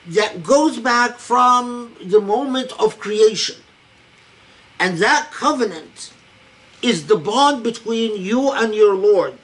that 0.07 0.43
goes 0.43 0.79
back 0.79 1.19
from 1.19 1.95
the 2.03 2.19
moment 2.19 2.71
of 2.79 2.99
creation, 2.99 3.57
and 4.79 4.97
that 4.97 5.29
covenant 5.31 6.13
is 6.81 7.07
the 7.07 7.17
bond 7.17 7.63
between 7.63 8.19
you 8.21 8.51
and 8.51 8.73
your 8.73 8.95
Lord. 8.95 9.37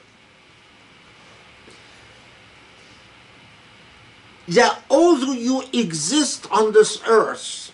that 4.48 4.80
although 4.90 5.32
you 5.32 5.62
exist 5.72 6.46
on 6.50 6.72
this 6.72 7.02
earth, 7.06 7.65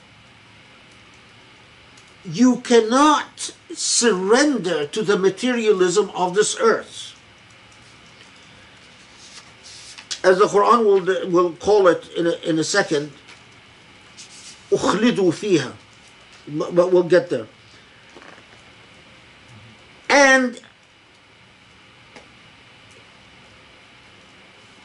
you 2.25 2.57
cannot 2.57 3.53
surrender 3.73 4.85
to 4.87 5.01
the 5.01 5.17
materialism 5.17 6.09
of 6.15 6.33
this 6.35 6.57
earth. 6.59 7.13
As 10.23 10.39
the 10.39 10.45
Quran 10.45 10.83
will, 10.83 11.31
will 11.31 11.53
call 11.53 11.87
it 11.87 12.09
in 12.17 12.27
a, 12.27 12.33
in 12.43 12.59
a 12.59 12.63
second, 12.63 13.11
أخلدوا 14.71 15.31
فيها. 15.31 15.73
But 16.73 16.91
we'll 16.91 17.03
get 17.03 17.29
there. 17.29 17.47
And 20.09 20.59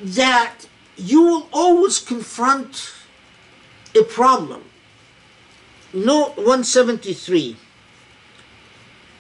that 0.00 0.66
you 0.96 1.22
will 1.22 1.48
always 1.52 1.98
confront 1.98 2.92
a 3.96 4.02
problem. 4.02 4.64
Note 5.94 6.36
173 6.36 7.56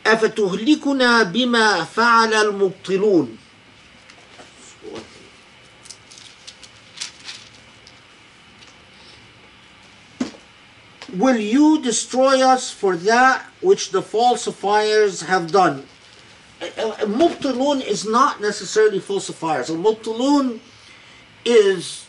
أفتهلكنا 0.06 1.22
بما 1.22 1.84
فعل 1.84 2.34
المبطلون 2.34 3.38
Will 11.16 11.36
you 11.36 11.82
destroy 11.82 12.40
us 12.40 12.70
for 12.70 12.96
that 12.96 13.44
which 13.60 13.90
the 13.90 14.00
falsifiers 14.00 15.20
have 15.20 15.52
done? 15.52 15.86
Mubtilun 16.60 17.84
is 17.84 18.06
not 18.06 18.40
necessarily 18.40 18.98
falsifiers. 18.98 19.68
Mubtilun 19.68 20.58
is 21.44 22.06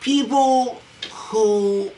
people 0.00 0.80
who 1.12 1.90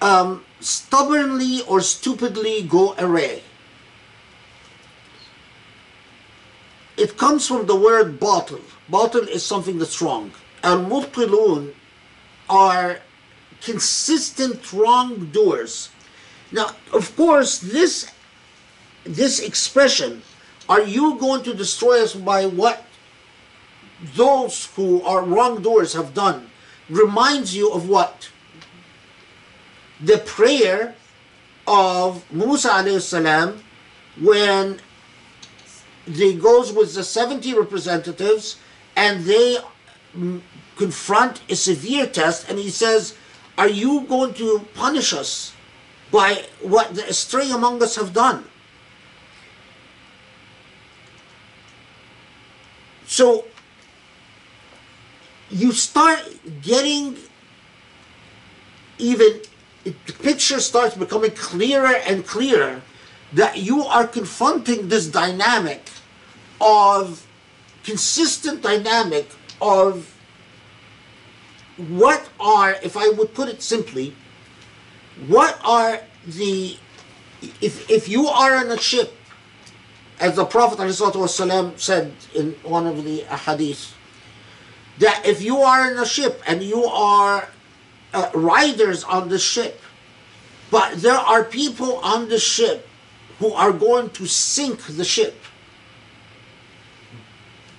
um, 0.00 0.44
stubbornly 0.60 1.62
or 1.62 1.80
stupidly 1.80 2.62
go 2.62 2.94
array. 2.98 3.42
It 6.96 7.16
comes 7.16 7.46
from 7.46 7.66
the 7.66 7.76
word 7.76 8.20
batil. 8.20 8.60
Batil 8.90 9.26
is 9.28 9.44
something 9.44 9.78
that's 9.78 10.02
wrong. 10.02 10.32
And 10.62 10.90
mubtilun 10.90 11.72
are 12.48 13.00
consistent 13.62 14.72
wrongdoers. 14.72 15.90
Now, 16.52 16.74
of 16.92 17.14
course, 17.16 17.58
this 17.58 18.10
this 19.04 19.38
expression, 19.40 20.22
"Are 20.68 20.82
you 20.82 21.14
going 21.14 21.42
to 21.44 21.54
destroy 21.54 22.02
us 22.02 22.14
by 22.14 22.44
what 22.44 22.84
those 24.14 24.68
who 24.76 25.02
are 25.02 25.22
wrongdoers 25.22 25.94
have 25.94 26.12
done?" 26.12 26.50
reminds 26.90 27.54
you 27.54 27.70
of 27.70 27.88
what 27.88 28.29
the 30.02 30.18
prayer 30.18 30.94
of 31.66 32.24
Musa 32.32 33.00
salam 33.00 33.62
when 34.20 34.80
he 36.06 36.34
goes 36.34 36.72
with 36.72 36.94
the 36.94 37.04
70 37.04 37.54
representatives 37.54 38.56
and 38.96 39.24
they 39.24 39.58
mm, 40.16 40.40
confront 40.76 41.40
a 41.48 41.54
severe 41.54 42.06
test 42.06 42.48
and 42.48 42.58
he 42.58 42.70
says 42.70 43.14
are 43.58 43.68
you 43.68 44.02
going 44.08 44.32
to 44.34 44.66
punish 44.74 45.12
us 45.12 45.52
by 46.10 46.44
what 46.62 46.94
the 46.94 47.06
astray 47.06 47.50
among 47.50 47.82
us 47.82 47.96
have 47.96 48.12
done? 48.12 48.44
So 53.06 53.44
you 55.50 55.72
start 55.72 56.22
getting 56.62 57.16
even 58.98 59.40
the 59.84 59.92
picture 60.22 60.60
starts 60.60 60.94
becoming 60.96 61.30
clearer 61.32 61.94
and 62.06 62.26
clearer 62.26 62.82
that 63.32 63.58
you 63.58 63.82
are 63.84 64.06
confronting 64.06 64.88
this 64.88 65.06
dynamic 65.06 65.88
of 66.60 67.26
consistent 67.84 68.62
dynamic 68.62 69.28
of 69.60 70.14
what 71.88 72.28
are 72.38 72.72
if 72.82 72.96
i 72.96 73.08
would 73.08 73.32
put 73.32 73.48
it 73.48 73.62
simply 73.62 74.14
what 75.26 75.58
are 75.64 76.00
the 76.26 76.76
if 77.62 77.88
if 77.90 78.08
you 78.08 78.26
are 78.26 78.56
on 78.56 78.70
a 78.70 78.78
ship 78.78 79.14
as 80.18 80.36
the 80.36 80.44
prophet 80.44 80.78
ﷺ 80.78 81.78
said 81.78 82.12
in 82.34 82.52
one 82.62 82.86
of 82.86 83.02
the 83.04 83.22
hadiths 83.22 83.94
that 84.98 85.24
if 85.24 85.40
you 85.40 85.58
are 85.58 85.90
in 85.90 85.98
a 85.98 86.04
ship 86.04 86.42
and 86.46 86.62
you 86.62 86.84
are 86.84 87.48
uh, 88.12 88.30
riders 88.34 89.04
on 89.04 89.28
the 89.28 89.38
ship, 89.38 89.80
but 90.70 90.96
there 90.96 91.18
are 91.18 91.44
people 91.44 91.96
on 91.98 92.28
the 92.28 92.38
ship 92.38 92.88
who 93.38 93.52
are 93.52 93.72
going 93.72 94.10
to 94.10 94.26
sink 94.26 94.82
the 94.82 95.04
ship, 95.04 95.34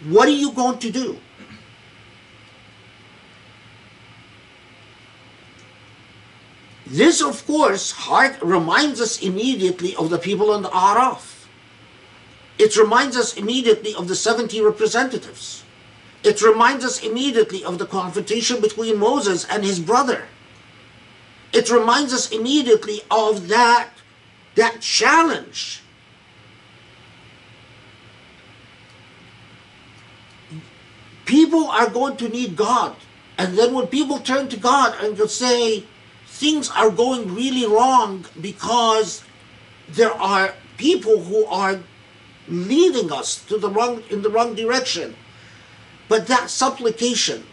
what 0.10 0.28
are 0.28 0.32
you 0.32 0.52
going 0.52 0.80
to 0.80 0.92
do? 0.92 1.18
This, 6.88 7.22
of 7.22 7.46
course, 7.46 7.92
heart 7.92 8.38
reminds 8.42 9.00
us 9.00 9.22
immediately 9.22 9.96
of 9.96 10.10
the 10.10 10.18
people 10.18 10.52
on 10.52 10.64
the 10.64 10.70
Araf. 10.70 11.46
It 12.58 12.76
reminds 12.76 13.16
us 13.16 13.38
immediately 13.38 13.96
of 13.96 14.08
the 14.08 14.16
70 14.16 14.60
representatives. 14.62 15.61
It 16.24 16.42
reminds 16.42 16.86
us 16.86 17.04
immediately 17.04 17.64
of 17.64 17.80
the 17.80 17.86
confrontation 17.86 18.62
between 18.62 19.00
Moses 19.00 19.46
and 19.46 19.64
his 19.64 19.80
brother. 19.80 20.26
It 21.52 21.70
reminds 21.70 22.14
us 22.14 22.32
immediately 22.32 23.02
of 23.10 23.48
that, 23.48 23.90
that 24.56 24.82
challenge. 24.82 25.82
People 31.26 31.68
are 31.68 31.90
going 31.90 32.18
to 32.18 32.30
need 32.30 32.56
God. 32.56 32.96
And 33.38 33.58
then 33.58 33.74
when 33.74 33.88
people 33.88 34.20
turn 34.20 34.48
to 34.50 34.58
God 34.58 34.96
and 35.04 35.18
will 35.18 35.28
say, 35.28 35.86
things 36.28 36.70
are 36.72 36.90
going 36.90 37.34
really 37.34 37.66
wrong 37.66 38.26
because 38.40 39.24
there 39.90 40.14
are 40.14 40.54
people 40.78 41.24
who 41.24 41.46
are 41.46 41.80
leading 42.48 43.12
us 43.12 43.44
to 43.46 43.58
the 43.58 43.70
wrong 43.70 44.04
in 44.10 44.22
the 44.22 44.30
wrong 44.30 44.56
direction 44.56 45.16
but 46.12 46.28
that 46.28 46.50
supplication, 46.50 47.48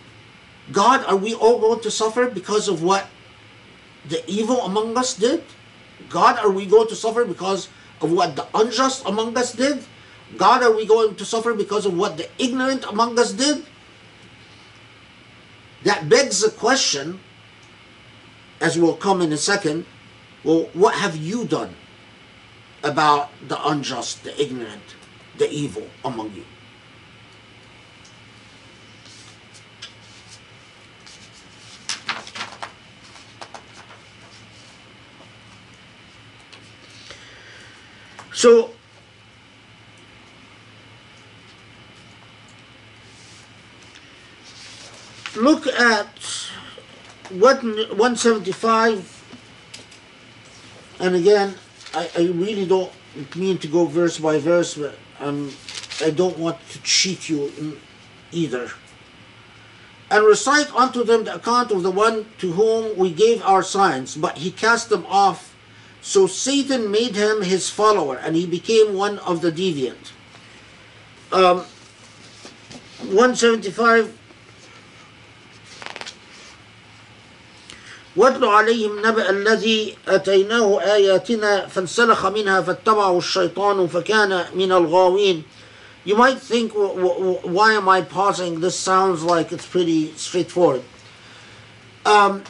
God, 0.73 1.05
are 1.07 1.15
we 1.15 1.33
all 1.33 1.61
going 1.61 1.79
to 1.79 1.93
suffer 1.93 2.27
because 2.27 2.67
of 2.67 2.83
what 2.83 3.07
the 4.09 4.19
evil 4.29 4.63
among 4.63 4.99
us 4.99 5.15
did? 5.15 5.45
God, 6.11 6.41
are 6.41 6.51
we 6.51 6.67
going 6.67 6.89
to 6.89 6.97
suffer 6.97 7.25
because 7.25 7.69
of 8.03 8.11
what 8.11 8.35
the 8.35 8.49
unjust 8.59 9.07
among 9.07 9.39
us 9.39 9.53
did? 9.53 9.85
God, 10.37 10.65
are 10.65 10.75
we 10.75 10.87
going 10.87 11.15
to 11.15 11.25
suffer 11.25 11.55
because 11.55 11.87
of 11.87 11.97
what 11.97 12.17
the 12.17 12.27
ignorant 12.37 12.83
among 12.83 13.17
us 13.17 13.31
did? 13.33 13.65
That 15.85 16.09
begs 16.09 16.41
the 16.41 16.51
question, 16.51 17.21
as 18.61 18.77
will 18.77 18.97
come 18.97 19.23
in 19.23 19.33
a 19.33 19.39
second, 19.39 19.87
well, 20.43 20.69
what 20.73 20.97
have 20.97 21.15
you 21.15 21.45
done 21.45 21.77
about 22.83 23.31
the 23.47 23.69
unjust, 23.69 24.25
the 24.25 24.35
ignorant, 24.35 24.97
the 25.39 25.49
evil 25.49 25.87
among 26.05 26.35
you? 26.35 26.43
So 38.39 38.71
look 45.35 45.67
at 45.67 46.07
what 47.31 47.65
175 47.65 49.25
and 51.01 51.17
again 51.17 51.57
I, 51.93 52.09
I 52.17 52.21
really 52.27 52.65
don't 52.65 52.93
mean 53.35 53.59
to 53.59 53.67
go 53.67 53.87
verse 53.87 54.19
by 54.19 54.39
verse 54.39 54.75
but 54.75 54.95
um, 55.19 55.53
I 56.01 56.11
don't 56.11 56.39
want 56.39 56.59
to 56.69 56.83
cheat 56.83 57.29
you 57.29 57.77
either. 58.31 58.71
And 60.13 60.25
recite 60.25 60.73
unto 60.77 61.03
them 61.03 61.25
the 61.25 61.35
account 61.35 61.73
of 61.73 61.83
the 61.83 61.91
one 61.91 62.27
to 62.39 62.53
whom 62.53 62.97
we 62.97 63.11
gave 63.11 63.43
our 63.43 63.65
signs 63.65 64.15
but 64.15 64.39
he 64.39 64.53
cast 64.53 64.91
them 64.91 65.05
off 65.07 65.48
so 66.02 66.28
Satan 66.28 66.92
made 66.92 67.16
him 67.16 67.42
his 67.42 67.70
follower 67.70 68.18
and 68.18 68.36
he 68.36 68.46
became 68.46 68.96
one 68.96 69.20
of 69.20 69.42
the 69.42 69.52
deviant. 69.52 70.12
Um, 71.32 71.66
175 73.04 74.12
واتل 78.16 78.46
عليهم 78.46 79.06
نبأ 79.06 79.30
الذي 79.30 79.98
أتيناه 80.08 80.82
آياتنا 80.82 81.68
فانسلخ 81.68 82.26
منها 82.26 82.62
فاتبعه 82.62 83.18
الشيطان 83.18 83.88
فكان 83.88 84.46
من 84.56 84.72
الغاوين 84.72 85.44
You 86.06 86.18
might 86.18 86.40
think, 86.40 86.74
why 86.74 87.74
am 87.74 87.88
I 87.88 88.02
pausing? 88.02 88.60
This 88.60 88.78
sounds 88.78 89.24
like 89.24 89.54
it's 89.54 89.66
pretty 89.66 90.14
straightforward. 90.18 90.84
Um, 92.06 92.44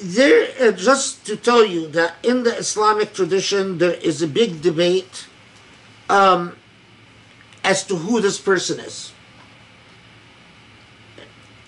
there, 0.00 0.48
uh, 0.60 0.72
just 0.72 1.26
to 1.26 1.36
tell 1.36 1.64
you 1.64 1.86
that 1.88 2.14
in 2.22 2.42
the 2.42 2.56
Islamic 2.56 3.12
tradition, 3.12 3.78
there 3.78 3.94
is 3.94 4.22
a 4.22 4.26
big 4.26 4.62
debate 4.62 5.26
um, 6.08 6.56
as 7.62 7.84
to 7.86 7.96
who 7.96 8.20
this 8.20 8.40
person 8.40 8.80
is. 8.80 9.12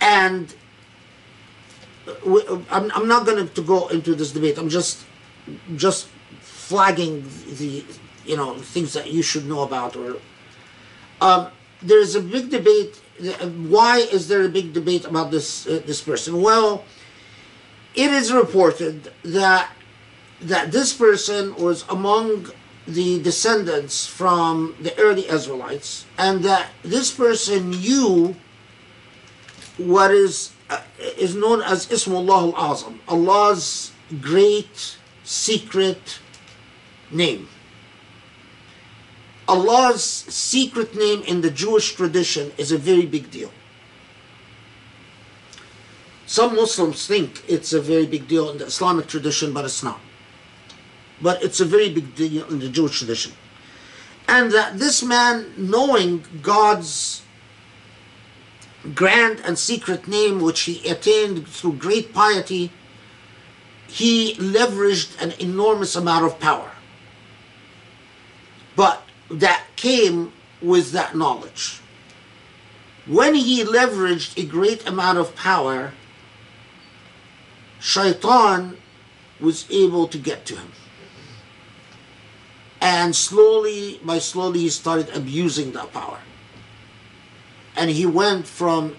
And 0.01 0.55
I'm, 2.71 2.91
I'm 2.95 3.07
not 3.07 3.27
going 3.27 3.49
to 3.49 3.63
go 3.63 3.89
into 3.89 4.15
this 4.15 4.33
debate. 4.33 4.59
I'm 4.59 4.69
just 4.69 5.05
just 5.77 6.09
flagging 6.41 7.23
the 7.59 7.85
you 8.25 8.37
know 8.37 8.55
things 8.55 8.93
that 8.95 9.13
you 9.13 9.23
should 9.23 9.47
know 9.47 9.63
about. 9.63 9.95
Or 9.95 10.17
um, 11.21 11.49
there 11.83 12.01
is 12.01 12.17
a 12.17 12.21
big 12.21 12.51
debate. 12.51 12.97
Why 13.69 13.99
is 13.99 14.27
there 14.27 14.43
a 14.43 14.49
big 14.49 14.73
debate 14.73 15.05
about 15.05 15.31
this 15.31 15.67
uh, 15.67 15.83
this 15.87 16.01
person? 16.01 16.41
Well 16.43 16.85
it 17.95 18.11
is 18.11 18.33
reported 18.33 19.13
that 19.23 19.71
that 20.41 20.73
this 20.73 20.93
person 20.93 21.55
was 21.55 21.85
among 21.89 22.51
the 22.87 23.23
descendants 23.23 24.07
from 24.07 24.75
the 24.81 24.99
early 24.99 25.29
Israelites, 25.29 26.05
and 26.19 26.43
that 26.43 26.71
this 26.83 27.13
person 27.13 27.71
knew 27.71 28.35
what 29.77 30.11
is 30.11 30.53
uh, 30.69 30.81
is 31.19 31.35
known 31.37 31.63
as 31.63 31.87
Ismullah 31.87 32.55
al-Azam, 32.55 32.99
Allah's 33.07 33.93
great 34.21 34.97
secret 35.23 36.19
name. 37.11 37.49
Allah's 39.49 40.03
secret 40.03 40.97
name 40.97 41.23
in 41.23 41.41
the 41.41 41.51
Jewish 41.51 41.95
tradition 41.95 42.53
is 42.57 42.73
a 42.73 42.79
very 42.79 43.07
big 43.07 43.31
deal. 43.31 43.51
Some 46.33 46.57
Muslims 46.57 47.07
think 47.07 47.45
it's 47.47 47.75
a 47.75 47.81
very 47.83 48.07
big 48.07 48.27
deal 48.27 48.49
in 48.49 48.57
the 48.57 48.65
Islamic 48.65 49.07
tradition, 49.07 49.53
but 49.53 49.67
it's 49.67 49.83
not. 49.83 50.01
But 51.21 51.43
it's 51.43 51.61
a 51.61 51.67
very 51.67 51.93
big 51.93 52.15
deal 52.15 52.49
in 52.49 52.59
the 52.59 52.71
Jewish 52.71 53.01
tradition. 53.01 53.33
And 54.27 54.51
that 54.53 54.79
this 54.79 55.03
man, 55.03 55.53
knowing 55.59 56.25
God's 56.41 57.21
grand 58.95 59.41
and 59.41 59.59
secret 59.59 60.09
name, 60.09 60.41
which 60.41 60.63
he 60.63 60.89
attained 60.89 61.47
through 61.47 61.75
great 61.75 62.15
piety, 62.15 62.73
he 63.87 64.35
leveraged 64.37 65.21
an 65.23 65.33
enormous 65.33 65.95
amount 65.95 66.25
of 66.25 66.41
power. 66.41 66.71
But 68.75 69.03
that 69.31 69.65
came 69.77 70.33
with 70.63 70.93
that 70.93 71.15
knowledge. 71.15 71.83
When 73.07 73.35
he 73.35 73.65
leveraged 73.65 74.43
a 74.43 74.47
great 74.47 74.89
amount 74.89 75.19
of 75.19 75.37
power, 75.37 75.93
Shaitan 77.83 78.77
was 79.41 79.67
able 79.69 80.07
to 80.07 80.17
get 80.17 80.47
to 80.47 80.55
him. 80.55 80.71
And 82.81 83.15
slowly, 83.15 84.01
by 84.05 84.21
slowly, 84.21 84.61
he 84.61 84.69
started 84.71 85.09
abusing 85.11 85.73
that 85.73 85.93
power. 85.93 86.21
And 87.75 87.91
he 87.91 88.07
went 88.07 88.47
from 88.47 88.97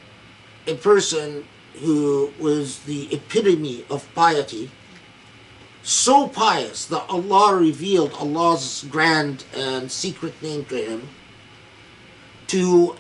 a 0.68 0.76
person 0.76 1.46
who 1.80 2.34
was 2.38 2.80
the 2.80 3.14
epitome 3.14 3.86
of 3.90 4.14
piety, 4.14 4.70
so 5.82 6.28
pious 6.28 6.86
that 6.88 7.06
Allah 7.10 7.56
revealed 7.56 8.12
Allah's 8.14 8.86
grand 8.90 9.46
and 9.56 9.90
secret 9.90 10.42
name 10.42 10.66
to 10.66 10.76
him, 10.76 11.10
to 12.48 12.98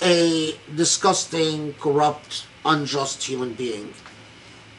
a 0.00 0.58
disgusting, 0.74 1.74
corrupt, 1.74 2.46
unjust 2.64 3.22
human 3.24 3.52
being 3.52 3.92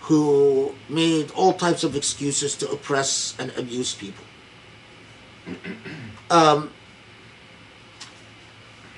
who 0.05 0.71
made 0.87 1.31
all 1.31 1.51
types 1.51 1.83
of 1.83 1.95
excuses 1.95 2.55
to 2.55 2.69
oppress 2.69 3.35
and 3.39 3.51
abuse 3.57 3.93
people. 3.93 4.25
Um, 6.27 6.71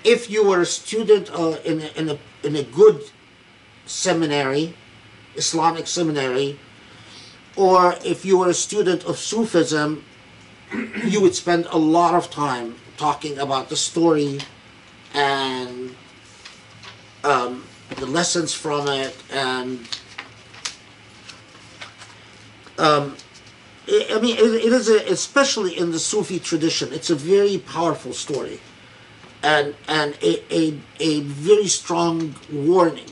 if 0.05 0.29
you 0.29 0.47
were 0.47 0.61
a 0.61 0.65
student 0.65 1.29
uh, 1.29 1.57
in, 1.65 1.81
a, 1.81 1.88
in, 1.99 2.09
a, 2.09 2.17
in 2.41 2.55
a 2.55 2.63
good 2.63 3.03
seminary, 3.85 4.73
Islamic 5.35 5.88
seminary, 5.88 6.57
or 7.57 7.95
if 8.05 8.23
you 8.23 8.38
were 8.38 8.47
a 8.47 8.53
student 8.53 9.03
of 9.03 9.17
Sufism, 9.17 10.05
you 11.03 11.19
would 11.19 11.35
spend 11.35 11.65
a 11.65 11.77
lot 11.77 12.15
of 12.15 12.31
time 12.31 12.75
talking 12.95 13.38
about 13.39 13.67
the 13.67 13.75
story 13.75 14.39
and 15.13 15.93
um, 17.25 17.65
the 17.97 18.05
lessons 18.05 18.53
from 18.53 18.88
it 18.88 19.21
and 19.34 19.85
um, 22.78 23.16
I 23.90 24.20
mean, 24.20 24.36
it, 24.36 24.66
it 24.66 24.74
is 24.74 24.90
a, 24.90 25.10
especially 25.12 25.78
in 25.78 25.91
the 25.91 25.99
Sufi 25.99 26.40
tradition. 26.40 26.91
It's 26.91 27.10
a 27.10 27.16
very 27.16 27.58
powerful 27.58 28.14
story, 28.14 28.60
and 29.41 29.76
and 29.88 30.18
a, 30.22 30.54
a, 30.54 30.80
a 30.99 31.22
very 31.22 31.68
strong 31.68 32.36
warning 32.52 33.12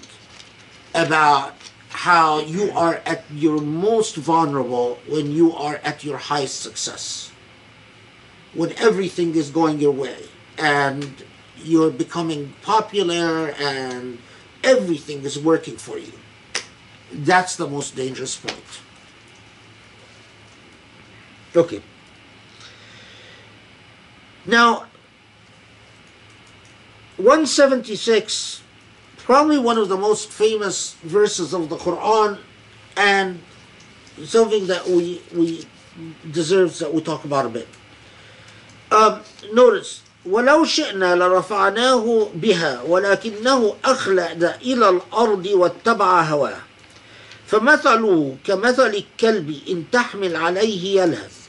about 0.93 1.53
how 1.89 2.39
you 2.39 2.71
are 2.71 2.95
at 3.05 3.23
your 3.31 3.61
most 3.61 4.17
vulnerable 4.17 4.99
when 5.07 5.31
you 5.31 5.53
are 5.53 5.79
at 5.83 6.03
your 6.03 6.17
highest 6.17 6.59
success, 6.59 7.31
when 8.53 8.73
everything 8.77 9.33
is 9.35 9.49
going 9.49 9.79
your 9.79 9.93
way, 9.93 10.25
and 10.57 11.23
you're 11.63 11.91
becoming 11.91 12.53
popular, 12.63 13.51
and 13.57 14.17
everything 14.61 15.23
is 15.23 15.39
working 15.39 15.77
for 15.77 15.97
you. 15.97 16.11
That's 17.13 17.55
the 17.55 17.67
most 17.67 17.95
dangerous 17.95 18.35
point. 18.35 18.81
Okay. 21.55 21.81
Now, 24.45 24.85
176, 27.17 28.61
probably 29.17 29.57
one 29.57 29.77
of 29.77 29.89
the 29.89 29.97
most 29.97 30.29
famous 30.29 30.95
verses 31.03 31.53
of 31.53 31.69
the 31.69 31.77
Quran, 31.77 32.39
and 32.97 33.41
something 34.23 34.67
that 34.67 34.87
we 34.87 35.21
we 35.33 35.65
deserves 36.31 36.79
that 36.79 36.93
we 36.93 37.01
talk 37.01 37.23
about 37.23 37.45
a 37.45 37.49
bit. 37.49 37.67
Um, 38.91 39.21
notice, 39.53 40.01
ولو 40.25 40.65
شئنا 40.65 41.15
لرفعناه 41.15 42.29
بها 42.35 42.81
ولكنه 42.81 43.75
أخلد 43.85 44.43
إلى 44.43 44.89
الأرض 44.89 45.45
واتبع 45.45 46.21
هواه 46.21 46.57
فمثله 47.47 48.37
كمثل 48.43 48.87
الكلب 48.87 49.59
إن 49.69 49.83
تحمل 49.91 50.35
عليه 50.35 51.01
يلهث 51.01 51.44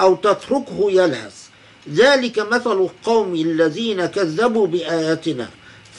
أو 0.00 0.16
تتركه 0.16 0.90
يلهث 0.90 1.48
ذلك 1.88 2.38
مثل 2.38 2.72
القوم 2.72 3.34
الذين 3.34 4.06
كذبوا 4.06 4.66
بآياتنا 4.66 5.48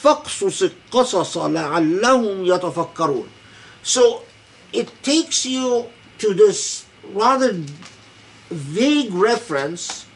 فاقصص 0.02 0.62
القصص 0.62 1.36
لعلهم 1.36 2.44
يتفكرون 2.44 3.26
So 3.84 4.22
it 4.72 4.88
takes 5.02 5.44
you 5.44 5.86
to 6.18 6.34
this 6.34 6.84
rather 7.12 7.52
vague 8.50 9.12
reference 9.12 10.06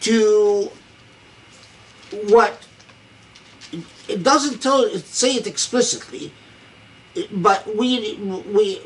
to 0.00 0.70
what 2.28 2.66
it 4.08 4.22
doesn't 4.22 4.62
tell 4.62 4.82
it 4.84 5.04
say 5.06 5.34
it 5.36 5.46
explicitly 5.46 6.32
but 7.32 7.76
we 7.76 8.14
we 8.52 8.80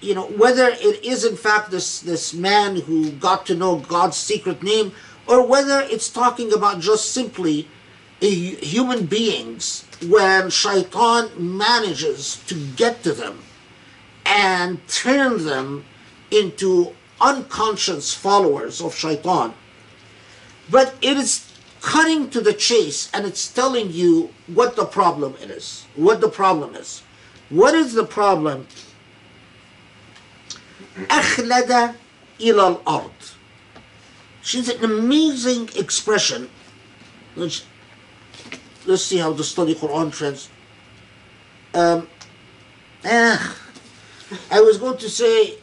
you 0.00 0.14
know 0.14 0.26
whether 0.26 0.68
it 0.68 1.04
is 1.04 1.24
in 1.24 1.36
fact 1.36 1.70
this 1.70 2.00
this 2.00 2.32
man 2.32 2.76
who 2.76 3.10
got 3.12 3.46
to 3.46 3.54
know 3.54 3.76
God's 3.76 4.16
secret 4.16 4.62
name 4.62 4.92
or 5.26 5.46
whether 5.46 5.80
it's 5.80 6.08
talking 6.08 6.52
about 6.52 6.80
just 6.80 7.12
simply 7.12 7.68
human 8.20 9.06
beings 9.06 9.84
when 10.06 10.50
shaitan 10.50 11.30
manages 11.36 12.42
to 12.46 12.54
get 12.76 13.02
to 13.02 13.12
them 13.12 13.38
and 14.24 14.86
turn 14.88 15.44
them 15.44 15.84
into 16.30 16.94
unconscious 17.20 18.12
followers 18.14 18.80
of 18.80 18.94
shaitan. 18.94 19.54
But 20.70 20.94
it 21.00 21.16
is 21.16 21.52
cutting 21.80 22.28
to 22.30 22.40
the 22.40 22.52
chase 22.52 23.10
and 23.14 23.24
it's 23.24 23.52
telling 23.52 23.90
you 23.92 24.30
what 24.46 24.76
the 24.76 24.84
problem 24.84 25.34
is 25.40 25.86
what 25.94 26.20
the 26.20 26.28
problem 26.28 26.74
is. 26.74 27.02
What 27.50 27.74
is 27.74 27.94
the 27.94 28.04
problem 28.04 28.66
أخلد 31.09 31.95
إلى 32.39 32.67
الأرض 32.67 33.11
She's 34.43 34.67
an 34.67 34.83
amazing 34.83 35.69
expression. 35.77 36.49
Let's, 37.37 37.65
let's 38.85 39.01
see 39.01 39.17
how 39.17 39.31
the 39.31 39.43
study 39.43 39.73
Quran 39.73 40.11
trends. 40.11 40.49
Um, 41.73 42.09
eh, 43.05 43.37
I 44.51 44.59
was 44.59 44.77
going 44.77 44.97
to 44.97 45.09
say, 45.09 45.55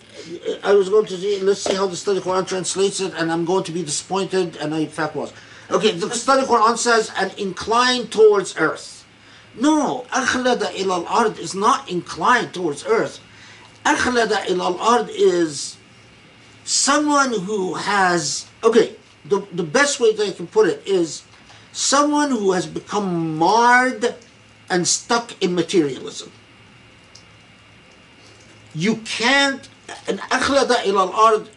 I 0.65 0.73
was 0.73 0.89
going 0.89 1.05
to 1.07 1.17
say, 1.19 1.41
let's 1.41 1.61
see 1.61 1.75
how 1.75 1.87
the 1.89 1.97
study 1.97 2.21
Quran 2.21 2.49
translates 2.49 3.01
it, 3.01 3.13
and 3.15 3.31
I'm 3.31 3.45
going 3.45 3.65
to 3.65 3.73
be 3.73 3.83
disappointed, 3.83 4.57
and 4.57 4.75
I 4.75 4.81
in 4.81 4.89
fact 4.89 5.15
was. 5.15 5.35
Okay, 5.71 5.93
the 5.93 6.11
study 6.11 6.47
Quran 6.47 6.79
says, 6.79 7.13
and 7.19 7.33
incline 7.39 8.07
towards 8.09 8.57
earth. 8.57 9.07
No, 9.55 10.07
أخلد 10.11 10.63
إلى 10.63 11.07
الأرض 11.07 11.39
is 11.39 11.55
not 11.55 11.89
inclined 11.89 12.55
towards 12.55 12.85
earth. 12.87 13.21
Akhlada 13.86 14.50
ila 14.50 14.66
al-ard 14.66 15.10
is 15.10 15.78
someone 16.64 17.32
who 17.32 17.76
has, 17.76 18.48
okay, 18.64 18.96
the, 19.26 19.46
the 19.54 19.64
best 19.64 20.00
way 20.00 20.14
that 20.14 20.28
I 20.28 20.32
can 20.32 20.48
put 20.48 20.68
it 20.68 20.82
is 20.88 21.24
someone 21.72 22.32
who 22.32 22.52
has 22.54 22.66
become 22.66 23.38
marred 23.38 24.16
and 24.70 24.88
stuck 24.88 25.42
in 25.44 25.54
materialism. 25.54 26.32
You 28.74 28.98
can't, 28.98 29.70
an 30.08 30.18
akhlada 30.18 30.86
ila 30.86 31.02
al-ard, 31.08 31.50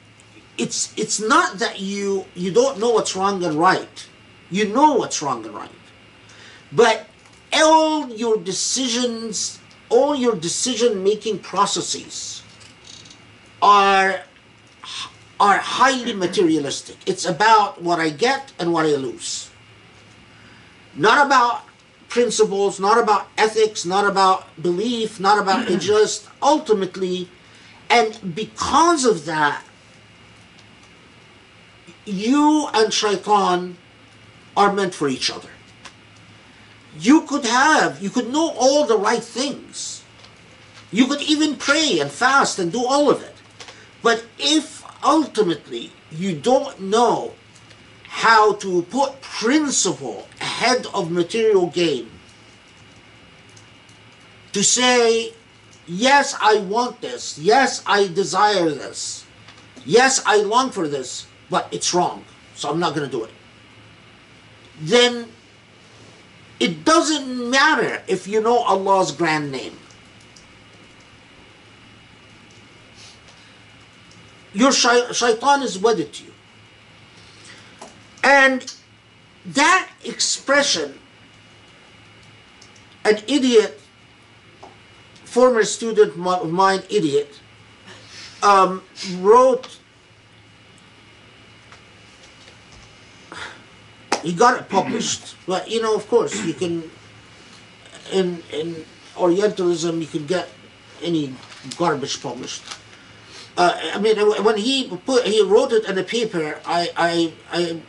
it's, 0.58 0.92
it's 0.98 1.20
not 1.20 1.58
that 1.58 1.80
you, 1.80 2.26
you 2.34 2.52
don't 2.52 2.78
know 2.78 2.90
what's 2.90 3.16
wrong 3.16 3.42
and 3.44 3.54
right. 3.54 4.06
You 4.50 4.68
know 4.68 4.94
what's 4.94 5.22
wrong 5.22 5.44
and 5.46 5.54
right. 5.54 5.70
But 6.72 7.06
all 7.52 8.08
your 8.10 8.36
decisions 8.36 9.57
all 9.88 10.14
your 10.14 10.34
decision 10.34 11.02
making 11.02 11.38
processes 11.40 12.42
are 13.60 14.22
are 15.40 15.58
highly 15.58 16.12
materialistic. 16.12 16.96
It's 17.06 17.24
about 17.24 17.80
what 17.80 18.00
I 18.00 18.10
get 18.10 18.52
and 18.58 18.72
what 18.72 18.86
I 18.86 18.96
lose. 18.96 19.50
Not 20.96 21.24
about 21.24 21.62
principles, 22.08 22.80
not 22.80 22.98
about 22.98 23.28
ethics, 23.36 23.84
not 23.84 24.04
about 24.04 24.60
belief, 24.60 25.20
not 25.20 25.38
about 25.40 25.70
it 25.70 25.80
just 25.94 26.28
ultimately 26.42 27.28
and 27.90 28.34
because 28.34 29.04
of 29.04 29.24
that 29.24 29.62
you 32.04 32.68
and 32.74 32.92
shaitan 32.92 33.76
are 34.56 34.72
meant 34.72 34.94
for 34.94 35.08
each 35.08 35.30
other. 35.30 35.50
You 36.98 37.22
could 37.22 37.44
have, 37.44 38.02
you 38.02 38.10
could 38.10 38.28
know 38.32 38.50
all 38.58 38.84
the 38.84 38.98
right 38.98 39.22
things. 39.22 40.02
You 40.90 41.06
could 41.06 41.22
even 41.22 41.56
pray 41.56 42.00
and 42.00 42.10
fast 42.10 42.58
and 42.58 42.72
do 42.72 42.84
all 42.84 43.10
of 43.10 43.22
it. 43.22 43.34
But 44.02 44.24
if 44.38 44.84
ultimately 45.04 45.92
you 46.10 46.34
don't 46.34 46.80
know 46.80 47.34
how 48.08 48.54
to 48.54 48.82
put 48.82 49.20
principle 49.20 50.26
ahead 50.40 50.86
of 50.92 51.10
material 51.10 51.68
gain, 51.68 52.10
to 54.52 54.64
say, 54.64 55.34
yes, 55.86 56.34
I 56.40 56.60
want 56.60 57.00
this. 57.00 57.38
Yes, 57.38 57.82
I 57.86 58.08
desire 58.08 58.70
this. 58.70 59.24
Yes, 59.84 60.22
I 60.26 60.38
long 60.38 60.70
for 60.70 60.88
this, 60.88 61.26
but 61.48 61.68
it's 61.70 61.94
wrong. 61.94 62.24
So 62.54 62.68
I'm 62.68 62.80
not 62.80 62.94
going 62.94 63.08
to 63.08 63.16
do 63.16 63.24
it. 63.24 63.30
Then 64.80 65.28
it 66.60 66.84
doesn't 66.84 67.50
matter 67.50 68.02
if 68.08 68.26
you 68.26 68.40
know 68.40 68.58
Allah's 68.58 69.12
grand 69.12 69.52
name. 69.52 69.78
Your 74.52 74.72
shai- 74.72 75.12
shaitan 75.12 75.62
is 75.62 75.78
wedded 75.78 76.12
to 76.14 76.24
you. 76.24 76.32
And 78.24 78.74
that 79.46 79.88
expression, 80.04 80.98
an 83.04 83.22
idiot, 83.28 83.80
former 85.24 85.62
student 85.62 86.14
of 86.26 86.50
mine, 86.50 86.82
idiot, 86.90 87.38
um, 88.42 88.82
wrote, 89.18 89.77
he 94.22 94.32
got 94.32 94.60
it 94.60 94.68
published. 94.68 95.36
But, 95.46 95.70
you 95.70 95.80
know, 95.82 95.94
of 95.94 96.08
course, 96.08 96.44
you 96.44 96.54
can, 96.54 96.90
in, 98.12 98.42
in 98.52 98.84
Orientalism, 99.16 100.00
you 100.00 100.06
can 100.06 100.26
get 100.26 100.48
any 101.02 101.34
garbage 101.76 102.22
published. 102.22 102.62
Uh, 103.56 103.76
I 103.94 103.98
mean, 103.98 104.16
when 104.44 104.56
he 104.56 104.88
put, 105.04 105.26
he 105.26 105.42
wrote 105.42 105.72
it 105.72 105.88
in 105.88 105.98
a 105.98 106.04
paper, 106.04 106.60
I, 106.64 106.90
I, 106.96 107.32
I 107.52 107.82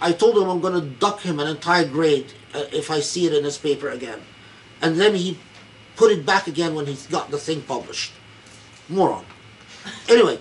I 0.00 0.12
told 0.12 0.36
him 0.36 0.48
I'm 0.50 0.60
going 0.60 0.74
to 0.74 0.86
duck 0.98 1.20
him 1.20 1.40
an 1.40 1.48
entire 1.48 1.86
grade 1.86 2.32
uh, 2.52 2.64
if 2.72 2.90
I 2.90 3.00
see 3.00 3.26
it 3.26 3.32
in 3.32 3.44
his 3.44 3.56
paper 3.56 3.88
again. 3.88 4.20
And 4.82 5.00
then 5.00 5.14
he 5.14 5.38
put 5.96 6.12
it 6.12 6.26
back 6.26 6.46
again 6.46 6.74
when 6.74 6.86
he 6.86 6.98
got 7.08 7.30
the 7.30 7.38
thing 7.38 7.62
published. 7.62 8.12
Moron. 8.88 9.24
Anyway, 10.08 10.38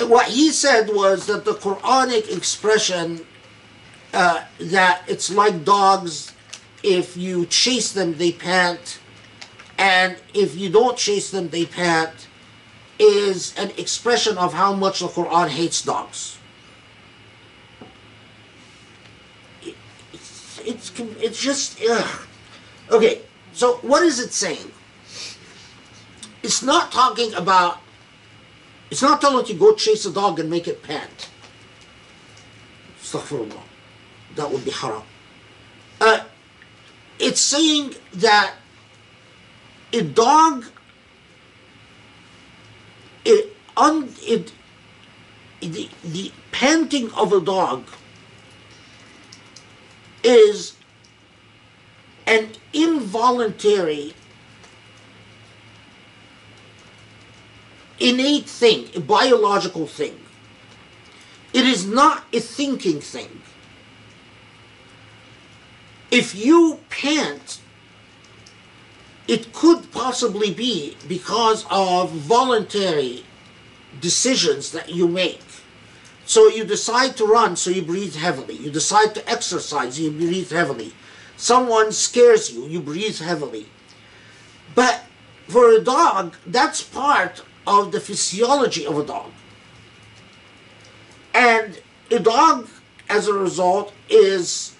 what 0.00 0.26
he 0.26 0.50
said 0.50 0.88
was 0.88 1.26
that 1.26 1.44
the 1.44 1.52
Quranic 1.52 2.34
expression 2.34 3.24
uh, 4.12 4.44
that 4.60 5.02
it's 5.08 5.30
like 5.30 5.64
dogs, 5.64 6.32
if 6.82 7.16
you 7.16 7.46
chase 7.46 7.92
them, 7.92 8.16
they 8.18 8.32
pant, 8.32 8.98
and 9.78 10.16
if 10.34 10.56
you 10.56 10.70
don't 10.70 10.96
chase 10.96 11.30
them, 11.30 11.48
they 11.48 11.66
pant, 11.66 12.28
is 12.98 13.56
an 13.56 13.70
expression 13.78 14.36
of 14.38 14.54
how 14.54 14.74
much 14.74 15.00
the 15.00 15.08
Quran 15.08 15.48
hates 15.48 15.82
dogs. 15.82 16.38
it's 20.64 20.92
it's 20.98 21.40
just 21.40 21.80
ugh. 21.88 22.28
okay. 22.90 23.22
So 23.52 23.74
what 23.82 24.02
is 24.02 24.18
it 24.18 24.32
saying? 24.32 24.72
It's 26.42 26.62
not 26.62 26.90
talking 26.92 27.34
about. 27.34 27.78
It's 28.90 29.02
not 29.02 29.20
telling 29.20 29.46
you 29.46 29.54
go 29.54 29.74
chase 29.74 30.04
a 30.04 30.12
dog 30.12 30.38
and 30.38 30.50
make 30.50 30.68
it 30.68 30.82
pant. 30.82 31.30
Astaghfirullah. 33.00 33.71
That 34.36 34.50
would 34.50 34.64
be 34.64 34.70
haram. 34.70 35.02
Uh, 36.00 36.24
it's 37.18 37.40
saying 37.40 37.94
that 38.14 38.54
a 39.92 40.02
dog, 40.02 40.64
it, 43.24 43.54
un, 43.76 44.08
the, 45.60 45.88
the 46.02 46.32
panting 46.50 47.12
of 47.12 47.32
a 47.32 47.40
dog 47.40 47.84
is 50.24 50.76
an 52.26 52.48
involuntary, 52.72 54.14
innate 58.00 58.46
thing, 58.46 58.88
a 58.94 59.00
biological 59.00 59.86
thing. 59.86 60.18
It 61.52 61.66
is 61.66 61.86
not 61.86 62.24
a 62.32 62.40
thinking 62.40 63.00
thing. 63.00 63.42
If 66.12 66.34
you 66.34 66.78
pant, 66.90 67.58
it 69.26 69.54
could 69.54 69.90
possibly 69.92 70.52
be 70.52 70.94
because 71.08 71.64
of 71.70 72.10
voluntary 72.10 73.24
decisions 73.98 74.72
that 74.72 74.90
you 74.90 75.08
make. 75.08 75.40
So 76.26 76.48
you 76.48 76.64
decide 76.64 77.16
to 77.16 77.24
run, 77.24 77.56
so 77.56 77.70
you 77.70 77.80
breathe 77.80 78.14
heavily. 78.14 78.56
You 78.56 78.70
decide 78.70 79.14
to 79.14 79.26
exercise, 79.26 79.98
you 79.98 80.10
breathe 80.10 80.50
heavily. 80.50 80.92
Someone 81.38 81.92
scares 81.92 82.52
you, 82.52 82.66
you 82.66 82.80
breathe 82.80 83.18
heavily. 83.18 83.66
But 84.74 85.04
for 85.48 85.70
a 85.70 85.80
dog, 85.80 86.36
that's 86.46 86.82
part 86.82 87.42
of 87.66 87.90
the 87.90 88.00
physiology 88.00 88.86
of 88.86 88.98
a 88.98 89.04
dog. 89.04 89.30
And 91.32 91.80
a 92.10 92.18
dog, 92.18 92.68
as 93.08 93.28
a 93.28 93.32
result, 93.32 93.94
is 94.10 94.71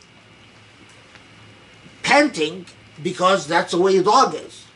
panting 2.13 2.67
because 3.03 3.47
that's 3.47 3.73
the 3.73 3.81
way 3.81 3.97
a 3.97 4.03
dog 4.03 4.35
is. 4.35 4.67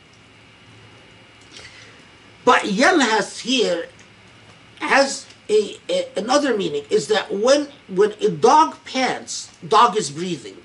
But 2.46 2.62
yalhas 2.62 3.40
here 3.40 3.88
has 4.80 5.26
a, 5.50 5.76
a, 5.90 6.08
another 6.16 6.56
meaning 6.56 6.84
is 6.88 7.08
that 7.08 7.26
when 7.44 7.68
when 7.88 8.12
a 8.28 8.30
dog 8.30 8.76
pants, 8.84 9.50
dog 9.76 9.96
is 9.96 10.08
breathing. 10.10 10.56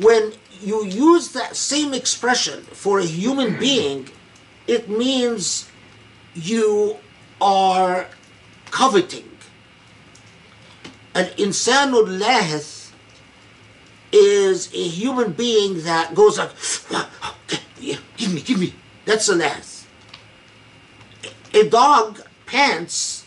When 0.00 0.32
you 0.62 0.84
use 0.86 1.32
that 1.32 1.56
same 1.56 1.92
expression 1.92 2.62
for 2.82 3.00
a 3.00 3.04
human 3.04 3.58
being, 3.58 4.08
it 4.66 4.88
means 4.88 5.68
you 6.34 6.96
are 7.40 8.06
coveting. 8.70 9.30
An 11.14 11.26
insanul 11.36 12.06
lahith 12.22 12.77
is 14.12 14.72
a 14.74 14.88
human 14.88 15.32
being 15.32 15.82
that 15.82 16.14
goes 16.14 16.38
like, 16.38 16.50
give 18.16 18.34
me, 18.34 18.40
give 18.40 18.58
me. 18.58 18.74
That's 19.04 19.28
an 19.28 19.40
ass. 19.40 19.86
A 21.54 21.68
dog 21.68 22.20
pants 22.46 23.26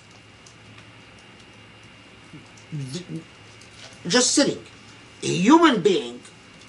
just 4.07 4.31
sitting. 4.31 4.63
A 5.23 5.27
human 5.27 5.81
being, 5.81 6.21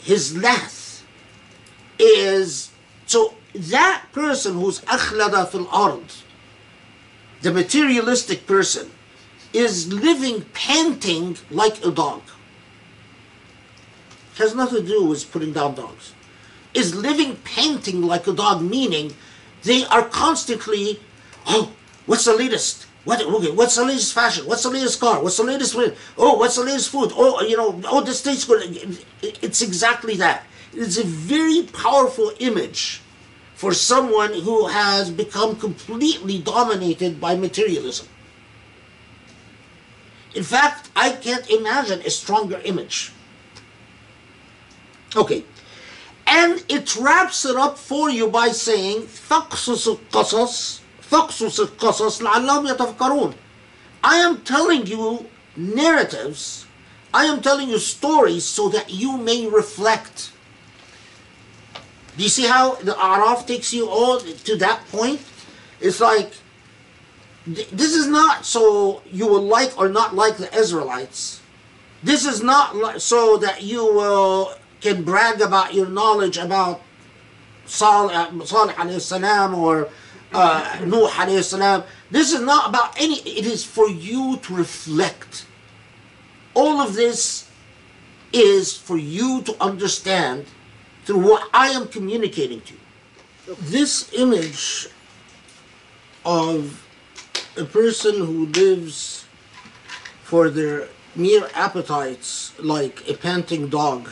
his 0.02 0.36
lath 0.36 1.04
is 1.98 2.70
so 3.06 3.34
that 3.54 4.04
person 4.12 4.54
who's 4.54 4.80
akhlada 4.80 5.48
fil 5.48 5.68
ard, 5.70 6.04
the 7.42 7.52
materialistic 7.52 8.46
person, 8.46 8.90
is 9.52 9.92
living 9.92 10.44
panting 10.52 11.36
like 11.50 11.84
a 11.84 11.90
dog. 11.90 12.22
Has 14.38 14.54
nothing 14.54 14.82
to 14.82 14.88
do 14.88 15.04
with 15.04 15.30
putting 15.30 15.52
down 15.52 15.74
dogs. 15.74 16.14
Is 16.74 16.94
living 16.94 17.36
panting 17.36 18.02
like 18.02 18.26
a 18.26 18.32
dog, 18.32 18.62
meaning 18.62 19.14
they 19.62 19.84
are 19.86 20.02
constantly, 20.02 21.00
oh, 21.46 21.70
what's 22.06 22.24
the 22.24 22.34
latest? 22.34 22.86
What, 23.04 23.20
okay, 23.20 23.50
what's 23.50 23.76
the 23.76 23.84
latest 23.84 24.14
fashion? 24.14 24.46
What's 24.46 24.62
the 24.62 24.70
latest 24.70 25.00
car? 25.00 25.22
What's 25.22 25.36
the 25.36 25.42
latest 25.42 25.76
Oh, 26.16 26.38
what's 26.38 26.56
the 26.56 26.62
latest 26.62 26.90
food? 26.90 27.12
Oh, 27.14 27.42
you 27.42 27.56
know, 27.56 27.80
oh, 27.86 28.00
this 28.00 28.22
tastes 28.22 28.44
good. 28.44 28.62
It's 29.22 29.60
exactly 29.60 30.16
that. 30.16 30.44
It's 30.72 30.98
a 30.98 31.04
very 31.04 31.64
powerful 31.64 32.32
image 32.38 33.02
for 33.54 33.74
someone 33.74 34.32
who 34.32 34.68
has 34.68 35.10
become 35.10 35.56
completely 35.56 36.38
dominated 36.38 37.20
by 37.20 37.34
materialism. 37.34 38.08
In 40.34 40.42
fact, 40.42 40.88
I 40.96 41.10
can't 41.10 41.48
imagine 41.50 42.00
a 42.00 42.10
stronger 42.10 42.60
image. 42.64 43.12
Okay. 45.15 45.43
And 46.25 46.63
it 46.67 46.95
wraps 46.95 47.45
it 47.45 47.55
up 47.55 47.77
for 47.77 48.09
you 48.09 48.27
by 48.27 48.49
saying, 48.49 49.03
فَقْصُصُ 49.03 49.87
القَّصَص 49.87 50.81
فاقصص 51.11 51.59
القصص 51.59 52.21
لعلهم 52.21 52.67
يتفكرون 52.67 53.33
I 54.03 54.17
am 54.17 54.41
telling 54.41 54.85
you 54.87 55.25
narratives 55.55 56.65
I 57.13 57.25
am 57.25 57.41
telling 57.41 57.69
you 57.69 57.79
stories 57.79 58.45
so 58.45 58.69
that 58.69 58.89
you 58.89 59.17
may 59.17 59.47
reflect 59.47 60.31
do 62.17 62.23
you 62.23 62.29
see 62.29 62.47
how 62.47 62.75
the 62.75 62.93
Araf 62.93 63.45
takes 63.47 63.73
you 63.73 63.89
all 63.89 64.19
to 64.19 64.55
that 64.57 64.85
point 64.91 65.21
it's 65.79 65.99
like 65.99 66.31
this 67.45 67.93
is 67.93 68.07
not 68.07 68.45
so 68.45 69.01
you 69.11 69.27
will 69.27 69.41
like 69.41 69.77
or 69.77 69.87
not 69.89 70.15
like 70.15 70.37
the 70.37 70.53
Israelites 70.55 71.41
this 72.03 72.25
is 72.25 72.43
not 72.43 73.01
so 73.01 73.37
that 73.37 73.63
you 73.63 73.83
will 73.85 74.53
can 74.82 75.04
brag 75.04 75.40
about 75.40 75.72
your 75.72 75.88
knowledge 75.88 76.36
about 76.36 76.82
Salih, 77.66 78.44
Salih 78.44 79.00
salam 79.00 79.54
or 79.54 79.88
uh, 80.32 80.80
Nuh 80.84 81.08
alayhi 81.08 81.42
salam. 81.42 81.84
This 82.10 82.32
is 82.32 82.40
not 82.40 82.68
about 82.68 83.00
any, 83.00 83.20
it 83.20 83.46
is 83.46 83.64
for 83.64 83.88
you 83.88 84.36
to 84.42 84.54
reflect. 84.54 85.46
All 86.54 86.80
of 86.80 86.94
this 86.94 87.48
is 88.32 88.76
for 88.76 88.98
you 88.98 89.42
to 89.42 89.62
understand 89.62 90.46
through 91.04 91.20
what 91.20 91.48
I 91.54 91.68
am 91.68 91.86
communicating 91.88 92.60
to 92.62 92.74
you. 92.74 92.80
this 93.60 94.12
image 94.14 94.88
of 96.24 96.86
a 97.56 97.64
person 97.64 98.16
who 98.16 98.46
lives 98.46 99.26
for 100.22 100.48
their 100.48 100.88
mere 101.14 101.48
appetites 101.54 102.52
like 102.58 103.06
a 103.08 103.14
panting 103.14 103.68
dog 103.68 104.08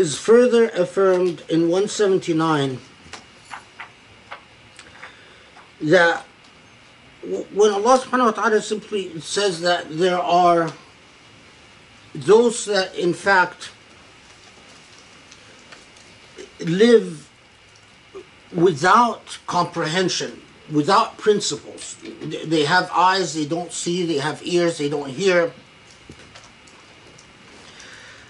is 0.00 0.16
further 0.18 0.70
affirmed 0.70 1.44
in 1.50 1.68
179 1.68 2.78
that 5.82 6.24
when 7.52 7.70
Allah 7.70 7.98
subhanahu 7.98 8.24
wa 8.24 8.30
ta'ala 8.30 8.62
simply 8.62 9.20
says 9.20 9.60
that 9.60 9.86
there 9.90 10.18
are 10.18 10.72
those 12.14 12.64
that 12.64 12.94
in 12.96 13.12
fact 13.12 13.70
live 16.60 17.28
without 18.54 19.38
comprehension, 19.46 20.40
without 20.72 21.18
principles. 21.18 21.96
They 22.22 22.64
have 22.64 22.90
eyes, 22.92 23.34
they 23.34 23.44
don't 23.44 23.72
see, 23.72 24.06
they 24.06 24.18
have 24.18 24.40
ears, 24.44 24.78
they 24.78 24.88
don't 24.88 25.10
hear 25.10 25.52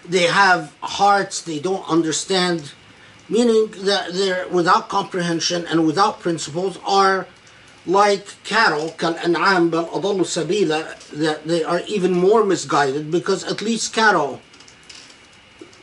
They 0.07 0.24
have 0.24 0.74
hearts, 0.82 1.41
they 1.41 1.60
don't 1.60 1.88
understand, 1.90 2.74
meaning 3.28 3.72
that 3.86 4.14
they're 4.14 4.48
without 4.49 4.90
comprehension 4.90 5.66
and 5.66 5.86
without 5.86 6.20
principles 6.20 6.78
are 6.86 7.28
like 7.88 8.44
cattle, 8.44 8.90
كالأنعام 8.98 9.70
بل 9.70 9.90
أضل 9.91 10.26
سبيلا, 10.26 11.12
that 11.14 11.48
they 11.48 11.64
are 11.64 11.82
even 11.88 12.14
more 12.14 12.44
misguided 12.44 13.12
because 13.12 13.44
at 13.44 13.62
least 13.62 13.94
cattle 13.94 14.41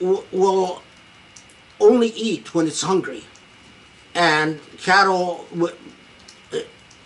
w- 0.01 0.24
will 0.33 0.83
only 1.81 2.09
eat 2.09 2.55
when 2.55 2.66
it's 2.66 2.83
hungry. 2.83 3.24
And 4.15 4.61
cattle 4.79 5.47
w- 5.53 5.74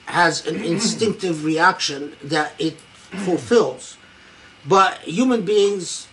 has 0.06 0.47
an 0.47 0.56
instinctive 0.64 1.44
reaction 1.44 2.16
that 2.23 2.52
it 2.59 2.78
fulfills. 3.24 3.97
But 4.66 4.98
human 5.01 5.43
beings, 5.43 6.09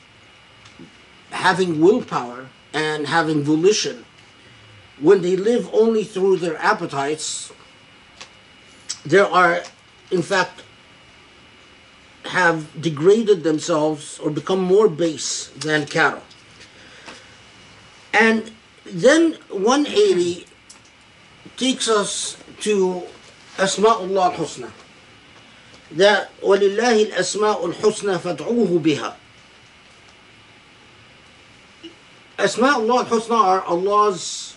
having 1.32 1.82
willpower 1.82 2.48
and 2.74 3.08
having 3.08 3.44
volition, 3.44 4.06
when 5.00 5.22
they 5.22 5.36
live 5.36 5.70
only 5.74 6.04
through 6.04 6.38
their 6.38 6.58
appetites, 6.58 7.52
there 9.06 9.26
are, 9.28 9.62
in 10.12 10.22
fact, 10.22 10.64
have 12.26 12.82
degraded 12.82 13.44
themselves 13.44 14.20
or 14.20 14.30
become 14.30 14.62
more 14.62 14.88
base 14.88 15.50
than 15.60 15.86
cattle. 15.86 16.24
And 18.14 18.52
then 18.86 19.34
180 19.50 20.46
takes 21.58 21.90
us 21.90 22.38
to 22.62 23.04
Asma'ullah 23.58 24.34
al-Husna. 24.34 24.72
That 25.92 26.32
وَلِلَّهِ 26.42 27.12
الْأَسْمَاءُ 27.12 27.74
الْحُسْنَى 27.74 28.20
فَادْعُوهُ 28.20 28.82
بِهَا 28.82 29.16
Asma'ullah 32.38 33.06
al-Husna 33.06 33.40
are 33.40 33.62
Allah's, 33.64 34.56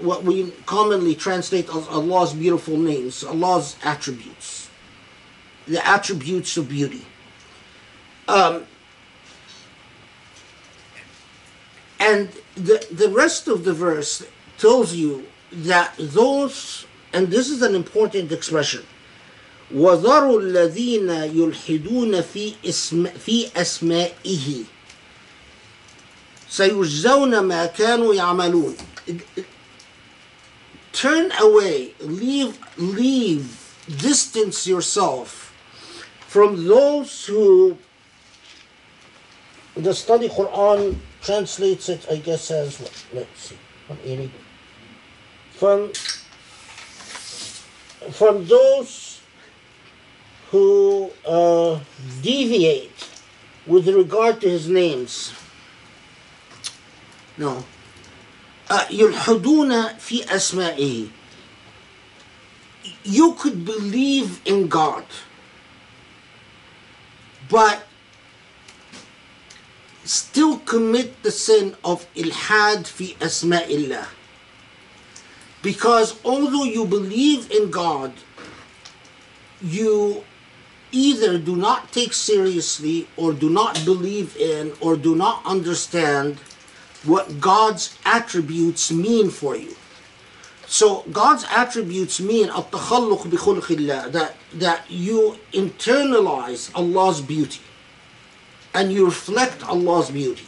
what 0.00 0.24
we 0.24 0.50
commonly 0.66 1.14
translate 1.14 1.68
as 1.68 1.86
Allah's 1.88 2.32
beautiful 2.32 2.76
names, 2.76 3.22
Allah's 3.24 3.76
attributes. 3.84 4.70
The 5.66 5.86
attributes 5.86 6.56
of 6.56 6.68
beauty. 6.68 7.04
Um, 8.26 8.64
And 12.00 12.28
the, 12.54 12.86
the 12.90 13.08
rest 13.08 13.48
of 13.48 13.64
the 13.64 13.72
verse 13.72 14.24
tells 14.56 14.94
you 14.94 15.26
that 15.52 15.94
those, 15.98 16.86
and 17.12 17.28
this 17.28 17.50
is 17.50 17.62
an 17.62 17.74
important 17.74 18.30
expression, 18.32 18.86
وَذَرُوا 19.74 20.40
الَّذِينَ 20.40 21.10
يُلْحِدُونَ 21.34 22.22
فِي, 22.22 22.54
اسم 22.64 23.06
في 23.18 23.52
أسمائه 23.52 24.64
سيجزون 26.52 27.38
ما 27.40 27.66
كانوا 27.66 28.14
يعملون 28.14 28.76
Turn 30.92 31.30
away, 31.38 31.94
leave, 32.00 32.58
leave, 32.76 33.46
distance 33.86 34.66
yourself 34.66 35.54
from 36.26 36.66
those 36.66 37.26
who 37.26 37.78
the 39.76 39.94
study 39.94 40.28
Quran 40.28 40.96
translates 41.22 41.88
it, 41.88 42.06
I 42.10 42.16
guess, 42.16 42.50
as 42.50 42.80
what? 42.80 43.04
Let's 43.12 43.40
see, 43.40 43.58
180. 43.86 44.32
From 45.52 45.92
from 48.12 48.46
those 48.46 49.20
who 50.50 51.10
uh, 51.26 51.78
deviate 52.22 53.08
with 53.66 53.88
regard 53.88 54.40
to 54.40 54.48
his 54.48 54.68
names. 54.68 55.32
No. 57.36 57.64
Uh, 58.70 58.84
يلحدون 58.90 59.98
في 59.98 60.24
أسمائه. 60.24 61.08
You 63.04 63.34
could 63.34 63.64
believe 63.64 64.40
in 64.44 64.68
God, 64.68 65.04
but 67.48 67.86
still 70.04 70.58
commit 70.60 71.22
the 71.22 71.30
sin 71.30 71.76
of 71.84 72.06
ilhad 72.14 72.86
fi 72.86 73.16
asma'illah. 73.20 74.06
Because 75.62 76.14
although 76.24 76.64
you 76.64 76.84
believe 76.84 77.50
in 77.50 77.70
God, 77.70 78.12
you 79.60 80.24
either 80.92 81.38
do 81.38 81.56
not 81.56 81.92
take 81.92 82.12
seriously 82.12 83.08
or 83.16 83.32
do 83.32 83.50
not 83.50 83.84
believe 83.84 84.36
in 84.36 84.72
or 84.80 84.96
do 84.96 85.14
not 85.14 85.44
understand 85.44 86.38
what 87.04 87.40
God's 87.40 87.96
attributes 88.04 88.90
mean 88.90 89.30
for 89.30 89.56
you. 89.56 89.74
So 90.66 91.04
God's 91.12 91.44
attributes 91.50 92.20
mean 92.20 92.48
التخلق 92.48 93.26
بخلق 93.26 93.64
الله 93.70 94.12
that 94.12 94.34
that 94.54 94.90
you 94.90 95.38
internalize 95.52 96.70
Allah's 96.74 97.20
beauty 97.20 97.60
and 98.74 98.92
you 98.92 99.06
reflect 99.06 99.66
Allah's 99.66 100.10
beauty. 100.10 100.46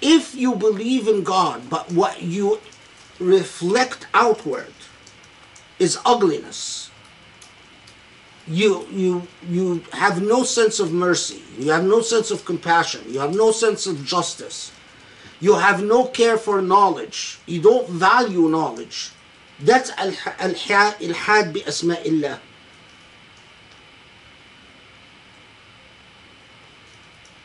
If 0.00 0.34
you 0.34 0.54
believe 0.54 1.08
in 1.08 1.24
God, 1.24 1.68
but 1.68 1.90
what 1.90 2.22
you 2.22 2.60
reflect 3.18 4.06
outward 4.14 4.72
is 5.78 5.98
ugliness, 6.04 6.90
you 8.46 8.86
you 8.90 9.26
you 9.48 9.82
have 9.92 10.22
no 10.22 10.44
sense 10.44 10.78
of 10.78 10.92
mercy, 10.92 11.42
you 11.58 11.72
have 11.72 11.84
no 11.84 12.00
sense 12.00 12.30
of 12.30 12.44
compassion, 12.44 13.02
you 13.08 13.18
have 13.18 13.34
no 13.34 13.50
sense 13.50 13.86
of 13.86 14.04
justice, 14.04 14.70
you 15.41 15.55
have 15.55 15.83
no 15.83 16.05
care 16.05 16.37
for 16.37 16.61
knowledge, 16.61 17.39
you 17.47 17.59
don't 17.59 17.89
value 17.89 18.47
knowledge. 18.47 19.09
That's 19.59 19.89
al-ilhad 19.97 21.53
bi 21.53 21.59
asma'illah. 21.61 22.39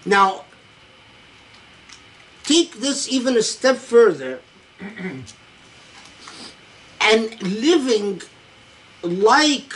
Now, 0.04 0.44
take 2.44 2.74
this 2.80 3.08
even 3.08 3.36
a 3.36 3.42
step 3.42 3.76
further 3.76 4.40
and 7.00 7.42
living 7.42 8.20
like 9.02 9.72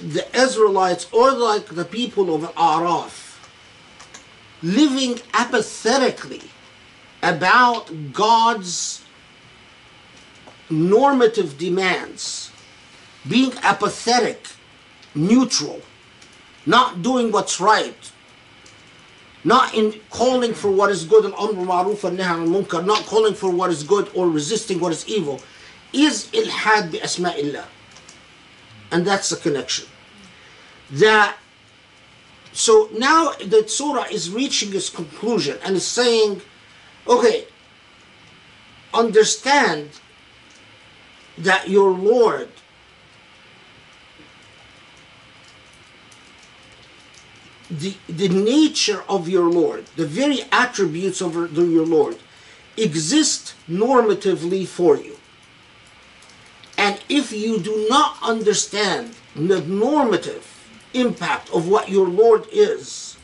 the 0.00 0.26
Israelites 0.34 1.06
or 1.12 1.32
like 1.32 1.66
the 1.66 1.84
people 1.84 2.34
of 2.34 2.42
Araf, 2.54 3.36
living 4.62 5.20
apathetically 5.34 6.42
about 7.22 8.12
God's 8.12 9.04
normative 10.70 11.58
demands, 11.58 12.50
being 13.28 13.52
apathetic, 13.62 14.48
neutral, 15.14 15.80
not 16.66 17.02
doing 17.02 17.32
what's 17.32 17.60
right, 17.60 18.12
not 19.42 19.74
in 19.74 20.00
calling 20.10 20.54
for 20.54 20.70
what 20.70 20.90
is 20.90 21.04
good 21.04 21.24
and 21.24 21.34
amr 21.34 21.64
ma'ruf 21.64 22.04
and 22.04 22.18
nahy 22.18 22.46
munkar, 22.46 22.84
not 22.84 23.04
calling 23.06 23.34
for 23.34 23.50
what 23.50 23.70
is 23.70 23.82
good 23.82 24.10
or 24.14 24.28
resisting 24.28 24.78
what 24.78 24.92
is 24.92 25.08
evil, 25.08 25.40
is 25.92 26.28
ilhad 26.32 26.92
bi 26.92 26.98
asma'illah. 26.98 27.64
And 28.92 29.06
that's 29.06 29.30
the 29.30 29.36
connection. 29.36 29.86
That 30.92 31.36
so 32.52 32.88
now 32.92 33.32
the 33.44 33.66
surah 33.68 34.06
is 34.10 34.30
reaching 34.30 34.74
its 34.74 34.90
conclusion 34.90 35.58
and 35.64 35.76
is 35.76 35.86
saying, 35.86 36.42
okay, 37.07 37.45
understand 38.93 39.89
that 41.37 41.69
your 41.69 41.91
Lord 41.91 42.49
the, 47.69 47.95
the 48.07 48.29
nature 48.29 49.03
of 49.09 49.27
your 49.27 49.49
Lord, 49.49 49.85
the 49.95 50.05
very 50.05 50.41
attributes 50.51 51.21
of 51.21 51.33
your 51.35 51.85
Lord, 51.85 52.17
exist 52.77 53.55
normatively 53.69 54.67
for 54.67 54.97
you. 54.97 55.17
And 56.77 57.01
if 57.09 57.31
you 57.31 57.59
do 57.59 57.87
not 57.89 58.17
understand 58.21 59.15
the 59.35 59.61
normative 59.61 60.51
impact 60.93 61.49
of 61.51 61.67
what 61.67 61.89
your 61.89 62.07
Lord 62.07 62.45
is, 62.51 63.17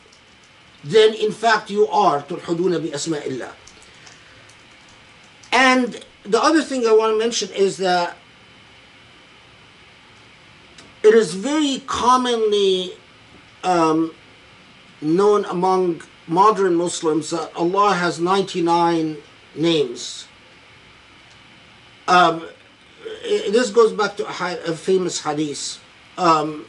then 0.84 1.14
in 1.14 1.32
fact 1.32 1.70
you 1.70 1.88
are 1.88 2.22
تلحدون 2.22 2.78
بأسماء 2.80 3.28
الله. 3.28 3.52
And 5.53 6.05
the 6.25 6.43
other 6.43 6.63
thing 6.63 6.87
I 6.87 6.93
want 6.93 7.13
to 7.15 7.19
mention 7.19 7.51
is 7.51 7.77
that 7.79 8.17
it 11.03 11.15
is 11.15 11.35
very 11.35 11.83
commonly 11.87 12.93
um, 13.63 14.13
known 15.01 15.45
among 15.47 16.03
modern 16.27 16.75
Muslims 16.75 17.31
that 17.31 17.55
Allah 17.55 17.95
has 17.95 18.19
99 18.19 19.17
names. 19.55 20.27
Um, 22.09 22.47
this 23.23 23.71
goes 23.71 23.93
back 23.93 24.17
to 24.17 24.27
a, 24.27 24.75
famous 24.75 25.23
hadith. 25.23 25.81
Um, 26.19 26.67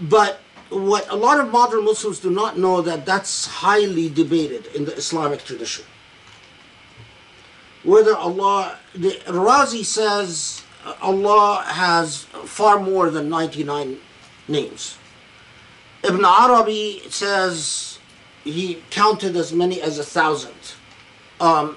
but 0.00 0.40
what 0.70 1.08
a 1.10 1.16
lot 1.16 1.40
of 1.40 1.50
modern 1.50 1.84
Muslims 1.84 2.20
do 2.20 2.30
not 2.30 2.58
know 2.58 2.80
that 2.80 3.04
that's 3.04 3.46
highly 3.46 4.08
debated 4.08 4.66
in 4.74 4.84
the 4.84 4.94
Islamic 4.96 5.44
tradition. 5.44 5.84
Whether 7.82 8.14
Allah, 8.14 8.78
the 8.94 9.10
Razi 9.26 9.84
says 9.84 10.62
Allah 11.00 11.64
has 11.66 12.24
far 12.44 12.78
more 12.78 13.10
than 13.10 13.28
99 13.28 13.98
names. 14.48 14.98
Ibn 16.02 16.24
Arabi 16.24 17.02
says 17.08 17.98
he 18.44 18.82
counted 18.90 19.36
as 19.36 19.52
many 19.52 19.80
as 19.80 19.98
a 19.98 20.04
thousand. 20.04 20.74
Um, 21.40 21.76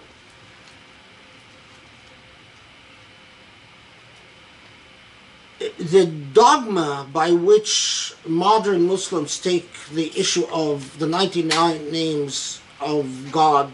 the 5.77 6.05
dogma 6.05 7.07
by 7.11 7.31
which 7.31 8.13
modern 8.25 8.87
Muslims 8.87 9.39
take 9.39 9.69
the 9.93 10.11
issue 10.17 10.45
of 10.51 10.99
the 10.99 11.07
99 11.07 11.91
names 11.91 12.61
of 12.81 13.31
God 13.31 13.71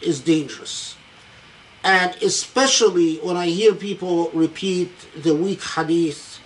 is 0.00 0.20
dangerous. 0.20 0.93
And 1.84 2.16
especially 2.22 3.18
when 3.18 3.36
I 3.36 3.46
hear 3.46 3.74
people 3.74 4.30
repeat 4.30 4.90
the 5.22 5.34
weak 5.34 5.62
hadith 5.62 6.40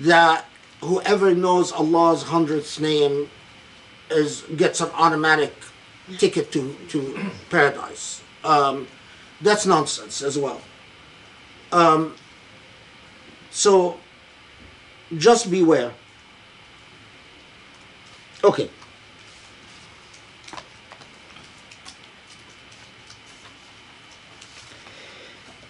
that 0.00 0.44
whoever 0.82 1.34
knows 1.34 1.72
Allah's 1.72 2.22
hundredth 2.22 2.78
name 2.78 3.30
is 4.10 4.42
gets 4.54 4.82
an 4.82 4.90
automatic 4.92 5.54
ticket 6.18 6.52
to, 6.52 6.76
to 6.90 7.30
paradise. 7.48 8.22
Um, 8.44 8.86
that's 9.40 9.64
nonsense 9.64 10.20
as 10.22 10.38
well. 10.38 10.60
Um, 11.72 12.14
so 13.50 13.98
just 15.16 15.50
beware. 15.50 15.92
Okay. 18.44 18.70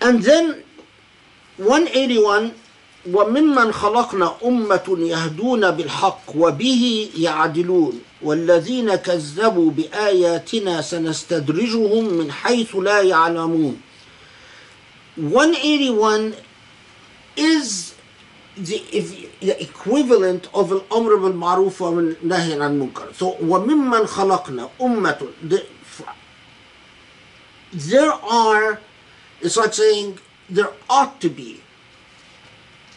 And 0.06 0.22
then 0.22 0.62
181 1.58 2.52
وممن 3.12 3.72
خلقنا 3.72 4.36
أمة 4.44 4.96
يهدون 4.98 5.70
بالحق 5.70 6.22
وبه 6.36 7.10
يعدلون 7.16 8.00
والذين 8.22 8.94
كذبوا 8.94 9.70
بآياتنا 9.70 10.80
سنستدرجهم 10.80 12.14
من 12.14 12.32
حيث 12.32 12.76
لا 12.76 13.02
يعلمون. 13.02 13.80
181 15.16 16.34
is 17.36 17.94
the, 18.56 18.82
the 19.40 19.62
equivalent 19.62 20.48
of 20.54 20.72
الأمر 20.72 21.14
بالمعروف 21.16 21.82
والنهي 21.82 22.52
عن 22.52 22.62
المنكر. 22.62 23.12
So 23.18 23.36
وممن 23.42 24.06
خلقنا 24.06 24.68
أمة. 24.80 25.28
The, 25.48 25.62
there 27.72 28.12
are 28.12 28.78
it's 29.41 29.57
like 29.57 29.73
saying 29.73 30.19
there 30.49 30.71
ought 30.89 31.19
to 31.21 31.29
be 31.29 31.61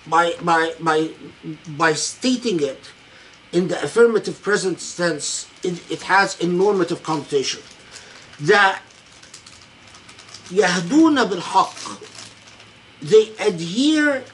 by 0.06 0.34
by 0.42 0.74
by 0.80 1.10
by 1.76 1.92
stating 1.92 2.60
it 2.60 2.90
in 3.52 3.68
the 3.68 3.82
affirmative 3.82 4.42
present 4.42 4.78
tense 4.96 5.48
it, 5.62 5.80
it 5.90 6.02
has 6.02 6.40
a 6.40 6.46
normative 6.46 7.02
connotation 7.02 7.60
that 8.40 8.80
يهدون 10.50 11.24
بالحق 11.24 11.98
they 13.02 13.30
adhere 13.38 14.24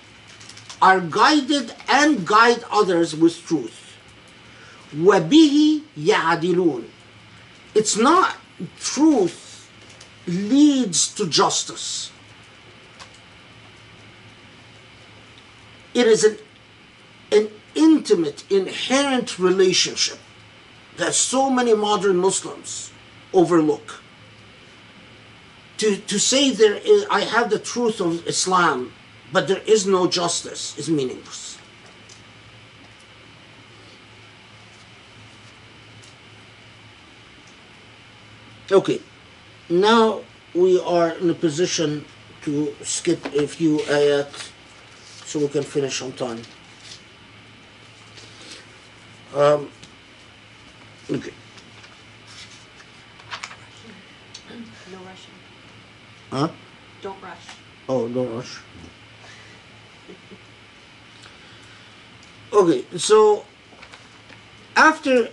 are 0.83 1.01
guided 1.01 1.75
and 1.89 2.27
guide 2.27 2.65
others 2.71 3.15
with 3.15 3.47
truth 3.47 3.97
وبه 4.99 5.81
يعدلون 5.97 6.85
it's 7.75 7.97
not 7.97 8.37
truth 8.81 9.44
leads 10.28 11.14
to 11.14 11.28
justice 11.28 12.12
it 15.96 16.08
is 16.08 16.24
an, 16.26 16.38
an 17.32 17.50
intimate, 17.74 18.44
inherent 18.52 19.40
relationship 19.40 20.20
that 20.98 21.16
so 21.16 21.50
many 21.50 21.74
modern 21.74 22.18
Muslims 22.18 22.92
overlook. 23.34 24.02
To, 25.78 25.96
to 25.96 26.20
say 26.20 26.52
there 26.52 26.76
is, 26.76 27.06
I 27.10 27.22
have 27.22 27.50
the 27.50 27.60
truth 27.60 28.00
of 28.02 28.28
Islam, 28.28 28.94
but 29.32 29.48
there 29.48 29.62
is 29.66 29.88
no 29.88 30.08
justice 30.08 30.78
is 30.78 30.90
meaningless. 30.90 31.58
Okay, 38.72 39.00
now 39.70 40.22
we 40.54 40.80
are 40.82 41.12
in 41.18 41.30
a 41.30 41.34
position 41.34 42.06
to 42.44 42.74
skip 42.84 43.24
a 43.34 43.48
few 43.48 43.80
ayat 43.90 44.30
so 45.26 45.40
we 45.40 45.48
can 45.48 45.64
finish 45.64 46.02
on 46.02 46.12
time. 46.14 46.42
Um, 49.34 49.68
okay. 51.10 51.34
No 54.92 54.98
rushing. 55.02 55.36
Huh? 56.32 56.50
Don't 57.02 57.22
rush. 57.22 57.46
Oh, 57.90 58.08
don't 58.08 58.36
rush. 58.36 58.60
Okay, 62.54 62.86
so 62.96 63.44
after 64.78 65.28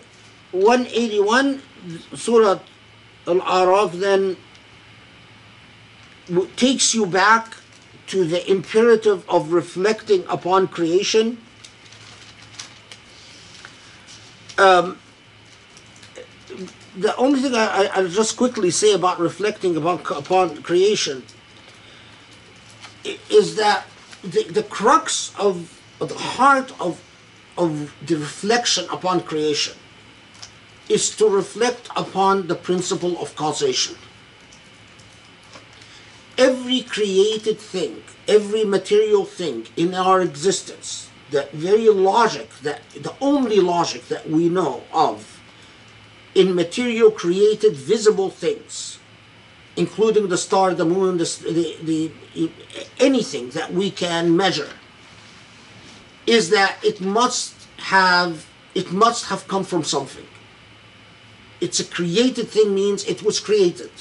181, 0.50 1.62
Surah 2.16 2.59
Al-Araf 3.26 3.92
then 3.92 4.36
takes 6.56 6.94
you 6.94 7.06
back 7.06 7.56
to 8.08 8.24
the 8.24 8.48
imperative 8.50 9.28
of 9.28 9.52
reflecting 9.52 10.24
upon 10.28 10.68
creation. 10.68 11.38
Um, 14.58 14.98
the 16.96 17.16
only 17.16 17.40
thing 17.40 17.54
I, 17.54 17.84
I, 17.84 17.90
I'll 17.94 18.08
just 18.08 18.36
quickly 18.36 18.70
say 18.70 18.92
about 18.92 19.18
reflecting 19.18 19.76
upon, 19.76 20.00
upon 20.16 20.62
creation 20.62 21.22
is 23.30 23.56
that 23.56 23.86
the, 24.22 24.44
the 24.44 24.62
crux 24.62 25.34
of, 25.38 25.80
of 26.00 26.08
the 26.08 26.18
heart 26.18 26.72
of, 26.80 27.02
of 27.56 27.94
the 28.06 28.16
reflection 28.16 28.86
upon 28.90 29.22
creation 29.22 29.74
is 30.93 31.05
to 31.16 31.27
reflect 31.28 31.89
upon 31.97 32.47
the 32.47 32.55
principle 32.69 33.20
of 33.23 33.35
causation 33.35 33.97
every 36.39 36.82
created 36.82 37.59
thing, 37.59 38.02
every 38.27 38.64
material 38.64 39.24
thing 39.24 39.66
in 39.77 39.94
our 39.94 40.20
existence, 40.20 41.09
the 41.31 41.48
very 41.52 41.89
logic 41.89 42.48
that 42.62 42.81
the 42.90 43.14
only 43.20 43.60
logic 43.60 44.09
that 44.09 44.28
we 44.28 44.48
know 44.48 44.82
of 44.93 45.40
in 46.35 46.55
material 46.55 47.10
created 47.10 47.74
visible 47.74 48.31
things, 48.31 48.98
including 49.77 50.28
the 50.28 50.39
star, 50.39 50.74
the 50.74 50.85
moon, 50.85 51.19
the, 51.19 51.28
the, 51.59 52.10
the 52.36 52.51
anything 52.98 53.51
that 53.51 53.73
we 53.73 53.90
can 53.90 54.36
measure, 54.36 54.73
is 56.27 56.51
that 56.51 56.77
it 56.82 57.01
must 57.01 57.55
have 57.78 58.47
it 58.74 58.90
must 58.90 59.27
have 59.27 59.47
come 59.48 59.64
from 59.64 59.85
something. 59.85 60.27
It's 61.62 61.78
a 61.78 61.84
created 61.84 62.48
thing 62.48 62.74
means 62.74 63.05
it 63.05 63.22
was 63.22 63.39
created 63.39 63.93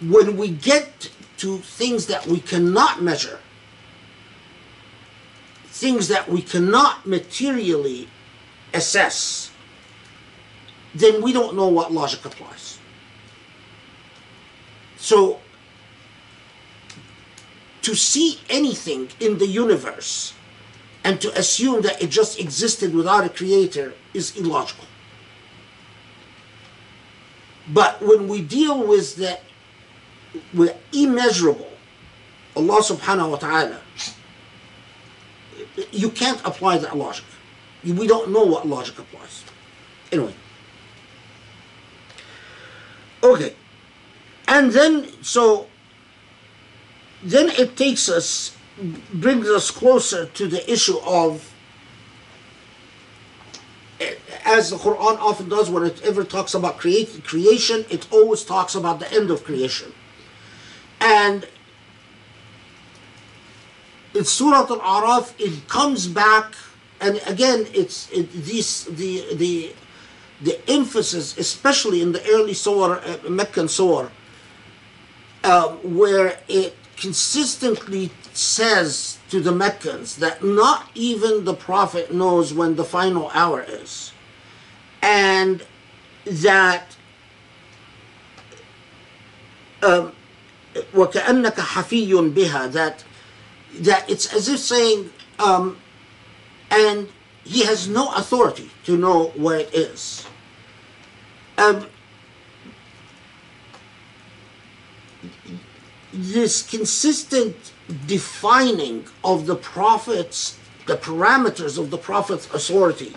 when 0.00 0.38
we 0.38 0.48
get 0.48 1.10
to 1.36 1.58
things 1.58 2.06
that 2.06 2.26
we 2.26 2.40
cannot 2.40 3.02
measure, 3.02 3.38
things 5.66 6.08
that 6.08 6.26
we 6.26 6.40
cannot 6.40 7.06
materially 7.06 8.08
assess, 8.72 9.50
then 10.94 11.20
we 11.20 11.34
don't 11.34 11.54
know 11.54 11.68
what 11.68 11.92
logic 11.92 12.24
applies. 12.24 12.78
So, 14.96 15.40
to 17.82 17.94
see 17.94 18.40
anything 18.48 19.10
in 19.20 19.36
the 19.36 19.46
universe 19.46 20.32
and 21.04 21.20
to 21.20 21.38
assume 21.38 21.82
that 21.82 22.02
it 22.02 22.08
just 22.08 22.40
existed 22.40 22.94
without 22.94 23.24
a 23.24 23.28
creator 23.28 23.92
is 24.14 24.34
illogical. 24.34 24.86
But 27.72 28.02
when 28.02 28.28
we 28.28 28.42
deal 28.42 28.86
with 28.86 29.16
the 29.16 29.38
with 30.54 30.76
immeasurable, 30.92 31.70
Allah 32.56 32.80
subhanahu 32.82 33.30
wa 33.30 33.36
ta'ala, 33.36 33.80
you 35.92 36.10
can't 36.10 36.40
apply 36.44 36.78
that 36.78 36.96
logic. 36.96 37.24
We 37.84 38.06
don't 38.06 38.30
know 38.30 38.44
what 38.44 38.66
logic 38.66 38.98
applies. 38.98 39.44
Anyway. 40.12 40.34
Okay. 43.22 43.54
And 44.48 44.72
then, 44.72 45.08
so, 45.22 45.66
then 47.22 47.50
it 47.50 47.76
takes 47.76 48.08
us, 48.08 48.56
brings 49.14 49.48
us 49.48 49.70
closer 49.70 50.26
to 50.26 50.46
the 50.48 50.70
issue 50.70 50.98
of, 50.98 51.49
as 54.44 54.70
the 54.70 54.76
Quran 54.76 55.18
often 55.18 55.48
does 55.48 55.68
when 55.70 55.84
it 55.84 56.02
ever 56.02 56.24
talks 56.24 56.54
about 56.54 56.78
create, 56.78 57.22
creation, 57.24 57.84
it 57.90 58.06
always 58.10 58.44
talks 58.44 58.74
about 58.74 58.98
the 59.00 59.12
end 59.12 59.30
of 59.30 59.44
creation. 59.44 59.92
And 61.00 61.46
in 64.14 64.24
Surah 64.24 64.66
Al-Araf, 64.68 65.34
it 65.38 65.68
comes 65.68 66.06
back, 66.06 66.54
and 67.00 67.20
again, 67.26 67.66
it's 67.72 68.10
it, 68.10 68.30
these 68.32 68.84
the 68.84 69.34
the 69.34 69.72
the 70.42 70.58
emphasis, 70.70 71.36
especially 71.38 72.00
in 72.02 72.12
the 72.12 72.26
early 72.28 72.54
Surah, 72.54 73.00
uh, 73.00 73.28
Meccan 73.28 73.68
Surah, 73.68 74.08
uh, 75.44 75.68
where 75.82 76.38
it 76.48 76.74
consistently 76.99 78.11
says 78.33 79.19
to 79.29 79.39
the 79.39 79.51
Meccans 79.51 80.17
that 80.17 80.43
not 80.43 80.89
even 80.95 81.45
the 81.45 81.53
Prophet 81.53 82.13
knows 82.13 82.53
when 82.53 82.75
the 82.75 82.83
final 82.83 83.29
hour 83.33 83.65
is, 83.67 84.11
and 85.01 85.63
that. 86.25 86.95
Um, 89.83 90.13
وكأنك 90.93 91.59
حفي 91.59 92.13
بها 92.33 92.71
that 92.71 93.03
that 93.79 94.09
it's 94.09 94.33
as 94.33 94.49
if 94.49 94.59
saying 94.59 95.09
um, 95.39 95.77
and 96.71 97.07
he 97.43 97.63
has 97.63 97.87
no 97.87 98.13
authority 98.15 98.69
to 98.83 98.97
know 98.97 99.27
where 99.35 99.59
it 99.59 99.73
is 99.73 100.25
um, 101.57 101.85
this 106.13 106.67
consistent 106.67 107.55
defining 108.07 109.05
of 109.23 109.45
the 109.45 109.55
prophet's 109.55 110.57
the 110.85 110.95
parameters 110.95 111.79
of 111.79 111.89
the 111.89 111.97
prophet's 111.97 112.45
authority 112.53 113.13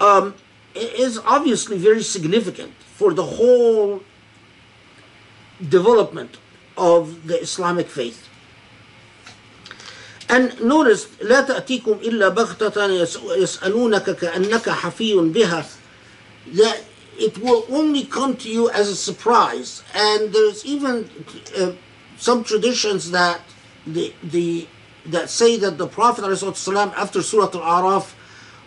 um, 0.00 0.34
is 0.74 1.18
obviously 1.26 1.76
very 1.76 2.02
significant 2.02 2.72
for 2.94 3.12
the 3.12 3.24
whole 3.24 4.02
development 5.68 6.38
of 6.78 7.26
the 7.26 7.38
Islamic 7.40 7.86
faith. 7.86 8.26
And 10.30 10.58
notice, 10.62 11.06
لا 11.20 11.40
تأتيكم 11.42 12.00
إلا 12.02 12.28
بغتة 12.28 12.86
يسألونك 13.36 14.10
كأنك 14.10 14.68
حفي 14.68 15.14
بها 15.14 15.66
that 16.52 16.80
it 17.17 17.37
will 17.39 17.65
only 17.69 18.03
come 18.05 18.35
to 18.37 18.49
you 18.49 18.69
as 18.69 18.89
a 18.89 18.95
surprise. 18.95 19.83
And 19.93 20.33
there's 20.33 20.65
even 20.65 21.09
uh, 21.57 21.73
some 22.17 22.43
traditions 22.43 23.11
that 23.11 23.41
the, 23.85 24.13
the 24.23 24.67
that 25.05 25.29
say 25.29 25.55
that 25.57 25.77
the 25.77 25.87
Prophet 25.87 26.25
ﷺ, 26.25 26.93
after 26.95 27.21
Surah 27.21 27.51
Al-Araf 27.53 28.15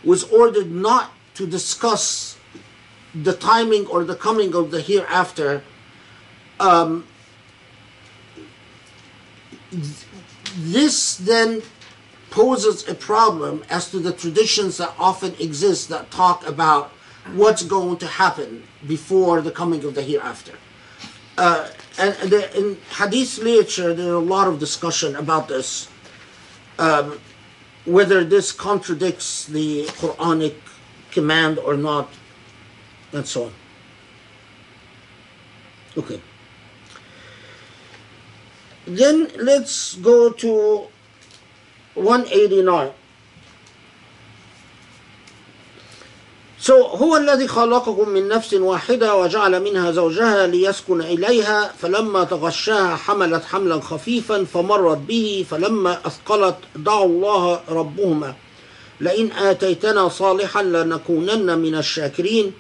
was 0.05 0.23
ordered 0.25 0.71
not 0.71 1.11
to 1.35 1.47
discuss 1.47 2.39
the 3.15 3.33
timing 3.33 3.87
or 3.87 4.05
the 4.05 4.15
coming 4.15 4.55
of 4.55 4.71
the 4.71 4.81
hereafter 4.81 5.65
um, 6.61 7.07
this 10.57 11.17
then 11.17 11.63
poses 12.31 12.87
a 12.89 12.95
problem 12.95 13.65
as 13.71 13.91
to 13.91 13.99
the 13.99 14.13
traditions 14.13 14.77
that 14.79 14.93
often 14.99 15.35
exist 15.39 15.89
that 15.89 16.11
talk 16.11 16.47
about 16.47 16.93
what's 17.35 17.63
going 17.63 17.97
to 17.99 18.07
happen 18.07 18.63
before 18.87 19.41
the 19.41 19.51
coming 19.51 19.85
of 19.85 19.95
the 19.95 20.03
hereafter. 20.03 20.53
Uh, 21.37 21.69
and 21.99 22.15
the, 22.31 22.59
in 22.59 22.77
hadith 22.97 23.39
literature, 23.39 23.95
there's 23.95 24.09
a 24.09 24.19
lot 24.19 24.49
of 24.49 24.59
discussion 24.59 25.17
about 25.17 25.49
this, 25.49 25.89
um, 26.79 27.21
whether 27.85 28.25
this 28.25 28.53
contradicts 28.53 29.47
the 29.47 29.85
Quranic 29.99 30.55
command 31.11 31.59
or 31.59 31.77
not, 31.77 32.09
and 33.13 33.27
so 33.27 33.45
on. 33.45 33.53
Okay. 35.97 36.21
Then 38.87 39.31
let's 39.37 39.97
go 39.97 40.31
to 40.31 40.89
189. 41.95 42.93
So 46.61 46.73
هو 46.73 47.17
الذي 47.17 47.49
خلقكم 47.49 48.09
من 48.09 48.29
نفس 48.29 48.55
واحدة 48.55 49.17
وجعل 49.17 49.63
منها 49.63 49.91
زوجها 49.91 50.47
ليسكن 50.47 51.01
إليها 51.01 51.73
فلما 51.79 52.25
تغشاها 52.25 52.97
حملت 52.97 53.45
حملا 53.45 53.81
خفيفا 53.81 54.45
فمرت 54.45 54.99
به 54.99 55.47
فلما 55.51 55.99
أثقلت 56.07 56.57
دعوا 56.77 57.07
الله 57.07 57.61
ربهما. 57.69 58.35
لئن 59.01 59.33
آتيتنا 59.33 60.09
صالحا 60.09 60.63
لنكونن 60.63 61.59
من 61.59 61.75
الشاكرين. 61.75 62.53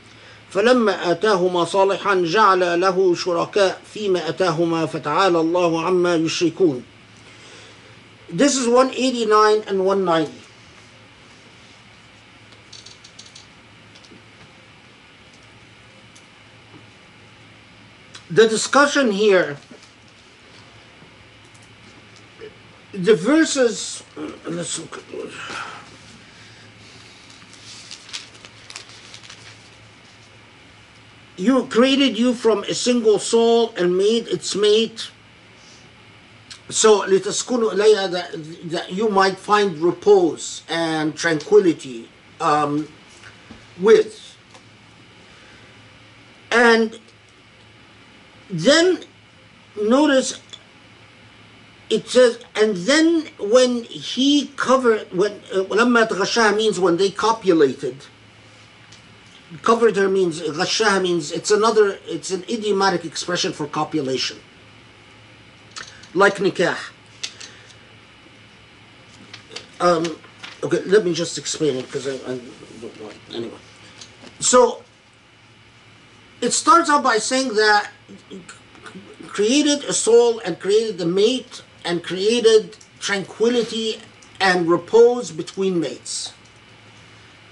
فلما 0.51 1.11
آتاهما 1.11 1.65
صالحا 1.65 2.15
جعل 2.15 2.81
له 2.81 3.15
شركاء 3.15 3.81
فيما 3.95 4.29
آتاهما 4.29 4.87
فتعالى 4.87 5.41
الله 5.41 5.83
عما 5.83 6.15
يشركون. 6.15 6.83
This 8.31 8.57
is 8.57 8.67
189 8.67 9.63
and 9.67 9.79
190. 9.79 10.48
The 18.30 18.48
discussion 18.48 19.12
here, 19.12 19.58
the 22.92 23.16
verses, 23.16 24.04
let's 24.46 24.80
look 24.80 24.98
at 24.98 25.04
you 31.38 31.66
created 31.68 32.18
you 32.18 32.34
from 32.34 32.64
a 32.64 32.74
single 32.74 33.20
soul 33.20 33.74
and 33.76 33.98
made 33.98 34.28
its 34.28 34.56
mate 34.56 35.10
so 36.70 37.02
لتسكنوا 37.02 37.74
إليها 37.74 38.12
that, 38.12 38.70
that 38.70 38.92
you 38.92 39.10
might 39.10 39.38
find 39.38 39.78
repose 39.78 40.64
and 40.70 41.16
tranquility 41.16 42.10
um, 42.40 42.88
with 43.80 44.38
and 46.52 47.00
then 48.50 49.00
notice 49.82 50.40
it 51.90 52.08
says 52.08 52.40
and 52.56 52.76
then 52.76 53.28
when 53.40 53.84
he 53.84 54.48
covered 54.56 55.12
when 55.12 55.32
uh, 55.54 55.64
لما 55.64 56.08
تغشاها 56.08 56.56
means 56.56 56.80
when 56.80 56.98
they 56.98 57.10
copulated 57.10 57.96
covered 59.62 59.96
her 59.96 60.10
means 60.10 60.42
غشاها 60.42 61.02
means 61.02 61.32
it's 61.32 61.52
another 61.52 62.00
it's 62.08 62.32
an 62.32 62.44
idiomatic 62.50 63.06
expression 63.06 63.54
for 63.54 63.68
copulation 63.68 64.38
like 66.14 66.36
nikah 66.38 66.78
um, 69.80 70.06
okay 70.64 70.82
let 70.86 71.04
me 71.06 71.14
just 71.14 71.38
explain 71.38 71.76
it 71.76 71.86
because 71.86 72.08
I, 72.08 72.14
I 72.32 72.40
don't 72.82 73.02
want 73.02 73.18
anyway 73.34 73.58
so 74.40 74.84
it 76.42 76.54
starts 76.54 76.90
out 76.90 77.04
by 77.04 77.18
saying 77.18 77.54
that 77.56 77.92
created 79.27 79.85
a 79.85 79.93
soul 79.93 80.41
and 80.41 80.59
created 80.59 80.99
the 80.99 81.07
mate 81.07 81.63
and 81.85 82.03
created 82.03 82.77
tranquility 83.01 84.01
and 84.41 84.69
repose 84.69 85.31
between 85.31 85.79
mates 85.79 86.33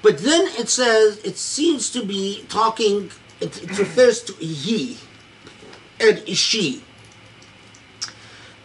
but 0.06 0.18
then 0.18 0.46
it 0.56 0.68
says, 0.68 1.18
it 1.24 1.36
seems 1.36 1.90
to 1.90 2.04
be 2.04 2.44
talking, 2.48 3.10
it, 3.40 3.60
it 3.60 3.76
refers 3.76 4.22
to 4.22 4.34
he 4.34 4.98
and 5.98 6.28
she. 6.28 6.84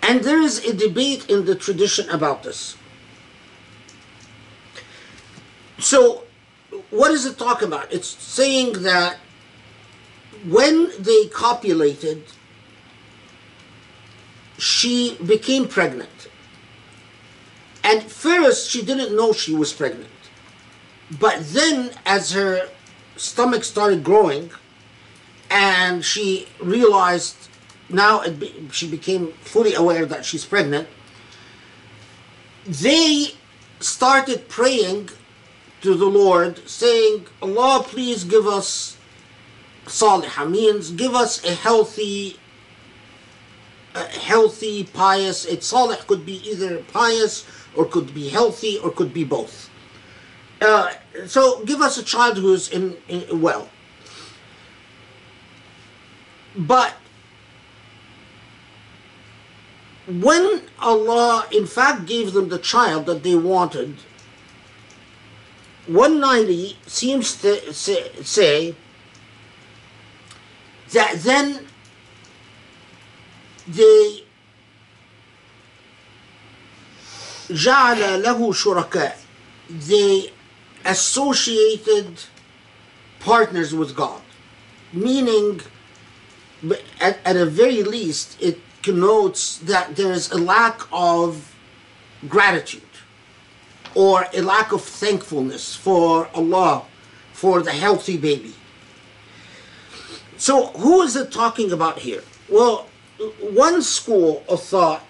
And 0.03 0.23
there 0.23 0.39
is 0.39 0.63
a 0.63 0.71
debate 0.71 1.31
in 1.31 1.45
the 1.45 1.55
tradition 1.55 2.07
about 2.11 2.43
this. 2.43 2.77
So, 5.79 6.25
what 6.91 7.09
is 7.09 7.25
it 7.25 7.39
talking 7.39 7.67
about? 7.67 7.91
It's 7.91 8.09
saying 8.09 8.83
that 8.83 9.17
when 10.47 10.91
they 10.99 11.27
copulated, 11.27 12.23
she 14.57 15.17
became 15.25 15.67
pregnant. 15.67 16.29
And 17.83 18.03
first, 18.03 18.69
she 18.69 18.83
didn't 18.83 19.15
know 19.15 19.33
she 19.33 19.55
was 19.55 19.73
pregnant. 19.73 20.07
But 21.19 21.39
then, 21.47 21.91
as 22.05 22.31
her 22.31 22.69
stomach 23.17 23.63
started 23.63 24.03
growing, 24.03 24.51
and 25.49 26.05
she 26.05 26.47
realized 26.61 27.49
now 27.89 28.25
be, 28.29 28.69
she 28.71 28.87
became 28.89 29.33
fully 29.41 29.73
aware 29.73 30.05
that 30.05 30.23
she's 30.25 30.45
pregnant, 30.45 30.87
they 32.65 33.35
started 33.79 34.47
praying 34.47 35.09
to 35.81 35.95
the 35.95 36.05
Lord, 36.05 36.69
saying, 36.69 37.25
Allah, 37.41 37.83
please 37.83 38.23
give 38.23 38.47
us 38.47 38.90
salihah, 39.85 40.49
means 40.49 40.91
give 40.91 41.15
us 41.15 41.43
a 41.43 41.53
healthy, 41.53 42.37
a 43.95 44.03
healthy, 44.03 44.83
pious. 44.83 45.45
It 45.45 45.63
salih 45.63 45.97
could 46.07 46.25
be 46.25 46.37
either 46.49 46.77
pious 46.91 47.45
or 47.75 47.85
could 47.85 48.13
be 48.13 48.29
healthy 48.29 48.77
or 48.79 48.91
could 48.91 49.13
be 49.13 49.23
both. 49.23 49.69
Uh, 50.61 50.91
so 51.25 51.63
give 51.65 51.81
us 51.81 51.97
a 51.97 52.03
child 52.03 52.37
who's 52.37 52.69
in, 52.69 52.95
in 53.07 53.41
well. 53.41 53.69
But 56.55 56.93
when 60.07 60.63
Allah 60.79 61.47
in 61.51 61.65
fact 61.65 62.05
gave 62.05 62.33
them 62.33 62.49
the 62.49 62.59
child 62.59 63.05
that 63.05 63.23
they 63.23 63.35
wanted, 63.35 63.97
190 65.87 66.77
seems 66.85 67.41
to 67.41 67.73
say 67.73 68.75
that 70.92 71.14
then 71.22 71.66
they 73.68 74.22
جعل 77.50 78.22
له 78.22 78.52
شركاء 78.52 79.16
they 79.70 80.32
associated 80.84 82.24
partners 83.20 83.74
with 83.74 83.96
God 83.96 84.22
meaning 84.92 85.60
at, 87.00 87.18
at 87.24 87.36
a 87.36 87.46
very 87.46 87.82
least 87.82 88.40
it 88.40 88.60
connotes 88.82 89.58
that 89.58 89.96
there's 89.96 90.30
a 90.30 90.38
lack 90.38 90.80
of 90.92 91.54
gratitude 92.28 92.82
or 93.94 94.26
a 94.32 94.40
lack 94.40 94.72
of 94.72 94.82
thankfulness 94.82 95.74
for 95.74 96.28
Allah 96.34 96.84
for 97.32 97.62
the 97.62 97.72
healthy 97.72 98.16
baby. 98.16 98.54
So, 100.41 100.69
who 100.69 101.03
is 101.03 101.15
it 101.15 101.31
talking 101.31 101.71
about 101.71 101.99
here? 101.99 102.23
Well, 102.49 102.87
one 103.41 103.83
school 103.83 104.43
of 104.49 104.63
thought 104.63 105.03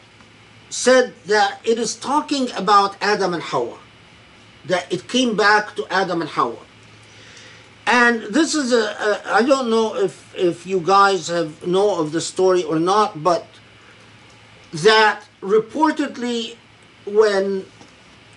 said 0.69 1.13
that 1.27 1.61
it 1.63 1.79
is 1.79 1.95
talking 1.95 2.51
about 2.51 2.97
Adam 3.01 3.33
and 3.33 3.41
Hawa, 3.41 3.79
that 4.65 4.91
it 4.91 5.07
came 5.07 5.37
back 5.37 5.73
to 5.77 5.87
Adam 5.89 6.19
and 6.19 6.29
Hawa. 6.29 6.57
And 7.87 8.23
this 8.23 8.55
is 8.55 8.73
a, 8.73 8.83
a 8.83 9.21
I 9.39 9.41
don't 9.43 9.69
know 9.69 9.95
if, 9.95 10.35
if 10.35 10.67
you 10.67 10.81
guys 10.81 11.29
have 11.29 11.65
know 11.65 12.01
of 12.01 12.11
the 12.11 12.19
story 12.19 12.63
or 12.65 12.77
not, 12.77 13.23
but 13.23 13.47
that 14.73 15.23
reportedly 15.39 16.57
when 17.05 17.65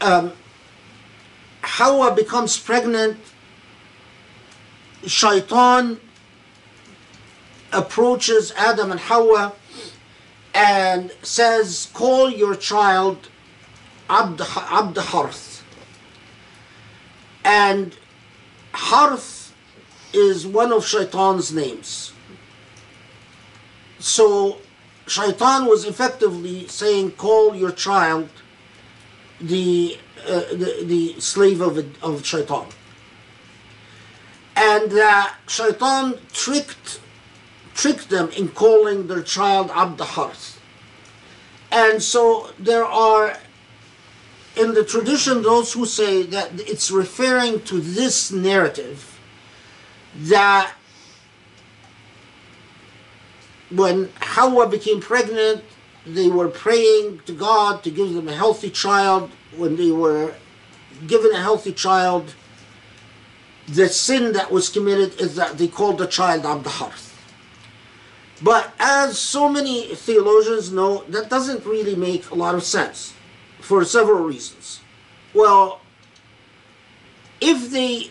um, 0.01 0.33
Hawa 1.63 2.15
becomes 2.15 2.57
pregnant, 2.57 3.19
Shaitan 5.05 5.99
approaches 7.75 8.53
Adam 8.57 8.91
and 8.91 9.01
Hawa 9.01 9.53
and 10.55 11.13
says, 11.23 11.91
Call 11.93 12.31
your 12.31 12.55
child 12.55 13.29
Abd, 14.09 14.41
Abd 14.41 14.99
Harth. 14.99 15.65
And 17.45 17.97
Harth 18.73 19.55
is 20.13 20.47
one 20.47 20.73
of 20.73 20.87
Shaitan's 20.87 21.53
names. 21.53 22.13
So 23.99 24.59
Shaitan 25.07 25.67
was 25.67 25.85
effectively 25.85 26.67
saying, 26.69 27.13
Call 27.13 27.55
your 27.55 27.73
child 27.73 28.29
the 29.41 29.99
uh, 30.27 30.41
the, 30.53 30.85
the 30.85 31.21
slave 31.21 31.61
of, 31.61 31.77
of 32.03 32.25
shaitan. 32.25 32.67
And 34.57 34.91
uh, 34.91 35.27
shaitan 35.47 36.15
tricked, 36.33 37.01
tricked 37.75 38.09
them 38.09 38.31
in 38.31 38.49
calling 38.49 39.09
their 39.09 39.23
child 39.23 39.71
Abd 39.75 40.01
Harth. 40.01 40.61
And 41.71 42.03
so 42.03 42.51
there 42.59 42.85
are, 42.85 43.37
in 44.57 44.75
the 44.75 44.85
tradition, 44.85 45.43
those 45.43 45.73
who 45.73 45.85
say 45.85 46.23
that 46.23 46.53
it's 46.61 46.91
referring 46.91 47.63
to 47.63 47.81
this 47.81 48.31
narrative 48.31 49.19
that 50.17 50.73
when 53.71 54.11
Hawa 54.21 54.69
became 54.69 55.01
pregnant, 55.01 55.65
they 56.07 56.29
were 56.29 56.49
praying 56.49 57.21
to 57.27 57.33
God 57.33 57.83
to 57.83 57.91
give 57.91 58.13
them 58.15 58.29
a 58.29 58.35
healthy 58.35 58.71
child. 58.71 59.31
When 59.57 59.77
they 59.77 59.91
were 59.91 60.35
given 61.07 61.33
a 61.33 61.41
healthy 61.41 61.73
child, 61.73 62.35
the 63.67 63.89
sin 63.89 64.33
that 64.33 64.53
was 64.53 64.69
committed 64.69 65.21
is 65.21 65.35
that 65.37 65.59
they 65.59 65.67
called 65.67 65.99
the 65.99 66.07
child 66.07 66.45
Abd 66.45 66.67
Harth. 66.67 67.14
But 68.43 68.73
as 68.79 69.19
so 69.19 69.49
many 69.49 69.95
theologians 69.95 70.73
know, 70.73 71.05
that 71.09 71.31
doesn't 71.31 71.65
really 71.65 71.95
make 71.95 72.31
a 72.31 72.35
lot 72.35 72.55
of 72.55 72.65
sense 72.65 73.15
for 73.61 73.85
several 73.85 74.25
reasons. 74.25 74.81
Well, 75.33 75.81
if 77.41 77.71
they 77.71 78.11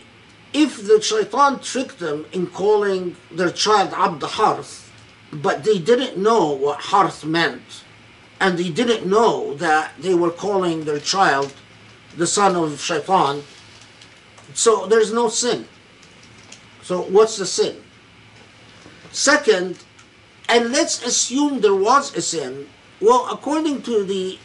if 0.54 0.86
the 0.88 1.02
shaitan 1.02 1.60
tricked 1.60 2.00
them 2.00 2.26
in 2.32 2.48
calling 2.48 3.16
their 3.32 3.50
child 3.50 3.92
Abd 3.94 4.24
Harth, 4.24 4.92
but 5.32 5.64
they 5.64 5.80
didn't 5.80 6.18
know 6.18 6.52
what 6.52 6.80
Harth 6.80 7.26
meant, 7.26 7.84
and 8.40 8.58
they 8.58 8.70
didn't 8.70 9.10
know 9.10 9.56
that 9.56 9.92
they 10.00 10.14
were 10.14 10.30
calling 10.30 10.86
their 10.86 11.00
child 11.00 11.54
the 12.18 12.28
son 12.28 12.56
of 12.56 12.80
Shaitan. 12.80 13.42
So 14.54 14.86
there's 14.86 15.12
no 15.12 15.30
sin. 15.30 15.68
So 16.84 17.02
what's 17.02 17.38
the 17.38 17.46
sin? 17.46 17.78
Second, 19.12 19.80
and 20.50 20.72
let's 20.72 21.06
assume 21.06 21.62
there 21.62 21.76
was 21.76 22.16
a 22.16 22.22
sin. 22.22 22.68
Well, 23.02 23.28
according 23.32 23.82
to 23.84 24.04
the 24.04 24.38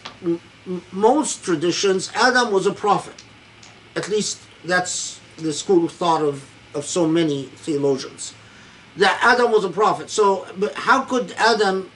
most 0.92 1.44
traditions, 1.44 2.10
Adam 2.14 2.52
was 2.52 2.66
a 2.66 2.72
prophet. 2.72 3.24
At 3.96 4.08
least 4.08 4.40
that's 4.64 5.20
the 5.36 5.52
school 5.52 5.84
of 5.84 5.92
thought 5.92 6.22
of, 6.22 6.48
of 6.74 6.84
so 6.84 7.06
many 7.06 7.44
theologians. 7.56 8.34
That 8.96 9.18
Adam 9.22 9.52
was 9.52 9.64
a 9.64 9.70
prophet. 9.70 10.10
So, 10.10 10.46
but 10.56 10.74
how 10.74 11.02
could 11.02 11.32
Adam 11.32 11.90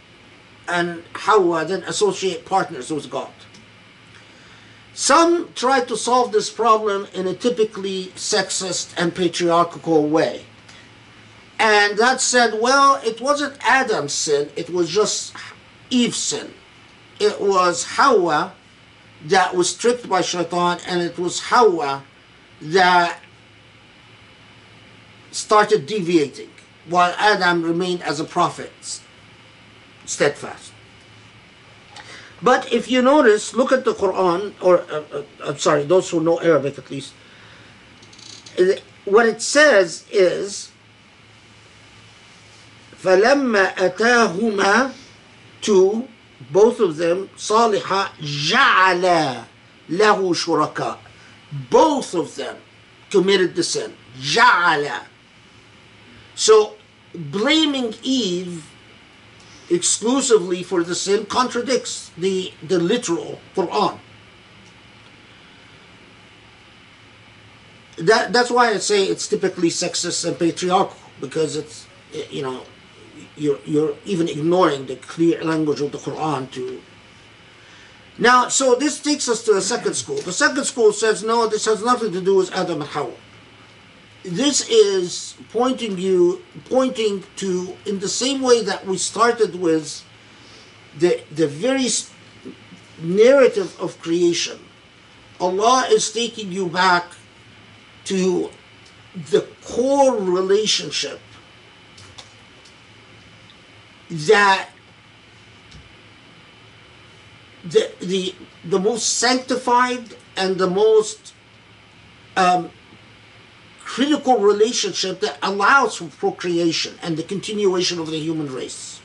and 0.68 1.02
Hawa 1.14 1.64
then 1.64 1.82
associate 1.84 2.44
partners 2.46 2.92
with 2.92 3.10
God? 3.10 3.30
Some 4.94 5.52
try 5.54 5.80
to 5.80 5.96
solve 5.96 6.32
this 6.32 6.50
problem 6.50 7.08
in 7.14 7.26
a 7.26 7.34
typically 7.34 8.06
sexist 8.14 8.92
and 8.96 9.14
patriarchal 9.14 10.06
way. 10.06 10.44
And 11.62 11.96
that 11.96 12.20
said, 12.20 12.60
well, 12.60 13.00
it 13.04 13.20
wasn't 13.20 13.56
Adam's 13.60 14.12
sin, 14.12 14.50
it 14.56 14.68
was 14.68 14.90
just 14.90 15.32
Eve's 15.90 16.16
sin. 16.16 16.52
It 17.20 17.40
was 17.40 17.84
Hawa 17.84 18.54
that 19.26 19.54
was 19.54 19.72
tricked 19.72 20.08
by 20.08 20.22
Shaitan, 20.22 20.80
and 20.88 21.00
it 21.00 21.20
was 21.20 21.38
Hawa 21.38 22.02
that 22.60 23.20
started 25.30 25.86
deviating, 25.86 26.50
while 26.88 27.14
Adam 27.16 27.62
remained 27.62 28.02
as 28.02 28.18
a 28.18 28.24
prophet, 28.24 29.00
steadfast. 30.04 30.72
But 32.42 32.72
if 32.72 32.90
you 32.90 33.02
notice, 33.02 33.54
look 33.54 33.70
at 33.70 33.84
the 33.84 33.94
Quran, 33.94 34.54
or 34.60 34.80
uh, 34.90 35.04
uh, 35.12 35.22
I'm 35.44 35.58
sorry, 35.58 35.84
those 35.84 36.10
who 36.10 36.20
know 36.20 36.40
Arabic 36.40 36.76
at 36.76 36.90
least. 36.90 37.14
What 39.04 39.26
it 39.26 39.40
says 39.40 40.04
is, 40.10 40.71
فلما 43.03 43.85
أتاهما 43.85 44.91
to 45.61 46.07
both 46.51 46.79
of 46.79 46.97
them 46.97 47.27
صالحا 47.37 48.09
جعل 48.21 49.43
له 49.89 50.33
شركاء 50.33 50.99
both 51.71 52.13
of 52.13 52.35
them 52.35 52.55
committed 53.09 53.55
the 53.55 53.63
sin 53.63 53.91
جعل 54.21 54.91
so 56.35 56.75
blaming 57.13 57.93
Eve 58.03 58.63
exclusively 59.69 60.63
for 60.63 60.83
the 60.83 60.95
sin 60.95 61.25
contradicts 61.25 62.11
the, 62.17 62.53
the 62.63 62.79
literal 62.79 63.39
Quran. 63.55 63.99
that 67.97 68.31
that's 68.31 68.51
why 68.51 68.69
I 68.69 68.77
say 68.77 69.05
it's 69.05 69.27
typically 69.27 69.69
sexist 69.69 70.25
and 70.25 70.37
patriarchal 70.37 70.95
because 71.19 71.55
it's 71.55 71.87
you 72.29 72.43
know 72.43 72.61
you're 73.42 73.58
you're 73.64 73.94
even 74.04 74.28
ignoring 74.28 74.86
the 74.86 74.96
clear 74.96 75.42
language 75.42 75.80
of 75.80 75.90
the 75.92 75.98
Quran 75.98 76.50
to 76.52 76.80
now 78.18 78.48
so 78.48 78.74
this 78.74 79.00
takes 79.00 79.28
us 79.28 79.42
to 79.44 79.54
the 79.54 79.62
second 79.62 79.94
school. 79.94 80.16
The 80.16 80.32
second 80.32 80.64
school 80.64 80.92
says 80.92 81.24
no, 81.24 81.46
this 81.48 81.64
has 81.64 81.82
nothing 81.84 82.12
to 82.12 82.20
do 82.20 82.36
with 82.36 82.52
Adam 82.52 82.82
and 82.82 82.90
Hawa. 82.90 83.14
This 84.22 84.68
is 84.68 85.34
pointing 85.50 85.98
you 85.98 86.42
pointing 86.66 87.24
to 87.36 87.76
in 87.86 87.98
the 87.98 88.08
same 88.08 88.40
way 88.42 88.62
that 88.62 88.86
we 88.86 88.96
started 88.96 89.56
with 89.56 90.04
the 90.98 91.22
the 91.30 91.48
very 91.48 91.88
narrative 93.00 93.70
of 93.80 94.00
creation. 94.00 94.58
Allah 95.40 95.86
is 95.90 96.12
taking 96.12 96.52
you 96.52 96.68
back 96.68 97.06
to 98.04 98.50
the 99.30 99.46
core 99.64 100.16
relationship 100.16 101.20
that 104.12 104.68
the 107.64 107.90
the 108.00 108.34
the 108.64 108.78
most 108.78 109.18
sanctified 109.18 110.16
and 110.36 110.58
the 110.58 110.68
most 110.68 111.34
um, 112.36 112.70
critical 113.80 114.38
relationship 114.38 115.20
that 115.20 115.38
allows 115.42 115.96
for 115.96 116.06
procreation 116.06 116.94
and 117.02 117.16
the 117.16 117.22
continuation 117.22 117.98
of 117.98 118.06
the 118.10 118.18
human 118.18 118.52
race. 118.52 119.00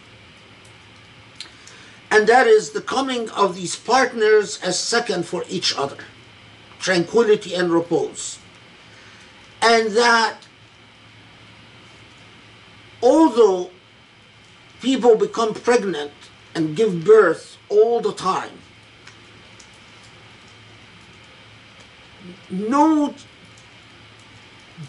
And 2.10 2.27
that 2.27 2.48
is 2.48 2.72
the 2.72 2.82
coming 2.82 3.30
of 3.32 3.56
these 3.56 3.76
partners 3.76 4.60
as 4.61 4.80
second 4.80 5.26
for 5.26 5.44
each 5.50 5.77
other 5.77 5.98
tranquility 6.80 7.56
and 7.56 7.72
repose. 7.72 8.40
And 9.61 9.92
that 9.92 10.38
although 13.02 13.72
people 14.81 15.15
become 15.15 15.53
pregnant 15.53 16.11
and 16.56 16.75
give 16.75 17.03
birth 17.06 17.57
all 17.69 18.01
the 18.01 18.14
time, 18.14 18.51
Note 22.49 23.25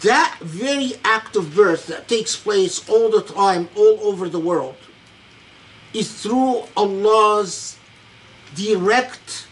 that 0.01 0.37
very 0.41 0.93
act 1.03 1.35
of 1.35 1.55
birth 1.55 1.87
that 1.87 2.07
takes 2.07 2.35
place 2.35 2.87
all 2.89 3.09
the 3.09 3.21
time, 3.21 3.69
all 3.75 3.99
over 4.01 4.29
the 4.29 4.39
world, 4.39 4.75
is 5.93 6.21
through 6.21 6.63
Allah's 6.77 7.77
direct 8.55 9.47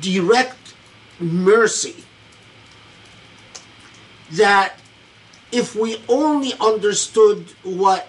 direct 0.00 0.74
mercy 1.18 2.04
that 4.32 4.78
if 5.50 5.74
we 5.74 6.02
only 6.08 6.52
understood 6.60 7.46
what 7.62 8.08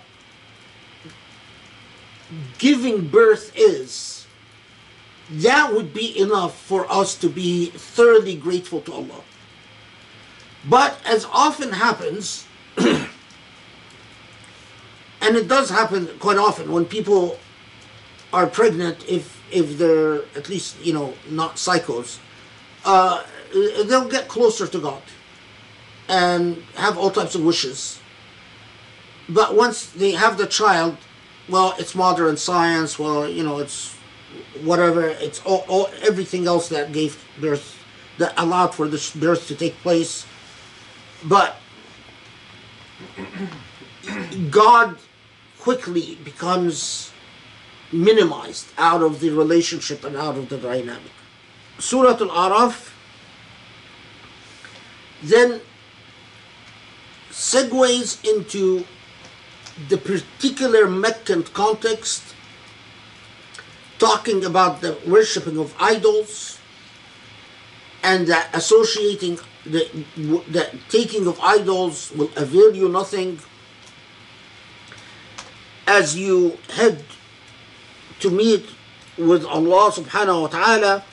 giving 2.58 3.08
birth 3.08 3.51
is, 3.56 4.27
that 5.32 5.74
would 5.74 5.93
be 5.93 6.19
enough 6.19 6.59
for 6.59 6.92
us 6.92 7.16
to 7.16 7.30
be 7.30 7.68
thoroughly 7.68 8.35
grateful 8.35 8.82
to 8.82 8.93
Allah. 8.93 9.22
But 10.68 11.00
as 11.06 11.26
often 11.26 11.72
happens, 11.72 12.45
and 12.77 13.08
it 15.22 15.48
does 15.48 15.69
happen 15.69 16.09
quite 16.19 16.38
often 16.38 16.72
when 16.72 16.85
people 16.85 17.40
are 18.34 18.48
pregnant, 18.48 19.08
if 19.08 19.40
if 19.51 19.77
they're 19.77 20.24
at 20.35 20.50
least 20.50 20.76
you 20.84 20.93
know 20.93 21.14
not 21.30 21.56
psychos, 21.56 22.19
uh, 22.85 23.24
they'll 23.85 24.09
get 24.09 24.27
closer 24.27 24.68
to 24.68 24.80
God 24.80 25.01
and 26.09 26.63
have 26.75 26.97
all 26.97 27.11
types 27.11 27.35
of 27.35 27.43
wishes. 27.43 28.01
But 29.29 29.55
once 29.55 29.91
they 29.91 30.11
have 30.11 30.38
the 30.38 30.47
child, 30.47 30.97
well, 31.47 31.75
it's 31.77 31.93
modern 31.93 32.35
science. 32.35 32.97
Well, 32.97 33.29
you 33.29 33.43
know, 33.43 33.59
it's 33.59 33.95
whatever. 34.61 35.07
It's 35.07 35.39
all, 35.45 35.65
all 35.67 35.89
everything 36.01 36.47
else 36.47 36.67
that 36.69 36.91
gave 36.91 37.23
birth, 37.39 37.77
that 38.17 38.33
allowed 38.38 38.73
for 38.73 38.88
this 38.88 39.15
birth 39.15 39.47
to 39.47 39.55
take 39.55 39.75
place. 39.77 40.25
But 41.23 41.57
God 44.49 44.97
quickly 45.59 46.17
becomes 46.23 47.11
minimized 47.91 48.67
out 48.77 49.03
of 49.03 49.19
the 49.19 49.29
relationship 49.29 50.03
and 50.03 50.15
out 50.15 50.38
of 50.38 50.49
the 50.49 50.57
dynamic. 50.57 51.11
Surah 51.77 52.11
Al-Araf 52.11 52.91
then 55.21 55.61
segues 57.40 58.19
into 58.27 58.84
the 59.88 59.98
particular 59.98 60.90
Meccan 60.90 61.43
context, 61.43 62.35
talking 63.98 64.43
about 64.43 64.82
the 64.82 65.00
worshipping 65.08 65.58
of 65.58 65.74
idols 65.80 66.59
and 68.03 68.27
that 68.27 68.50
associating 68.53 69.40
the, 69.66 69.88
the 70.51 70.68
taking 70.90 71.27
of 71.27 71.40
idols 71.40 72.11
will 72.11 72.32
avail 72.35 72.76
you 72.76 72.90
nothing 72.90 73.40
as 75.88 76.18
you 76.18 76.58
head 76.76 77.03
to 78.19 78.30
meet 78.30 78.66
with 79.18 79.45
Allah 79.45 79.92
subhanahu 79.92 80.42
wa 80.43 80.48
ta'ala 80.48 81.03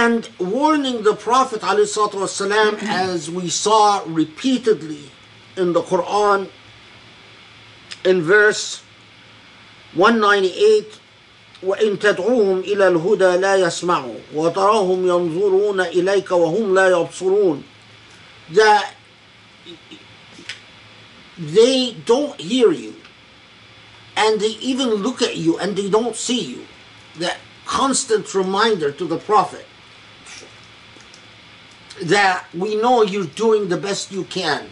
and 0.00 0.28
warning 0.38 1.02
the 1.02 1.14
Prophet 1.14 1.60
والسلام, 1.60 2.82
as 2.82 3.30
we 3.30 3.48
saw 3.48 4.02
repeatedly 4.06 5.10
in 5.56 5.72
the 5.72 5.82
Quran 5.82 6.48
in 8.04 8.22
verse 8.22 8.82
198 9.94 11.00
وإن 11.62 11.98
تدعوهم 11.98 12.60
إلى 12.60 12.88
الهدى 12.88 13.36
لا 13.36 13.56
يسمعوا 13.56 14.14
وتراهم 14.34 15.08
ينظرون 15.08 15.80
إليك 15.80 16.30
وهم 16.30 16.74
لا 16.74 16.90
يبصرون 16.90 17.62
that 18.50 18.92
they 21.38 21.96
don't 22.04 22.40
hear 22.40 22.72
you 22.72 22.94
and 24.16 24.40
they 24.40 24.56
even 24.60 24.88
look 24.88 25.22
at 25.22 25.36
you 25.36 25.58
and 25.58 25.76
they 25.76 25.88
don't 25.88 26.16
see 26.16 26.40
you 26.40 26.66
that 27.18 27.38
constant 27.64 28.32
reminder 28.34 28.92
to 28.92 29.06
the 29.06 29.18
prophet 29.18 29.66
that 32.03 32.45
we 32.53 32.75
know 32.75 33.03
you're 33.03 33.25
doing 33.25 33.69
the 33.69 33.77
best 33.77 34.11
you 34.11 34.23
can. 34.25 34.67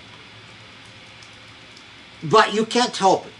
But 2.24 2.54
you 2.54 2.66
can't 2.66 2.96
help 2.96 3.26
it. 3.26 3.34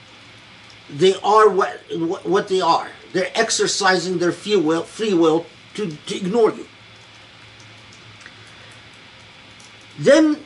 They 0.90 1.16
are 1.22 1.50
what, 1.50 1.82
what 2.24 2.48
they 2.48 2.62
are. 2.62 2.90
They're 3.14 3.32
exercising 3.36 4.20
their 4.20 4.32
free 4.32 4.56
will, 4.56 4.84
free 4.84 5.14
will 5.14 5.46
to, 5.74 5.92
to 5.92 6.16
ignore 6.16 6.52
you. 6.52 6.66
Then 10.00 10.46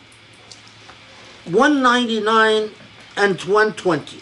199 1.45 2.71
and 3.17 3.41
120 3.41 4.19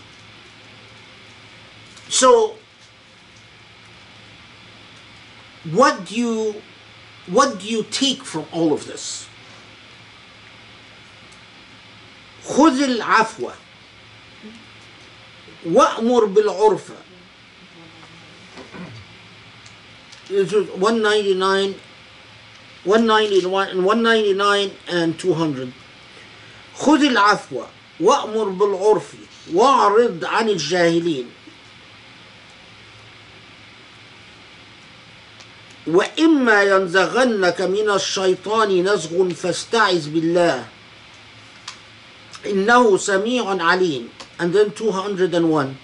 so 2.10 2.56
what 5.72 6.06
do 6.06 6.16
you 6.16 6.62
what 7.27 7.59
do 7.59 7.67
you 7.67 7.83
take 7.85 8.23
from 8.23 8.45
all 8.53 8.73
of 8.73 8.87
this 8.87 9.27
خذ 12.47 12.83
العفو 12.83 13.51
وأمر 15.67 16.25
بالعرف 16.25 16.91
This 20.29 20.53
is 20.53 20.69
199 20.71 21.75
191 22.85 23.69
and 23.69 23.85
199 23.85 24.71
and 24.89 25.19
200 25.19 25.73
خذ 26.79 27.03
العفو 27.03 27.63
وأمر 28.01 28.45
بالعرف 28.49 29.15
واعرض 29.55 30.25
عن 30.25 30.49
الجاهلين 30.49 31.31
وإما 35.88 36.64
ينزغنك 36.64 37.62
من 37.62 37.90
الشيطان 37.90 38.84
نزغ 38.84 39.30
فاستعذ 39.30 40.10
بالله. 40.10 40.66
إنه 42.46 42.98
سميع 42.98 43.64
عليم. 43.64 44.10
And 44.40 44.54
then 44.54 44.70
201 44.72 45.76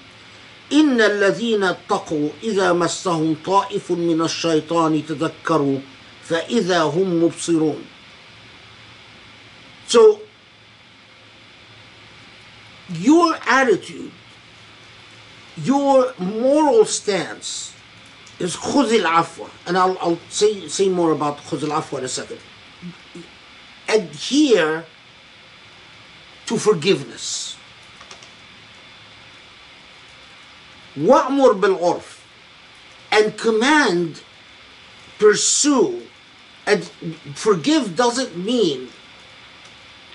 إن 0.72 1.02
الذين 1.02 1.64
اتقوا 1.64 2.30
إذا 2.44 2.74
مسهم 2.74 3.36
طائف 3.46 3.92
من 3.92 4.22
الشيطان 4.22 5.06
تذكروا 5.06 5.80
فإذا 6.24 6.82
هم 6.82 7.24
مبصرون. 7.24 7.82
So 9.88 10.20
your 12.90 13.36
attitude, 13.48 14.12
your 15.64 16.14
moral 16.20 16.86
stance 16.86 17.72
is 18.41 18.57
خذ 18.57 18.93
العفو 18.93 19.47
and 19.67 19.77
I'll, 19.79 19.97
I'll 20.01 20.19
say, 20.29 20.69
say 20.69 20.89
more 20.89 21.13
about 21.13 21.39
خذ 21.39 21.63
العفو 21.65 21.99
in 21.99 22.05
a 22.05 22.09
second 22.09 22.39
adhere 23.89 24.85
to 26.47 26.59
forgiveness 26.59 27.57
وأمر 30.97 31.53
بالعرف 31.53 32.19
and 33.13 33.37
command 33.39 34.21
pursue 35.19 36.03
and 36.67 36.85
forgive 37.35 37.97
doesn't 37.97 38.37
mean 38.37 38.89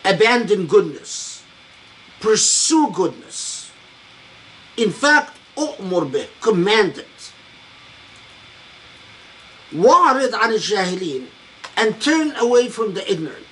abandon 0.05 0.65
goodness 0.67 1.43
pursue 2.19 2.91
goodness 2.91 3.71
in 4.77 4.91
fact 4.91 5.33
أؤمر 5.57 6.03
به 6.03 6.27
command 6.41 6.97
it 6.97 7.10
وأعرض 9.75 10.35
عن 10.35 10.53
الجاهلين 10.53 11.27
and 11.75 12.01
turn 12.01 12.35
away 12.37 12.69
from 12.69 12.93
the 12.93 13.11
ignorant 13.11 13.47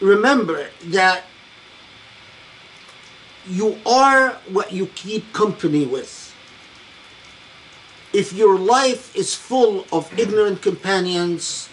remember 0.00 0.68
that 0.84 1.24
you 3.48 3.78
are 3.86 4.30
what 4.50 4.72
you 4.72 4.86
keep 4.86 5.32
company 5.32 5.86
with. 5.86 6.34
If 8.12 8.32
your 8.32 8.58
life 8.58 9.14
is 9.16 9.34
full 9.34 9.86
of 9.92 10.16
ignorant 10.18 10.62
companions, 10.62 11.68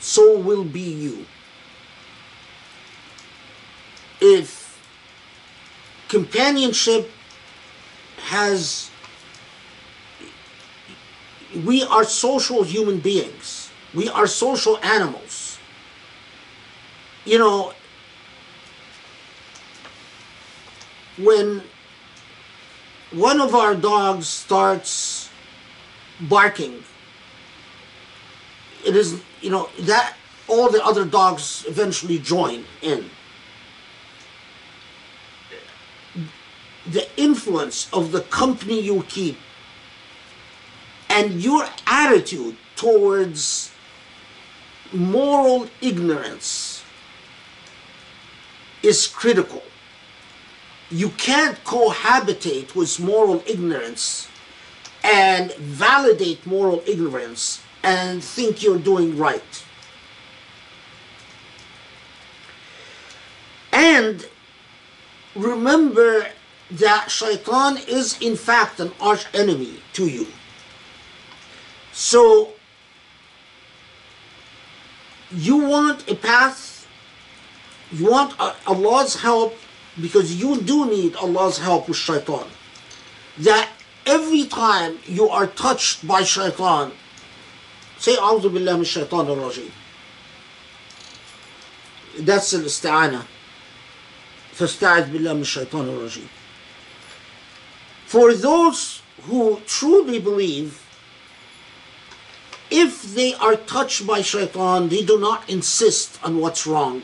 so 0.00 0.38
will 0.38 0.64
be 0.64 0.80
you. 0.80 1.26
If 4.20 4.78
companionship 6.08 7.10
has 8.26 8.90
we 11.55 11.83
are 11.83 12.03
social 12.03 12.63
human 12.63 12.99
beings. 12.99 13.71
We 13.93 14.09
are 14.09 14.27
social 14.27 14.77
animals. 14.79 15.59
You 17.25 17.37
know, 17.37 17.73
when 21.17 21.63
one 23.11 23.39
of 23.39 23.53
our 23.53 23.75
dogs 23.75 24.27
starts 24.27 25.29
barking, 26.19 26.83
it 28.85 28.95
is, 28.95 29.21
you 29.41 29.51
know, 29.51 29.69
that 29.81 30.15
all 30.47 30.69
the 30.69 30.83
other 30.83 31.05
dogs 31.05 31.63
eventually 31.67 32.19
join 32.19 32.65
in. 32.81 33.09
The 36.87 37.07
influence 37.15 37.87
of 37.93 38.11
the 38.11 38.21
company 38.21 38.81
you 38.81 39.03
keep 39.07 39.37
and 41.13 41.43
your 41.43 41.63
attitude 41.85 42.57
towards 42.75 43.71
moral 44.91 45.67
ignorance 45.79 46.83
is 48.81 49.05
critical. 49.05 49.61
You 50.89 51.09
can't 51.09 51.63
cohabitate 51.63 52.75
with 52.75 52.99
moral 52.99 53.43
ignorance 53.45 54.27
and 55.03 55.53
validate 55.53 56.47
moral 56.47 56.81
ignorance 56.87 57.61
and 57.83 58.23
think 58.23 58.63
you're 58.63 58.79
doing 58.79 59.15
right. 59.15 59.63
And 63.71 64.25
remember 65.35 66.27
that 66.71 67.11
shaitan 67.11 67.77
is 67.87 68.19
in 68.19 68.35
fact 68.35 68.79
an 68.79 68.91
arch 68.99 69.27
enemy 69.35 69.75
to 69.93 70.07
you. 70.07 70.25
So 71.92 72.52
you 75.30 75.56
want 75.56 76.08
a 76.10 76.14
path, 76.14 76.86
you 77.92 78.10
want 78.10 78.34
uh, 78.38 78.54
Allah's 78.66 79.16
help 79.16 79.54
because 80.00 80.34
you 80.34 80.60
do 80.60 80.88
need 80.88 81.16
Allah's 81.16 81.58
help 81.58 81.88
with 81.88 81.96
shaitan. 81.96 82.46
That 83.38 83.68
every 84.06 84.44
time 84.44 84.98
you 85.06 85.28
are 85.28 85.46
touched 85.46 86.06
by 86.06 86.22
shaitan, 86.22 86.92
say 87.98 88.16
أعوذ 88.16 88.48
بالله 88.48 88.76
من 88.76 88.84
الشيطان 88.84 89.26
الرجيم. 89.26 89.70
That's 92.20 92.54
الاستعانة. 92.54 93.24
فاستعذ 94.54 95.12
بالله 95.12 95.34
من 95.34 95.42
الشيطان 95.42 95.88
الرجيم. 95.88 96.28
For 98.06 98.34
those 98.34 99.02
who 99.22 99.60
truly 99.66 100.18
believe, 100.18 100.81
if 102.72 103.14
they 103.14 103.34
are 103.34 103.56
touched 103.56 104.06
by 104.06 104.20
shaitan, 104.20 104.88
they 104.88 105.04
do 105.04 105.18
not 105.18 105.48
insist 105.48 106.18
on 106.22 106.38
what's 106.38 106.66
wrong. 106.66 107.02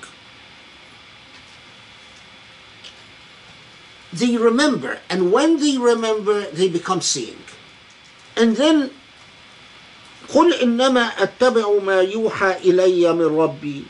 They 4.12 4.36
remember, 4.36 5.00
and 5.10 5.32
when 5.32 5.58
they 5.58 5.76
remember, 5.76 6.46
they 6.46 6.68
become 6.68 7.00
seeing. 7.00 7.42
And 8.36 8.56
then, 8.56 8.90
قل 10.28 10.54
إنما 10.54 11.22
أتبع 11.22 11.78
ما 11.82 12.00
يوحى 12.00 12.56
إلي 12.64 13.12
من 13.12 13.36
ربي 13.36 13.84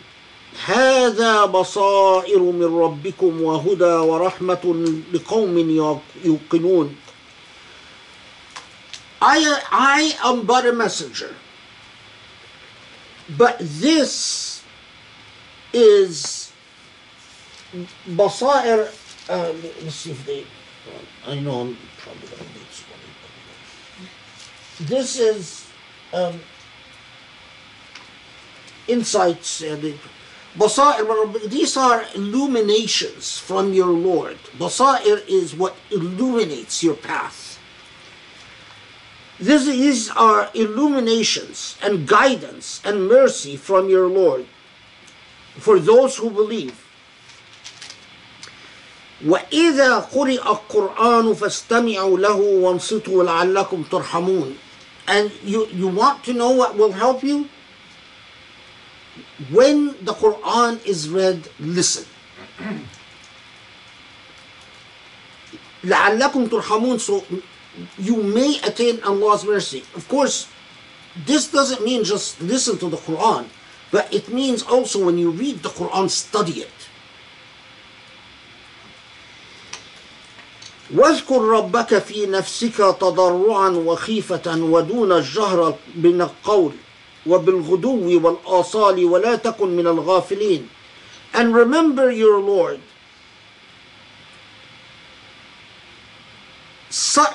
هذا 0.64 1.44
بصائر 1.44 2.38
من 2.38 2.70
ربكم 2.80 3.42
وهدى 3.42 3.84
ورحمة 3.84 4.64
لقوم 5.12 5.56
يوقنون 6.24 6.96
I, 9.22 9.60
I 9.72 10.28
am 10.28 10.44
but 10.44 10.66
a 10.66 10.72
messenger. 10.72 11.34
but 13.37 13.57
this 13.59 14.63
is 15.73 16.51
basair. 18.07 18.89
Uh, 19.29 19.53
let's 19.83 19.95
see 19.95 20.11
if 20.11 20.25
they. 20.25 20.45
I 21.27 21.35
know 21.39 21.61
I'm 21.61 21.77
probably 21.97 22.27
going 22.27 22.37
to 22.37 22.43
need 22.43 22.71
somebody. 22.71 23.09
This 24.79 25.19
is 25.19 25.67
um, 26.13 26.39
insights. 28.87 29.61
Uh, 29.61 29.93
basair, 30.57 31.49
these 31.49 31.77
are 31.77 32.05
illuminations 32.15 33.37
from 33.37 33.73
your 33.73 33.91
Lord. 33.91 34.37
Basair 34.57 35.23
is 35.27 35.55
what 35.55 35.75
illuminates 35.91 36.81
your 36.83 36.95
path. 36.95 37.48
This, 39.38 39.66
these 39.66 40.10
are 40.10 40.48
illuminations 40.54 41.76
and 41.82 42.06
guidance 42.06 42.80
and 42.84 43.08
mercy 43.08 43.56
from 43.56 43.88
your 43.88 44.06
Lord 44.06 44.46
for 45.58 45.78
those 45.78 46.16
who 46.16 46.30
believe. 46.30 46.80
وإذا 49.24 50.10
قرئ 50.12 50.42
القرآن 50.42 51.34
فاستمعوا 51.34 52.18
له 52.18 52.36
وانصتوا 52.36 53.24
لعلكم 53.24 53.84
ترحمون. 53.90 54.56
And 55.06 55.30
you, 55.42 55.66
you 55.66 55.88
want 55.88 56.24
to 56.24 56.32
know 56.32 56.50
what 56.50 56.76
will 56.76 56.92
help 56.92 57.22
you? 57.22 57.48
When 59.50 59.94
the 60.04 60.12
Quran 60.12 60.84
is 60.86 61.08
read, 61.08 61.48
listen. 61.58 62.06
لعلكم 65.84 66.48
ترحمون 66.48 66.98
so 67.00 67.24
you 67.98 68.22
may 68.22 68.60
attain 68.62 69.02
Allah's 69.02 69.44
mercy. 69.44 69.84
Of 69.94 70.08
course, 70.08 70.48
this 71.26 71.50
doesn't 71.50 71.84
mean 71.84 72.04
just 72.04 72.40
listen 72.40 72.78
to 72.78 72.88
the 72.88 72.96
Quran, 72.96 73.46
but 73.90 74.12
it 74.12 74.28
means 74.28 74.62
also 74.62 75.04
when 75.04 75.18
you 75.18 75.30
read 75.30 75.62
the 75.62 75.70
Quran, 75.70 76.10
study 76.10 76.60
it. 76.66 76.70
واذكر 80.94 81.40
ربك 81.42 81.98
في 81.98 82.26
نفسك 82.26 82.76
تضرعا 82.76 83.68
وخيفة 83.68 84.62
ودون 84.62 85.12
الجهر 85.12 85.74
من 85.96 86.22
القول 86.22 86.72
وبالغدو 87.26 88.20
والآصال 88.26 89.04
ولا 89.04 89.34
تكن 89.36 89.68
من 89.68 89.86
الغافلين 89.86 90.68
and 91.32 91.54
remember 91.54 92.12
your 92.12 92.38
Lord 92.38 92.80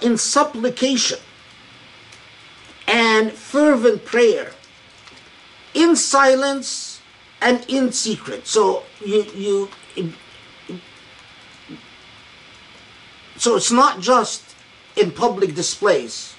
in 0.02 0.18
supplication 0.18 1.20
and 2.88 3.32
fervent 3.32 4.06
prayer 4.06 4.52
in 5.74 5.96
silence 5.96 7.02
and 7.42 7.64
in 7.68 7.92
secret 7.92 8.48
so 8.48 8.84
you 9.06 9.24
you 9.36 9.70
so 13.38 13.56
it's 13.56 13.72
not 13.72 14.00
just 14.00 14.56
in 14.96 15.12
public 15.12 15.54
displays 15.56 16.36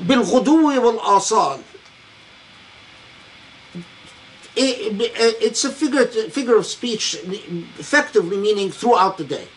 بالغدو 0.00 0.82
والآصال 0.82 1.60
it's 4.55 5.63
a 5.63 5.71
figure, 5.71 6.05
figure 6.05 6.57
of 6.57 6.65
speech 6.65 7.15
effectively 7.79 8.37
meaning 8.37 8.69
throughout 8.69 9.17
the 9.17 9.23
day 9.23 9.47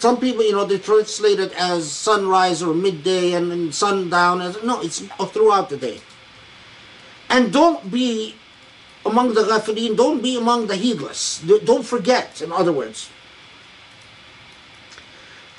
some 0.00 0.16
people, 0.18 0.42
you 0.42 0.52
know, 0.52 0.64
they 0.64 0.78
translate 0.78 1.38
it 1.38 1.52
as 1.60 1.92
sunrise 1.92 2.62
or 2.62 2.72
midday 2.72 3.34
and, 3.34 3.52
and 3.52 3.74
sundown. 3.74 4.40
As, 4.40 4.56
no, 4.64 4.80
it's 4.80 5.00
throughout 5.00 5.68
the 5.68 5.76
day. 5.76 6.00
And 7.28 7.52
don't 7.52 7.90
be 7.90 8.34
among 9.04 9.34
the 9.34 9.42
ghafilin, 9.42 9.98
don't 9.98 10.22
be 10.22 10.38
among 10.38 10.68
the 10.68 10.76
heedless. 10.76 11.44
Don't 11.64 11.84
forget, 11.84 12.40
in 12.40 12.50
other 12.50 12.72
words. 12.72 13.10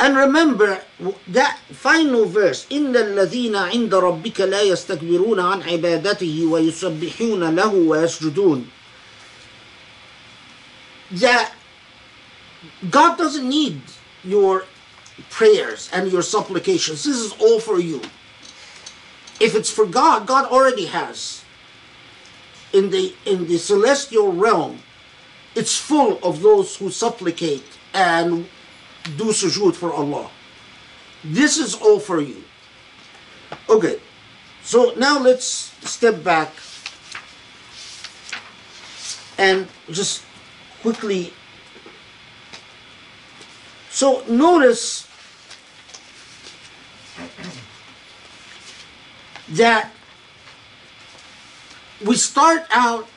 And 0.00 0.16
remember 0.16 0.82
that 1.28 1.58
final 1.72 2.26
verse 2.26 2.66
إن 2.70 2.96
الذين 2.96 3.56
عند 3.56 3.94
ربك 3.94 4.40
لا 4.40 4.62
يستكبرون 4.62 5.40
عن 5.40 5.62
عبادته 5.62 6.46
ويسبحون 6.46 7.56
له 7.56 7.74
ويسجدون 7.74 8.66
that 11.12 11.52
God 12.90 13.16
doesn't 13.16 13.48
need 13.48 13.80
your 14.24 14.64
prayers 15.30 15.88
and 15.92 16.10
your 16.10 16.22
supplications. 16.22 17.04
This 17.04 17.16
is 17.16 17.32
all 17.40 17.60
for 17.60 17.78
you. 17.80 18.00
If 19.40 19.54
it's 19.54 19.70
for 19.70 19.86
God, 19.86 20.26
God 20.26 20.50
already 20.50 20.86
has. 20.86 21.44
In 22.72 22.90
the 22.90 23.14
in 23.24 23.46
the 23.46 23.58
celestial 23.58 24.32
realm, 24.32 24.80
it's 25.54 25.78
full 25.78 26.18
of 26.22 26.42
those 26.42 26.76
who 26.76 26.90
supplicate 26.90 27.64
and 27.94 28.48
do 29.17 29.33
sujood 29.33 29.75
for 29.75 29.91
Allah. 29.93 30.29
This 31.23 31.57
is 31.57 31.75
all 31.75 31.99
for 31.99 32.21
you. 32.21 32.43
Okay, 33.69 33.99
so 34.63 34.93
now 34.97 35.19
let's 35.19 35.45
step 35.85 36.23
back 36.23 36.49
and 39.37 39.67
just 39.89 40.23
quickly. 40.81 41.33
So 43.89 44.23
notice 44.27 45.07
that 49.49 49.91
we 52.05 52.15
start 52.15 52.65
out 52.71 53.07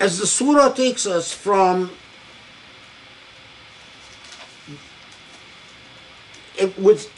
as 0.00 0.18
the 0.18 0.26
surah 0.26 0.72
takes 0.72 1.06
us 1.06 1.32
from 1.32 1.90
it, 6.58 6.78
with 6.78 7.10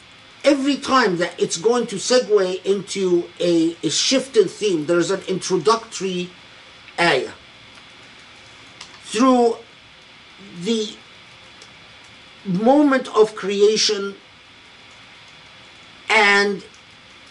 every 0.44 0.76
time 0.76 1.16
that 1.18 1.38
it's 1.40 1.56
going 1.56 1.86
to 1.88 1.96
segue 1.96 2.64
into 2.64 3.28
a, 3.40 3.72
a 3.82 3.90
theme, 3.90 4.86
there's 4.86 5.10
an 5.10 5.22
introductory 5.28 6.30
ayah. 6.98 7.32
Through 9.02 9.56
the 10.62 10.96
moment 12.44 13.08
of 13.16 13.34
creation 13.34 14.14
and 16.08 16.64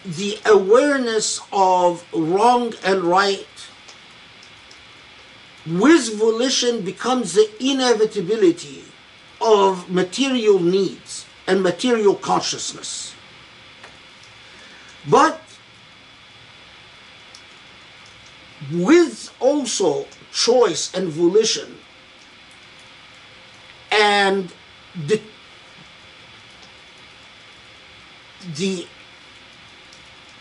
the 0.04 0.38
awareness 0.44 1.40
of 1.52 2.04
wrong 2.12 2.74
and 2.84 3.02
right 3.02 3.46
with 5.66 6.16
volition 6.16 6.82
becomes 6.82 7.34
the 7.34 7.48
inevitability 7.60 8.84
of 9.40 9.90
material 9.90 10.58
needs 10.60 11.26
and 11.46 11.62
material 11.62 12.14
consciousness. 12.14 13.14
But 15.08 15.40
with 18.72 19.34
also 19.40 20.06
choice 20.32 20.92
and 20.94 21.08
volition 21.08 21.78
and 23.92 24.52
the 25.06 25.20
the 28.54 28.86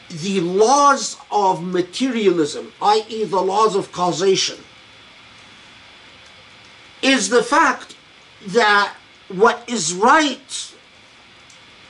the 0.09 0.39
laws 0.39 1.17
of 1.31 1.63
materialism, 1.63 2.71
i.e., 2.81 3.23
the 3.23 3.41
laws 3.41 3.75
of 3.75 3.91
causation, 3.91 4.57
is 7.05 7.29
the 7.29 7.43
fact 7.43 7.95
that 8.47 8.95
what 9.27 9.63
is 9.69 9.93
right 9.93 10.73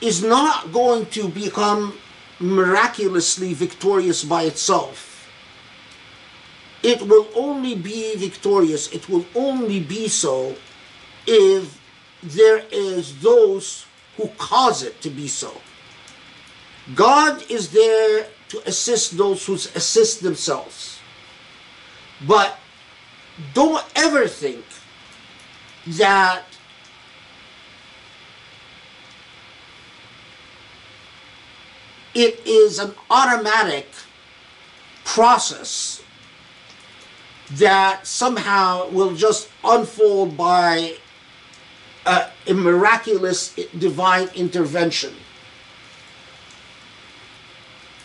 is 0.01 0.21
not 0.21 0.73
going 0.73 1.05
to 1.05 1.29
become 1.29 1.97
miraculously 2.39 3.53
victorious 3.53 4.25
by 4.25 4.43
itself. 4.43 5.31
It 6.83 7.01
will 7.01 7.27
only 7.33 7.75
be 7.75 8.15
victorious, 8.17 8.91
it 8.91 9.07
will 9.07 9.25
only 9.33 9.79
be 9.79 10.09
so 10.09 10.55
if 11.25 11.79
there 12.21 12.61
is 12.71 13.21
those 13.21 13.85
who 14.17 14.27
cause 14.37 14.83
it 14.83 15.01
to 15.01 15.09
be 15.09 15.29
so. 15.29 15.51
God 16.93 17.49
is 17.49 17.71
there 17.71 18.27
to 18.49 18.67
assist 18.67 19.17
those 19.17 19.45
who 19.45 19.53
assist 19.55 20.21
themselves. 20.21 20.99
But 22.27 22.59
don't 23.53 23.83
ever 23.95 24.27
think 24.27 24.63
that 25.87 26.43
it 32.13 32.41
is 32.45 32.79
an 32.79 32.93
automatic 33.09 33.87
process 35.03 36.01
that 37.51 38.07
somehow 38.07 38.89
will 38.89 39.13
just 39.13 39.49
unfold 39.63 40.35
by 40.35 40.95
a, 42.05 42.53
miraculous 42.53 43.53
divine 43.77 44.29
intervention. 44.35 45.13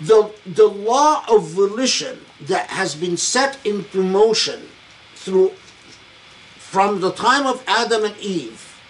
The, 0.01 0.33
the 0.47 0.67
law 0.67 1.25
of 1.29 1.45
volition 1.49 2.19
that 2.43 2.69
has 2.71 2.95
been 2.95 3.17
set 3.17 3.59
into 3.67 4.03
motion 4.03 4.69
through 5.15 5.53
from 6.71 7.01
the 7.01 7.11
time 7.11 7.49
of 7.49 7.65
Adam 7.67 8.05
and 8.05 8.17
Eve 8.19 8.81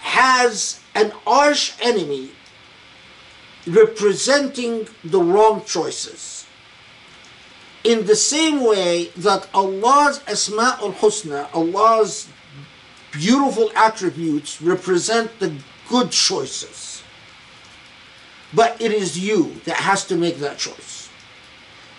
has 0.00 0.80
an 0.96 1.12
arch 1.24 1.76
enemy 1.80 2.30
representing 3.68 4.88
the 5.04 5.20
wrong 5.20 5.62
choices. 5.64 6.44
In 7.84 8.04
the 8.06 8.16
same 8.16 8.64
way 8.64 9.12
that 9.16 9.48
Allah's 9.54 10.18
Asma'ul 10.26 10.94
Husna, 10.94 11.54
Allah's 11.54 12.28
beautiful 13.12 13.70
attributes 13.76 14.60
represent 14.60 15.38
the 15.38 15.54
good 15.88 16.10
choices. 16.10 17.04
But 18.52 18.82
it 18.82 18.90
is 18.90 19.16
you 19.16 19.54
that 19.66 19.76
has 19.76 20.04
to 20.06 20.16
make 20.16 20.38
that 20.38 20.58
choice. 20.58 21.10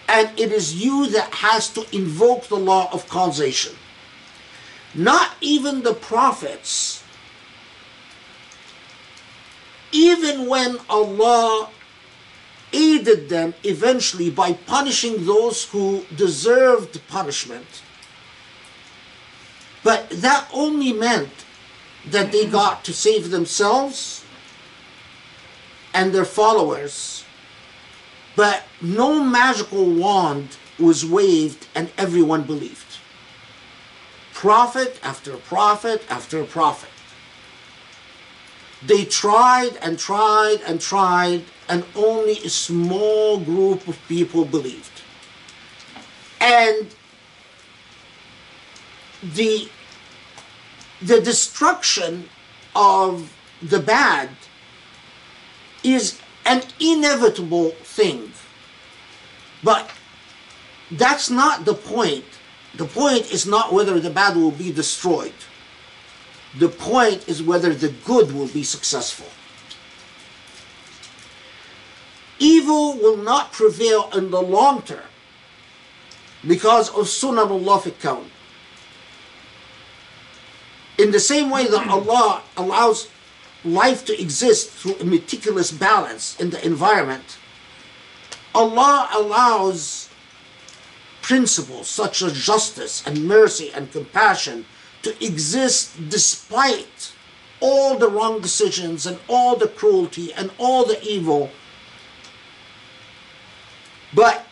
And 0.09 0.37
it 0.37 0.51
is 0.51 0.83
you 0.83 1.07
that 1.11 1.33
has 1.35 1.69
to 1.69 1.85
invoke 1.95 2.49
the 2.49 2.57
law 2.57 2.89
of 2.91 3.07
causation. 3.07 3.77
Not 4.95 5.35
even 5.39 5.83
the 5.83 5.93
prophets, 5.93 7.03
even 9.91 10.47
when 10.47 10.79
Allah 10.89 11.69
aided 12.73 13.29
them 13.29 13.53
eventually 13.63 14.29
by 14.29 14.53
punishing 14.53 15.25
those 15.25 15.65
who 15.65 16.05
deserved 16.15 17.01
punishment, 17.07 17.83
but 19.83 20.09
that 20.09 20.47
only 20.53 20.91
meant 20.91 21.45
that 22.07 22.31
they 22.31 22.45
got 22.45 22.83
to 22.85 22.93
save 22.93 23.29
themselves 23.29 24.23
and 25.93 26.13
their 26.13 26.25
followers. 26.25 27.23
But 28.35 28.63
no 28.81 29.23
magical 29.23 29.85
wand 29.85 30.57
was 30.77 31.05
waved 31.05 31.67
and 31.75 31.91
everyone 31.97 32.43
believed 32.43 32.88
prophet 34.39 34.97
after 35.03 35.35
prophet 35.35 36.01
after 36.09 36.45
prophet. 36.45 36.89
They 38.81 39.03
tried 39.03 39.75
and 39.81 39.99
tried 39.99 40.61
and 40.65 40.79
tried, 40.79 41.43
and 41.67 41.83
only 41.93 42.37
a 42.45 42.49
small 42.49 43.37
group 43.37 43.85
of 43.89 43.99
people 44.07 44.45
believed. 44.45 45.01
And 46.39 46.87
the, 49.21 49.69
the 51.01 51.19
destruction 51.19 52.29
of 52.73 53.35
the 53.61 53.79
bad 53.79 54.29
is 55.83 56.17
an 56.45 56.63
inevitable 56.79 57.71
thing. 57.83 58.31
But 59.61 59.91
that's 60.89 61.29
not 61.29 61.65
the 61.65 61.73
point 61.73 62.38
the 62.75 62.85
point 62.85 63.31
is 63.31 63.45
not 63.45 63.73
whether 63.73 63.99
the 63.99 64.09
bad 64.09 64.35
will 64.35 64.51
be 64.51 64.71
destroyed. 64.71 65.33
The 66.57 66.69
point 66.69 67.27
is 67.27 67.43
whether 67.43 67.73
the 67.73 67.89
good 67.89 68.31
will 68.31 68.47
be 68.47 68.63
successful. 68.63 69.27
Evil 72.39 72.93
will 72.97 73.17
not 73.17 73.51
prevail 73.51 74.09
in 74.15 74.31
the 74.31 74.41
long 74.41 74.81
term 74.81 75.03
because 76.47 76.89
of 76.89 77.09
sunnah 77.09 77.43
Allah 77.43 77.79
fi 77.81 78.17
In 80.97 81.11
the 81.11 81.19
same 81.19 81.49
way 81.49 81.67
that 81.67 81.87
Allah 81.87 82.41
allows 82.55 83.09
life 83.65 84.05
to 84.05 84.19
exist 84.19 84.69
through 84.71 84.95
a 84.99 85.03
meticulous 85.03 85.71
balance 85.71 86.39
in 86.39 86.49
the 86.49 86.65
environment, 86.65 87.37
Allah 88.55 89.09
allows 89.13 90.08
principles 91.29 91.87
such 91.87 92.23
as 92.23 92.33
justice 92.33 93.05
and 93.05 93.27
mercy 93.27 93.71
and 93.75 93.91
compassion 93.91 94.65
to 95.03 95.11
exist 95.23 96.09
despite 96.09 97.13
all 97.59 97.99
the 97.99 98.09
wrong 98.09 98.41
decisions 98.41 99.05
and 99.05 99.19
all 99.27 99.55
the 99.55 99.67
cruelty 99.67 100.33
and 100.33 100.49
all 100.57 100.83
the 100.83 100.99
evil. 101.03 101.51
But 104.11 104.43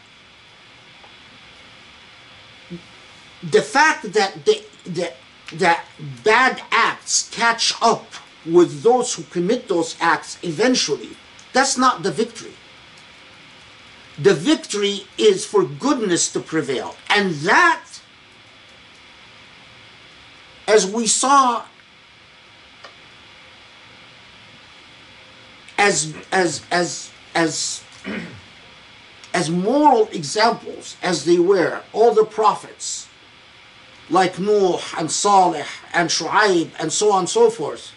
the 3.42 3.64
fact 3.64 4.14
that 4.14 4.46
the, 4.46 4.64
the, 4.86 5.12
that 5.54 5.84
bad 6.24 6.62
acts 6.70 7.28
catch 7.32 7.74
up 7.82 8.06
with 8.46 8.84
those 8.84 9.16
who 9.16 9.24
commit 9.24 9.68
those 9.68 9.98
acts 10.00 10.38
eventually, 10.44 11.18
that's 11.54 11.76
not 11.76 12.04
the 12.04 12.12
victory. 12.12 12.57
The 14.20 14.34
victory 14.34 15.08
is 15.18 15.46
for 15.46 15.64
goodness 15.64 16.32
to 16.34 16.40
prevail. 16.40 16.96
And 17.10 17.34
that, 17.36 17.84
as 20.68 20.88
we 20.88 21.06
saw, 21.06 21.64
as 25.78 26.16
as 26.32 26.64
as 26.72 27.12
as 27.36 27.84
as 29.34 29.50
moral 29.52 30.08
examples 30.12 30.98
as 31.04 31.26
they 31.26 31.38
were, 31.38 31.82
all 31.94 32.14
the 32.14 32.26
prophets, 32.26 33.08
like 34.10 34.40
Noah 34.40 34.82
and 34.98 35.12
Saleh 35.12 35.68
and 35.94 36.10
Shu'aib 36.10 36.72
and 36.80 36.92
so 36.92 37.12
on 37.12 37.20
and 37.20 37.30
so 37.30 37.52
forth. 37.52 37.92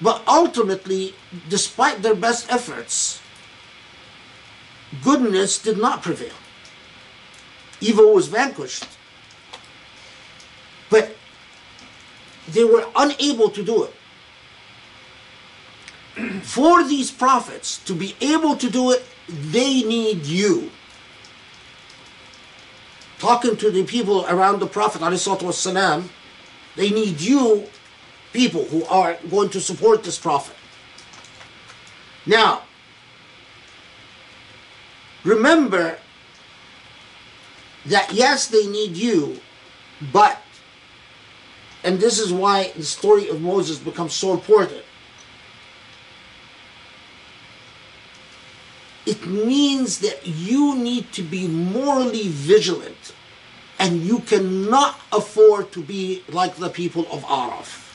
But 0.00 0.22
ultimately, 0.28 1.14
despite 1.48 2.02
their 2.02 2.14
best 2.14 2.52
efforts, 2.52 3.20
goodness 5.03 5.57
did 5.57 5.77
not 5.77 6.03
prevail. 6.03 6.33
Evil 7.81 8.13
was 8.13 8.27
vanquished. 8.27 8.87
But 10.89 11.15
they 12.47 12.63
were 12.63 12.85
unable 12.95 13.49
to 13.49 13.63
do 13.63 13.83
it. 13.83 13.93
For 16.43 16.83
these 16.83 17.09
prophets 17.09 17.79
to 17.85 17.95
be 17.95 18.15
able 18.21 18.55
to 18.57 18.69
do 18.69 18.91
it, 18.91 19.03
they 19.27 19.81
need 19.83 20.25
you. 20.25 20.69
Talking 23.17 23.57
to 23.57 23.71
the 23.71 23.83
people 23.83 24.25
around 24.27 24.59
the 24.59 24.67
Prophet, 24.67 25.01
والسلام, 25.01 26.09
they 26.75 26.89
need 26.89 27.19
you, 27.19 27.67
people 28.33 28.65
who 28.65 28.83
are 28.85 29.17
going 29.29 29.49
to 29.49 29.61
support 29.61 30.03
this 30.03 30.19
Prophet. 30.19 30.55
Now, 32.25 32.63
remember 35.24 35.98
that 37.86 38.12
yes, 38.12 38.48
they 38.48 38.66
need 38.66 38.96
you, 38.96 39.40
but, 40.12 40.40
and 41.84 41.98
this 41.98 42.18
is 42.18 42.32
why 42.32 42.72
the 42.76 42.84
story 42.84 43.28
of 43.28 43.40
Moses 43.40 43.78
becomes 43.78 44.12
so 44.12 44.32
important. 44.32 44.82
It 49.06 49.26
means 49.26 50.00
that 50.00 50.26
you 50.26 50.76
need 50.76 51.12
to 51.12 51.22
be 51.22 51.48
morally 51.48 52.28
vigilant 52.28 53.14
and 53.78 54.02
you 54.02 54.18
cannot 54.20 55.00
afford 55.12 55.72
to 55.72 55.82
be 55.82 56.22
like 56.28 56.56
the 56.56 56.68
people 56.68 57.06
of 57.10 57.22
Araf. 57.24 57.94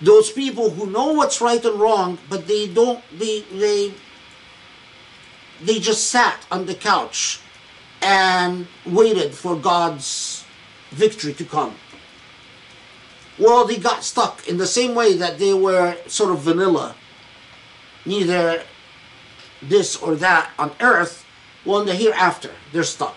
Those 0.00 0.30
people 0.30 0.70
who 0.70 0.90
know 0.90 1.12
what's 1.12 1.40
right 1.40 1.64
and 1.64 1.78
wrong, 1.80 2.18
but 2.28 2.48
they 2.48 2.66
don't, 2.66 3.02
they, 3.16 3.42
they, 3.52 3.94
they 5.60 5.78
just 5.78 6.10
sat 6.10 6.44
on 6.50 6.66
the 6.66 6.74
couch 6.74 7.40
and 8.02 8.66
waited 8.84 9.34
for 9.34 9.56
God's 9.56 10.44
victory 10.90 11.34
to 11.34 11.44
come. 11.44 11.74
Well, 13.38 13.66
they 13.66 13.76
got 13.76 14.02
stuck 14.02 14.46
in 14.48 14.56
the 14.56 14.66
same 14.66 14.94
way 14.94 15.14
that 15.14 15.38
they 15.38 15.52
were 15.52 15.96
sort 16.06 16.30
of 16.30 16.40
vanilla. 16.40 16.94
Neither 18.04 18.62
this 19.62 19.96
or 19.96 20.14
that 20.16 20.50
on 20.58 20.72
earth, 20.80 21.24
well, 21.64 21.80
in 21.80 21.86
the 21.86 21.94
hereafter, 21.94 22.52
they're 22.72 22.84
stuck. 22.84 23.16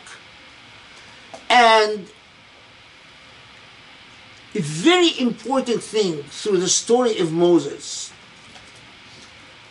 And 1.50 2.08
a 4.56 4.62
very 4.62 5.18
important 5.20 5.84
thing 5.84 6.24
through 6.24 6.58
the 6.58 6.68
story 6.68 7.20
of 7.20 7.32
Moses. 7.32 8.09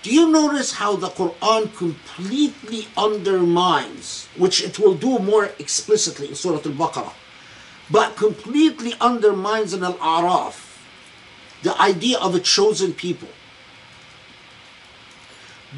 Do 0.03 0.15
you 0.15 0.31
notice 0.31 0.73
how 0.73 0.97
the 0.97 1.09
Quran 1.09 1.75
completely 1.77 2.87
undermines, 2.97 4.29
which 4.37 4.63
it 4.63 4.79
will 4.79 4.95
do 4.95 5.19
more 5.19 5.51
explicitly 5.59 6.29
in 6.29 6.35
Surah 6.35 6.57
Al 6.57 6.73
Baqarah, 6.73 7.13
but 7.91 8.17
completely 8.17 8.95
undermines 9.01 9.75
in 9.75 9.83
Al 9.83 9.95
Araf 9.95 10.79
the 11.63 11.81
idea 11.81 12.19
of 12.19 12.35
a 12.35 12.41
chosen 12.41 12.93
people? 12.93 13.29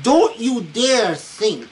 Don't 0.02 0.38
you 0.38 0.62
dare 0.62 1.14
think 1.14 1.68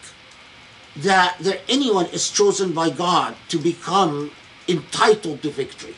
that 0.96 1.36
there 1.38 1.60
anyone 1.68 2.06
is 2.06 2.30
chosen 2.30 2.72
by 2.72 2.90
God 2.90 3.36
to 3.48 3.58
become 3.58 4.32
entitled 4.68 5.42
to 5.42 5.50
victory. 5.50 5.94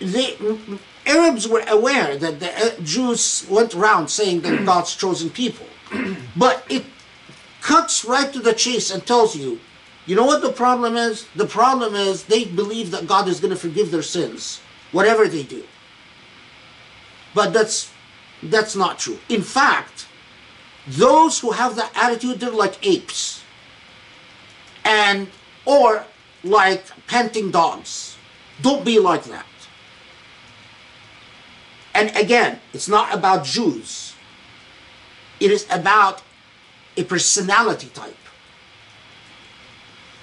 The 0.00 0.78
Arabs 1.08 1.48
were 1.48 1.64
aware 1.66 2.16
that 2.16 2.38
the 2.38 2.50
uh, 2.56 2.80
Jews 2.82 3.46
went 3.48 3.74
around 3.74 4.08
saying 4.08 4.42
that 4.42 4.64
God's 4.72 4.94
chosen 4.94 5.30
people, 5.30 5.66
but 6.36 6.64
it 6.68 6.84
cuts 7.60 8.04
right 8.04 8.32
to 8.32 8.40
the 8.40 8.52
chase 8.52 8.90
and 8.90 9.04
tells 9.04 9.34
you, 9.34 9.58
you 10.06 10.14
know 10.14 10.24
what 10.24 10.42
the 10.42 10.52
problem 10.52 10.96
is? 10.96 11.26
The 11.34 11.46
problem 11.46 11.94
is 11.94 12.24
they 12.24 12.44
believe 12.44 12.90
that 12.92 13.06
God 13.06 13.28
is 13.28 13.40
going 13.40 13.52
to 13.52 13.60
forgive 13.60 13.90
their 13.90 14.02
sins, 14.02 14.60
whatever 14.92 15.26
they 15.28 15.42
do. 15.42 15.64
But 17.34 17.52
that's 17.52 17.90
that's 18.42 18.76
not 18.76 18.98
true. 18.98 19.18
In 19.28 19.42
fact, 19.42 20.06
those 20.86 21.40
who 21.40 21.50
have 21.50 21.76
that 21.76 21.92
attitude, 21.94 22.40
they're 22.40 22.50
like 22.50 22.86
apes. 22.86 23.42
And, 24.84 25.28
or 25.66 26.04
like 26.42 26.84
panting 27.06 27.50
dogs. 27.50 28.16
Don't 28.62 28.84
be 28.84 28.98
like 28.98 29.24
that. 29.24 29.44
And 31.94 32.14
again, 32.16 32.60
it's 32.72 32.88
not 32.88 33.14
about 33.14 33.44
Jews. 33.44 34.14
It 35.40 35.50
is 35.50 35.66
about 35.70 36.22
a 36.96 37.04
personality 37.04 37.88
type. 37.88 38.16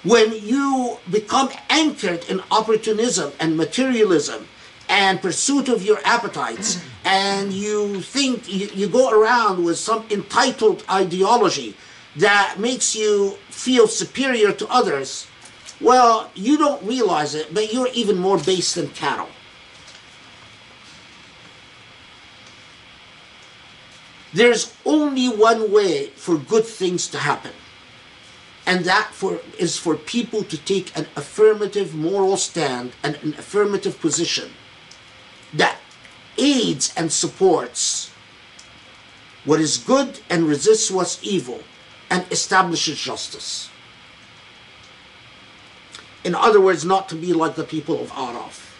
When 0.04 0.32
you 0.32 0.98
become 1.10 1.50
anchored 1.68 2.24
in 2.28 2.40
opportunism 2.50 3.32
and 3.40 3.56
materialism 3.56 4.46
and 4.88 5.20
pursuit 5.20 5.68
of 5.68 5.82
your 5.82 5.98
appetites 6.04 6.82
and 7.04 7.52
you 7.52 8.00
think 8.02 8.48
you, 8.48 8.68
you 8.74 8.88
go 8.88 9.10
around 9.10 9.64
with 9.64 9.78
some 9.78 10.04
entitled 10.10 10.84
ideology 10.90 11.76
that 12.16 12.56
makes 12.58 12.94
you 12.94 13.36
feel 13.50 13.86
superior 13.86 14.52
to 14.52 14.66
others 14.68 15.26
well 15.80 16.30
you 16.34 16.56
don't 16.56 16.82
realize 16.84 17.34
it 17.34 17.52
but 17.52 17.72
you're 17.72 17.88
even 17.92 18.16
more 18.16 18.38
base 18.38 18.74
than 18.74 18.88
cattle 18.90 19.28
there's 24.36 24.74
only 24.84 25.28
one 25.28 25.72
way 25.72 26.06
for 26.10 26.36
good 26.36 26.64
things 26.66 27.08
to 27.08 27.18
happen 27.18 27.52
and 28.66 28.84
that 28.84 29.08
for, 29.12 29.40
is 29.58 29.78
for 29.78 29.96
people 29.96 30.42
to 30.42 30.58
take 30.58 30.96
an 30.98 31.06
affirmative 31.16 31.94
moral 31.94 32.36
stand 32.36 32.92
and 33.02 33.14
an 33.22 33.34
affirmative 33.38 33.98
position 34.00 34.50
that 35.54 35.78
aids 36.36 36.92
and 36.96 37.10
supports 37.10 38.10
what 39.46 39.60
is 39.60 39.78
good 39.78 40.20
and 40.28 40.42
resists 40.44 40.90
what's 40.90 41.22
evil 41.22 41.62
and 42.10 42.26
establishes 42.30 42.98
justice. 42.98 43.70
In 46.24 46.34
other 46.34 46.60
words, 46.60 46.84
not 46.84 47.08
to 47.08 47.14
be 47.14 47.32
like 47.32 47.54
the 47.54 47.64
people 47.64 48.00
of 48.02 48.10
Araf. 48.10 48.74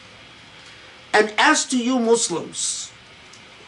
And 1.15 1.33
as 1.39 1.65
to 1.67 1.79
you 1.79 1.99
Muslims 1.99 2.93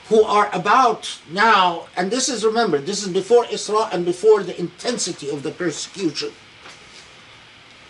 who 0.10 0.24
are 0.24 0.50
about 0.54 1.20
now, 1.32 1.88
and 1.96 2.12
this 2.12 2.28
is, 2.30 2.44
remember, 2.44 2.78
this 2.78 3.04
is 3.04 3.12
before 3.12 3.46
Isra 3.46 3.92
and 3.94 4.06
before 4.06 4.44
the 4.44 4.58
intensity 4.60 5.30
of 5.30 5.44
the 5.44 5.52
persecution, 5.52 6.32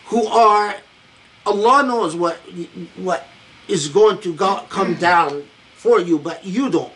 who 0.06 0.26
are, 0.28 0.76
Allah 1.46 1.84
knows 1.84 2.16
what, 2.16 2.38
what 2.96 3.28
is 3.68 3.90
going 3.90 4.20
to 4.20 4.34
go, 4.34 4.64
come 4.70 4.96
down 4.96 5.48
for 5.76 6.00
you, 6.00 6.20
but 6.20 6.46
you 6.46 6.70
don't. 6.70 6.94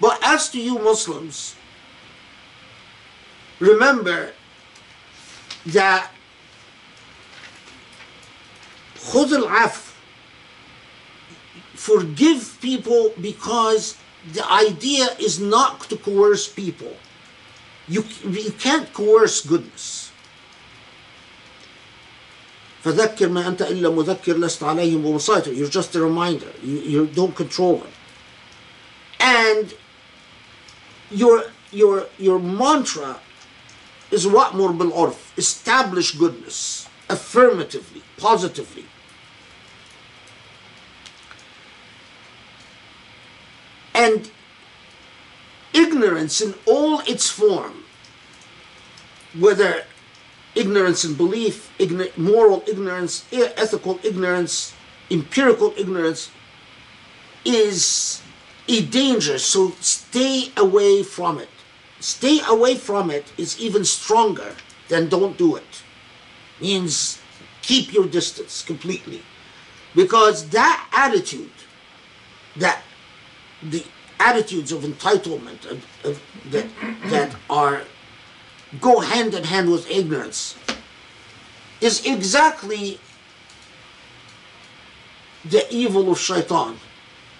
But 0.00 0.18
as 0.22 0.48
to 0.50 0.60
you 0.60 0.78
Muslims, 0.78 1.56
remember 3.58 4.32
that 5.66 6.10
خذ 8.96 9.32
العفو 9.32 9.92
forgive 11.74 12.58
people 12.60 13.12
because 13.20 13.96
the 14.32 14.50
idea 14.50 15.08
is 15.18 15.40
not 15.40 15.80
to 15.90 15.96
coerce 15.96 16.48
people. 16.48 16.96
You, 17.88 18.04
you 18.24 18.52
can't 18.52 18.92
coerce 18.92 19.40
goodness. 19.44 20.10
فذكر 22.84 23.28
ما 23.28 23.48
أنت 23.48 23.62
إلا 23.62 23.90
مذكر 23.90 24.36
لست 24.36 24.62
عليهم 24.62 25.02
بمسيطر. 25.02 25.54
You're 25.56 25.68
just 25.68 25.94
a 25.94 26.00
reminder. 26.00 26.52
You, 26.62 26.78
you 26.78 27.06
don't 27.06 27.34
control 27.34 27.76
them. 27.76 27.92
And 29.20 29.74
your, 31.10 31.44
your, 31.70 32.06
your 32.18 32.40
mantra 32.40 33.20
is 34.10 34.26
وأمر 34.26 34.78
بالعرف. 34.78 35.38
Establish 35.38 36.12
goodness 36.16 36.88
affirmatively, 37.08 38.02
positively. 38.16 38.84
And 43.97 44.29
ignorance 45.73 46.39
in 46.39 46.53
all 46.67 46.99
its 46.99 47.29
form, 47.29 47.83
whether 49.37 49.83
ignorance 50.53 51.03
in 51.03 51.15
belief, 51.15 51.71
igno- 51.79 52.15
moral 52.15 52.63
ignorance, 52.67 53.25
ethical 53.31 53.99
ignorance, 54.03 54.75
empirical 55.09 55.73
ignorance, 55.77 56.29
is 57.43 58.21
a 58.67 58.85
danger. 58.85 59.39
So 59.39 59.71
stay 59.79 60.51
away 60.55 61.01
from 61.01 61.39
it. 61.39 61.49
Stay 61.99 62.39
away 62.47 62.75
from 62.75 63.09
it 63.09 63.25
is 63.37 63.59
even 63.59 63.83
stronger 63.83 64.53
than 64.89 65.09
don't 65.09 65.37
do 65.37 65.55
it. 65.55 65.83
Means 66.61 67.19
keep 67.63 67.91
your 67.91 68.05
distance 68.07 68.61
completely. 68.63 69.23
Because 69.95 70.49
that 70.49 70.87
attitude, 70.93 71.51
that 72.57 72.83
the 73.61 73.83
attitudes 74.19 74.71
of 74.71 74.81
entitlement 74.81 75.79
that, 76.51 76.67
that 77.05 77.35
are 77.49 77.81
go 78.81 78.99
hand 78.99 79.33
in 79.33 79.43
hand 79.43 79.69
with 79.69 79.89
ignorance 79.89 80.55
is 81.81 82.05
exactly 82.05 82.99
the 85.45 85.65
evil 85.73 86.11
of 86.11 86.19
shaitan. 86.19 86.77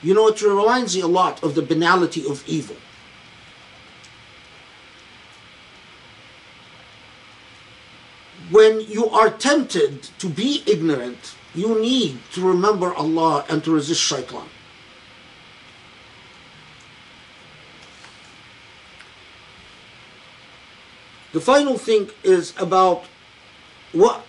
You 0.01 0.13
know, 0.13 0.27
it 0.27 0.41
reminds 0.41 0.95
you 0.95 1.05
a 1.05 1.07
lot 1.07 1.43
of 1.43 1.55
the 1.55 1.61
banality 1.61 2.25
of 2.27 2.47
evil. 2.47 2.75
When 8.51 8.79
you 8.81 9.09
are 9.09 9.29
tempted 9.29 10.03
to 10.19 10.29
be 10.29 10.63
ignorant, 10.65 11.35
you 11.53 11.81
need 11.81 12.19
to 12.33 12.47
remember 12.47 12.93
Allah 12.93 13.43
and 13.49 13.61
to 13.65 13.73
resist 13.73 14.01
shaitan. 14.01 14.47
The 21.32 21.40
final 21.40 21.78
thing 21.78 22.10
is 22.22 22.52
about 22.58 23.04
what 23.92 24.24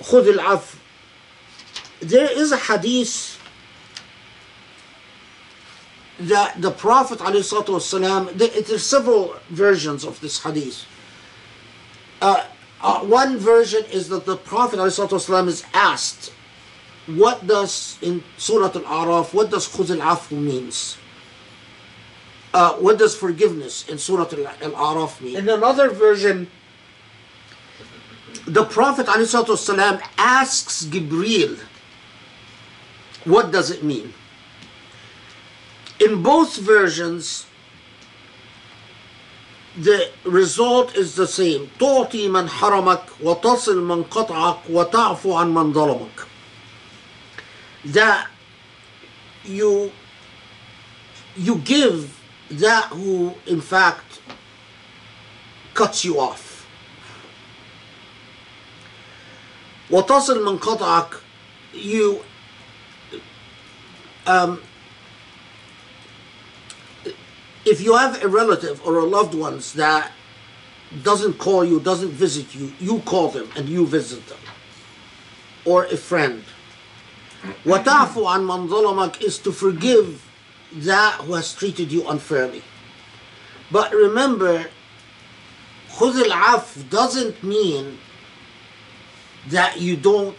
خذ 0.00 0.34
العفو 0.34 0.78
there 2.00 2.30
is 2.30 2.52
a 2.52 2.56
hadith 2.56 3.38
that 6.20 6.60
the 6.60 6.70
Prophet 6.70 7.18
والسلام, 7.18 8.32
there, 8.32 8.48
there's 8.48 8.84
several 8.84 9.36
versions 9.50 10.04
of 10.04 10.20
this 10.20 10.42
hadith. 10.42 10.84
Uh, 12.20 12.44
uh, 12.80 13.00
one 13.00 13.38
version 13.38 13.84
is 13.90 14.08
that 14.08 14.26
the 14.26 14.36
Prophet 14.36 14.78
والسلام, 14.78 15.48
is 15.48 15.64
asked, 15.74 16.32
what 17.06 17.46
does, 17.46 17.98
in 18.02 18.22
Surah 18.36 18.66
Al-A'raf, 18.66 19.32
what 19.32 19.50
does 19.50 19.68
khuz 19.68 19.90
al-afu 19.90 20.32
means? 20.32 20.98
Uh, 22.54 22.74
what 22.74 22.98
does 22.98 23.14
forgiveness 23.14 23.88
in 23.88 23.98
Surah 23.98 24.26
Al-A'raf 24.62 25.20
mean? 25.20 25.36
In 25.36 25.48
another 25.48 25.90
version, 25.90 26.50
the 28.46 28.64
Prophet 28.64 29.06
ﷺ 29.06 30.00
asks 30.16 30.86
Gibril, 30.86 31.58
what 33.24 33.52
does 33.52 33.70
it 33.70 33.82
mean? 33.84 34.14
In 36.00 36.22
both 36.22 36.56
versions, 36.56 37.46
the 39.76 40.10
result 40.24 40.96
is 40.96 41.14
the 41.14 41.26
same. 41.26 41.70
تعطي 41.78 42.28
من 42.28 42.48
حرمك 42.48 43.02
وتصل 43.22 43.82
من 43.82 44.04
قطعك 44.04 44.58
وتعفو 44.70 45.34
عن 45.34 45.52
من 45.52 45.72
ظلمك. 45.72 46.26
That 47.84 48.28
you 49.44 49.92
you 51.36 51.56
give 51.56 52.18
that 52.50 52.84
who 52.86 53.34
in 53.46 53.60
fact 53.60 54.20
cuts 55.74 56.04
you 56.04 56.18
off. 56.20 56.66
وتصل 59.90 60.44
من 60.44 60.58
قطعك 60.58 61.20
you 61.72 62.22
um, 64.26 64.60
if 67.64 67.80
you 67.80 67.96
have 67.96 68.22
a 68.22 68.28
relative 68.28 68.80
or 68.86 68.98
a 68.98 69.04
loved 69.04 69.34
ones 69.34 69.72
that 69.74 70.12
doesn't 71.02 71.34
call 71.38 71.64
you, 71.64 71.80
doesn't 71.80 72.10
visit 72.10 72.54
you, 72.54 72.72
you 72.80 73.00
call 73.00 73.28
them 73.28 73.48
and 73.56 73.68
you 73.68 73.86
visit 73.86 74.26
them. 74.26 74.38
Or 75.64 75.84
a 75.84 75.96
friend. 75.96 76.44
وَتَعْفُ 77.64 78.14
عَنْ 78.14 78.42
مَنْ 78.44 78.68
ظَلَمَكَ 78.68 79.22
is 79.22 79.38
to 79.38 79.52
forgive 79.52 80.24
that 80.75 81.21
who 81.21 81.33
has 81.33 81.53
treated 81.53 81.91
you 81.91 82.07
unfairly. 82.07 82.63
But 83.71 83.93
remember, 83.93 84.67
خُذِ 85.91 86.29
al-af 86.29 86.89
doesn't 86.89 87.43
mean 87.43 87.99
that 89.49 89.79
you 89.79 89.95
don't 89.95 90.37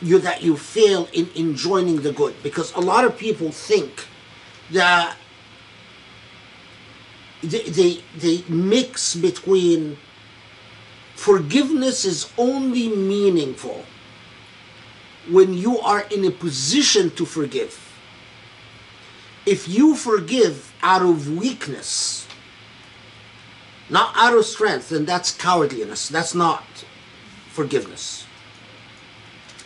you 0.00 0.18
that 0.18 0.42
you 0.42 0.56
fail 0.56 1.08
in 1.12 1.30
enjoining 1.36 2.02
the 2.02 2.12
good 2.12 2.34
because 2.42 2.74
a 2.74 2.80
lot 2.80 3.04
of 3.04 3.16
people 3.16 3.52
think 3.52 4.06
that 4.72 5.16
they, 7.42 7.62
they, 7.62 8.04
they 8.18 8.44
mix 8.48 9.14
between 9.14 9.96
forgiveness 11.14 12.04
is 12.04 12.32
only 12.36 12.88
meaningful 12.88 13.84
when 15.30 15.54
you 15.54 15.78
are 15.80 16.04
in 16.10 16.24
a 16.24 16.30
position 16.30 17.10
to 17.10 17.24
forgive 17.24 17.81
if 19.46 19.68
you 19.68 19.94
forgive 19.94 20.72
out 20.82 21.02
of 21.02 21.30
weakness 21.36 22.26
not 23.90 24.12
out 24.16 24.36
of 24.36 24.44
strength 24.44 24.88
then 24.90 25.04
that's 25.04 25.36
cowardliness 25.36 26.08
that's 26.08 26.34
not 26.34 26.64
forgiveness 27.48 28.26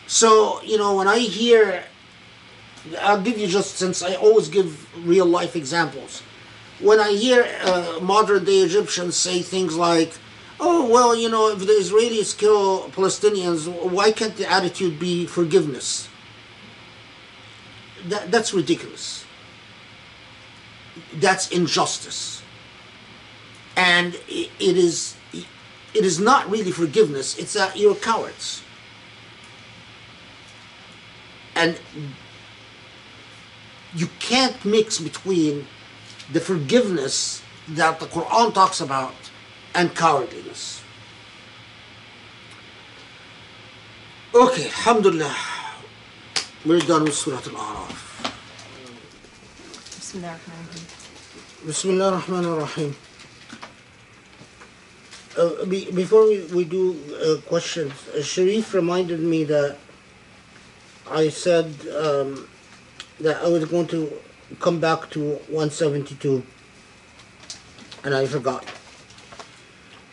so, 0.06 0.62
you 0.62 0.78
know, 0.78 0.96
when 0.96 1.08
I 1.08 1.18
hear, 1.18 1.84
I'll 3.00 3.20
give 3.20 3.38
you 3.38 3.46
just 3.46 3.76
since 3.76 4.02
I 4.02 4.14
always 4.14 4.48
give 4.48 4.86
real 5.06 5.26
life 5.26 5.56
examples. 5.56 6.22
When 6.80 7.00
I 7.00 7.12
hear 7.12 7.46
uh, 7.62 7.98
modern 8.00 8.44
day 8.44 8.58
Egyptians 8.60 9.16
say 9.16 9.42
things 9.42 9.76
like, 9.76 10.12
oh, 10.60 10.88
well, 10.88 11.14
you 11.16 11.28
know, 11.28 11.50
if 11.50 11.58
the 11.58 11.66
Israelis 11.66 12.36
kill 12.36 12.88
Palestinians, 12.90 13.68
why 13.90 14.12
can't 14.12 14.36
the 14.36 14.50
attitude 14.50 14.98
be 14.98 15.26
forgiveness? 15.26 16.08
That, 18.06 18.30
that's 18.30 18.54
ridiculous. 18.54 19.25
That's 21.14 21.50
injustice. 21.50 22.42
And 23.76 24.14
it, 24.28 24.50
is 24.58 25.16
it 25.32 26.04
is 26.04 26.18
not 26.18 26.50
really 26.50 26.72
forgiveness, 26.72 27.38
it's 27.38 27.54
that 27.54 27.76
you're 27.76 27.94
cowards 27.94 28.62
and 31.56 31.78
you 33.94 34.08
can't 34.20 34.62
mix 34.64 35.00
between 35.00 35.66
the 36.32 36.40
forgiveness 36.40 37.42
that 37.68 37.98
the 37.98 38.06
Quran 38.06 38.52
talks 38.52 38.80
about 38.80 39.14
and 39.74 39.90
cowardliness. 39.90 40.82
Okay, 44.34 44.66
Alhamdulillah. 44.66 45.34
We're 46.66 46.80
done 46.80 47.04
with 47.04 47.14
Surah 47.14 47.38
Al-A'raf. 47.38 48.05
Bismillah 51.65 52.11
ar-Rahman 52.13 52.45
ar-Rahim. 52.45 52.95
Uh, 55.37 55.65
be, 55.65 55.91
before 55.91 56.27
we, 56.27 56.43
we 56.53 56.63
do 56.65 56.95
uh, 57.15 57.41
questions, 57.47 57.93
uh, 58.09 58.21
Sharif 58.21 58.73
reminded 58.73 59.19
me 59.19 59.43
that 59.45 59.77
I 61.09 61.29
said 61.29 61.65
um, 61.95 62.47
that 63.19 63.41
I 63.43 63.47
was 63.47 63.65
going 63.65 63.87
to 63.87 64.11
come 64.59 64.79
back 64.79 65.09
to 65.11 65.35
172, 65.51 66.43
and 68.03 68.15
I 68.15 68.25
forgot. 68.25 68.65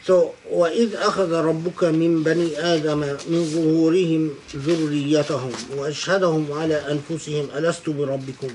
So, 0.02 0.34
وإذ 0.50 0.94
أخذ 0.96 1.32
ربك 1.32 1.84
من 1.84 2.22
بني 2.24 2.56
آدم 2.58 2.98
من 3.28 3.44
ظهورهم 3.44 4.34
ذريتهم 4.56 5.52
وأشهدهم 5.76 6.52
على 6.52 6.74
أنفسهم 6.92 7.50
ألست 7.56 7.88
بربكم 7.90 8.48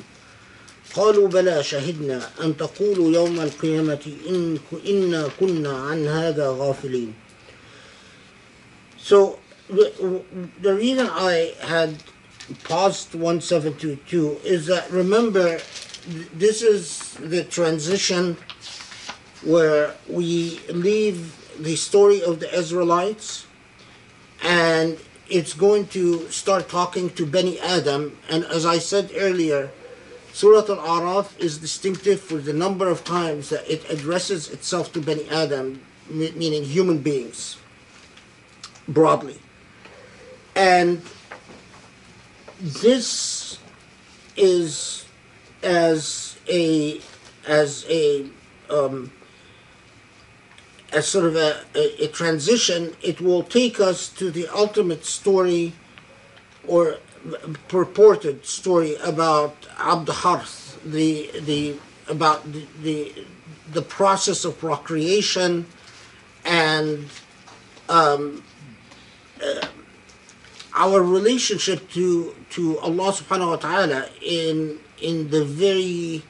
قالوا 0.95 1.29
بلى 1.29 1.63
شهدنا 1.63 2.31
أن 2.41 2.57
تقولوا 2.57 3.13
يوم 3.13 3.41
القيامة 3.41 4.13
إن 4.29 4.59
إنا 4.87 5.29
كنا 5.41 5.73
عن 5.73 6.07
هذا 6.07 6.57
غافلين. 6.59 7.15
So 8.99 9.39
the, 9.69 10.23
the 10.61 10.75
reason 10.75 11.09
I 11.11 11.55
had 11.61 12.03
paused 12.65 13.15
1722 13.15 14.41
is 14.45 14.67
that 14.67 14.91
remember 14.91 15.61
this 16.35 16.63
is 16.63 17.15
the 17.21 17.45
transition 17.45 18.37
where 19.45 19.95
we 20.09 20.61
leave 20.69 21.37
the 21.59 21.77
story 21.77 22.23
of 22.23 22.41
the 22.41 22.53
Israelites 22.55 23.47
and 24.43 24.99
it's 25.29 25.53
going 25.53 25.87
to 25.89 26.29
start 26.31 26.69
talking 26.69 27.11
to 27.11 27.27
Beni 27.27 27.61
Adam. 27.61 28.17
And 28.31 28.45
as 28.45 28.65
I 28.65 28.79
said 28.79 29.11
earlier 29.15 29.71
Surah 30.39 30.61
Al-Araf 30.69 31.37
is 31.41 31.59
distinctive 31.59 32.21
for 32.21 32.37
the 32.37 32.53
number 32.53 32.89
of 32.89 33.03
times 33.03 33.49
that 33.49 33.69
it 33.69 33.91
addresses 33.91 34.49
itself 34.51 34.93
to 34.93 35.01
Beni 35.01 35.29
Adam 35.31 35.83
meaning 36.09 36.63
human 36.63 36.99
beings 36.99 37.57
broadly. 38.87 39.41
And 40.55 41.03
this 42.61 43.59
is 44.37 45.07
as 45.65 46.39
a 46.49 47.01
as 47.49 47.85
a 47.89 48.31
um, 48.71 49.11
as 50.93 51.09
sort 51.09 51.25
of 51.25 51.35
a, 51.35 51.65
a, 51.75 52.05
a 52.05 52.09
transition, 52.13 52.95
it 53.03 53.21
will 53.21 53.43
take 53.43 53.81
us 53.81 54.09
to 54.11 54.31
the 54.31 54.47
ultimate 54.55 55.05
story 55.05 55.73
or 56.65 56.99
purported 57.69 58.45
story 58.45 58.97
about 58.97 59.55
Abd 59.79 60.09
the 60.85 61.31
the 61.41 61.77
about 62.09 62.51
the, 62.53 62.67
the 62.83 63.25
the 63.73 63.83
process 63.83 64.45
of 64.45 64.59
procreation 64.59 65.67
and 66.45 67.07
um, 67.89 68.43
uh, 69.43 69.67
our 70.75 71.03
relationship 71.03 71.91
to 71.91 72.35
to 72.51 72.79
Allah 72.79 73.13
subhanahu 73.13 73.51
wa 73.51 73.57
ta'ala 73.57 74.09
in 74.23 74.79
in 75.01 75.31
the 75.31 75.45
very 75.45 76.23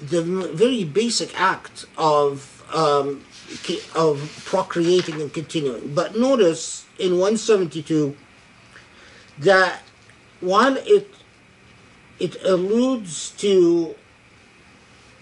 the 0.00 0.22
very 0.22 0.84
basic 0.84 1.38
act 1.38 1.86
of 1.96 2.62
um, 2.72 3.24
of 3.94 4.42
procreating 4.44 5.20
and 5.20 5.32
continuing. 5.32 5.94
But 5.94 6.16
notice 6.16 6.86
in 6.98 7.12
172 7.12 8.16
that 9.40 9.82
while 10.40 10.76
it 10.76 11.08
it 12.18 12.42
alludes 12.44 13.30
to 13.30 13.94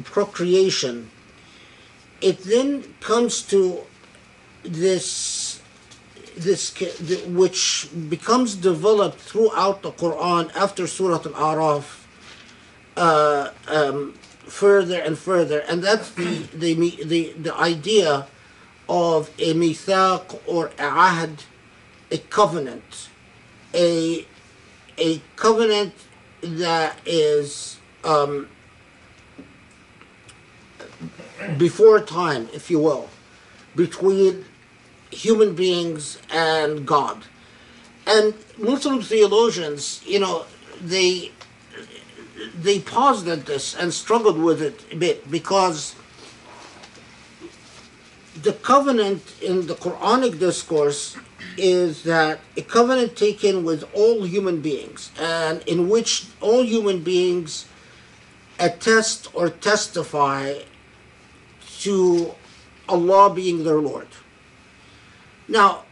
procreation, 0.05 1.11
it 2.21 2.39
then 2.45 2.95
comes 3.01 3.43
to 3.43 3.81
this 4.63 5.61
this 6.37 6.75
which 7.29 7.89
becomes 8.09 8.55
developed 8.55 9.19
throughout 9.19 9.83
the 9.83 9.91
Quran 9.93 10.55
after 10.55 10.87
Surah 10.87 11.23
Al-Araf 11.25 12.05
uh, 12.97 13.51
um, 13.69 14.13
further 14.47 15.01
and 15.01 15.19
further, 15.19 15.61
and 15.61 15.83
that's 15.83 16.11
the, 16.11 16.49
the 16.55 16.75
the 17.05 17.33
the 17.33 17.55
idea 17.57 18.27
of 18.89 19.31
a 19.39 19.55
mithaq 19.55 20.39
or 20.47 20.67
a 20.79 20.89
ahd, 20.89 21.41
a 22.11 22.19
covenant, 22.19 23.06
a 23.77 24.27
a 24.99 25.21
covenant 25.37 25.95
that 26.43 26.99
is 27.05 27.79
um, 28.05 28.49
before 31.59 32.01
time, 32.01 32.49
if 32.53 32.71
you 32.71 32.79
will, 32.79 33.09
between 33.75 34.45
human 35.11 35.55
beings 35.55 36.19
and 36.31 36.87
God. 36.87 37.25
And 38.07 38.35
Muslim 38.59 39.03
theologians, 39.03 40.03
you 40.07 40.21
know, 40.21 40.47
they 40.81 41.33
they 42.59 42.81
paused 42.81 43.29
at 43.29 43.47
this 43.47 43.75
and 43.75 43.93
struggled 43.93 44.39
with 44.39 44.63
it 44.63 44.85
a 44.93 44.97
bit 44.97 45.31
because 45.31 45.95
the 48.43 48.53
covenant 48.53 49.23
in 49.43 49.67
the 49.67 49.75
Quranic 49.75 50.39
discourse 50.39 51.17
is 51.57 52.03
that 52.05 52.41
a 52.57 52.63
covenant 52.63 53.17
taken 53.17 53.65
with 53.65 53.85
all 53.95 54.25
human 54.25 54.61
beings 54.61 55.11
and 55.19 55.63
in 55.63 55.89
which 55.89 56.27
all 56.41 56.63
human 56.63 57.03
beings 57.03 57.67
attest 58.59 59.29
or 59.35 59.49
testify 59.51 60.55
to 61.81 62.35
Allah 62.89 63.33
being 63.35 63.65
their 63.65 63.81
Lord. 63.81 64.09
Now, 65.49 65.85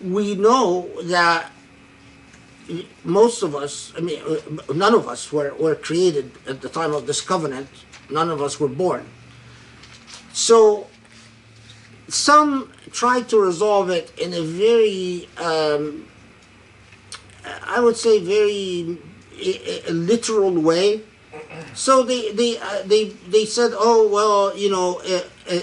we 0.00 0.34
know 0.34 0.88
that 1.04 1.50
most 3.04 3.42
of 3.42 3.54
us, 3.54 3.92
I 3.96 4.00
mean, 4.00 4.22
none 4.74 4.94
of 4.94 5.08
us 5.08 5.32
were, 5.32 5.54
were 5.54 5.74
created 5.74 6.32
at 6.46 6.60
the 6.60 6.68
time 6.68 6.92
of 6.92 7.06
this 7.06 7.20
covenant. 7.20 7.68
None 8.10 8.30
of 8.30 8.42
us 8.42 8.60
were 8.60 8.68
born. 8.68 9.06
So 10.32 10.87
some 12.08 12.72
tried 12.90 13.28
to 13.28 13.40
resolve 13.40 13.90
it 13.90 14.12
in 14.18 14.32
a 14.32 14.42
very, 14.42 15.28
um, 15.38 16.08
I 17.64 17.80
would 17.80 17.96
say, 17.96 18.18
very 18.18 18.98
a, 19.40 19.90
a 19.90 19.92
literal 19.92 20.52
way. 20.52 21.02
So 21.74 22.02
they 22.02 22.32
they 22.32 22.58
uh, 22.58 22.82
they 22.84 23.04
they 23.30 23.44
said, 23.44 23.72
oh 23.74 24.08
well, 24.08 24.56
you 24.56 24.70
know, 24.70 25.00
uh, 25.00 25.22
uh, 25.50 25.60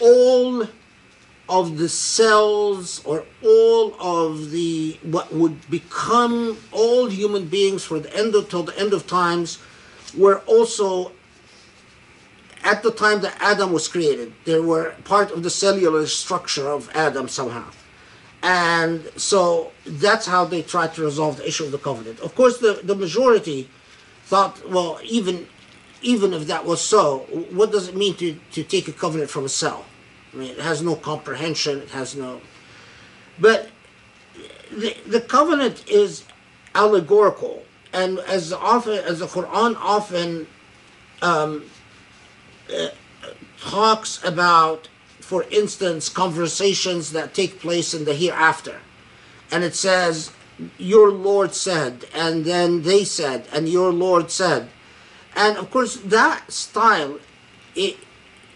all 0.00 0.68
of 1.48 1.78
the 1.78 1.88
cells 1.88 3.02
or 3.04 3.24
all 3.42 3.94
of 4.00 4.50
the 4.50 4.98
what 5.02 5.32
would 5.32 5.70
become 5.70 6.56
all 6.72 7.08
human 7.08 7.46
beings 7.46 7.84
for 7.84 7.98
the 7.98 8.14
end 8.16 8.34
of 8.34 8.48
till 8.48 8.62
the 8.62 8.78
end 8.78 8.92
of 8.92 9.06
times 9.06 9.58
were 10.16 10.38
also 10.46 11.12
at 12.64 12.82
the 12.82 12.90
time 12.90 13.20
that 13.22 13.36
Adam 13.40 13.72
was 13.72 13.88
created. 13.88 14.32
They 14.44 14.60
were 14.60 14.94
part 15.04 15.30
of 15.30 15.42
the 15.42 15.50
cellular 15.50 16.06
structure 16.06 16.68
of 16.68 16.90
Adam 16.94 17.28
somehow. 17.28 17.70
And 18.42 19.08
so 19.16 19.72
that's 19.86 20.26
how 20.26 20.44
they 20.44 20.62
tried 20.62 20.94
to 20.94 21.02
resolve 21.02 21.36
the 21.36 21.46
issue 21.46 21.64
of 21.64 21.72
the 21.72 21.78
covenant. 21.78 22.20
Of 22.20 22.34
course, 22.34 22.58
the, 22.58 22.80
the 22.82 22.94
majority 22.94 23.68
thought, 24.24 24.68
well, 24.68 24.98
even 25.04 25.46
even 26.04 26.32
if 26.34 26.48
that 26.48 26.64
was 26.64 26.80
so, 26.80 27.18
what 27.52 27.70
does 27.70 27.86
it 27.86 27.94
mean 27.94 28.16
to, 28.16 28.36
to 28.50 28.64
take 28.64 28.88
a 28.88 28.92
covenant 28.92 29.30
from 29.30 29.44
a 29.44 29.48
cell? 29.48 29.84
I 30.32 30.36
mean, 30.36 30.50
it 30.50 30.58
has 30.58 30.82
no 30.82 30.96
comprehension, 30.96 31.78
it 31.78 31.90
has 31.90 32.16
no. 32.16 32.40
But 33.38 33.68
the, 34.72 34.96
the 35.06 35.20
covenant 35.20 35.88
is 35.88 36.24
allegorical, 36.74 37.62
and 37.92 38.18
as 38.20 38.52
often 38.52 38.94
as 38.94 39.20
the 39.20 39.26
Quran 39.26 39.76
often 39.76 40.48
um, 41.20 41.64
uh, 42.70 42.88
talks 43.60 44.22
about, 44.24 44.88
for 45.20 45.44
instance, 45.50 46.08
conversations 46.08 47.12
that 47.12 47.34
take 47.34 47.60
place 47.60 47.94
in 47.94 48.04
the 48.04 48.14
hereafter, 48.14 48.80
and 49.50 49.64
it 49.64 49.74
says, 49.74 50.32
"Your 50.78 51.10
Lord 51.10 51.54
said," 51.54 52.06
and 52.14 52.44
then 52.44 52.82
they 52.82 53.04
said, 53.04 53.46
and 53.52 53.68
your 53.68 53.92
Lord 53.92 54.30
said, 54.30 54.68
and 55.34 55.56
of 55.56 55.70
course 55.70 55.96
that 55.96 56.52
style, 56.52 57.18
it 57.74 57.96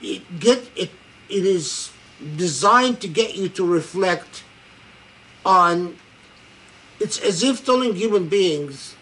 it 0.02 0.40
get 0.40 0.70
it 0.76 0.90
it 1.28 1.44
is 1.44 1.90
designed 2.36 3.00
to 3.00 3.08
get 3.08 3.34
you 3.34 3.48
to 3.48 3.64
reflect 3.64 4.44
on 5.44 5.96
it's 6.98 7.18
as 7.20 7.42
if 7.42 7.64
telling 7.64 7.94
human 7.94 8.28
beings 8.28 8.96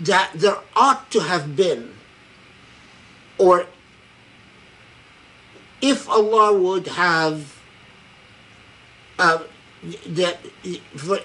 that 0.00 0.30
there 0.34 0.58
ought 0.74 1.10
to 1.10 1.20
have 1.20 1.54
been 1.56 1.94
or 3.38 3.66
if 5.82 6.08
Allah 6.08 6.56
would 6.56 6.86
have 6.86 7.58
uh, 9.18 9.42
that 10.06 10.38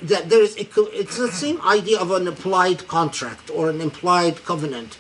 that 0.02 0.30
there 0.30 0.42
is 0.42 0.56
it's 0.58 1.18
the 1.18 1.32
same 1.32 1.62
idea 1.62 2.00
of 2.00 2.12
an 2.12 2.28
implied 2.28 2.88
contract 2.88 3.52
or 3.52 3.70
an 3.70 3.82
implied 3.82 4.44
covenant 4.44 4.98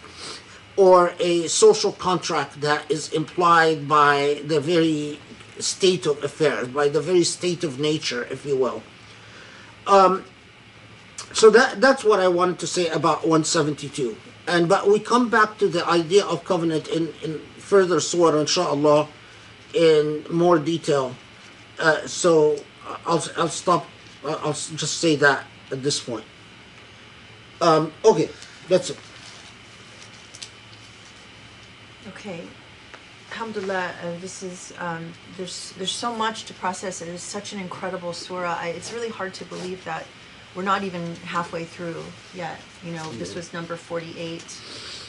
or 0.75 1.13
a 1.19 1.47
social 1.47 1.91
contract 1.91 2.61
that 2.61 2.89
is 2.89 3.11
implied 3.11 3.87
by 3.87 4.41
the 4.45 4.59
very 4.59 5.19
state 5.57 6.05
of 6.05 6.23
affairs, 6.23 6.67
by 6.67 6.87
the 6.87 7.01
very 7.01 7.23
state 7.23 7.63
of 7.63 7.79
nature, 7.79 8.27
if 8.29 8.45
you 8.45 8.55
will. 8.55 8.83
Um, 9.87 10.23
so 11.33 11.49
that 11.49 11.81
that's 11.81 12.03
what 12.03 12.19
I 12.19 12.27
wanted 12.27 12.59
to 12.59 12.67
say 12.67 12.87
about 12.89 13.21
172. 13.21 14.15
and 14.47 14.69
but 14.69 14.87
we 14.87 14.99
come 14.99 15.29
back 15.29 15.57
to 15.57 15.67
the 15.67 15.85
idea 15.87 16.23
of 16.25 16.45
covenant 16.45 16.87
in, 16.87 17.13
in 17.23 17.39
further 17.57 17.99
surah, 17.99 18.39
inshallah, 18.39 19.07
in 19.77 20.25
more 20.29 20.57
detail. 20.57 21.15
Uh, 21.79 22.05
so 22.07 22.57
I'll, 23.05 23.23
I'll 23.37 23.47
stop, 23.49 23.85
I'll 24.25 24.53
just 24.53 24.97
say 24.97 25.15
that 25.17 25.45
at 25.71 25.83
this 25.83 25.99
point. 25.99 26.25
Um, 27.61 27.93
okay, 28.03 28.29
that's 28.67 28.89
it. 28.89 28.97
Okay. 32.09 32.41
Alhamdulillah, 33.31 33.91
uh, 34.01 34.19
this 34.19 34.41
is, 34.41 34.73
um, 34.79 35.13
there's, 35.35 35.73
there's 35.77 35.91
so 35.91 36.15
much 36.15 36.45
to 36.45 36.53
process. 36.55 37.01
It 37.01 37.09
is 37.09 37.21
such 37.21 37.53
an 37.53 37.59
incredible 37.59 38.13
surah. 38.13 38.57
I, 38.59 38.69
it's 38.69 38.91
really 38.93 39.09
hard 39.09 39.33
to 39.35 39.45
believe 39.45 39.83
that 39.85 40.05
we're 40.55 40.63
not 40.63 40.83
even 40.83 41.15
halfway 41.17 41.65
through 41.65 42.03
yet. 42.33 42.59
You 42.83 42.93
know, 42.93 43.11
this 43.13 43.35
was 43.35 43.53
number 43.53 43.75
48. 43.75 44.41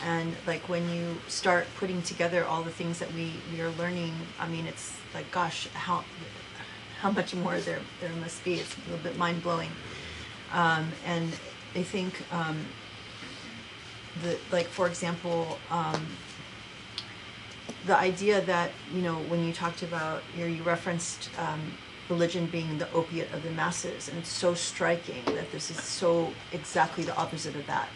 And 0.05 0.35
like 0.47 0.69
when 0.69 0.89
you 0.91 1.17
start 1.27 1.67
putting 1.77 2.03
together 2.03 2.45
all 2.45 2.63
the 2.63 2.71
things 2.71 2.99
that 2.99 3.13
we, 3.13 3.33
we 3.53 3.61
are 3.61 3.71
learning, 3.71 4.15
I 4.39 4.49
mean, 4.49 4.67
it's 4.67 4.97
like, 5.15 5.31
gosh, 5.31 5.69
how, 5.75 6.05
how 7.01 7.11
much 7.11 7.35
more 7.35 7.59
there, 7.61 7.81
there 8.01 8.13
must 8.21 8.45
be. 8.45 8.55
It's 8.55 8.77
a 8.77 8.91
little 8.91 9.05
bit 9.05 9.17
mind 9.17 9.43
blowing. 9.43 9.71
Um, 10.53 10.93
and 11.05 11.33
I 11.75 11.83
think, 11.83 12.23
um, 12.33 12.65
the, 14.23 14.39
like, 14.51 14.67
for 14.67 14.87
example, 14.87 15.59
um, 15.71 16.07
the 17.87 17.97
idea 17.97 18.41
that 18.43 18.71
you 18.93 19.03
know 19.03 19.15
when 19.15 19.45
you 19.45 19.53
talked 19.53 19.83
about 19.83 20.23
you, 20.37 20.47
you 20.47 20.63
referenced 20.63 21.31
um, 21.39 21.61
religion 22.09 22.47
being 22.47 22.79
the 22.79 22.91
opiate 22.93 23.33
of 23.33 23.43
the 23.43 23.51
masses 23.51 24.09
and 24.09 24.19
it's 24.19 24.29
so 24.29 24.55
striking 24.55 25.23
that 25.27 25.51
this 25.53 25.71
is 25.71 25.83
so 25.83 26.33
exactly 26.53 27.05
the 27.05 27.17
opposite 27.17 27.55
of 27.55 27.67
that 27.67 27.89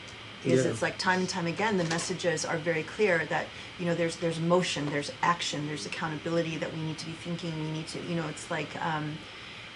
because 0.43 0.65
Yeah. 0.65 0.71
it's 0.71 0.83
like 0.83 0.99
time 0.99 1.21
and 1.21 1.29
time 1.29 1.47
again 1.47 1.77
the 1.77 1.85
messages 1.85 2.45
are 2.45 2.57
very 2.59 2.83
clear 2.83 3.25
that 3.27 3.47
you 3.79 3.87
know 3.87 3.95
there's 3.95 4.17
there's 4.17 4.41
motion 4.41 4.87
there's 4.87 5.13
action 5.23 5.67
there's 5.67 5.87
accountability 5.87 6.57
that 6.57 6.73
we 6.75 6.81
need 6.83 6.99
to 6.99 7.07
be 7.07 7.13
thinking 7.13 7.53
we 7.65 7.71
need 7.71 7.87
to 7.89 8.01
you 8.03 8.15
know 8.15 8.27
it's 8.29 8.51
like 8.51 8.71
um, 8.85 9.17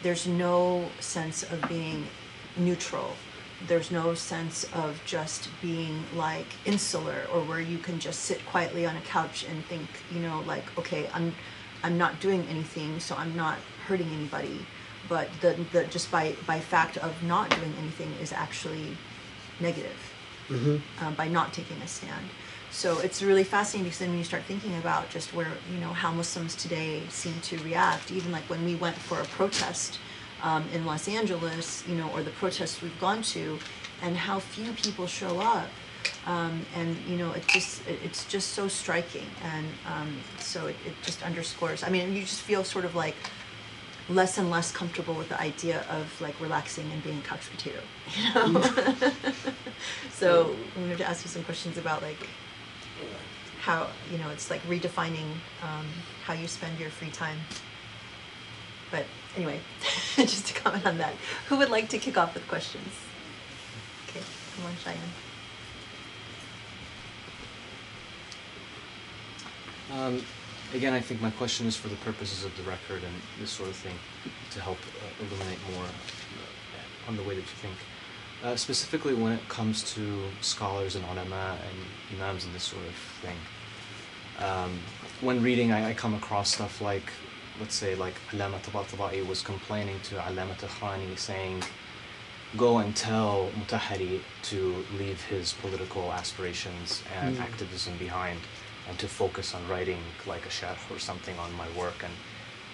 there's 0.02 0.26
no 0.26 0.88
sense 1.00 1.42
of 1.42 1.66
being 1.68 2.06
neutral. 2.56 3.12
There's 3.66 3.90
no 3.90 4.12
sense 4.14 4.64
of 4.74 5.00
just 5.06 5.48
being 5.62 6.04
like 6.14 6.46
insular 6.66 7.26
or 7.32 7.40
where 7.42 7.60
you 7.60 7.78
can 7.78 7.98
just 7.98 8.20
sit 8.20 8.44
quietly 8.46 8.84
on 8.86 8.96
a 8.96 9.00
couch 9.00 9.46
and 9.48 9.64
think 9.64 9.88
you 10.12 10.20
know 10.20 10.42
like 10.46 10.64
okay 10.78 11.08
i'm 11.14 11.34
i'm 11.82 11.96
not 11.96 12.20
doing 12.20 12.46
anything 12.50 13.00
so 13.00 13.14
i'm 13.16 13.34
not 13.36 13.56
hurting 13.86 14.08
anybody. 14.08 14.64
But 15.08 15.28
the, 15.40 15.56
the 15.72 15.84
just 15.84 16.10
by 16.10 16.34
by 16.46 16.60
fact 16.60 16.98
of 16.98 17.22
not 17.22 17.48
doing 17.50 17.72
anything 17.78 18.12
is 18.20 18.32
actually 18.32 18.96
negative 19.60 20.15
um, 21.00 21.15
by 21.15 21.28
not 21.28 21.52
taking 21.52 21.76
a 21.83 21.89
stand 21.89 22.26
so 22.70 22.99
it's 23.00 23.23
really 23.23 23.44
fascinating 23.44 23.84
because 23.84 23.99
then 23.99 24.10
when 24.10 24.18
you 24.18 24.25
start 24.25 24.42
thinking 24.44 24.76
about 24.78 25.08
just 25.10 25.34
where 25.34 25.52
you 25.73 25.78
know 25.78 25.92
how 25.92 26.10
muslims 26.12 26.55
today 26.55 27.02
seem 27.08 27.34
to 27.41 27.57
react 27.58 28.10
even 28.12 28.31
like 28.33 28.44
when 28.44 28.65
we 28.65 28.75
went 28.75 28.97
for 28.97 29.20
a 29.20 29.25
protest 29.25 29.99
um, 30.42 30.65
in 30.73 30.84
Los 30.84 31.08
Angeles, 31.08 31.84
you 31.89 31.94
know, 31.94 32.10
or 32.10 32.23
the 32.23 32.31
protests 32.31 32.83
we've 32.83 32.99
gone 33.00 33.23
to, 33.23 33.58
and 34.02 34.16
how 34.16 34.39
few 34.39 34.73
people 34.73 35.07
show 35.07 35.41
up. 35.41 35.68
Um, 36.26 36.65
and 36.76 36.97
you 37.08 37.16
know, 37.16 37.33
it 37.33 37.47
just 37.49 37.86
it, 37.89 37.99
it's 38.05 38.25
just 38.26 38.50
so 38.52 38.68
striking, 38.68 39.26
and 39.42 39.66
um, 39.86 40.16
so 40.39 40.66
it, 40.66 40.76
it 40.86 40.94
just 41.02 41.23
underscores. 41.23 41.83
I 41.83 41.89
mean, 41.89 42.12
you 42.15 42.23
just 42.23 42.42
feel 42.42 42.62
sort 42.65 42.84
of 42.84 42.94
like 42.94 43.16
less 44.08 44.38
and 44.38 44.50
less 44.50 44.70
comfortable 44.70 45.14
with 45.14 45.28
the 45.28 45.40
idea 45.40 45.84
of 45.90 46.20
like 46.20 46.40
relaxing 46.40 46.90
and 46.92 47.02
being 47.02 47.18
a 47.18 47.22
couch 47.22 47.50
potato, 47.50 47.80
you 48.16 48.34
know. 48.34 48.60
so 50.12 50.54
I'm 50.76 50.86
going 50.86 50.96
to 50.98 51.08
ask 51.08 51.24
you 51.24 51.30
some 51.30 51.42
questions 51.44 51.76
about 51.76 52.02
like 52.02 52.28
how 53.60 53.88
you 54.12 54.18
know 54.18 54.30
it's 54.30 54.48
like 54.48 54.62
redefining 54.62 55.28
um, 55.62 55.86
how 56.24 56.34
you 56.34 56.46
spend 56.46 56.78
your 56.78 56.90
free 56.90 57.10
time. 57.10 57.38
But 58.90 59.06
anyway, 59.36 59.60
just 60.16 60.46
to 60.46 60.54
comment 60.54 60.86
on 60.86 60.98
that, 60.98 61.14
who 61.48 61.56
would 61.56 61.70
like 61.70 61.88
to 61.88 61.98
kick 61.98 62.16
off 62.16 62.34
with 62.34 62.46
questions? 62.46 62.88
Okay, 64.08 64.24
come 64.54 64.66
on, 64.66 64.72
Cheyenne. 64.84 65.00
Um, 69.92 70.22
again, 70.76 70.92
I 70.92 71.00
think 71.00 71.20
my 71.22 71.30
question 71.30 71.66
is 71.66 71.74
for 71.76 71.88
the 71.88 71.96
purposes 71.96 72.44
of 72.44 72.55
the 72.56 72.62
record 72.64 73.02
and 73.02 73.14
this 73.40 73.50
sort 73.50 73.70
of 73.70 73.76
thing 73.76 73.94
to 74.50 74.60
help 74.60 74.78
uh, 74.78 75.24
illuminate 75.24 75.58
more 75.74 75.84
uh, 75.84 77.08
on 77.08 77.16
the 77.16 77.22
way 77.22 77.34
that 77.34 77.40
you 77.40 77.56
think. 77.66 77.74
Uh, 78.44 78.55
specifically 78.55 79.14
when 79.14 79.32
it 79.32 79.48
comes 79.48 79.94
to 79.94 80.22
scholars 80.42 80.94
and 80.94 81.05
ulama 81.06 81.56
and 81.68 82.18
imams 82.20 82.44
and 82.44 82.55
this 82.55 82.64
sort 82.64 82.84
of 82.84 82.94
thing. 83.22 83.36
Um, 84.38 84.78
when 85.22 85.42
reading, 85.42 85.72
I, 85.72 85.90
I 85.90 85.94
come 85.94 86.14
across 86.14 86.52
stuff 86.52 86.82
like, 86.82 87.10
let's 87.58 87.74
say, 87.74 87.94
like 87.94 88.14
Allama 88.32 88.60
Tabatabai 88.60 89.26
was 89.26 89.40
complaining 89.40 89.98
to 90.05 90.16
Allama 90.16 90.55
Khani 90.56 91.18
saying, 91.18 91.62
go 92.58 92.78
and 92.78 92.94
tell 92.94 93.50
Mutahari 93.58 94.20
to 94.42 94.84
leave 94.98 95.22
his 95.22 95.55
political 95.55 96.12
aspirations 96.12 97.02
and 97.18 97.36
Mm. 97.36 97.40
activism 97.40 97.96
behind 97.96 98.40
and 98.89 98.98
to 98.98 99.08
focus 99.08 99.55
on 99.55 99.66
writing 99.68 99.98
like 100.26 100.44
a 100.47 100.48
sharh 100.48 100.78
or 100.90 100.98
something 100.98 101.39
on 101.39 101.52
my 101.55 101.68
work 101.70 102.02
and 102.05 102.12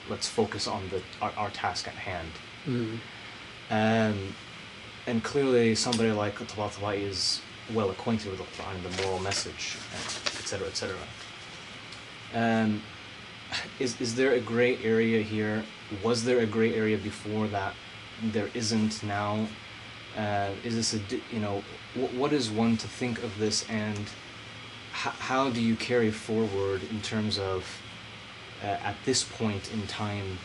let's 0.09 0.29
focus 0.29 0.67
on 0.67 0.89
the 0.91 1.03
our, 1.21 1.33
our 1.37 1.51
task 1.51 1.89
at 1.89 1.95
hand. 1.95 2.31
Mm. 2.67 2.99
Um, 3.71 4.35
and 5.07 5.23
clearly 5.25 5.75
somebody 5.75 6.13
like 6.13 6.37
Tabatabai 6.39 7.01
is 7.03 7.41
well 7.75 7.91
acquainted 7.91 8.31
with 8.31 8.39
the 8.39 8.63
Quran 8.63 8.75
and 8.75 8.85
the 8.85 9.03
moral 9.03 9.21
message, 9.21 9.79
etc., 10.27 10.69
etc. 10.69 10.97
Um, 12.35 12.83
is 13.79 14.01
is 14.01 14.15
there 14.15 14.33
a 14.33 14.41
gray 14.41 14.79
area 14.83 15.23
here? 15.23 15.65
Was 16.03 16.25
there 16.25 16.41
a 16.41 16.47
gray 16.47 16.75
area 16.75 16.99
before 16.99 17.47
that? 17.49 17.75
There 18.23 18.49
isn't 18.55 19.03
now. 19.03 19.47
Uh, 20.17 20.51
is 20.63 20.75
this 20.75 20.95
a 20.95 21.01
you 21.35 21.41
know 21.41 21.63
wh- 21.95 22.15
what 22.15 22.33
is 22.33 22.51
one 22.51 22.77
to 22.77 22.87
think 22.87 23.23
of 23.23 23.39
this 23.39 23.69
and 23.71 24.11
how 24.93 25.51
do 25.51 25.61
you 25.61 25.77
carry 25.77 26.11
forward 26.11 26.83
in 26.91 27.01
terms 27.01 27.39
of 27.39 27.81
uh, 28.63 28.67
at 28.67 28.97
this 29.05 29.25
point 29.25 29.73
in 29.73 29.87
time 29.87 30.39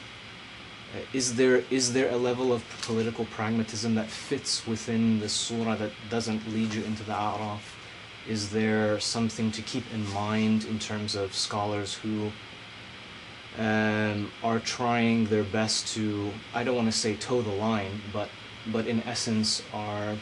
uh, 0.95 0.99
is 1.13 1.35
there 1.35 1.63
is 1.69 1.93
there 1.93 2.09
a 2.11 2.17
level 2.17 2.53
of 2.53 2.63
political 2.81 3.25
pragmatism 3.25 3.95
that 3.95 4.07
fits 4.07 4.65
within 4.65 5.19
the 5.19 5.27
surah 5.27 5.75
that 5.75 5.91
doesn't 6.09 6.47
lead 6.53 6.73
you 6.73 6.83
into 6.83 7.03
the 7.03 7.11
a'raf? 7.11 7.75
Is 8.27 8.49
there 8.49 8.99
something 8.99 9.51
to 9.51 9.61
keep 9.61 9.83
in 9.93 10.09
mind 10.13 10.63
in 10.65 10.79
terms 10.79 11.15
of 11.15 11.33
scholars 11.33 11.93
who 11.93 12.31
um, 13.57 14.31
are 14.43 14.59
trying 14.59 15.25
their 15.25 15.43
best 15.43 15.87
to 15.95 16.31
I 16.53 16.63
don't 16.63 16.75
want 16.75 16.91
to 16.91 16.97
say 16.97 17.15
toe 17.15 17.41
the 17.41 17.51
line 17.51 18.01
but 18.13 18.29
but 18.71 18.87
in 18.87 19.01
essence 19.03 19.63
are 19.73 20.15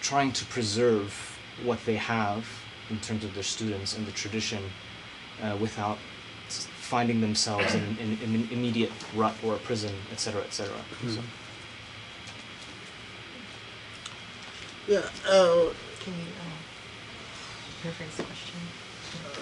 trying 0.00 0.32
to 0.32 0.44
preserve 0.46 1.38
what 1.62 1.84
they 1.84 1.96
have 1.96 2.44
in 2.90 2.98
terms 3.00 3.24
of 3.24 3.34
their 3.34 3.42
students 3.42 3.96
and 3.96 4.06
the 4.06 4.12
tradition 4.12 4.62
uh, 5.42 5.56
without 5.60 5.98
finding 6.48 7.20
themselves 7.20 7.72
in, 7.74 7.96
in, 8.00 8.18
in 8.22 8.34
an 8.34 8.48
immediate 8.50 8.90
rut 9.14 9.34
or 9.44 9.54
a 9.54 9.58
prison, 9.58 9.94
etc., 10.12 10.42
etc. 10.42 10.74
So, 11.06 11.20
Yeah, 14.88 14.98
uh, 15.28 15.70
Can 16.02 16.14
you 16.14 16.26
uh, 16.42 17.88
rephrase 17.88 18.16
the 18.16 18.24
question? 18.24 18.58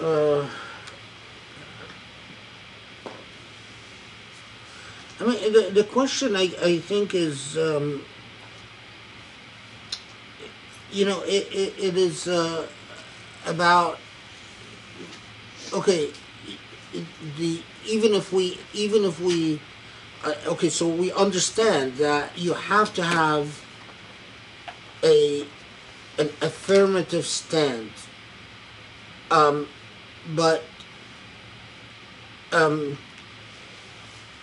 uh, 0.03 0.47
I 5.21 5.25
mean, 5.25 5.51
the, 5.51 5.71
the 5.73 5.83
question 5.83 6.35
I, 6.35 6.51
I 6.63 6.77
think 6.77 7.15
is, 7.15 7.57
um, 7.57 8.05
you 10.91 11.05
know, 11.05 11.21
it, 11.23 11.47
it, 11.51 11.73
it 11.77 11.97
is 11.97 12.27
uh, 12.27 12.67
about, 13.49 13.97
okay, 15.73 16.11
the, 17.37 17.61
even 17.85 18.13
if 18.13 18.31
we, 18.31 18.59
even 18.73 19.03
if 19.03 19.19
we, 19.19 19.59
uh, 20.23 20.33
okay, 20.47 20.69
so 20.69 20.87
we 20.87 21.11
understand 21.13 21.93
that 21.95 22.37
you 22.37 22.53
have 22.53 22.93
to 22.93 23.03
have 23.03 23.63
a, 25.03 25.45
an 26.17 26.29
affirmative 26.41 27.25
stand 27.25 27.91
um, 29.31 29.67
but 30.35 30.63
um, 32.51 32.97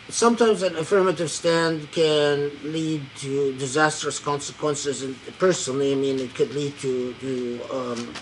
sometimes 0.08 0.62
an 0.62 0.76
affirmative 0.76 1.30
stand 1.30 1.90
can 1.92 2.50
lead 2.62 3.02
to 3.16 3.52
disastrous 3.58 4.18
consequences. 4.18 5.02
And 5.02 5.16
personally, 5.38 5.92
I 5.92 5.96
mean, 5.96 6.18
it 6.20 6.34
could 6.34 6.54
lead 6.54 6.78
to 6.78 7.12
to 7.14 7.60
um, 7.72 8.14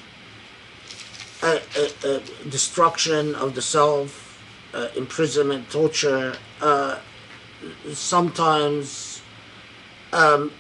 a, 1.45 1.61
a, 1.77 2.17
a 2.17 2.21
destruction 2.49 3.35
of 3.37 3.55
the 3.55 3.63
self, 3.63 4.43
uh, 4.73 4.89
imprisonment, 4.97 5.71
torture. 5.71 6.35
Uh, 6.61 6.99
sometimes. 7.93 9.23
Um, 10.13 10.53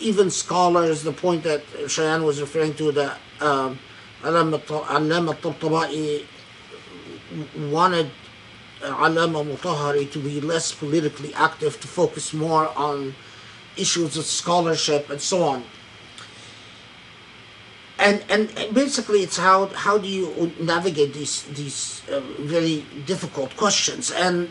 even 0.00 0.30
scholars, 0.30 1.02
the 1.02 1.12
point 1.12 1.42
that 1.44 1.62
Cheyenne 1.88 2.24
was 2.24 2.40
referring 2.40 2.74
to, 2.74 2.92
that 2.92 3.18
um, 3.40 3.78
Allama 4.22 4.58
T- 4.66 4.74
Allama 4.74 5.34
Tabatabai 5.34 6.26
wanted 7.70 8.10
Allama 8.82 9.44
Mutahari 9.44 10.10
to 10.12 10.18
be 10.18 10.40
less 10.40 10.72
politically 10.72 11.32
active, 11.34 11.80
to 11.80 11.88
focus 11.88 12.34
more 12.34 12.68
on 12.76 13.14
issues 13.76 14.16
of 14.16 14.24
scholarship 14.24 15.08
and 15.08 15.20
so 15.20 15.42
on. 15.42 15.64
And, 17.98 18.24
and 18.28 18.74
basically, 18.74 19.22
it's 19.22 19.36
how 19.36 19.66
how 19.66 19.98
do 19.98 20.08
you 20.08 20.52
navigate 20.58 21.14
these 21.14 21.44
these 21.54 22.02
uh, 22.10 22.20
very 22.40 22.84
difficult 23.06 23.56
questions? 23.56 24.10
And 24.10 24.48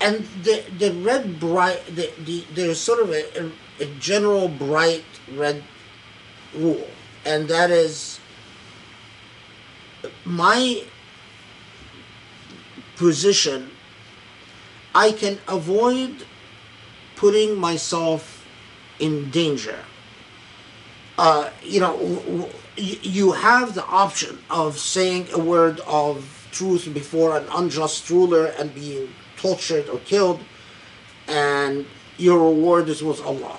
and 0.00 0.26
the 0.44 0.62
the 0.78 0.92
red 0.92 1.40
bright 1.40 1.82
the, 1.86 2.12
the 2.24 2.44
there's 2.54 2.78
sort 2.78 3.00
of 3.00 3.10
a, 3.10 3.50
a 3.80 3.86
general 3.98 4.48
bright 4.48 5.04
red 5.34 5.64
rule. 6.54 6.86
And 7.24 7.48
that 7.48 7.70
is 7.70 8.20
my 10.24 10.82
position 12.96 13.70
i 14.94 15.12
can 15.12 15.38
avoid 15.48 16.24
putting 17.14 17.56
myself 17.58 18.46
in 18.98 19.30
danger 19.30 19.78
uh, 21.18 21.50
you 21.62 21.80
know 21.80 22.48
you 22.76 23.32
have 23.32 23.74
the 23.74 23.84
option 23.86 24.38
of 24.50 24.78
saying 24.78 25.26
a 25.32 25.38
word 25.38 25.80
of 25.86 26.48
truth 26.52 26.92
before 26.92 27.36
an 27.36 27.46
unjust 27.54 28.08
ruler 28.10 28.46
and 28.58 28.74
being 28.74 29.08
tortured 29.36 29.88
or 29.88 29.98
killed 30.00 30.40
and 31.28 31.86
your 32.18 32.38
reward 32.38 32.88
is 32.88 33.02
with 33.02 33.20
allah. 33.24 33.58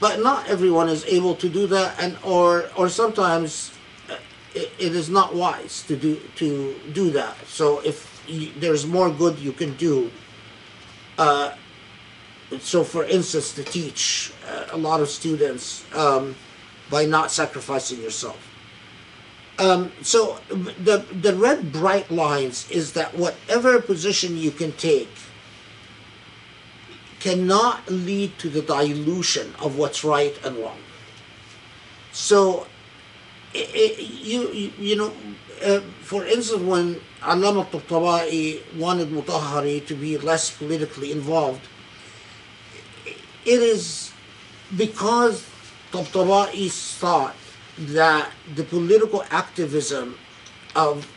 But 0.00 0.22
not 0.22 0.48
everyone 0.48 0.88
is 0.88 1.04
able 1.06 1.34
to 1.36 1.48
do 1.48 1.66
that 1.68 2.00
and 2.00 2.16
or 2.22 2.70
or 2.76 2.88
sometimes 2.88 3.72
uh, 4.08 4.16
it, 4.54 4.70
it 4.78 4.94
is 4.94 5.08
not 5.10 5.34
wise 5.34 5.82
to 5.88 5.96
do 5.96 6.20
to 6.36 6.76
do 6.92 7.10
that. 7.10 7.36
So 7.46 7.80
if 7.80 8.22
you, 8.28 8.52
there's 8.58 8.86
more 8.86 9.10
good 9.10 9.38
you 9.38 9.52
can 9.52 9.74
do 9.76 10.10
uh, 11.18 11.54
so 12.60 12.84
for 12.84 13.04
instance 13.04 13.52
to 13.54 13.64
teach 13.64 14.32
uh, 14.48 14.66
a 14.72 14.76
lot 14.76 15.00
of 15.00 15.08
students 15.08 15.84
um, 15.94 16.34
by 16.90 17.04
not 17.04 17.30
sacrificing 17.30 18.00
yourself 18.02 18.48
um, 19.58 19.90
so 20.02 20.38
the 20.48 21.04
the 21.20 21.34
red 21.34 21.72
bright 21.72 22.10
lines 22.10 22.70
is 22.70 22.92
that 22.92 23.16
whatever 23.18 23.80
position 23.80 24.36
you 24.36 24.52
can 24.52 24.70
take 24.72 25.10
cannot 27.18 27.90
lead 27.90 28.38
to 28.38 28.48
the 28.48 28.62
dilution 28.62 29.52
of 29.60 29.76
what's 29.76 30.04
right 30.04 30.38
and 30.44 30.56
wrong. 30.58 30.78
So, 32.12 32.68
i 33.52 33.66
i 33.74 33.96
you, 33.98 34.48
you 34.52 34.72
you 34.78 34.96
know, 34.96 35.12
uh, 35.64 35.80
for 36.02 36.24
instance, 36.24 36.62
when 36.62 37.00
Allama 37.20 37.66
Tabatabai 37.66 38.62
wanted 38.76 39.10
Mutahari 39.10 39.84
to 39.86 39.94
be 39.96 40.16
less 40.18 40.50
politically 40.56 41.10
involved, 41.10 41.66
it 43.44 43.60
is 43.60 44.12
because 44.76 45.47
Tabatabai 45.92 46.70
thought 46.98 47.34
that 47.78 48.30
the 48.54 48.64
political 48.64 49.24
activism 49.30 50.18
of 50.74 51.10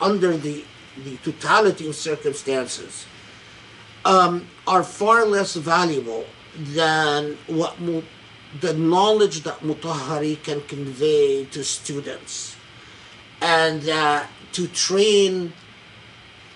under 0.00 0.36
the 0.36 0.64
the 1.04 1.16
totality 1.18 1.88
of 1.88 1.94
circumstances 1.94 3.06
um, 4.04 4.46
are 4.66 4.82
far 4.82 5.24
less 5.24 5.54
valuable 5.54 6.24
than 6.56 7.38
what 7.46 7.76
the 8.60 8.74
knowledge 8.74 9.42
that 9.44 9.60
Mutahari 9.60 10.42
can 10.42 10.60
convey 10.62 11.44
to 11.44 11.62
students, 11.62 12.56
and 13.40 13.82
to 13.82 14.66
train 14.68 15.52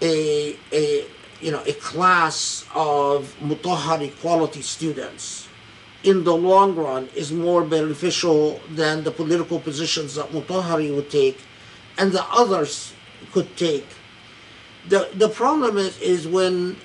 a, 0.02 0.56
a 0.72 1.06
you 1.40 1.52
know 1.52 1.62
a 1.66 1.72
class 1.74 2.66
of 2.74 3.36
Mutahari 3.40 4.10
quality 4.20 4.62
students 4.62 5.43
in 6.04 6.22
the 6.22 6.36
long 6.36 6.76
run 6.76 7.08
is 7.14 7.32
more 7.32 7.64
beneficial 7.64 8.60
than 8.70 9.02
the 9.04 9.10
political 9.10 9.58
positions 9.58 10.14
that 10.14 10.28
Mutahari 10.30 10.94
would 10.94 11.10
take 11.10 11.38
and 11.98 12.12
the 12.12 12.24
others 12.30 12.92
could 13.32 13.56
take. 13.56 13.86
The 14.88 15.08
the 15.14 15.28
problem 15.28 15.78
is 15.78 15.98
is 16.00 16.28
when 16.28 16.76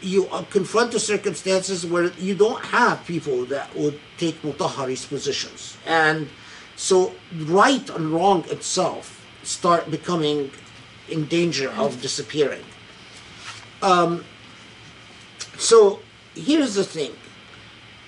you 0.00 0.28
confront 0.50 0.92
the 0.92 1.00
circumstances 1.00 1.86
where 1.86 2.10
you 2.18 2.34
don't 2.34 2.64
have 2.66 3.04
people 3.06 3.44
that 3.46 3.74
would 3.76 4.00
take 4.16 4.40
Mutahari's 4.42 5.04
positions. 5.04 5.76
And 5.86 6.28
so 6.76 7.12
right 7.34 7.88
and 7.90 8.10
wrong 8.10 8.44
itself 8.48 9.26
start 9.42 9.90
becoming 9.90 10.50
in 11.08 11.26
danger 11.26 11.70
of 11.70 12.00
disappearing. 12.02 12.64
Um, 13.82 14.24
so 15.56 16.00
here's 16.34 16.74
the 16.74 16.84
thing 16.84 17.12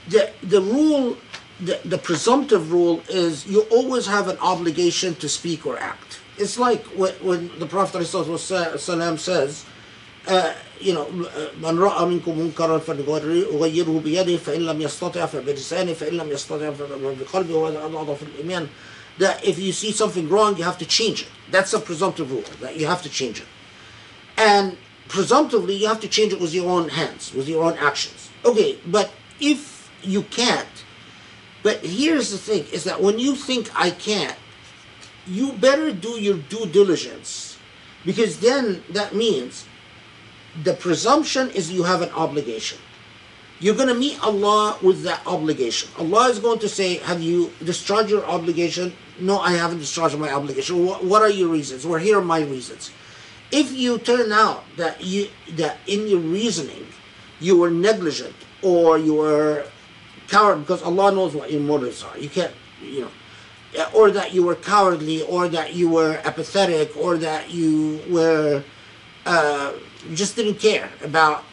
The, 0.10 0.32
the 0.44 0.61
rule, 0.61 1.18
the, 1.60 1.80
the 1.85 1.98
presumptive 1.98 2.72
rule 2.72 3.02
is 3.10 3.48
you 3.48 3.61
always 3.72 4.06
have 4.08 4.27
an 4.27 4.38
obligation 4.40 5.16
to 5.16 5.30
speak 5.30 5.66
or 5.66 5.77
act. 5.77 6.19
It's 6.38 6.60
like 6.60 6.84
when, 6.88 7.14
when 7.16 7.60
the 7.60 7.66
Prophet 7.66 8.02
ﷺ 8.02 9.19
says, 9.19 9.66
uh, 10.27 10.53
you 10.82 10.94
know 10.94 11.06
من 11.61 11.80
رأى 11.80 12.06
منكم 12.06 12.40
منكرا 12.40 12.77
فليغيره 12.80 14.02
بيده 14.03 14.38
فإن 14.38 14.61
لم 14.61 14.82
يستطع 14.82 15.26
فبلسانه 15.26 15.94
فإن 15.94 16.14
لم 16.18 16.32
يستطع 16.32 16.72
فبقلبه 16.72 17.56
وهذا 17.56 17.85
أضعف 17.85 18.24
الإيمان 18.24 18.68
that 19.18 19.44
if 19.45 19.60
you 19.60 19.72
see 19.72 19.92
something 19.92 20.27
wrong 20.30 20.58
you 20.58 20.64
have 20.64 20.77
to 20.77 20.85
change 20.85 21.22
it 21.22 21.27
that's 21.52 21.74
a 21.74 21.80
presumptive 21.80 22.32
rule 22.32 22.44
that 22.61 22.76
you 22.77 22.88
have 22.88 23.02
to 23.02 23.10
change 23.10 23.40
it 23.40 23.48
and 24.38 24.77
presumptively 25.08 25.76
you 25.76 25.88
have 25.88 26.00
to 26.00 26.08
change 26.08 26.34
it 26.34 26.42
with 26.42 26.53
your 26.53 26.69
own 26.69 26.90
hands 26.90 27.34
with 27.34 27.48
your 27.48 27.64
own 27.64 27.77
actions 27.77 28.30
okay 28.44 28.77
but 28.88 29.11
if 29.40 29.78
you 30.03 30.23
can't 30.23 30.85
but 31.62 31.85
here's 31.85 32.31
the 32.31 32.39
thing 32.39 32.65
is 32.73 32.85
that 32.85 33.01
when 33.01 33.19
you 33.19 33.35
think 33.35 33.70
I 33.75 33.91
can't 33.91 34.37
you 35.27 35.53
better 35.53 35.93
do 35.93 36.20
your 36.20 36.39
due 36.39 36.67
diligence 36.67 37.59
because 38.05 38.41
then 38.41 38.83
that 38.91 39.15
means 39.15 39.67
the 40.65 40.75
presumption 40.75 41.51
is 41.51 41.70
you 41.70 41.83
have 41.85 42.03
an 42.03 42.11
obligation. 42.11 42.79
You're 43.61 43.75
going 43.75 43.89
to 43.89 43.95
meet 43.95 44.23
Allah 44.23 44.79
with 44.83 45.03
that 45.03 45.20
obligation. 45.27 45.91
Allah 45.99 46.31
is 46.31 46.39
going 46.39 46.59
to 46.61 46.69
say, 46.69 46.97
Have 46.99 47.23
you 47.23 47.53
discharged 47.62 48.11
your 48.11 48.25
obligation? 48.25 48.95
No, 49.20 49.39
I 49.39 49.53
haven't 49.53 49.79
discharged 49.79 50.17
my 50.19 50.33
obligation. 50.33 50.87
What, 50.87 51.20
are 51.20 51.29
your 51.29 51.49
reasons? 51.49 51.87
Well, 51.87 52.01
here 52.01 52.19
are 52.19 52.25
my 52.25 52.41
reasons. 52.41 52.91
If 53.53 53.73
you 53.73 53.99
turn 53.99 54.33
out 54.33 54.65
that 54.77 55.03
you 55.05 55.29
that 55.57 55.79
in 55.87 56.07
your 56.07 56.20
reasoning 56.20 56.87
you 57.41 57.59
were 57.59 57.70
negligent 57.70 58.35
or 58.62 58.97
you 58.97 59.15
were 59.15 59.67
coward 60.31 60.60
because 60.60 60.83
Allah 60.83 61.12
knows 61.12 61.34
what 61.34 61.50
your 61.50 61.60
motives 61.60 62.02
are. 62.02 62.17
You 62.18 62.28
can't, 62.28 62.55
you 62.83 63.02
know, 63.02 63.10
or 63.94 64.10
that 64.10 64.33
you 64.33 64.42
were 64.42 64.57
cowardly, 64.57 65.23
or 65.23 65.49
that 65.49 65.75
you 65.75 65.89
were 65.89 66.20
apathetic, 66.25 66.97
or 66.97 67.17
that 67.18 67.50
you 67.50 68.00
were 68.09 68.65
uh, 69.26 69.73
just 70.15 70.36
didn't 70.36 70.59
care 70.59 70.89
about 71.05 71.44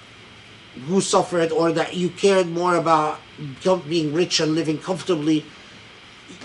who 0.85 1.01
suffered 1.01 1.51
or 1.51 1.71
that 1.71 1.95
you 1.95 2.09
cared 2.09 2.47
more 2.47 2.75
about 2.75 3.19
being 3.89 4.13
rich 4.13 4.39
and 4.39 4.53
living 4.55 4.77
comfortably, 4.77 5.45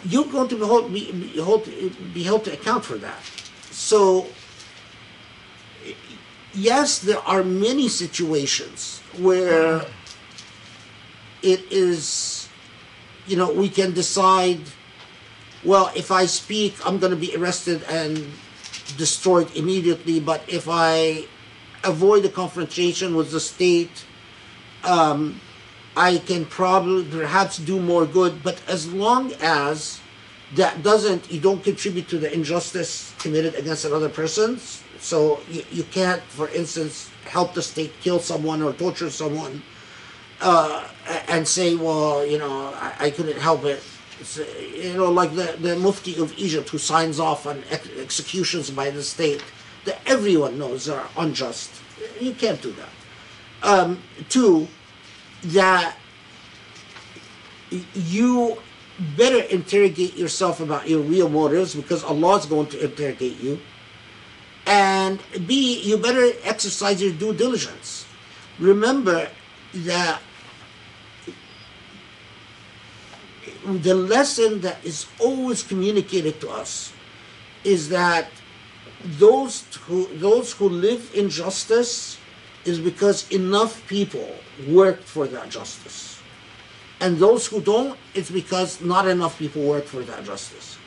you're 0.04 0.24
going 0.26 0.48
to 0.48 0.56
be 0.56 0.66
held, 0.66 0.92
be, 0.92 1.12
be, 1.12 1.28
held, 1.40 1.64
be 2.14 2.22
held 2.22 2.44
to 2.44 2.52
account 2.52 2.84
for 2.84 2.96
that. 2.96 3.22
So, 3.70 4.26
yes, 6.54 6.98
there 6.98 7.18
are 7.20 7.42
many 7.42 7.88
situations 7.88 9.00
where 9.18 9.84
it 11.42 11.70
is, 11.70 12.48
you 13.26 13.36
know, 13.36 13.52
we 13.52 13.68
can 13.68 13.92
decide, 13.92 14.60
well, 15.64 15.90
if 15.94 16.10
I 16.10 16.26
speak, 16.26 16.74
I'm 16.86 16.98
going 16.98 17.10
to 17.10 17.16
be 17.16 17.34
arrested 17.36 17.82
and 17.88 18.24
destroyed 18.96 19.54
immediately, 19.56 20.20
but 20.20 20.42
if 20.48 20.68
I 20.68 21.26
avoid 21.84 22.22
the 22.22 22.28
confrontation 22.28 23.14
with 23.14 23.32
the 23.32 23.40
state, 23.40 24.04
um, 24.84 25.40
I 25.96 26.18
can 26.18 26.46
probably 26.46 27.04
perhaps 27.04 27.58
do 27.58 27.80
more 27.80 28.06
good. 28.06 28.42
But 28.42 28.62
as 28.68 28.90
long 28.92 29.32
as 29.40 30.00
that 30.54 30.82
doesn't, 30.82 31.30
you 31.30 31.40
don't 31.40 31.62
contribute 31.62 32.08
to 32.08 32.18
the 32.18 32.32
injustice 32.32 33.14
committed 33.18 33.54
against 33.54 33.84
another 33.84 34.08
person. 34.08 34.58
So 34.98 35.40
you, 35.50 35.64
you 35.70 35.84
can't, 35.84 36.22
for 36.22 36.48
instance, 36.48 37.10
help 37.24 37.54
the 37.54 37.62
state 37.62 37.92
kill 38.00 38.20
someone 38.20 38.62
or 38.62 38.72
torture 38.72 39.10
someone 39.10 39.62
uh, 40.42 40.88
and 41.28 41.46
say, 41.46 41.74
well, 41.74 42.26
you 42.26 42.38
know, 42.38 42.72
I, 42.74 42.94
I 43.06 43.10
couldn't 43.10 43.38
help 43.38 43.64
it. 43.64 43.82
You 44.76 44.94
know, 44.94 45.10
like 45.10 45.34
the, 45.34 45.56
the 45.60 45.76
Mufti 45.76 46.20
of 46.20 46.36
Egypt 46.38 46.68
who 46.68 46.78
signs 46.78 47.18
off 47.18 47.46
on 47.46 47.64
ex- 47.70 47.88
executions 47.98 48.70
by 48.70 48.90
the 48.90 49.02
state 49.02 49.42
that 49.84 50.00
everyone 50.06 50.58
knows 50.58 50.88
are 50.88 51.08
unjust. 51.16 51.70
You 52.20 52.34
can't 52.34 52.60
do 52.60 52.72
that. 52.72 52.88
Um, 53.62 54.02
two, 54.28 54.68
that 55.44 55.96
you 57.94 58.58
better 59.16 59.40
interrogate 59.42 60.16
yourself 60.16 60.60
about 60.60 60.88
your 60.88 61.00
real 61.00 61.28
motives 61.28 61.74
because 61.74 62.04
Allah 62.04 62.38
is 62.38 62.46
going 62.46 62.66
to 62.68 62.84
interrogate 62.84 63.40
you. 63.40 63.58
And 64.66 65.20
B, 65.46 65.80
you 65.82 65.96
better 65.96 66.30
exercise 66.44 67.02
your 67.02 67.12
due 67.12 67.32
diligence. 67.32 68.06
Remember 68.60 69.28
that 69.74 70.20
the 73.64 73.94
lesson 73.94 74.60
that 74.62 74.84
is 74.84 75.06
always 75.20 75.62
communicated 75.62 76.40
to 76.40 76.50
us 76.50 76.92
is 77.64 77.88
that 77.90 78.28
those 79.04 79.64
who 79.86 80.06
those 80.18 80.52
who 80.52 80.68
live 80.68 81.10
in 81.14 81.28
justice 81.28 82.18
is 82.64 82.78
because 82.78 83.28
enough 83.30 83.86
people 83.88 84.34
work 84.68 85.02
for 85.02 85.26
that 85.26 85.48
justice. 85.48 86.20
And 87.00 87.18
those 87.18 87.48
who 87.48 87.60
don't, 87.60 87.98
it's 88.14 88.30
because 88.30 88.80
not 88.80 89.08
enough 89.08 89.36
people 89.38 89.62
work 89.62 89.84
for 89.84 90.02
that 90.02 90.24
justice. 90.24 90.78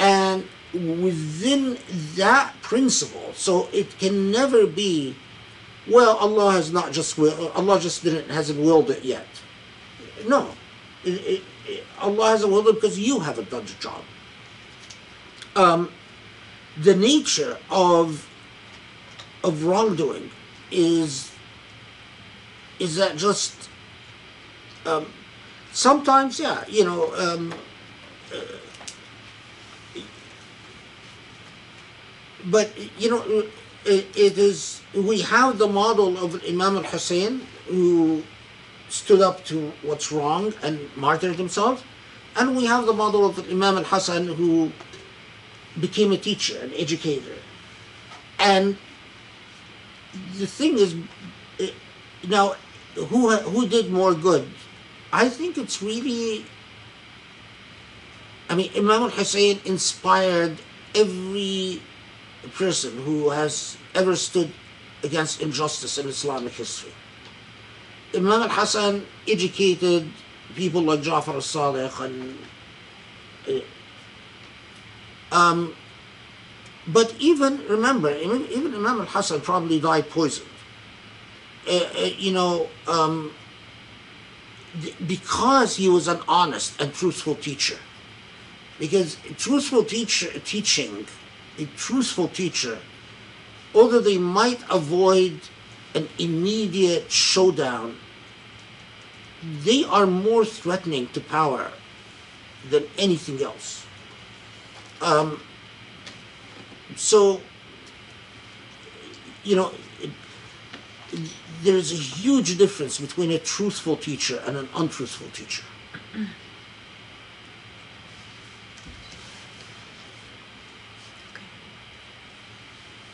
And 0.00 0.44
within 0.72 1.78
that 2.16 2.52
principle, 2.62 3.32
so 3.34 3.68
it 3.72 3.96
can 3.98 4.32
never 4.32 4.66
be, 4.66 5.14
well, 5.88 6.16
Allah 6.16 6.52
has 6.52 6.72
not 6.72 6.90
just 6.90 7.16
will, 7.16 7.52
Allah 7.52 7.78
just 7.78 8.02
didn't 8.02 8.28
hasn't 8.28 8.58
willed 8.58 8.90
it 8.90 9.04
yet. 9.04 9.26
No, 10.26 10.50
it, 11.04 11.10
it, 11.10 11.42
Allah 12.00 12.30
hasn't 12.30 12.52
willed 12.52 12.68
it 12.68 12.74
because 12.74 12.98
you 12.98 13.20
haven't 13.20 13.50
done 13.50 13.64
the 13.64 13.76
job. 13.80 14.02
Um, 15.56 15.90
the 16.76 16.94
nature 16.94 17.58
of 17.70 18.26
of 19.42 19.64
wrongdoing 19.64 20.30
is 20.70 21.32
is 22.78 22.96
that 22.96 23.16
just 23.16 23.68
um, 24.86 25.06
sometimes 25.72 26.38
yeah 26.40 26.64
you 26.68 26.84
know 26.84 27.14
um, 27.16 27.54
uh, 28.34 28.40
but 32.46 32.70
you 32.98 33.10
know 33.10 33.22
it, 33.84 34.06
it 34.16 34.38
is 34.38 34.80
we 34.94 35.20
have 35.20 35.58
the 35.58 35.68
model 35.68 36.16
of 36.18 36.42
Imam 36.46 36.76
al 36.76 36.82
Hussein 36.84 37.46
who 37.66 38.22
stood 38.90 39.20
up 39.20 39.44
to 39.44 39.72
what's 39.82 40.12
wrong 40.12 40.52
and 40.62 40.78
martyred 40.96 41.36
himself 41.36 41.84
and 42.36 42.56
we 42.56 42.66
have 42.66 42.86
the 42.86 42.92
model 42.92 43.24
of 43.24 43.38
Imam 43.50 43.76
al 43.78 43.84
Hassan 43.84 44.26
who 44.26 44.70
became 45.80 46.12
a 46.12 46.16
teacher 46.18 46.58
an 46.60 46.72
educator 46.76 47.38
and 48.38 48.76
the 50.34 50.46
thing 50.46 50.78
is, 50.78 50.96
eh, 51.58 51.70
now, 52.28 52.54
who 52.94 53.30
who 53.30 53.68
did 53.68 53.90
more 53.90 54.14
good? 54.14 54.48
I 55.12 55.28
think 55.28 55.58
it's 55.58 55.82
really. 55.82 56.44
I 58.48 58.54
mean, 58.54 58.70
Imam 58.76 59.02
al 59.02 59.10
Hussein 59.10 59.60
inspired 59.64 60.58
every 60.94 61.82
person 62.54 62.96
who 63.04 63.30
has 63.30 63.76
ever 63.94 64.16
stood 64.16 64.50
against 65.04 65.40
injustice 65.40 65.98
in 65.98 66.08
Islamic 66.08 66.52
history. 66.52 66.92
Imam 68.14 68.42
al 68.42 68.48
Hassan 68.48 69.06
educated 69.28 70.10
people 70.54 70.82
like 70.82 71.00
Ja'far 71.00 71.34
al 71.34 71.40
Sadiq 71.40 72.04
and. 72.04 72.38
Um, 75.32 75.74
but 76.88 77.14
even 77.20 77.66
remember, 77.68 78.10
even, 78.16 78.46
even 78.46 78.74
Imam 78.74 79.00
al 79.00 79.06
Hassan 79.06 79.40
probably 79.40 79.80
died 79.80 80.10
poisoned. 80.10 80.48
Uh, 81.68 81.88
uh, 81.96 82.10
you 82.18 82.32
know, 82.32 82.68
um, 82.88 83.32
th- 84.80 84.96
because 85.06 85.76
he 85.76 85.88
was 85.88 86.08
an 86.08 86.20
honest 86.26 86.80
and 86.80 86.92
truthful 86.92 87.34
teacher. 87.34 87.78
Because 88.78 89.18
truthful 89.36 89.84
teacher 89.84 90.30
teaching, 90.40 91.06
a 91.58 91.66
truthful 91.76 92.28
teacher, 92.28 92.78
although 93.74 94.00
they 94.00 94.18
might 94.18 94.60
avoid 94.70 95.38
an 95.94 96.08
immediate 96.18 97.10
showdown, 97.10 97.96
they 99.42 99.84
are 99.84 100.06
more 100.06 100.44
threatening 100.44 101.08
to 101.08 101.20
power 101.20 101.72
than 102.68 102.84
anything 102.98 103.42
else. 103.42 103.86
Um, 105.00 105.40
so 106.96 107.40
you 109.44 109.56
know 109.56 109.72
there's 111.62 111.92
a 111.92 111.96
huge 111.96 112.58
difference 112.58 112.98
between 112.98 113.30
a 113.30 113.38
truthful 113.38 113.96
teacher 113.96 114.42
and 114.46 114.56
an 114.56 114.68
untruthful 114.74 115.28
teacher. 115.32 115.62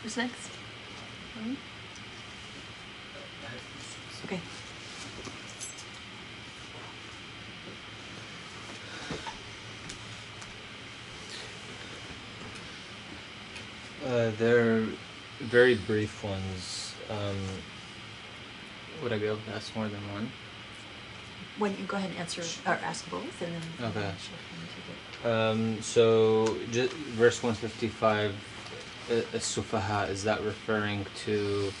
Who's 0.03 0.17
next? 0.17 0.49
Ryan? 1.35 1.57
Okay. 4.25 4.39
Uh, 14.05 14.31
they're 14.37 14.85
very 15.39 15.75
brief 15.75 16.23
ones. 16.23 16.93
Um, 17.09 17.37
would 19.01 19.13
I 19.13 19.17
be 19.17 19.27
able 19.27 19.39
to 19.47 19.55
ask 19.55 19.75
more 19.75 19.87
than 19.87 20.01
one? 20.11 20.31
Don't 21.59 21.79
you 21.79 21.85
go 21.85 21.97
ahead 21.97 22.11
and 22.11 22.19
answer 22.19 22.43
or 22.65 22.73
ask 22.83 23.09
both, 23.09 23.41
and 23.41 23.53
then 23.53 23.89
Okay. 23.89 24.11
Um, 25.23 25.81
so, 25.81 26.57
ju- 26.71 26.89
verse 27.15 27.41
155, 27.41 28.31
uh, 29.09 29.13
Sufaha, 29.39 30.09
is 30.09 30.23
that 30.23 30.41
referring 30.43 31.05
to 31.25 31.73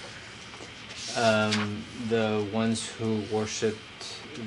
um, 1.15 1.83
the 2.09 2.45
ones 2.51 2.87
who 2.87 3.21
worshipped 3.31 3.77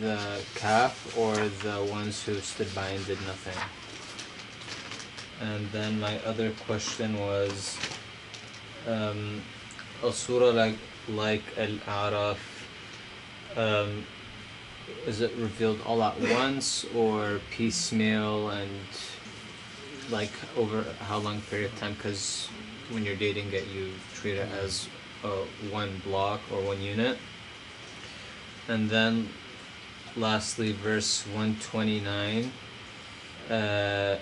the 0.01 0.43
calf 0.55 1.17
or 1.17 1.35
the 1.37 1.87
ones 1.91 2.23
who 2.25 2.35
stood 2.41 2.73
by 2.75 2.89
and 2.89 3.07
did 3.07 3.21
nothing? 3.23 3.57
And 5.41 5.71
then 5.73 5.99
my 5.99 6.19
other 6.21 6.51
question 6.67 7.19
was 7.19 7.79
um, 8.87 9.41
a 10.05 10.13
surah 10.13 10.51
like, 10.51 10.77
like 11.09 11.43
Al 11.57 11.79
Araf, 11.89 12.39
um, 13.57 14.05
is 15.07 15.21
it 15.21 15.33
revealed 15.37 15.81
all 15.87 16.03
at 16.03 16.21
once 16.21 16.85
or 16.95 17.41
piecemeal 17.51 18.51
and 18.51 18.85
like 20.11 20.33
over 20.57 20.85
how 21.09 21.19
long 21.19 21.41
period 21.43 21.73
of 21.73 21.79
time? 21.81 21.95
Because 21.95 22.49
when 22.91 23.05
you're 23.05 23.17
dating 23.17 23.53
it, 23.53 23.67
you 23.69 23.93
treat 24.15 24.35
it 24.35 24.49
as 24.63 24.89
uh, 25.25 25.29
one 25.71 26.03
block 26.05 26.41
or 26.53 26.61
one 26.61 26.83
unit. 26.83 27.19
And 28.69 28.91
then 28.91 29.31
lastly, 30.17 30.73
verse 30.73 31.25
129. 31.27 32.53
Uh, 33.49 34.17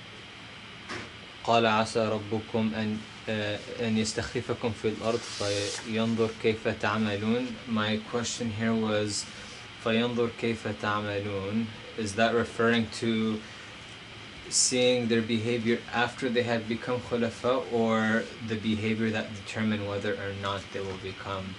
قال 1.47 1.65
عسى 1.65 1.99
ربكم 2.07 2.71
أن 2.75 2.97
uh, 3.27 3.81
أن 3.81 3.97
يستخلفكم 3.97 4.71
في 4.81 4.87
الأرض 4.87 5.19
فينظر 5.19 6.29
كيف 6.43 6.67
تعملون. 6.67 7.47
My 7.67 7.97
question 8.11 8.51
here 8.51 8.73
was 8.73 9.25
فينظر 9.83 10.29
كيف 10.41 10.67
تعملون. 10.81 11.65
Is 11.97 12.15
that 12.15 12.33
referring 12.33 12.87
to 12.99 13.39
seeing 14.49 15.07
their 15.07 15.21
behavior 15.21 15.79
after 15.93 16.29
they 16.29 16.43
had 16.43 16.67
become 16.67 16.99
khulafa 16.99 17.63
or 17.71 18.23
the 18.47 18.55
behavior 18.55 19.09
that 19.09 19.33
determine 19.35 19.87
whether 19.87 20.13
or 20.13 20.33
not 20.41 20.61
they 20.73 20.79
will 20.79 21.01
become 21.03 21.55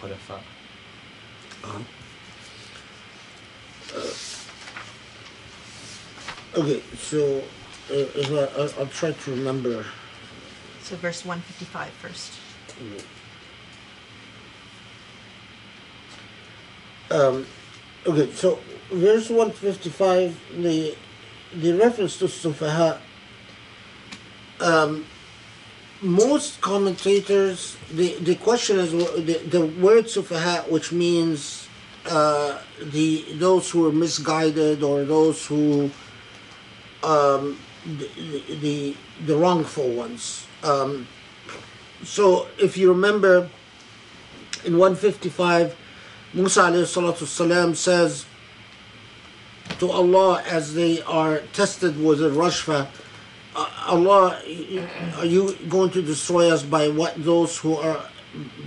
khulafa? 0.00 0.40
Um, 1.64 1.86
okay 6.54 6.82
so 6.98 7.42
uh, 7.91 7.95
I, 7.95 8.61
I'll, 8.61 8.73
I'll 8.79 8.87
try 8.87 9.11
to 9.11 9.31
remember 9.31 9.85
So 10.81 10.95
verse 10.97 11.25
155 11.25 11.89
first. 11.93 12.33
Um, 17.09 17.45
okay, 18.05 18.31
so 18.33 18.59
verse 18.91 19.29
155, 19.29 20.37
the 20.57 20.95
the 21.53 21.73
reference 21.73 22.19
to 22.19 22.25
Sufaha, 22.25 22.99
um, 24.59 25.05
most 26.01 26.61
commentators, 26.61 27.77
the, 27.91 28.15
the 28.19 28.35
question 28.35 28.79
is 28.79 28.91
the, 28.91 29.41
the 29.49 29.65
word 29.81 30.05
Sufaha, 30.05 30.69
which 30.69 30.91
means 30.91 31.67
uh, 32.05 32.59
the 32.81 33.25
those 33.33 33.69
who 33.71 33.87
are 33.87 33.91
misguided 33.91 34.83
or 34.83 35.03
those 35.03 35.45
who 35.45 35.89
um, 37.03 37.57
the, 37.87 38.55
the 38.61 38.95
the 39.25 39.35
wrongful 39.35 39.89
ones. 39.89 40.45
Um, 40.63 41.07
so 42.03 42.47
if 42.59 42.77
you 42.77 42.89
remember 42.89 43.49
in 44.65 44.77
155 44.77 45.75
Musa 46.33 46.85
salam 46.85 47.73
says, 47.73 48.25
to 49.79 49.91
Allah 49.91 50.41
as 50.47 50.73
they 50.73 51.01
are 51.03 51.39
tested 51.53 52.01
with 52.01 52.21
a 52.23 52.29
Rajfa. 52.29 52.87
Uh, 53.55 53.69
Allah, 53.87 54.39
are 55.17 55.25
you 55.25 55.55
going 55.69 55.91
to 55.91 56.01
destroy 56.01 56.49
us 56.49 56.63
by 56.63 56.87
what 56.89 57.13
those 57.17 57.57
who 57.57 57.75
are 57.77 58.01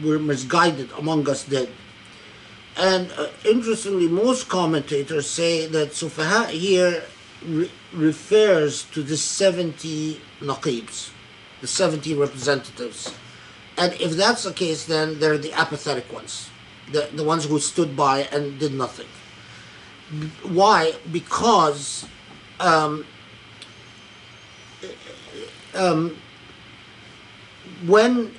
were 0.02 0.18
misguided 0.18 0.90
among 0.98 1.28
us 1.28 1.44
did? 1.44 1.70
And 2.76 3.10
uh, 3.12 3.28
interestingly, 3.44 4.08
most 4.08 4.48
commentators 4.48 5.28
say 5.28 5.66
that 5.66 5.90
Sufaha 5.90 6.48
here 6.48 7.02
re- 7.46 7.70
refers 7.92 8.84
to 8.84 9.02
the 9.02 9.16
70 9.16 10.20
naqibs, 10.40 11.10
the 11.60 11.66
70 11.66 12.14
representatives. 12.14 13.14
And 13.76 13.92
if 13.94 14.12
that's 14.12 14.44
the 14.44 14.52
case, 14.52 14.84
then 14.86 15.18
they're 15.18 15.38
the 15.38 15.52
apathetic 15.52 16.12
ones, 16.12 16.50
the, 16.92 17.08
the 17.14 17.24
ones 17.24 17.44
who 17.44 17.58
stood 17.58 17.96
by 17.96 18.28
and 18.32 18.58
did 18.58 18.74
nothing. 18.74 19.06
Why? 20.42 20.94
Because 21.10 22.06
um, 22.58 23.06
um, 25.74 26.16
when 27.86 28.34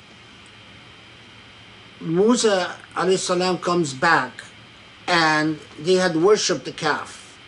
Musa 2.02 2.76
salam 3.18 3.58
comes 3.58 3.94
back 3.94 4.44
and 5.08 5.60
they 5.80 5.96
had 5.96 6.16
worshipped 6.16 6.66
the 6.66 6.72
calf, 6.72 7.40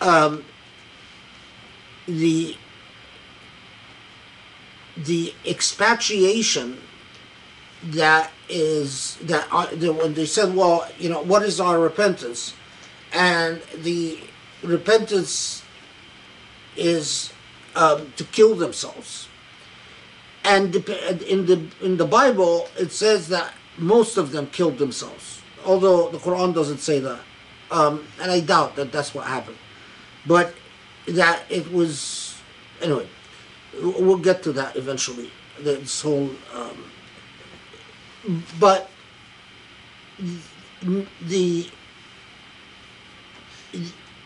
um, 0.00 0.44
the 2.08 2.56
the 4.96 5.32
expatriation 5.46 6.78
that 7.84 8.32
is 8.48 9.16
that 9.22 9.46
uh, 9.52 9.66
when 9.92 10.14
they 10.14 10.26
said, 10.26 10.54
well, 10.54 10.88
you 10.98 11.08
know, 11.08 11.22
what 11.22 11.42
is 11.42 11.60
our 11.60 11.78
repentance? 11.78 12.54
And 13.12 13.62
the 13.76 14.18
repentance 14.62 15.62
is 16.76 17.32
um, 17.76 18.12
to 18.16 18.24
kill 18.24 18.56
themselves. 18.56 19.28
And 20.44 20.74
in 20.74 21.46
the 21.46 21.66
in 21.82 21.98
the 21.98 22.06
Bible, 22.06 22.68
it 22.78 22.90
says 22.90 23.28
that 23.28 23.52
most 23.76 24.16
of 24.16 24.32
them 24.32 24.46
killed 24.46 24.78
themselves, 24.78 25.42
although 25.64 26.08
the 26.08 26.18
Quran 26.18 26.54
doesn't 26.54 26.78
say 26.78 27.00
that, 27.00 27.20
um, 27.70 28.06
and 28.20 28.30
I 28.30 28.40
doubt 28.40 28.74
that 28.76 28.90
that's 28.90 29.14
what 29.14 29.26
happened. 29.26 29.58
But 30.26 30.54
that 31.08 31.42
it 31.48 31.72
was 31.72 32.38
anyway. 32.80 33.08
We'll 33.80 34.18
get 34.18 34.42
to 34.44 34.52
that 34.52 34.76
eventually. 34.76 35.30
This 35.60 36.02
whole, 36.02 36.30
um, 36.54 36.84
but 38.60 38.90
the 41.22 41.68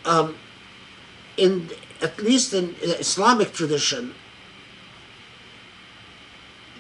um, 0.05 0.37
in 1.37 1.71
at 2.03 2.21
least 2.21 2.53
in 2.53 2.75
the 2.81 2.99
Islamic 2.99 3.53
tradition, 3.53 4.15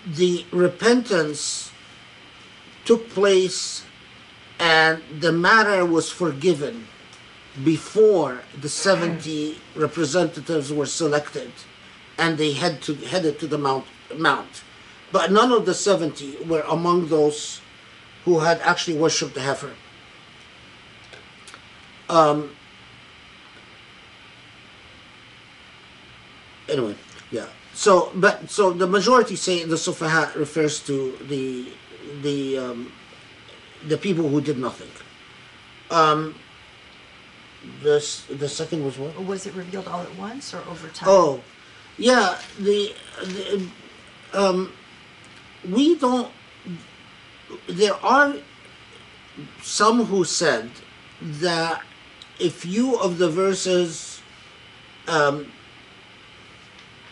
the 0.06 0.44
repentance 0.50 1.70
took 2.84 3.08
place 3.10 3.84
and 4.58 5.02
the 5.20 5.32
matter 5.32 5.84
was 5.86 6.10
forgiven 6.10 6.86
before 7.64 8.42
the 8.60 8.68
70 8.68 9.58
representatives 9.76 10.72
were 10.72 10.86
selected 10.86 11.52
and 12.18 12.38
they 12.38 12.52
had 12.52 12.80
to 12.82 12.94
headed 12.94 13.38
to 13.38 13.46
the 13.46 13.58
mount 13.58 13.84
mount 14.16 14.62
but 15.10 15.30
none 15.30 15.52
of 15.52 15.66
the 15.66 15.74
70 15.74 16.44
were 16.44 16.64
among 16.68 17.08
those 17.08 17.60
who 18.24 18.38
had 18.40 18.60
actually 18.60 18.96
worshipped 18.96 19.34
the 19.34 19.40
heifer 19.40 19.72
um, 22.12 22.50
anyway, 26.68 26.94
yeah. 27.30 27.46
So, 27.74 28.12
but 28.14 28.50
so 28.50 28.70
the 28.70 28.86
majority 28.86 29.36
say 29.36 29.64
the 29.64 29.76
sufaha 29.76 30.34
refers 30.34 30.80
to 30.86 31.16
the 31.28 31.68
the 32.20 32.58
um, 32.58 32.92
the 33.88 33.96
people 33.96 34.28
who 34.28 34.40
did 34.40 34.58
nothing. 34.58 34.90
Um, 35.90 36.34
the 37.82 37.96
the 38.30 38.48
second 38.48 38.84
was 38.84 38.98
what? 38.98 39.24
Was 39.24 39.46
it 39.46 39.54
revealed 39.54 39.88
all 39.88 40.00
at 40.00 40.14
once 40.16 40.54
or 40.54 40.62
over 40.68 40.88
time? 40.88 41.08
Oh, 41.08 41.40
yeah. 41.98 42.38
The, 42.58 42.94
the 43.22 43.68
um, 44.32 44.72
we 45.68 45.96
don't. 45.96 46.30
There 47.68 47.94
are 48.04 48.34
some 49.60 50.04
who 50.04 50.24
said 50.24 50.70
that 51.20 51.82
a 52.40 52.48
few 52.48 52.98
of 52.98 53.18
the 53.18 53.30
verses 53.30 54.20
um, 55.06 55.52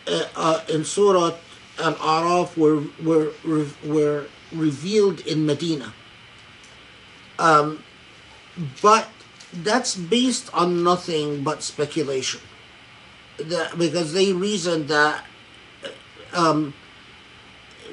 uh, 0.07 0.25
uh, 0.35 0.61
in 0.67 0.83
Surah 0.83 1.35
Al 1.79 1.95
Araf 1.95 2.57
were 2.57 2.83
were 3.03 3.31
were 3.85 4.25
revealed 4.51 5.21
in 5.21 5.45
Medina. 5.45 5.93
Um, 7.39 7.83
but 8.81 9.07
that's 9.53 9.95
based 9.95 10.53
on 10.53 10.83
nothing 10.83 11.43
but 11.43 11.63
speculation. 11.63 12.41
The, 13.37 13.69
because 13.77 14.13
they 14.13 14.33
reasoned 14.33 14.87
that 14.89 15.25
um, 16.33 16.73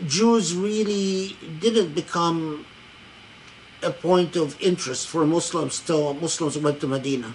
Jews 0.06 0.54
really 0.54 1.36
didn't 1.60 1.94
become 1.94 2.66
a 3.82 3.90
point 3.90 4.36
of 4.36 4.60
interest 4.60 5.06
for 5.06 5.24
Muslims 5.24 5.80
till 5.80 6.14
Muslims 6.14 6.58
went 6.58 6.80
to 6.80 6.86
Medina, 6.86 7.34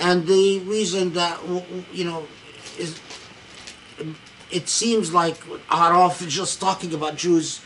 and 0.00 0.26
they 0.26 0.58
reasoned 0.60 1.14
that 1.14 1.38
you 1.92 2.04
know 2.04 2.26
is 2.78 3.00
it 4.50 4.68
seems 4.68 5.12
like 5.12 5.36
Araf 5.68 6.26
is 6.26 6.32
just 6.32 6.60
talking 6.60 6.94
about 6.94 7.16
Jews, 7.16 7.60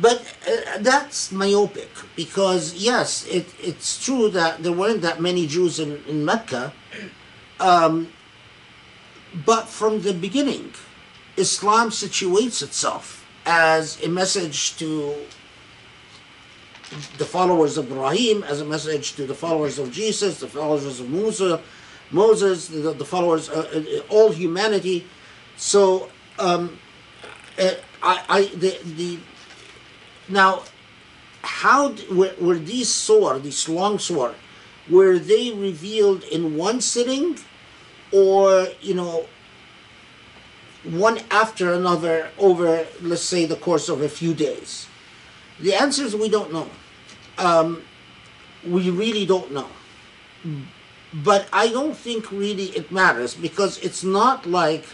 but 0.00 0.22
uh, 0.48 0.78
that's 0.78 1.30
myopic 1.30 1.90
because 2.16 2.74
yes, 2.74 3.26
it, 3.26 3.46
it's 3.60 4.02
true 4.04 4.30
that 4.30 4.62
there 4.62 4.72
weren't 4.72 5.02
that 5.02 5.20
many 5.20 5.46
Jews 5.46 5.78
in, 5.78 6.02
in 6.06 6.24
Mecca, 6.24 6.72
um, 7.58 8.08
but 9.46 9.68
from 9.68 10.02
the 10.02 10.14
beginning, 10.14 10.72
Islam 11.36 11.90
situates 11.90 12.62
itself 12.62 13.26
as 13.46 14.02
a 14.02 14.08
message 14.08 14.76
to 14.78 15.14
the 17.18 17.24
followers 17.24 17.78
of 17.78 17.90
Ibrahim, 17.90 18.42
as 18.42 18.60
a 18.60 18.64
message 18.64 19.14
to 19.14 19.26
the 19.26 19.34
followers 19.34 19.78
of 19.78 19.92
Jesus, 19.92 20.40
the 20.40 20.48
followers 20.48 21.00
of 21.00 21.08
Musa, 21.08 21.60
Moses, 22.10 22.68
the, 22.68 22.92
the 22.92 23.04
followers, 23.04 23.48
uh, 23.48 23.70
uh, 23.74 24.12
all 24.12 24.32
humanity. 24.32 25.06
So, 25.56 26.10
um, 26.38 26.78
uh, 27.58 27.74
I, 28.02 28.24
I, 28.28 28.44
the, 28.56 28.78
the, 28.96 29.18
now, 30.30 30.62
how 31.42 31.94
were, 32.10 32.34
were 32.40 32.58
these 32.58 32.88
surah, 32.88 33.38
these 33.38 33.68
long 33.68 33.98
surah, 33.98 34.34
were 34.88 35.18
they 35.18 35.52
revealed 35.52 36.24
in 36.24 36.56
one 36.56 36.80
sitting, 36.80 37.38
or 38.12 38.68
you 38.80 38.94
know, 38.94 39.26
one 40.84 41.20
after 41.30 41.72
another 41.72 42.30
over, 42.38 42.86
let's 43.02 43.22
say, 43.22 43.46
the 43.46 43.56
course 43.56 43.88
of 43.88 44.02
a 44.02 44.08
few 44.08 44.34
days? 44.34 44.86
The 45.60 45.74
answer 45.74 46.04
is 46.04 46.16
we 46.16 46.28
don't 46.28 46.52
know. 46.52 46.68
Um, 47.38 47.82
we 48.66 48.90
really 48.90 49.26
don't 49.26 49.52
know. 49.52 49.68
But 51.12 51.48
I 51.52 51.68
don't 51.68 51.96
think 51.96 52.30
really 52.30 52.66
it 52.76 52.92
matters 52.92 53.34
because 53.34 53.78
it's 53.78 54.04
not 54.04 54.46
like, 54.46 54.84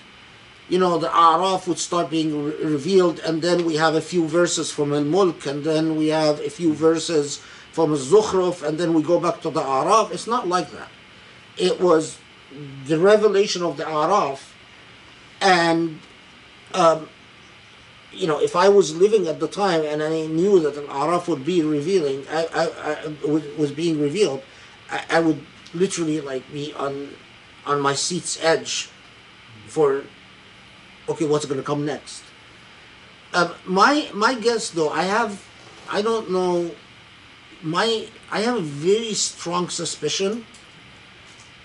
you 0.68 0.78
know, 0.78 0.98
the 0.98 1.08
Araf 1.08 1.68
would 1.68 1.78
start 1.78 2.10
being 2.10 2.44
re- 2.44 2.64
revealed 2.64 3.20
and 3.20 3.42
then 3.42 3.64
we 3.64 3.76
have 3.76 3.94
a 3.94 4.00
few 4.00 4.26
verses 4.26 4.70
from 4.70 4.92
Al 4.92 5.04
Mulk 5.04 5.46
and 5.46 5.64
then 5.64 5.96
we 5.96 6.08
have 6.08 6.40
a 6.40 6.50
few 6.50 6.74
verses 6.74 7.38
from 7.72 7.92
Al 7.92 7.98
Zukhruf 7.98 8.62
and 8.66 8.78
then 8.78 8.92
we 8.94 9.02
go 9.02 9.20
back 9.20 9.40
to 9.42 9.50
the 9.50 9.60
Araf. 9.60 10.10
It's 10.10 10.26
not 10.26 10.48
like 10.48 10.70
that. 10.72 10.88
It 11.56 11.80
was 11.80 12.18
the 12.86 12.98
revelation 12.98 13.62
of 13.62 13.76
the 13.76 13.84
Araf 13.84 14.40
and 15.40 16.00
um, 16.74 17.08
you 18.12 18.26
know, 18.26 18.40
if 18.40 18.56
I 18.56 18.68
was 18.68 18.96
living 18.96 19.28
at 19.28 19.40
the 19.40 19.48
time 19.48 19.82
and 19.84 20.02
I 20.02 20.26
knew 20.26 20.58
that 20.60 20.76
an 20.76 20.86
Araf 20.86 21.28
would 21.28 21.44
be 21.44 21.62
revealing, 21.62 22.26
I, 22.30 22.46
I, 22.54 22.92
I 22.92 23.28
was 23.28 23.44
was 23.56 23.72
being 23.72 24.00
revealed, 24.00 24.42
I, 24.90 25.04
I 25.10 25.20
would 25.20 25.44
literally 25.74 26.20
like 26.20 26.50
be 26.52 26.72
on, 26.74 27.10
on 27.66 27.80
my 27.80 27.94
seat's 27.94 28.42
edge, 28.42 28.88
for, 29.66 30.04
okay, 31.08 31.26
what's 31.26 31.44
going 31.46 31.58
to 31.58 31.66
come 31.66 31.84
next? 31.84 32.22
Um, 33.34 33.54
my 33.66 34.08
my 34.14 34.34
guess 34.34 34.70
though, 34.70 34.90
I 34.90 35.02
have, 35.02 35.44
I 35.90 36.02
don't 36.02 36.30
know, 36.30 36.70
my 37.62 38.08
I 38.30 38.40
have 38.40 38.56
a 38.56 38.62
very 38.62 39.14
strong 39.14 39.68
suspicion 39.68 40.46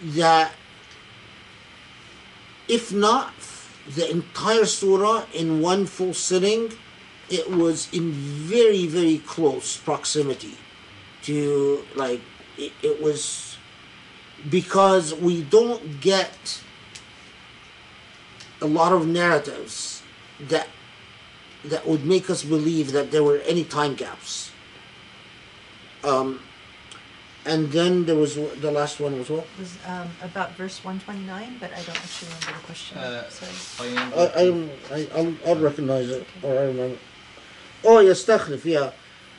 that 0.02 0.52
if 2.68 2.94
not 2.94 3.34
the 3.96 4.10
entire 4.10 4.66
surah 4.66 5.26
in 5.34 5.62
one 5.62 5.86
full 5.86 6.14
sitting, 6.14 6.72
it 7.30 7.50
was 7.50 7.88
in 7.94 8.12
very, 8.12 8.86
very 8.88 9.20
close 9.20 9.78
proximity 9.78 10.58
to, 11.24 11.86
like, 11.96 12.22
it, 12.58 12.72
it 12.82 13.02
was 13.02 13.58
because 14.50 15.14
we 15.14 15.44
don't 15.44 16.02
get 16.02 16.62
a 18.61 18.67
lot 18.67 18.93
of 18.93 19.07
narratives 19.07 20.03
that 20.41 20.69
that 21.65 21.87
would 21.87 22.05
make 22.05 22.31
us 22.31 22.43
believe 22.45 22.93
that 22.93 23.11
there 23.11 23.25
were 23.25 23.39
any 23.47 23.65
time 23.65 23.95
gaps. 23.95 24.53
Um, 26.05 26.41
and 27.45 27.71
then 27.73 28.05
there 28.07 28.17
was 28.17 28.35
the 28.37 28.71
last 28.71 29.01
one 29.01 29.19
was 29.19 29.31
what? 29.31 29.47
was 29.59 29.77
um, 29.87 30.09
about 30.23 30.53
verse 30.57 30.83
129, 30.85 31.57
but 31.61 31.71
I 31.73 31.77
don't 31.83 31.97
actually 31.97 32.29
remember 32.41 32.61
the 32.61 32.67
question. 32.67 32.99
Uh, 32.99 33.29
Sorry. 33.31 33.97
I 34.15 34.27
I 34.43 34.97
I 34.97 35.09
I'll, 35.17 35.35
I'll 35.47 35.57
recognize 35.63 36.09
it 36.11 36.27
or 36.43 36.53
I 36.59 36.63
remember. 36.65 36.99
Oh 37.85 37.99
يستخلف 38.01 38.65
yeah. 38.65 38.91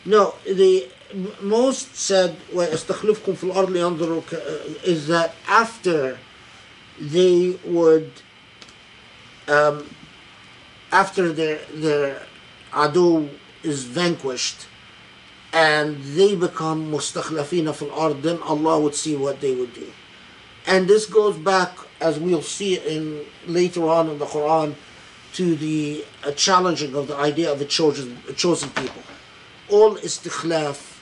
No, 0.05 0.35
the 0.45 0.87
m- 1.11 1.33
most 1.41 1.95
said 1.95 2.35
ويستخلفكم 2.53 3.35
في 3.35 3.43
الأرض 3.43 3.69
لينظروا 3.71 4.21
ك- 4.31 4.83
is 4.85 5.07
that 5.07 5.33
after 5.47 6.17
they 6.99 7.57
would 7.65 8.09
um, 9.48 9.88
after 10.90 11.32
their 11.32 11.58
their 11.74 12.22
adu 12.72 13.28
is 13.62 13.84
vanquished 13.84 14.66
and 15.52 16.02
they 16.16 16.34
become 16.34 16.90
mustakhlafina 16.90 17.74
fil 17.74 17.92
ard, 17.92 18.22
then 18.22 18.40
Allah 18.42 18.80
would 18.80 18.94
see 18.94 19.16
what 19.16 19.40
they 19.40 19.54
would 19.54 19.74
do. 19.74 19.92
And 20.66 20.88
this 20.88 21.06
goes 21.06 21.36
back, 21.36 21.76
as 22.00 22.18
we'll 22.18 22.42
see 22.42 22.78
in 22.78 23.24
later 23.46 23.88
on 23.88 24.08
in 24.08 24.18
the 24.18 24.24
Quran, 24.24 24.74
to 25.34 25.56
the 25.56 26.04
uh, 26.24 26.30
challenging 26.32 26.94
of 26.94 27.08
the 27.08 27.16
idea 27.16 27.50
of 27.50 27.60
a 27.60 27.64
chosen, 27.64 28.18
a 28.28 28.32
chosen 28.32 28.70
people. 28.70 29.02
All 29.68 29.96
istikhlaf 29.96 30.98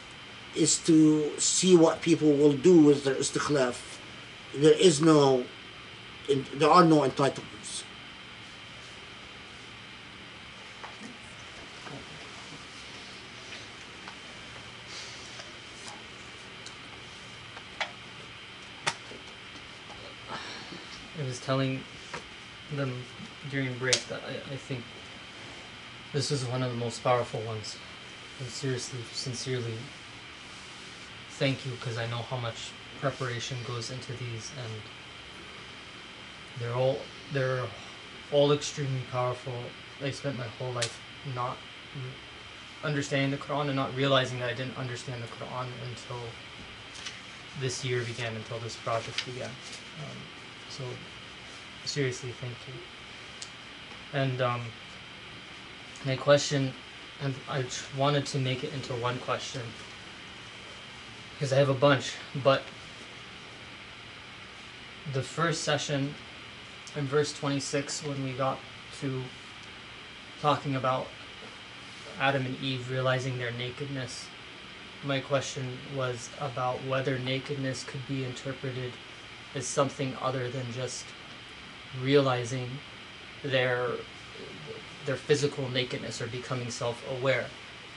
is 0.56 0.78
to 0.78 1.38
see 1.38 1.76
what 1.76 2.00
people 2.00 2.32
will 2.32 2.52
do 2.52 2.80
with 2.80 3.04
their 3.04 3.14
istikhlaf. 3.14 3.98
There 4.54 4.78
is 4.78 5.00
no, 5.00 5.44
there 6.54 6.70
are 6.70 6.84
no 6.84 7.00
entitlements. 7.02 7.84
Telling 21.44 21.82
them 22.74 23.02
during 23.50 23.76
break 23.78 24.00
that 24.08 24.20
I, 24.26 24.52
I 24.52 24.56
think 24.56 24.82
this 26.12 26.30
was 26.30 26.44
one 26.44 26.62
of 26.62 26.70
the 26.70 26.76
most 26.76 27.02
powerful 27.02 27.40
ones. 27.42 27.76
And 28.38 28.48
seriously, 28.48 29.00
sincerely, 29.12 29.74
thank 31.30 31.64
you 31.66 31.72
because 31.72 31.98
I 31.98 32.06
know 32.06 32.18
how 32.18 32.36
much 32.36 32.72
preparation 33.00 33.56
goes 33.66 33.90
into 33.90 34.12
these, 34.12 34.50
and 34.62 34.72
they're 36.58 36.74
all 36.74 36.98
they're 37.32 37.64
all 38.32 38.52
extremely 38.52 39.02
powerful. 39.10 39.52
I 40.02 40.10
spent 40.10 40.38
my 40.38 40.46
whole 40.58 40.72
life 40.72 41.00
not 41.34 41.56
understanding 42.82 43.30
the 43.30 43.36
Quran 43.36 43.66
and 43.66 43.76
not 43.76 43.94
realizing 43.94 44.38
that 44.40 44.50
I 44.50 44.54
didn't 44.54 44.76
understand 44.78 45.22
the 45.22 45.26
Quran 45.26 45.66
until 45.88 46.20
this 47.60 47.84
year 47.84 48.02
began, 48.02 48.34
until 48.36 48.58
this 48.58 48.76
project 48.76 49.24
began. 49.26 49.50
Um, 49.50 50.16
so 50.70 50.84
seriously, 51.84 52.32
thank 52.40 52.54
you. 52.66 52.74
And 54.12 54.40
um, 54.40 54.60
my 56.04 56.16
question, 56.16 56.72
and 57.22 57.34
I 57.48 57.64
wanted 57.96 58.26
to 58.26 58.38
make 58.38 58.64
it 58.64 58.72
into 58.72 58.92
one 58.94 59.18
question 59.18 59.62
because 61.32 61.52
I 61.52 61.56
have 61.56 61.68
a 61.68 61.74
bunch, 61.74 62.12
but 62.42 62.62
the 65.12 65.22
first 65.22 65.62
session 65.62 66.14
in 66.96 67.06
verse 67.06 67.32
26 67.32 68.04
when 68.04 68.22
we 68.24 68.32
got 68.32 68.58
to 69.00 69.22
talking 70.40 70.76
about 70.76 71.06
Adam 72.20 72.44
and 72.44 72.60
Eve 72.62 72.90
realizing 72.90 73.38
their 73.38 73.52
nakedness 73.52 74.26
my 75.04 75.20
question 75.20 75.78
was 75.96 76.28
about 76.40 76.84
whether 76.84 77.18
nakedness 77.18 77.84
could 77.84 78.06
be 78.06 78.24
interpreted 78.24 78.92
as 79.54 79.66
something 79.66 80.14
other 80.20 80.48
than 80.50 80.70
just 80.72 81.04
realizing 82.02 82.68
their 83.42 83.88
their 85.06 85.16
physical 85.16 85.68
nakedness 85.70 86.20
or 86.20 86.26
becoming 86.26 86.70
self-aware 86.70 87.46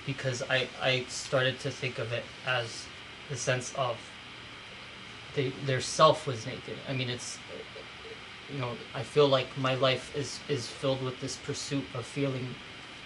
because 0.06 0.42
I, 0.50 0.68
I 0.82 1.06
started 1.10 1.60
to 1.60 1.72
think 1.72 2.00
of 2.00 2.12
it 2.14 2.24
as 2.46 2.86
the 3.30 3.36
sense 3.36 3.74
of 3.76 3.98
they, 5.36 5.50
their 5.66 5.82
self 5.82 6.28
was 6.28 6.46
naked. 6.46 6.78
I 6.88 6.94
mean, 6.94 7.10
it's 7.10 7.38
you 8.52 8.60
know 8.60 8.72
I 8.94 9.04
feel 9.04 9.28
like 9.28 9.48
my 9.58 9.76
life 9.76 10.16
is 10.16 10.40
is 10.48 10.68
filled 10.68 11.02
with 11.02 11.20
this 11.20 11.38
pursuit 11.38 11.86
of 11.94 12.06
feeling 12.06 12.56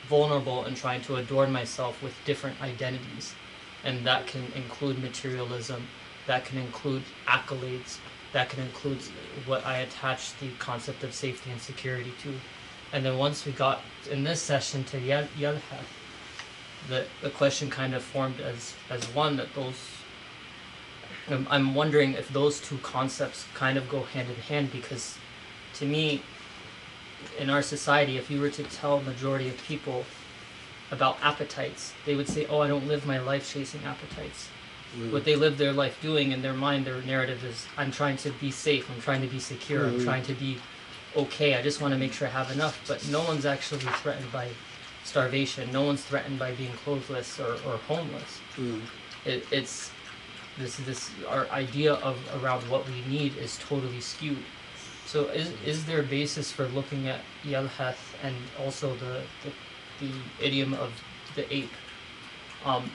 vulnerable 0.07 0.65
and 0.65 0.75
trying 0.75 1.01
to 1.01 1.15
adorn 1.17 1.51
myself 1.51 2.01
with 2.01 2.13
different 2.25 2.61
identities 2.61 3.35
and 3.83 4.05
that 4.05 4.25
can 4.25 4.43
include 4.55 5.01
materialism 5.01 5.87
that 6.25 6.45
can 6.45 6.57
include 6.57 7.03
accolades 7.27 7.97
that 8.33 8.49
can 8.49 8.61
include 8.61 8.99
what 9.45 9.65
i 9.65 9.77
attach 9.77 10.37
the 10.39 10.49
concept 10.59 11.03
of 11.03 11.13
safety 11.13 11.49
and 11.51 11.61
security 11.61 12.13
to. 12.23 12.33
And 12.93 13.03
then 13.05 13.17
once 13.17 13.45
we 13.45 13.51
got 13.51 13.81
in 14.09 14.23
this 14.23 14.41
session 14.41 14.83
to 14.85 14.99
Yalhath, 14.99 15.61
the, 16.87 17.05
the 17.21 17.29
question 17.29 17.69
kind 17.69 17.93
of 17.93 18.03
formed 18.03 18.39
as 18.39 18.73
as 18.89 19.03
one 19.13 19.35
that 19.37 19.53
those 19.55 19.75
I'm, 21.29 21.47
I'm 21.49 21.75
wondering 21.75 22.13
if 22.13 22.29
those 22.29 22.61
two 22.61 22.77
concepts 22.77 23.45
kind 23.53 23.77
of 23.77 23.89
go 23.89 24.03
hand 24.03 24.29
in 24.29 24.35
hand 24.35 24.71
because 24.71 25.17
to 25.75 25.85
me 25.85 26.21
in 27.37 27.49
our 27.49 27.61
society 27.61 28.17
if 28.17 28.31
you 28.31 28.39
were 28.39 28.49
to 28.51 28.63
tell 28.63 29.01
majority 29.01 29.49
of 29.49 29.57
people 29.63 30.05
about 30.91 31.17
appetites 31.21 31.93
they 32.05 32.15
would 32.15 32.29
say 32.29 32.45
oh 32.45 32.61
i 32.61 32.67
don't 32.67 32.87
live 32.87 33.05
my 33.05 33.19
life 33.19 33.51
chasing 33.51 33.83
appetites 33.83 34.47
what 35.11 35.25
they 35.25 35.35
live 35.35 35.57
their 35.57 35.73
life 35.73 36.01
doing 36.01 36.31
in 36.31 36.41
their 36.41 36.53
mind 36.53 36.85
their 36.85 37.01
narrative 37.03 37.43
is 37.43 37.65
i'm 37.77 37.91
trying 37.91 38.17
to 38.17 38.29
be 38.31 38.49
safe 38.51 38.89
i'm 38.89 39.01
trying 39.01 39.21
to 39.21 39.27
be 39.27 39.39
secure 39.39 39.85
i'm 39.87 39.99
Mhm. 39.99 40.03
trying 40.03 40.23
to 40.23 40.33
be 40.33 40.57
okay 41.15 41.55
i 41.55 41.61
just 41.61 41.81
want 41.81 41.93
to 41.93 41.97
make 41.99 42.13
sure 42.13 42.27
i 42.27 42.31
have 42.31 42.51
enough 42.51 42.79
but 42.87 43.05
no 43.09 43.21
one's 43.23 43.45
actually 43.45 43.79
threatened 44.01 44.31
by 44.31 44.47
starvation 45.03 45.71
no 45.71 45.83
one's 45.83 46.03
threatened 46.03 46.37
by 46.39 46.51
being 46.53 46.71
clothesless 46.85 47.39
or, 47.39 47.53
or 47.69 47.77
homeless 47.87 48.39
Mm. 48.57 48.81
it, 49.25 49.45
it's 49.51 49.91
this 50.57 50.77
this 50.77 51.11
our 51.29 51.47
idea 51.51 51.93
of 51.93 52.17
around 52.41 52.61
what 52.69 52.87
we 52.89 53.01
need 53.07 53.37
is 53.37 53.59
totally 53.69 54.01
skewed. 54.01 54.43
So 55.05 55.25
is 55.29 55.53
is 55.63 55.85
there 55.85 55.99
a 55.99 56.03
basis 56.03 56.51
for 56.51 56.65
looking 56.69 57.07
at 57.07 57.21
Yalhath 57.45 58.01
and 58.23 58.35
also 58.59 58.95
the, 58.95 59.21
the 59.43 59.51
the 60.01 60.11
idiom 60.43 60.73
of 60.73 60.91
the 61.35 61.45
ape, 61.53 61.71
um, 62.65 62.89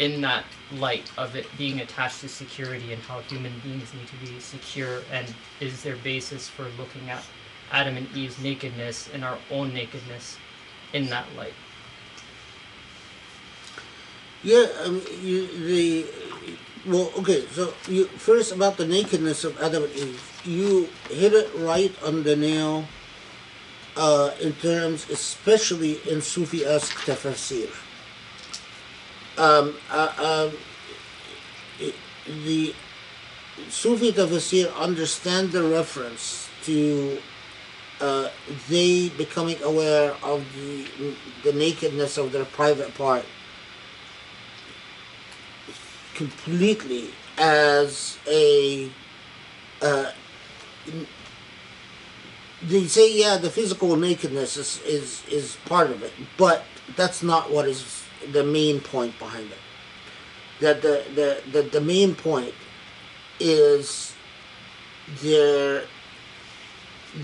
in 0.00 0.20
that 0.22 0.44
light 0.72 1.10
of 1.16 1.36
it 1.36 1.46
being 1.56 1.80
attached 1.80 2.20
to 2.20 2.28
security 2.28 2.92
and 2.92 3.02
how 3.02 3.20
human 3.20 3.52
beings 3.62 3.92
need 3.94 4.08
to 4.08 4.16
be 4.16 4.40
secure 4.40 5.02
and 5.12 5.32
is 5.60 5.82
there 5.82 5.96
basis 5.96 6.48
for 6.48 6.64
looking 6.76 7.08
at 7.08 7.22
Adam 7.70 7.96
and 7.96 8.08
Eve's 8.16 8.40
nakedness 8.40 9.08
and 9.12 9.24
our 9.24 9.38
own 9.50 9.72
nakedness 9.72 10.38
in 10.92 11.08
that 11.10 11.26
light? 11.36 11.54
Yeah, 14.42 14.66
um, 14.84 15.02
you, 15.22 15.46
the 15.66 16.06
well, 16.86 17.10
okay. 17.18 17.46
So 17.50 17.74
you 17.88 18.06
first 18.06 18.52
about 18.52 18.76
the 18.76 18.86
nakedness 18.86 19.42
of 19.42 19.60
Adam 19.60 19.82
and 19.82 19.92
Eve. 19.92 20.42
You 20.44 20.88
hit 21.10 21.32
it 21.32 21.50
right 21.56 21.92
on 22.04 22.22
the 22.22 22.36
nail. 22.36 22.84
Uh, 23.96 24.30
in 24.42 24.52
terms, 24.52 25.08
especially 25.08 25.98
in 26.06 26.20
Sufi-esque 26.20 26.94
tafsir. 27.06 27.72
Um, 29.38 29.76
uh, 29.90 30.48
um, 30.50 31.92
the 32.44 32.74
Sufi 33.68 34.12
tafsir 34.12 34.74
understand 34.76 35.52
the 35.52 35.62
reference 35.62 36.48
to 36.64 37.18
uh, 38.00 38.28
they 38.68 39.08
becoming 39.10 39.62
aware 39.62 40.14
of 40.22 40.44
the 40.54 40.86
the 41.42 41.52
nakedness 41.52 42.18
of 42.18 42.32
their 42.32 42.44
private 42.44 42.94
part 42.94 43.24
completely 46.14 47.10
as 47.38 48.18
a 48.26 48.90
uh, 49.82 50.10
they 52.62 52.84
say 52.84 53.14
yeah 53.16 53.36
the 53.36 53.50
physical 53.50 53.96
nakedness 53.96 54.56
is, 54.56 54.80
is 54.84 55.22
is 55.30 55.56
part 55.66 55.90
of 55.90 56.02
it 56.02 56.12
but 56.36 56.64
that's 56.96 57.22
not 57.22 57.50
what 57.50 57.68
is 57.68 57.95
the 58.32 58.44
main 58.44 58.80
point 58.80 59.18
behind 59.18 59.50
it 59.50 59.58
that 60.60 60.82
the 60.82 61.04
the 61.14 61.42
the, 61.52 61.62
the 61.62 61.80
main 61.80 62.14
point 62.14 62.54
is 63.38 64.14
their 65.22 65.84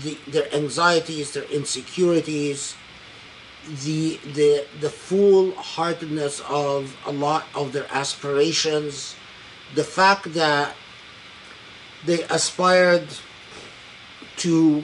the, 0.01 0.17
their 0.27 0.53
anxieties 0.53 1.33
their 1.33 1.43
insecurities 1.45 2.75
the 3.67 4.19
the 4.33 4.65
the 4.81 4.89
foolhardiness 4.89 6.41
of 6.49 6.95
a 7.05 7.11
lot 7.11 7.45
of 7.55 7.71
their 7.71 7.87
aspirations, 7.91 9.15
the 9.75 9.83
fact 9.83 10.33
that 10.33 10.75
they 12.05 12.23
aspired 12.23 13.07
to 14.37 14.83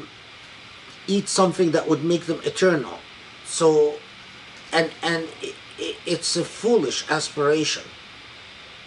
eat 1.07 1.27
something 1.27 1.71
that 1.71 1.87
would 1.87 2.03
make 2.03 2.25
them 2.25 2.39
eternal. 2.45 2.99
So, 3.45 3.95
and 4.71 4.91
and 5.03 5.27
it's 6.05 6.35
a 6.35 6.43
foolish 6.43 7.09
aspiration. 7.09 7.83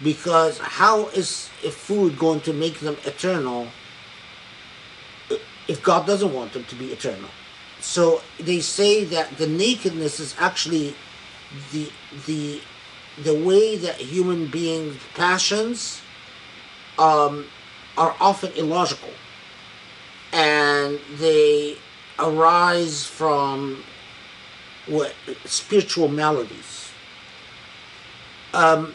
Because 0.01 0.57
how 0.59 1.07
is 1.09 1.47
food 1.71 2.17
going 2.17 2.41
to 2.41 2.53
make 2.53 2.79
them 2.79 2.97
eternal 3.05 3.67
if 5.67 5.81
God 5.81 6.05
doesn't 6.05 6.33
want 6.33 6.53
them 6.53 6.65
to 6.65 6.75
be 6.75 6.91
eternal? 6.91 7.29
So 7.79 8.21
they 8.39 8.59
say 8.59 9.03
that 9.05 9.37
the 9.37 9.47
nakedness 9.47 10.19
is 10.19 10.35
actually 10.39 10.95
the 11.71 11.91
the 12.25 12.61
the 13.21 13.35
way 13.35 13.77
that 13.77 13.95
human 13.95 14.47
beings 14.47 14.97
passions 15.13 16.01
um, 16.97 17.45
are 17.97 18.15
often 18.19 18.51
illogical. 18.53 19.09
And 20.31 20.99
they 21.17 21.77
arise 22.17 23.05
from 23.05 23.83
what 24.87 25.13
spiritual 25.45 26.07
maladies 26.07 26.82
um, 28.53 28.93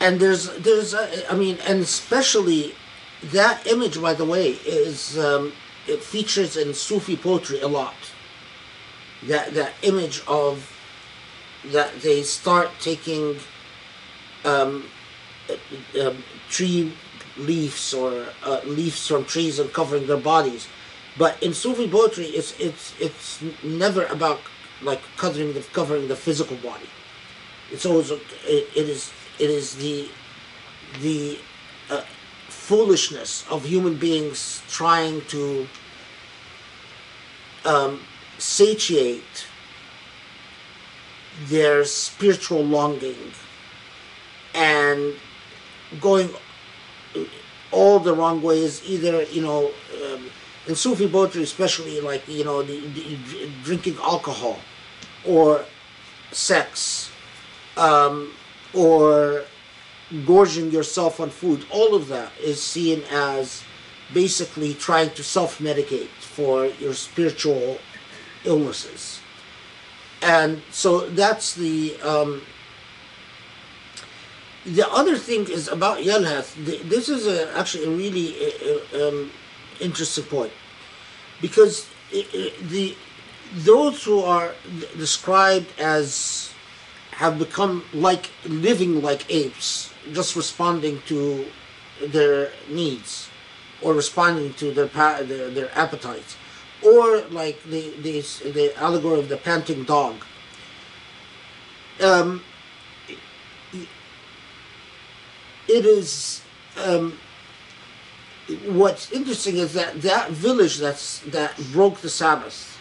and 0.00 0.20
there's 0.20 0.56
there's 0.58 0.94
a, 0.94 1.30
I 1.30 1.36
mean 1.36 1.58
and 1.66 1.80
especially 1.80 2.74
that 3.22 3.66
image 3.66 4.00
by 4.00 4.14
the 4.14 4.24
way 4.24 4.50
is 4.64 5.18
um, 5.18 5.52
it 5.86 6.02
features 6.02 6.56
in 6.56 6.74
Sufi 6.74 7.16
poetry 7.16 7.60
a 7.60 7.68
lot. 7.68 7.94
That 9.26 9.54
that 9.54 9.72
image 9.82 10.22
of 10.28 10.72
that 11.72 12.00
they 12.02 12.22
start 12.22 12.70
taking 12.80 13.36
um, 14.44 14.84
uh, 15.48 16.08
um, 16.08 16.22
tree 16.48 16.92
leaves 17.36 17.94
or 17.94 18.26
uh, 18.44 18.60
leaves 18.64 19.06
from 19.06 19.24
trees 19.24 19.58
and 19.58 19.72
covering 19.72 20.06
their 20.06 20.16
bodies 20.16 20.68
but 21.18 21.42
in 21.42 21.52
Sufi 21.52 21.88
poetry 21.88 22.26
it's 22.26 22.58
it's 22.58 22.94
it's 23.00 23.42
never 23.62 24.06
about 24.06 24.40
like 24.82 25.00
covering 25.16 25.52
the 25.52 25.60
covering 25.72 26.08
the 26.08 26.16
physical 26.16 26.56
body. 26.58 26.88
It's 27.72 27.84
always 27.84 28.10
it, 28.10 28.22
it 28.46 28.88
is 28.88 29.12
it 29.38 29.50
is 29.50 29.76
the 29.76 30.08
the 31.02 31.38
uh, 31.90 32.02
foolishness 32.48 33.44
of 33.50 33.64
human 33.64 33.96
beings 33.96 34.62
trying 34.68 35.22
to 35.26 35.68
um, 37.64 38.00
satiate 38.38 39.46
their 41.46 41.84
spiritual 41.84 42.64
longing 42.64 43.32
and 44.54 45.14
going 46.00 46.30
all 47.70 47.98
the 48.00 48.12
wrong 48.14 48.42
ways 48.42 48.82
either 48.86 49.22
you 49.24 49.42
know 49.42 49.70
um, 50.04 50.24
in 50.68 50.74
sufi 50.74 51.08
poetry 51.08 51.42
especially 51.42 52.00
like 52.00 52.26
you 52.28 52.44
know 52.44 52.62
the, 52.62 52.78
the, 52.80 53.18
drinking 53.64 53.96
alcohol 54.02 54.58
or 55.26 55.64
sex 56.30 57.10
um, 57.76 58.32
or 58.74 59.44
gorging 60.26 60.70
yourself 60.70 61.20
on 61.20 61.30
food 61.30 61.64
all 61.70 61.94
of 61.94 62.08
that 62.08 62.30
is 62.40 62.62
seen 62.62 63.02
as 63.10 63.62
basically 64.12 64.74
trying 64.74 65.10
to 65.10 65.22
self-medicate 65.22 66.08
for 66.20 66.66
your 66.66 66.94
spiritual 66.94 67.78
illnesses 68.44 69.20
and 70.22 70.62
so 70.70 71.08
that's 71.10 71.54
the 71.54 71.98
um, 72.02 72.42
the 74.66 74.86
other 74.90 75.16
thing 75.16 75.48
is 75.48 75.68
about 75.68 75.98
Yalhath. 75.98 76.54
th- 76.66 76.82
This 76.82 77.08
is 77.08 77.26
a, 77.26 77.56
actually 77.56 77.84
a 77.84 77.90
really 77.90 78.34
uh, 78.36 79.08
um, 79.08 79.30
interesting 79.80 80.24
point 80.24 80.52
because 81.40 81.88
the 82.22 82.96
those 83.54 84.04
who 84.04 84.20
are 84.20 84.52
described 84.96 85.68
as 85.78 86.52
have 87.12 87.38
become 87.38 87.84
like 87.92 88.30
living 88.44 89.02
like 89.02 89.24
apes, 89.32 89.92
just 90.12 90.36
responding 90.36 91.00
to 91.06 91.46
their 92.06 92.50
needs 92.68 93.28
or 93.82 93.94
responding 93.94 94.52
to 94.54 94.72
their 94.72 94.86
their, 94.86 95.50
their 95.50 95.78
appetites, 95.78 96.36
or 96.82 97.20
like 97.30 97.62
the, 97.64 97.90
the 98.02 98.20
the 98.50 98.72
allegory 98.76 99.18
of 99.18 99.28
the 99.28 99.36
panting 99.36 99.84
dog. 99.84 100.14
Um, 102.00 102.44
it 105.68 105.84
is 105.84 106.42
um, 106.76 107.18
what's 108.66 109.12
interesting 109.12 109.56
is 109.56 109.72
that 109.74 110.02
that 110.02 110.30
village 110.30 110.78
that's 110.78 111.20
that 111.20 111.56
broke 111.72 111.98
the 111.98 112.08
Sabbath. 112.08 112.78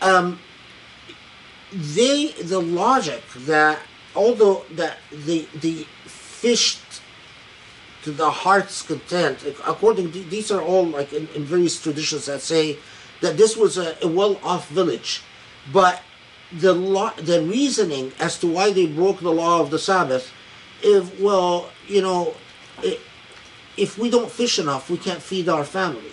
Um, 0.00 0.38
they 1.72 2.32
the 2.32 2.60
logic 2.60 3.22
that 3.36 3.78
although 4.16 4.64
that 4.72 4.98
the 5.12 5.46
the 5.60 5.86
fished 6.06 6.80
to 8.02 8.12
the 8.12 8.30
heart's 8.30 8.82
content 8.82 9.44
according 9.66 10.12
to 10.12 10.22
these 10.24 10.50
are 10.50 10.62
all 10.62 10.86
like 10.86 11.12
in, 11.12 11.28
in 11.34 11.44
various 11.44 11.80
traditions 11.80 12.26
that 12.26 12.40
say 12.40 12.78
that 13.20 13.36
this 13.36 13.56
was 13.56 13.76
a, 13.76 13.96
a 14.02 14.08
well-off 14.08 14.68
village 14.68 15.22
but 15.72 16.00
the 16.52 16.72
law 16.72 17.12
the 17.16 17.42
reasoning 17.42 18.12
as 18.18 18.38
to 18.38 18.46
why 18.46 18.72
they 18.72 18.86
broke 18.86 19.20
the 19.20 19.32
law 19.32 19.60
of 19.60 19.70
the 19.70 19.78
sabbath 19.78 20.32
if 20.82 21.20
well 21.20 21.70
you 21.86 22.00
know 22.00 22.34
i 22.78 22.96
if 23.78 23.98
we 23.98 24.10
don't 24.10 24.30
fish 24.30 24.58
enough 24.58 24.90
we 24.90 24.98
can't 24.98 25.22
feed 25.22 25.48
our 25.48 25.64
family. 25.64 26.12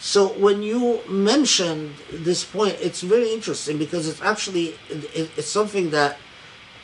So 0.00 0.28
when 0.28 0.62
you 0.62 1.00
mentioned 1.08 1.94
this 2.12 2.44
point 2.44 2.76
it's 2.80 3.00
very 3.00 3.32
interesting 3.32 3.78
because 3.78 4.06
it's 4.08 4.22
actually 4.22 4.76
it's 4.88 5.48
something 5.48 5.90
that 5.90 6.18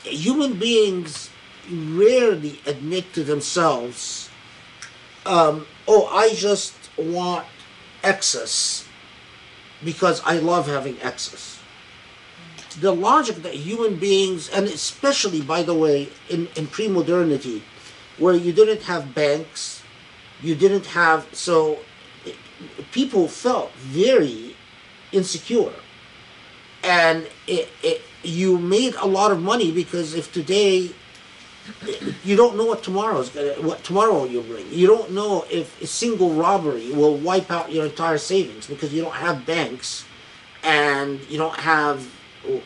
human 0.03 0.55
beings 0.59 1.31
rarely 1.71 2.61
admit 2.67 3.13
to 3.15 3.25
themselves 3.25 4.29
um, 5.25 5.67
oh 5.89 6.07
i 6.13 6.35
just 6.35 6.75
want 6.99 7.47
excess 8.03 8.87
because 9.83 10.21
i 10.25 10.39
love 10.39 10.67
having 10.67 10.97
excess. 11.01 11.59
The 12.81 12.93
logic 12.93 13.37
that 13.37 13.55
human 13.55 13.97
beings 13.97 14.49
and 14.49 14.67
especially 14.67 15.41
by 15.41 15.63
the 15.63 15.75
way 15.75 16.09
in, 16.29 16.49
in 16.57 16.67
pre-modernity 16.67 17.63
where 18.19 18.35
you 18.35 18.53
didn't 18.53 18.83
have 18.83 19.15
banks 19.15 19.83
you 20.43 20.55
didn't 20.55 20.87
have 20.87 21.27
so 21.33 21.79
people 22.93 23.29
felt 23.29 23.73
very 23.75 24.57
insecure. 25.13 25.73
And 26.83 27.27
it, 27.47 27.69
it, 27.83 28.03
you 28.23 28.59
made 28.59 28.95
a 28.97 29.07
lot 29.07 29.31
of 29.31 29.41
money 29.41 29.73
because 29.73 30.15
if 30.15 30.33
today 30.33 30.91
you 32.25 32.37
don't 32.37 32.59
know 32.59 32.67
what 32.67 32.83
tomorrow's 32.83 33.31
what 33.31 33.83
tomorrow 33.85 34.25
you'll 34.25 34.43
bring. 34.43 34.71
You 34.71 34.87
don't 34.87 35.13
know 35.13 35.47
if 35.51 35.81
a 35.81 35.87
single 35.87 36.35
robbery 36.35 36.93
will 36.93 37.17
wipe 37.17 37.51
out 37.51 37.73
your 37.73 37.87
entire 37.87 38.19
savings 38.19 38.67
because 38.67 38.93
you 38.93 39.03
don't 39.03 39.15
have 39.15 39.47
banks 39.47 40.05
and 40.63 41.21
you 41.31 41.39
don't 41.39 41.59
have 41.59 42.07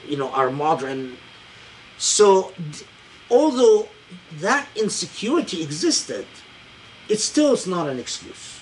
you 0.08 0.16
know 0.16 0.30
our 0.30 0.50
modern 0.50 1.16
so 1.96 2.52
although 3.30 3.88
that 4.40 4.68
insecurity 4.76 5.62
existed 5.62 6.26
it 7.08 7.20
still 7.20 7.52
is 7.52 7.66
not 7.66 7.88
an 7.88 7.98
excuse. 7.98 8.60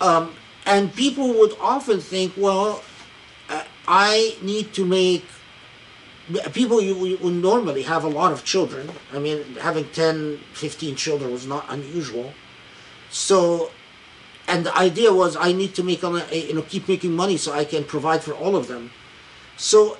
Um, 0.00 0.34
and 0.66 0.94
people 0.94 1.28
would 1.34 1.56
often 1.60 2.00
think 2.00 2.34
well 2.36 2.82
uh, 3.48 3.62
i 3.86 4.36
need 4.42 4.72
to 4.74 4.84
make 4.84 5.24
people 6.52 6.80
you, 6.80 7.04
you 7.04 7.16
would 7.18 7.34
normally 7.34 7.82
have 7.82 8.02
a 8.04 8.08
lot 8.08 8.32
of 8.32 8.44
children. 8.44 8.90
I 9.12 9.18
mean 9.18 9.44
having 9.60 9.88
10 9.90 10.40
15 10.52 10.96
children 10.96 11.30
was 11.30 11.46
not 11.46 11.66
unusual. 11.68 12.32
So 13.10 13.70
and 14.48 14.66
the 14.66 14.76
idea 14.76 15.12
was 15.12 15.36
i 15.36 15.52
need 15.52 15.74
to 15.74 15.82
make 15.82 16.02
you 16.02 16.54
know 16.54 16.62
keep 16.62 16.88
making 16.88 17.14
money 17.14 17.36
so 17.36 17.52
i 17.52 17.64
can 17.64 17.84
provide 17.84 18.22
for 18.22 18.32
all 18.32 18.56
of 18.56 18.66
them. 18.68 18.90
So 19.56 19.98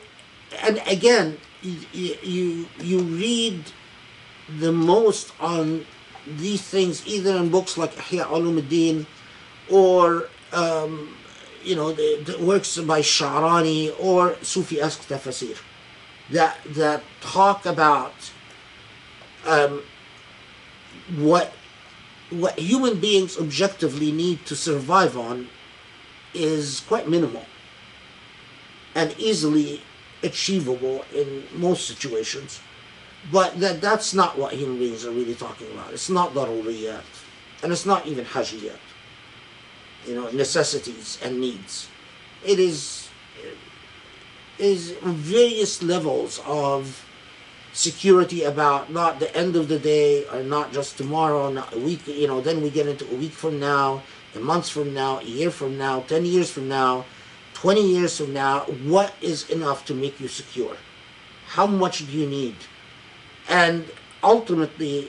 and 0.63 0.83
again 0.87 1.39
you 1.65 2.67
you, 2.81 3.01
read 3.01 3.65
the 4.59 4.73
most 4.73 5.33
on 5.41 5.87
these 6.27 6.63
things 6.63 7.07
either 7.07 7.37
in 7.37 7.51
books 7.51 7.77
like 7.79 7.93
Ihya 7.95 8.25
Ulumuddin 8.27 9.07
or 9.71 10.29
um, 10.53 11.17
you 11.63 11.75
know 11.75 11.93
the, 11.93 12.23
the 12.25 12.45
works 12.45 12.77
by 12.79 13.01
Sharani 13.01 13.95
or 13.99 14.37
Sufi-esque 14.43 15.09
tafsir 15.09 15.59
that 16.31 16.59
that 16.71 17.03
talk 17.21 17.67
about 17.67 18.15
um, 19.47 19.83
what 21.17 21.53
what 22.31 22.59
human 22.59 23.01
beings 23.01 23.39
objectively 23.39 24.11
need 24.11 24.45
to 24.47 24.57
survive 24.57 25.17
on 25.17 25.49
is 26.33 26.81
quite 26.89 27.09
minimal 27.09 27.45
and 28.95 29.15
easily 29.19 29.83
achievable 30.25 31.05
in 31.15 31.45
most 31.55 31.87
situations. 31.87 32.61
But 33.33 33.59
that 33.61 33.81
that's 33.81 34.13
not 34.13 34.37
what 34.39 34.53
human 34.53 34.79
beings 34.79 35.07
are 35.07 35.11
really 35.11 35.35
talking 35.35 35.71
about. 35.73 35.93
It's 35.93 36.11
not 36.11 36.35
daruriyat. 36.35 37.05
And 37.63 37.73
it's 37.73 37.87
not 37.87 38.07
even 38.07 38.25
hajj 38.25 38.53
hajiyat. 38.53 38.83
You 40.07 40.15
know, 40.17 40.31
necessities 40.31 41.19
and 41.23 41.41
needs. 41.41 41.89
It 42.45 42.59
is 42.59 43.09
is 44.59 44.93
various 45.03 45.83
levels 45.83 46.41
of 46.47 47.05
security 47.73 48.45
about 48.45 48.93
not 48.93 49.19
the 49.19 49.35
end 49.37 49.57
of 49.57 49.69
the 49.69 49.79
day 49.79 50.25
or 50.29 50.43
not 50.43 50.73
just 50.73 50.97
tomorrow, 50.97 51.51
not 51.51 51.75
a 51.75 51.79
week, 51.79 52.07
you 52.07 52.29
know, 52.29 52.41
then 52.41 52.63
we 52.63 52.71
get 52.71 52.87
into 52.87 53.05
a 53.11 53.17
week 53.17 53.33
from 53.33 53.59
now, 53.59 54.01
a 54.37 54.39
month 54.39 54.69
from 54.69 54.95
now, 54.95 55.19
a 55.19 55.25
year 55.25 55.51
from 55.51 55.77
now, 55.77 56.01
10 56.03 56.25
years 56.25 56.51
from 56.51 56.69
now, 56.69 57.05
20 57.65 57.81
years 57.81 58.19
from 58.19 58.35
now, 58.35 58.61
what 58.85 59.15
is 59.23 59.49
enough 59.49 59.87
to 59.87 59.95
make 59.95 60.21
you 60.21 60.29
secure? 60.29 60.77
How 61.47 61.67
much 61.67 62.01
do 62.07 62.13
you 62.13 62.27
need? 62.29 62.57
And 63.49 63.87
ultimately, 64.23 65.09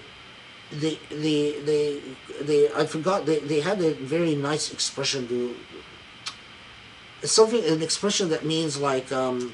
the, 0.71 0.97
the, 1.09 1.59
the, 1.65 2.01
the, 2.45 2.71
I 2.73 2.85
forgot, 2.85 3.25
they, 3.25 3.39
they 3.39 3.59
had 3.59 3.81
a 3.81 3.93
very 3.95 4.35
nice 4.35 4.71
expression 4.71 5.27
to, 5.27 5.53
something, 7.27 7.61
an 7.65 7.83
expression 7.83 8.29
that 8.29 8.45
means 8.45 8.79
like, 8.79 9.11
um, 9.11 9.51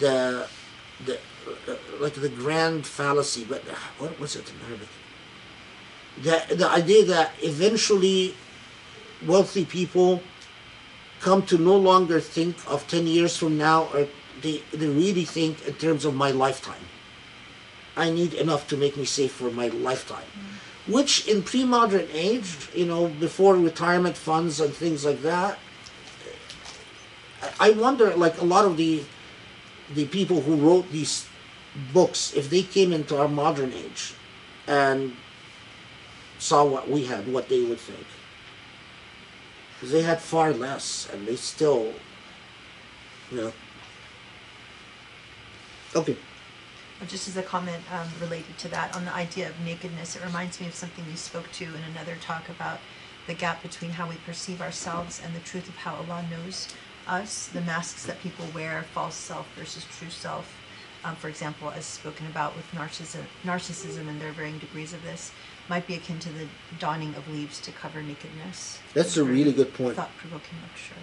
the, 0.00 0.48
the, 1.04 1.18
uh, 1.68 1.76
like 2.00 2.14
the 2.14 2.30
grand 2.30 2.86
fallacy, 2.86 3.44
but 3.44 3.60
uh, 3.68 3.74
what 3.98 4.18
was 4.18 4.34
it 4.34 4.50
in 4.50 4.56
Arabic? 4.66 4.88
The, 6.22 6.54
the 6.54 6.70
idea 6.70 7.04
that 7.04 7.32
eventually 7.42 8.34
wealthy 9.26 9.66
people 9.66 10.22
come 11.24 11.40
to 11.46 11.56
no 11.56 11.74
longer 11.74 12.20
think 12.20 12.54
of 12.68 12.86
10 12.86 13.06
years 13.06 13.34
from 13.34 13.56
now 13.56 13.88
or 13.94 14.06
they, 14.42 14.62
they 14.74 14.88
really 14.88 15.24
think 15.24 15.66
in 15.66 15.74
terms 15.74 16.04
of 16.04 16.14
my 16.14 16.30
lifetime. 16.30 16.86
I 17.96 18.10
need 18.10 18.34
enough 18.34 18.68
to 18.68 18.76
make 18.76 18.96
me 18.96 19.06
safe 19.06 19.32
for 19.32 19.50
my 19.50 19.68
lifetime. 19.68 20.28
Mm. 20.36 20.92
Which 20.92 21.26
in 21.26 21.42
pre-modern 21.42 22.08
age, 22.12 22.68
you 22.74 22.84
know, 22.84 23.08
before 23.08 23.56
retirement 23.56 24.18
funds 24.18 24.60
and 24.60 24.74
things 24.74 25.06
like 25.06 25.22
that, 25.22 25.58
I 27.58 27.70
wonder, 27.70 28.14
like 28.16 28.40
a 28.40 28.44
lot 28.44 28.64
of 28.64 28.76
the 28.76 29.02
the 29.94 30.06
people 30.06 30.40
who 30.40 30.56
wrote 30.56 30.90
these 30.90 31.28
books, 31.92 32.32
if 32.34 32.48
they 32.48 32.62
came 32.62 32.92
into 32.92 33.18
our 33.20 33.28
modern 33.28 33.72
age 33.72 34.14
and 34.66 35.14
saw 36.38 36.64
what 36.64 36.88
we 36.88 37.04
had, 37.04 37.30
what 37.32 37.48
they 37.48 37.62
would 37.62 37.78
think. 37.78 38.06
Because 39.84 40.00
they 40.00 40.02
had 40.02 40.18
far 40.18 40.50
less, 40.54 41.10
and 41.12 41.28
they 41.28 41.36
still, 41.36 41.92
you 43.30 43.36
know. 43.36 43.52
Okay. 45.94 46.16
Uh, 47.02 47.04
Just 47.04 47.28
as 47.28 47.36
a 47.36 47.42
comment 47.42 47.82
um, 47.92 48.08
related 48.18 48.56
to 48.60 48.68
that, 48.68 48.96
on 48.96 49.04
the 49.04 49.12
idea 49.12 49.50
of 49.50 49.60
nakedness, 49.60 50.16
it 50.16 50.24
reminds 50.24 50.58
me 50.58 50.68
of 50.68 50.74
something 50.74 51.04
you 51.10 51.18
spoke 51.18 51.52
to 51.52 51.64
in 51.64 51.82
another 51.92 52.16
talk 52.22 52.48
about 52.48 52.80
the 53.26 53.34
gap 53.34 53.62
between 53.62 53.90
how 53.90 54.08
we 54.08 54.14
perceive 54.24 54.62
ourselves 54.62 55.20
and 55.22 55.34
the 55.34 55.40
truth 55.40 55.68
of 55.68 55.76
how 55.76 55.96
Allah 55.96 56.24
knows 56.30 56.68
us, 57.06 57.48
the 57.48 57.60
masks 57.60 58.06
that 58.06 58.18
people 58.22 58.46
wear, 58.54 58.86
false 58.94 59.14
self 59.14 59.46
versus 59.54 59.84
true 59.98 60.08
self. 60.08 60.50
Um, 61.04 61.14
for 61.14 61.28
example, 61.28 61.70
as 61.76 61.84
spoken 61.84 62.26
about 62.28 62.56
with 62.56 62.64
narcissism, 62.72 63.24
narcissism 63.44 64.08
and 64.08 64.18
their 64.18 64.32
varying 64.32 64.58
degrees 64.58 64.94
of 64.94 65.02
this, 65.02 65.30
might 65.68 65.86
be 65.86 65.94
akin 65.94 66.18
to 66.20 66.28
the 66.30 66.46
donning 66.78 67.14
of 67.14 67.26
leaves 67.28 67.60
to 67.60 67.72
cover 67.72 68.02
nakedness. 68.02 68.80
That's 68.92 69.16
a 69.16 69.24
really 69.24 69.52
good 69.52 69.72
point. 69.74 69.96
Thought 69.96 70.16
provoking 70.18 70.58
lecture. 70.62 70.94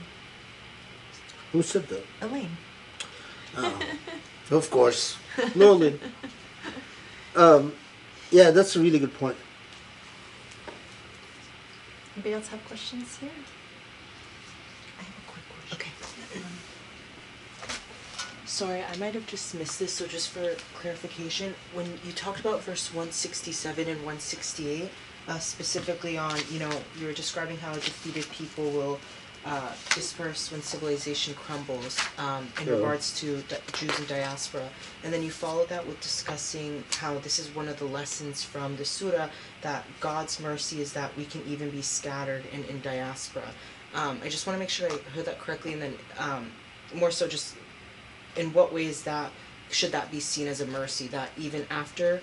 Who 1.51 1.61
said 1.61 1.87
that? 1.87 2.05
Elaine. 2.21 2.57
Of 4.51 4.69
course. 4.69 5.17
Nolan. 5.55 5.99
um, 7.35 7.73
yeah, 8.31 8.51
that's 8.51 8.75
a 8.75 8.79
really 8.79 8.99
good 8.99 9.13
point. 9.13 9.37
Anybody 12.15 12.33
else 12.35 12.49
have 12.49 12.63
questions 12.65 13.17
here? 13.17 13.29
I 14.99 15.03
have 15.03 15.13
a 15.13 15.31
quick 15.31 15.45
question. 15.49 15.77
Okay. 15.77 15.91
Sorry, 18.51 18.83
I 18.83 18.97
might 18.97 19.13
have 19.13 19.25
just 19.27 19.55
missed 19.55 19.79
this, 19.79 19.93
so 19.93 20.05
just 20.07 20.29
for 20.31 20.55
clarification, 20.75 21.55
when 21.73 21.85
you 22.05 22.11
talked 22.11 22.41
about 22.41 22.61
verse 22.63 22.93
one 22.93 23.09
sixty-seven 23.09 23.87
and 23.87 24.05
one 24.05 24.19
sixty-eight, 24.19 24.89
uh, 25.29 25.39
specifically 25.39 26.17
on, 26.17 26.37
you 26.51 26.59
know, 26.59 26.69
you 26.99 27.07
were 27.07 27.13
describing 27.13 27.55
how 27.55 27.71
defeated 27.75 28.29
people 28.29 28.69
will 28.69 28.99
uh, 29.45 29.71
disperse 29.95 30.51
when 30.51 30.61
civilization 30.61 31.33
crumbles, 31.33 31.97
um, 32.17 32.45
in 32.59 32.67
Yeah. 32.67 32.73
regards 32.73 33.17
to 33.21 33.41
di- 33.43 33.57
Jews 33.71 33.97
and 33.97 34.07
diaspora. 34.09 34.67
And 35.05 35.13
then 35.13 35.23
you 35.23 35.31
followed 35.31 35.69
that 35.69 35.87
with 35.87 36.01
discussing 36.01 36.83
how 36.99 37.19
this 37.19 37.39
is 37.39 37.47
one 37.55 37.69
of 37.69 37.79
the 37.79 37.85
lessons 37.85 38.43
from 38.43 38.75
the 38.75 38.83
surah, 38.83 39.29
that 39.61 39.85
God's 40.01 40.41
mercy 40.41 40.81
is 40.81 40.91
that 40.91 41.15
we 41.15 41.23
can 41.23 41.41
even 41.47 41.69
be 41.69 41.81
scattered 41.81 42.43
in, 42.51 42.65
in 42.65 42.81
diaspora. 42.81 43.47
Um, 43.95 44.19
I 44.21 44.27
just 44.27 44.45
wanna 44.45 44.59
make 44.59 44.69
sure 44.69 44.91
I 44.91 44.97
heard 45.15 45.23
that 45.25 45.39
correctly, 45.39 45.71
and 45.71 45.81
then, 45.81 45.95
um, 46.19 46.51
more 46.93 47.11
so 47.11 47.25
just 47.25 47.55
in 48.35 48.53
what 48.53 48.73
ways 48.73 49.03
that 49.03 49.31
should 49.69 49.91
that 49.91 50.11
be 50.11 50.19
seen 50.19 50.47
as 50.47 50.61
a 50.61 50.65
mercy 50.65 51.07
that 51.07 51.29
even 51.37 51.65
after 51.69 52.21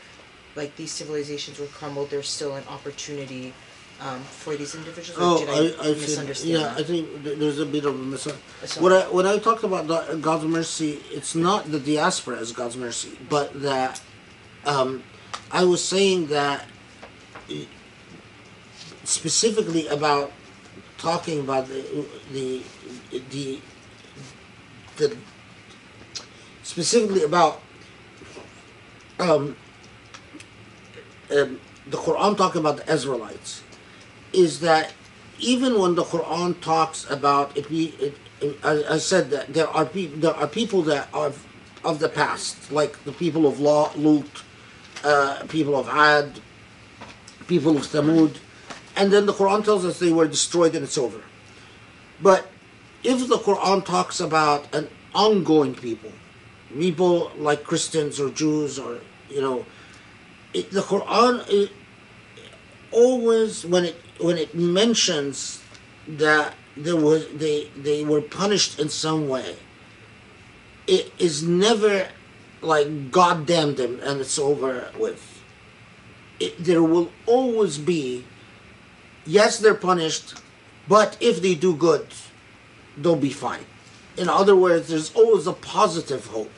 like 0.55 0.75
these 0.77 0.91
civilizations 0.91 1.59
were 1.59 1.67
crumbled 1.67 2.11
there's 2.11 2.29
still 2.29 2.55
an 2.57 2.65
opportunity 2.69 3.53
um, 4.01 4.21
for 4.21 4.55
these 4.55 4.75
individuals 4.75 5.19
or 5.19 5.23
Oh, 5.25 5.39
did 5.39 5.49
I, 5.49 5.53
I, 5.53 5.91
I 5.91 5.95
think, 5.95 6.01
misunderstand 6.01 6.53
yeah, 6.53 6.59
that? 6.59 6.79
I 6.79 6.83
think 6.85 7.23
there's 7.23 7.59
a 7.59 7.67
bit 7.67 7.85
of 7.85 7.95
a 7.95 7.99
misunderstanding. 7.99 8.83
When 8.85 8.93
I 8.93 9.05
when 9.11 9.27
I 9.27 9.39
talked 9.39 9.65
about 9.65 9.89
God's 10.21 10.45
mercy, 10.45 11.01
it's 11.11 11.35
not 11.35 11.71
the 11.71 11.81
diaspora 11.81 12.39
as 12.39 12.53
God's 12.53 12.77
mercy, 12.77 13.19
but 13.29 13.61
that 13.61 14.01
um, 14.65 15.03
I 15.51 15.65
was 15.65 15.83
saying 15.83 16.29
that 16.29 16.65
specifically 19.05 19.89
about 19.89 20.33
talking 20.99 21.41
about 21.41 21.67
the 21.67 22.07
the 22.33 22.63
the, 23.31 23.61
the 24.97 25.17
specifically 26.69 27.23
about 27.23 27.63
um, 29.19 29.57
um, 31.35 31.59
the 31.87 31.97
Quran 31.97 32.37
talking 32.37 32.61
about 32.61 32.77
the 32.77 32.93
Israelites 32.93 33.63
is 34.35 34.61
that 34.61 34.93
even 35.39 35.79
when 35.79 35.95
the 35.95 36.05
Quran 36.05 36.61
talks 36.61 37.11
about 37.11 37.57
it, 37.57 37.71
we 37.71 37.87
it, 37.99 38.15
it, 38.43 38.59
I, 38.63 38.97
I 38.97 38.99
said 38.99 39.31
that 39.31 39.55
there 39.55 39.69
are 39.69 39.87
people 39.87 40.19
there 40.19 40.35
are 40.35 40.47
people 40.47 40.83
that 40.83 41.09
are 41.15 41.33
of 41.85 42.01
the 42.01 42.09
past, 42.11 42.71
like 42.71 43.03
the 43.05 43.13
people 43.13 43.47
of 43.47 43.61
Law, 43.61 43.91
Lut, 43.97 44.27
uh, 45.05 45.45
people 45.49 45.75
of 45.75 45.89
Ad, 45.89 46.39
people 47.47 47.79
of 47.79 47.85
Thamud, 47.85 48.37
and 48.95 49.11
then 49.11 49.25
the 49.25 49.33
Quran 49.33 49.65
tells 49.65 49.87
us 49.87 49.99
they 49.99 50.13
were 50.13 50.29
destroyed 50.29 50.75
and 50.75 50.85
it's 50.85 50.99
over. 50.99 51.23
But 52.21 52.51
if 53.03 53.27
the 53.27 53.39
Quran 53.39 53.87
talks 53.87 54.21
about 54.21 54.75
an 54.75 54.89
ongoing 55.15 55.75
people, 55.75 56.13
people 56.73 57.31
like 57.37 57.65
Christians 57.65 58.21
or 58.21 58.31
Jews 58.31 58.79
or 58.79 58.99
you 59.31 59.41
know, 59.41 59.67
it, 60.55 60.71
the 60.71 60.81
Quran 60.81 61.45
it, 61.49 61.71
always 62.91 63.65
when 63.65 63.85
it 63.85 63.97
when 64.21 64.39
it 64.39 64.55
mentions 64.55 65.63
that 66.07 66.55
there 66.77 66.97
was 66.97 67.29
they 67.35 67.71
they 67.77 68.05
were 68.05 68.21
punished 68.23 68.79
in 68.79 68.89
some 68.89 69.29
way, 69.29 69.57
it 70.87 71.13
is 71.19 71.43
never 71.43 72.09
like 72.63 73.11
God 73.11 73.47
damn 73.47 73.75
them 73.75 74.01
and 74.03 74.21
it's 74.21 74.39
over 74.39 74.91
with. 74.99 75.43
It, 76.41 76.57
there 76.63 76.83
will 76.83 77.11
always 77.27 77.79
be, 77.79 78.25
yes, 79.27 79.59
they're 79.59 79.75
punished, 79.75 80.41
but 80.87 81.17
if 81.21 81.43
they 81.43 81.55
do 81.57 81.75
good, 81.75 82.07
they'll 82.97 83.17
be 83.17 83.33
fine. 83.33 83.65
In 84.17 84.29
other 84.29 84.55
words, 84.55 84.89
there's 84.89 85.15
always 85.15 85.47
a 85.47 85.53
positive 85.53 86.27
hope. 86.27 86.58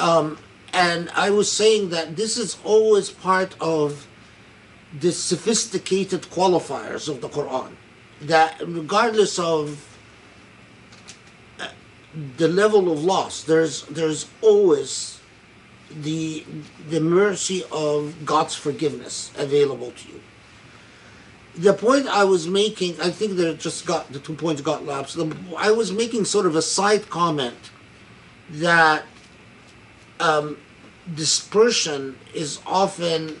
Um, 0.00 0.38
and 0.72 1.10
I 1.14 1.30
was 1.30 1.50
saying 1.50 1.90
that 1.90 2.16
this 2.16 2.36
is 2.36 2.56
always 2.64 3.10
part 3.10 3.54
of 3.60 4.06
the 4.98 5.12
sophisticated 5.12 6.22
qualifiers 6.22 7.08
of 7.08 7.20
the 7.20 7.28
Quran. 7.28 7.72
That 8.22 8.60
regardless 8.66 9.38
of 9.38 9.98
uh, 11.58 11.68
the 12.36 12.48
level 12.48 12.90
of 12.92 13.02
loss, 13.02 13.44
there's 13.44 13.82
there's 13.86 14.26
always 14.42 15.20
the 15.90 16.44
the 16.88 17.00
mercy 17.00 17.64
of 17.72 18.14
God's 18.24 18.54
forgiveness 18.54 19.32
available 19.36 19.92
to 19.92 20.08
you. 20.08 20.20
The 21.56 21.72
point 21.72 22.06
I 22.06 22.24
was 22.24 22.46
making, 22.46 23.00
I 23.00 23.10
think 23.10 23.36
that 23.36 23.58
just 23.58 23.86
got 23.86 24.12
the 24.12 24.20
two 24.20 24.34
points 24.34 24.60
got 24.60 24.84
lapsed. 24.84 25.18
I 25.56 25.70
was 25.70 25.92
making 25.92 26.24
sort 26.24 26.46
of 26.46 26.56
a 26.56 26.62
side 26.62 27.10
comment 27.10 27.70
that 28.50 29.04
um, 30.20 30.58
dispersion 31.14 32.16
is 32.34 32.60
often 32.66 33.36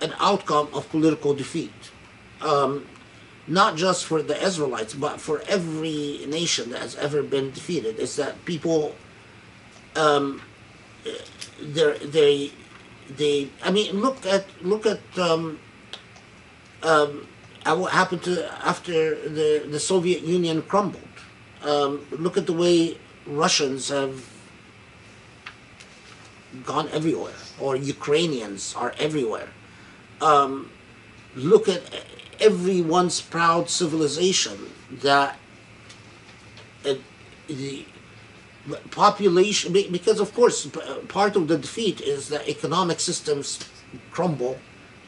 an 0.00 0.14
outcome 0.20 0.68
of 0.72 0.88
political 0.90 1.34
defeat. 1.34 1.72
Um, 2.40 2.86
not 3.48 3.76
just 3.76 4.04
for 4.04 4.22
the 4.22 4.40
Israelites, 4.40 4.94
but 4.94 5.20
for 5.20 5.42
every 5.48 6.24
nation 6.28 6.70
that 6.70 6.80
has 6.80 6.94
ever 6.96 7.22
been 7.22 7.50
defeated, 7.50 7.98
is 7.98 8.14
that 8.16 8.44
people 8.44 8.94
um, 9.96 10.40
they 11.60 12.52
they. 13.16 13.48
I 13.64 13.70
mean, 13.72 14.00
look 14.00 14.24
at 14.26 14.46
look 14.62 14.86
at 14.86 15.00
um, 15.18 15.58
um, 16.82 17.26
what 17.66 17.92
happened 17.92 18.22
to 18.24 18.46
after 18.64 19.16
the 19.28 19.66
the 19.68 19.80
Soviet 19.80 20.22
Union 20.22 20.62
crumbled. 20.62 21.02
Um, 21.64 22.06
look 22.12 22.36
at 22.36 22.46
the 22.46 22.52
way 22.52 22.98
Russians 23.26 23.88
have 23.88 24.31
gone 26.64 26.88
everywhere, 26.92 27.40
or 27.60 27.76
Ukrainians 27.76 28.74
are 28.76 28.94
everywhere. 28.98 29.48
Um, 30.20 30.70
look 31.34 31.68
at 31.68 31.82
every 32.40 32.80
once 32.80 33.20
proud 33.20 33.70
civilization 33.70 34.58
that 34.90 35.38
uh, 36.84 36.94
the 37.48 37.84
population 38.90 39.72
because 39.72 40.20
of 40.20 40.32
course 40.34 40.68
part 41.08 41.34
of 41.34 41.48
the 41.48 41.58
defeat 41.58 42.00
is 42.00 42.28
that 42.28 42.48
economic 42.48 43.00
systems 43.00 43.68
crumble 44.12 44.56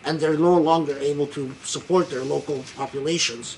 and 0.04 0.18
they're 0.18 0.36
no 0.36 0.58
longer 0.58 0.98
able 0.98 1.26
to 1.28 1.52
support 1.62 2.10
their 2.10 2.24
local 2.24 2.64
populations 2.76 3.56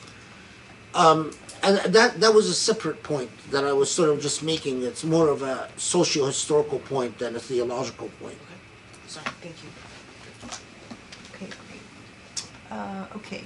um, 0.95 1.31
and 1.67 1.95
that 1.95 2.21
that 2.21 2.33
was 2.33 2.49
a 2.49 2.55
separate 2.55 3.03
point 3.03 3.31
that 3.51 3.65
I 3.65 3.73
was 3.73 3.91
sort 3.91 4.11
of 4.11 4.21
just 4.21 4.43
making 4.43 4.83
it's 4.83 5.05
more 5.05 5.29
of 5.29 5.43
a 5.43 5.69
socio-historical 5.77 6.79
point 6.81 7.19
than 7.19 7.37
a 7.37 7.41
theological 7.41 8.09
point 8.21 8.39
Sorry, 9.07 9.27
thank 9.41 9.55
you. 9.63 9.71
Okay, 11.33 11.47
great. 11.47 12.71
Uh, 12.71 13.07
okay. 13.17 13.45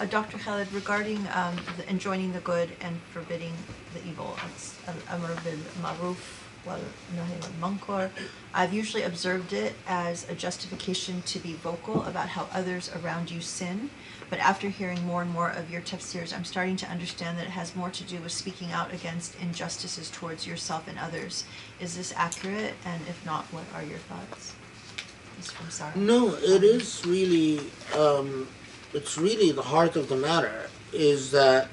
Uh, 0.00 0.06
Dr. 0.06 0.38
Khaled, 0.38 0.72
regarding 0.72 1.18
um, 1.34 1.56
the 1.76 1.88
enjoining 1.90 2.32
the 2.32 2.40
good 2.40 2.70
and 2.80 2.96
forbidding 3.12 3.52
the 3.94 4.08
evil, 4.08 4.36
it's 4.48 4.78
al-amr 4.86 5.34
bil 5.42 5.58
ma'ruf 5.82 6.16
wal 6.64 6.80
nahy 7.16 7.88
wal. 7.88 8.10
I've 8.54 8.72
usually 8.72 9.02
observed 9.02 9.52
it 9.52 9.74
as 9.86 10.28
a 10.30 10.34
justification 10.34 11.22
to 11.22 11.38
be 11.40 11.54
vocal 11.54 12.04
about 12.04 12.28
how 12.28 12.48
others 12.54 12.90
around 13.02 13.30
you 13.30 13.40
sin, 13.40 13.90
but 14.32 14.40
after 14.40 14.70
hearing 14.70 15.04
more 15.04 15.20
and 15.20 15.30
more 15.30 15.50
of 15.50 15.70
your 15.70 15.82
tips, 15.82 16.14
tafsirs, 16.14 16.34
I'm 16.34 16.46
starting 16.46 16.76
to 16.76 16.86
understand 16.86 17.36
that 17.36 17.44
it 17.44 17.50
has 17.50 17.76
more 17.76 17.90
to 17.90 18.02
do 18.04 18.18
with 18.20 18.32
speaking 18.32 18.72
out 18.72 18.90
against 18.94 19.38
injustices 19.42 20.08
towards 20.08 20.46
yourself 20.46 20.88
and 20.88 20.98
others. 20.98 21.44
Is 21.80 21.98
this 21.98 22.14
accurate? 22.16 22.72
And 22.86 23.02
if 23.10 23.26
not, 23.26 23.44
what 23.52 23.64
are 23.74 23.82
your 23.82 23.98
thoughts? 23.98 24.54
No, 25.96 26.34
it 26.36 26.64
is 26.64 27.04
really, 27.04 27.60
um, 27.94 28.48
it's 28.94 29.18
really 29.18 29.52
the 29.52 29.60
heart 29.60 29.96
of 29.96 30.08
the 30.08 30.16
matter 30.16 30.70
is 30.94 31.30
that 31.32 31.68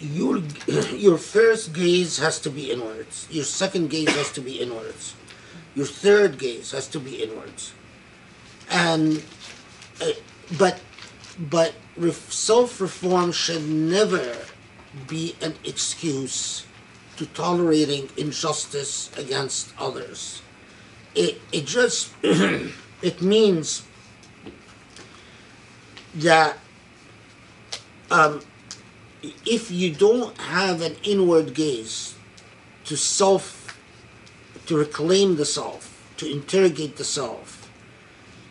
your 0.00 0.38
your 0.96 1.18
first 1.18 1.74
gaze 1.74 2.16
has 2.16 2.40
to 2.40 2.48
be 2.48 2.72
inwards. 2.72 3.28
Your 3.30 3.44
second 3.44 3.90
gaze 3.90 4.16
has 4.16 4.32
to 4.32 4.40
be 4.40 4.62
inwards. 4.62 5.16
Your 5.74 5.84
third 5.84 6.38
gaze 6.38 6.70
has 6.70 6.88
to 6.88 6.98
be 6.98 7.22
inwards. 7.22 7.74
And, 8.70 9.22
uh, 10.00 10.12
but, 10.58 10.80
but 11.38 11.74
ref- 11.96 12.32
self-reform 12.32 13.32
should 13.32 13.68
never 13.68 14.36
be 15.06 15.36
an 15.42 15.54
excuse 15.64 16.66
to 17.16 17.26
tolerating 17.26 18.08
injustice 18.16 19.10
against 19.16 19.72
others. 19.78 20.42
It 21.14 21.40
it 21.50 21.64
just 21.64 22.12
it 22.22 23.22
means 23.22 23.86
that 26.14 26.58
um, 28.10 28.40
if 29.44 29.70
you 29.70 29.92
don't 29.92 30.36
have 30.38 30.82
an 30.82 30.96
inward 31.02 31.54
gaze 31.54 32.14
to 32.84 32.96
self 32.96 33.78
to 34.66 34.76
reclaim 34.76 35.36
the 35.36 35.44
self 35.44 36.12
to 36.16 36.30
interrogate 36.30 36.96
the 36.96 37.04
self 37.04 37.55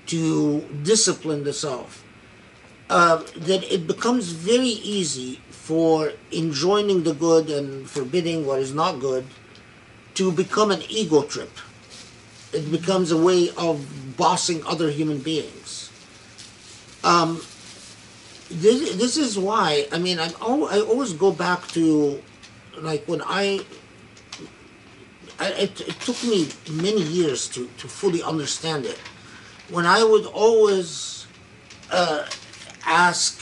to 0.06 0.62
discipline 0.84 1.44
the 1.44 1.54
self 1.54 2.04
uh, 2.90 3.24
then 3.36 3.64
it 3.64 3.88
becomes 3.88 4.32
very 4.32 4.76
easy 4.98 5.40
for 5.50 6.12
enjoining 6.32 7.04
the 7.04 7.14
good 7.14 7.50
and 7.50 7.90
forbidding 7.90 8.46
what 8.46 8.60
is 8.60 8.74
not 8.74 9.00
good 9.00 9.26
to 10.14 10.32
become 10.32 10.70
an 10.72 10.82
ego 10.90 11.24
trip 11.24 11.50
it 12.56 12.72
becomes 12.72 13.12
a 13.12 13.18
way 13.18 13.50
of 13.58 13.86
bossing 14.18 14.66
other 14.66 14.90
human 14.90 15.20
beings. 15.20 15.92
Um, 17.04 17.42
this, 18.50 18.96
this 18.96 19.18
is 19.18 19.38
why 19.38 19.88
I 19.92 20.00
mean 20.00 20.20
al- 20.20 20.68
I 20.68 20.80
always 20.80 21.14
go 21.14 21.32
back 21.32 21.68
to 21.70 22.22
like 22.78 23.06
when 23.08 23.22
I, 23.22 23.62
I 25.40 25.48
it, 25.66 25.82
it 25.82 26.00
took 26.00 26.22
me 26.24 26.48
many 26.72 27.02
years 27.02 27.48
to, 27.50 27.70
to 27.78 27.88
fully 27.88 28.24
understand 28.24 28.86
it. 28.86 29.00
When 29.70 29.86
I 29.86 30.04
would 30.04 30.26
always 30.26 31.26
uh, 31.92 32.26
ask, 32.86 33.42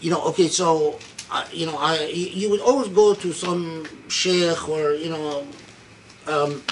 you 0.00 0.10
know, 0.10 0.22
okay, 0.28 0.48
so 0.48 0.98
uh, 1.30 1.44
you 1.52 1.66
know, 1.66 1.76
I 1.76 2.06
you 2.06 2.50
would 2.50 2.60
always 2.60 2.88
go 2.88 3.14
to 3.14 3.32
some 3.32 3.86
sheikh 4.08 4.68
or 4.68 4.92
you 4.92 5.10
know. 5.10 5.46
Um, 6.26 6.62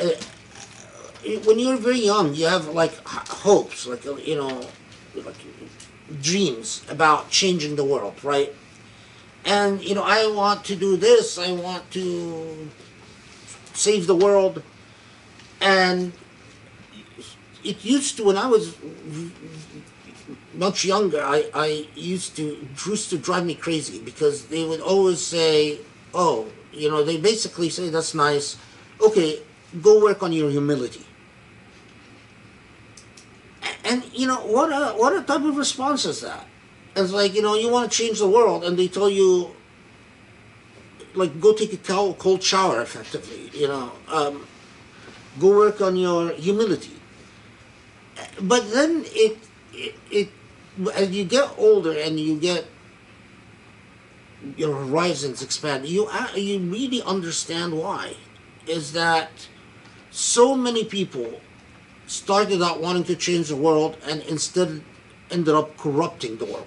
uh, 0.00 0.10
when 1.44 1.58
you're 1.58 1.76
very 1.76 2.00
young, 2.00 2.34
you 2.34 2.46
have 2.46 2.68
like 2.68 2.94
hopes, 3.06 3.86
like 3.86 4.04
you 4.04 4.36
know, 4.36 4.60
like 5.14 5.36
dreams 6.22 6.84
about 6.88 7.30
changing 7.30 7.76
the 7.76 7.84
world, 7.84 8.22
right? 8.24 8.52
And 9.44 9.82
you 9.82 9.94
know, 9.94 10.04
I 10.04 10.30
want 10.30 10.64
to 10.66 10.76
do 10.76 10.96
this. 10.96 11.38
I 11.38 11.52
want 11.52 11.90
to 11.92 12.68
save 13.74 14.06
the 14.06 14.14
world, 14.14 14.62
and 15.60 16.12
it 17.64 17.84
used 17.84 18.16
to 18.16 18.24
when 18.24 18.36
I 18.36 18.46
was 18.46 18.74
much 20.54 20.84
younger. 20.84 21.22
I 21.22 21.50
I 21.54 21.86
used 21.94 22.36
to 22.36 22.66
used 22.86 23.10
to 23.10 23.18
drive 23.18 23.44
me 23.46 23.54
crazy 23.54 23.98
because 24.00 24.46
they 24.46 24.64
would 24.64 24.80
always 24.80 25.20
say, 25.20 25.78
"Oh, 26.14 26.46
you 26.72 26.88
know," 26.90 27.04
they 27.04 27.16
basically 27.16 27.70
say, 27.70 27.88
"That's 27.88 28.14
nice." 28.14 28.56
Okay, 29.00 29.40
go 29.82 30.00
work 30.02 30.22
on 30.22 30.32
your 30.32 30.50
humility. 30.50 31.04
And 33.84 34.04
you 34.12 34.26
know 34.26 34.40
what? 34.40 34.70
A, 34.70 34.94
what 34.96 35.14
a 35.16 35.22
type 35.22 35.44
of 35.44 35.56
response 35.56 36.04
is 36.04 36.20
that? 36.20 36.46
It's 36.96 37.12
like 37.12 37.34
you 37.34 37.42
know 37.42 37.54
you 37.54 37.70
want 37.70 37.90
to 37.90 37.96
change 37.96 38.18
the 38.18 38.28
world, 38.28 38.64
and 38.64 38.76
they 38.78 38.88
tell 38.88 39.08
you, 39.08 39.54
like, 41.14 41.40
go 41.40 41.54
take 41.54 41.72
a 41.72 41.78
cold, 41.78 42.42
shower. 42.42 42.82
Effectively, 42.82 43.50
you 43.54 43.68
know, 43.68 43.92
um, 44.08 44.46
go 45.38 45.56
work 45.56 45.80
on 45.80 45.96
your 45.96 46.32
humility. 46.32 46.97
But 48.40 48.70
then 48.70 49.04
it, 49.06 49.38
it, 49.72 49.94
it, 50.10 50.28
as 50.94 51.10
you 51.10 51.24
get 51.24 51.50
older 51.58 51.92
and 51.92 52.18
you 52.18 52.38
get 52.38 52.66
your 54.56 54.74
horizons 54.74 55.42
expand, 55.42 55.86
you 55.86 56.08
you 56.36 56.58
really 56.58 57.02
understand 57.02 57.74
why. 57.74 58.14
Is 58.66 58.92
that 58.92 59.30
so 60.10 60.54
many 60.54 60.84
people 60.84 61.40
started 62.06 62.62
out 62.62 62.80
wanting 62.80 63.04
to 63.04 63.14
change 63.16 63.48
the 63.48 63.56
world 63.56 63.96
and 64.06 64.22
instead 64.22 64.82
ended 65.30 65.54
up 65.54 65.76
corrupting 65.76 66.38
the 66.38 66.44
world. 66.44 66.66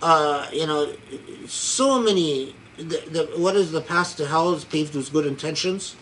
Uh, 0.00 0.46
you 0.52 0.66
know, 0.66 0.92
so 1.46 2.00
many. 2.00 2.54
The, 2.76 3.02
the, 3.10 3.24
what 3.36 3.56
is 3.56 3.72
the 3.72 3.80
path 3.80 4.16
to 4.18 4.26
hell 4.26 4.54
is 4.54 4.64
paved 4.64 4.94
with 4.94 5.12
good 5.12 5.26
intentions. 5.26 5.96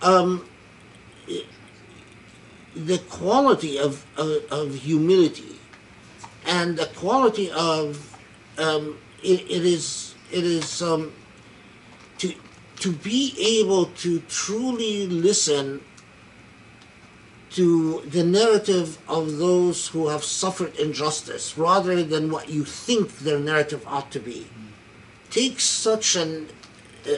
Um, 0.00 0.48
the 2.76 2.98
quality 2.98 3.78
of, 3.78 4.04
of, 4.16 4.44
of 4.52 4.74
humility. 4.74 5.56
And 6.46 6.76
the 6.76 6.86
quality 6.86 7.50
of 7.50 8.16
um, 8.58 8.98
it, 9.22 9.40
it 9.50 9.64
is 9.64 10.14
it 10.30 10.44
is 10.44 10.82
um, 10.82 11.12
to 12.18 12.32
to 12.76 12.92
be 12.92 13.34
able 13.60 13.86
to 13.86 14.20
truly 14.28 15.06
listen 15.06 15.80
to 17.50 18.02
the 18.02 18.22
narrative 18.22 18.98
of 19.08 19.38
those 19.38 19.88
who 19.88 20.08
have 20.08 20.22
suffered 20.22 20.76
injustice 20.76 21.56
rather 21.56 22.02
than 22.02 22.30
what 22.30 22.50
you 22.50 22.64
think 22.64 23.18
their 23.18 23.40
narrative 23.40 23.82
ought 23.86 24.10
to 24.12 24.20
be. 24.20 24.46
Takes 25.30 25.64
such 25.64 26.16
an 26.16 26.48
uh, 27.06 27.16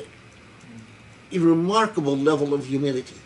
remarkable 1.33 2.17
level 2.17 2.55
of 2.55 2.67
humility 2.67 3.17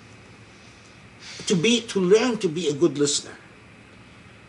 to 1.47 1.55
be 1.55 1.81
to 1.83 2.01
learn 2.01 2.36
to 2.39 2.49
be 2.49 2.69
a 2.69 2.73
good 2.73 2.99
listener 2.99 3.36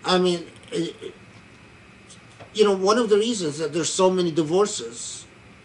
i 0.06 0.18
mean 0.18 0.46
uh, 0.76 0.80
you 2.54 2.64
know 2.64 2.76
one 2.76 2.98
of 2.98 3.10
the 3.10 3.18
reasons 3.18 3.58
that 3.58 3.74
there's 3.74 3.92
so 3.92 4.10
many 4.10 4.32
divorces 4.32 5.24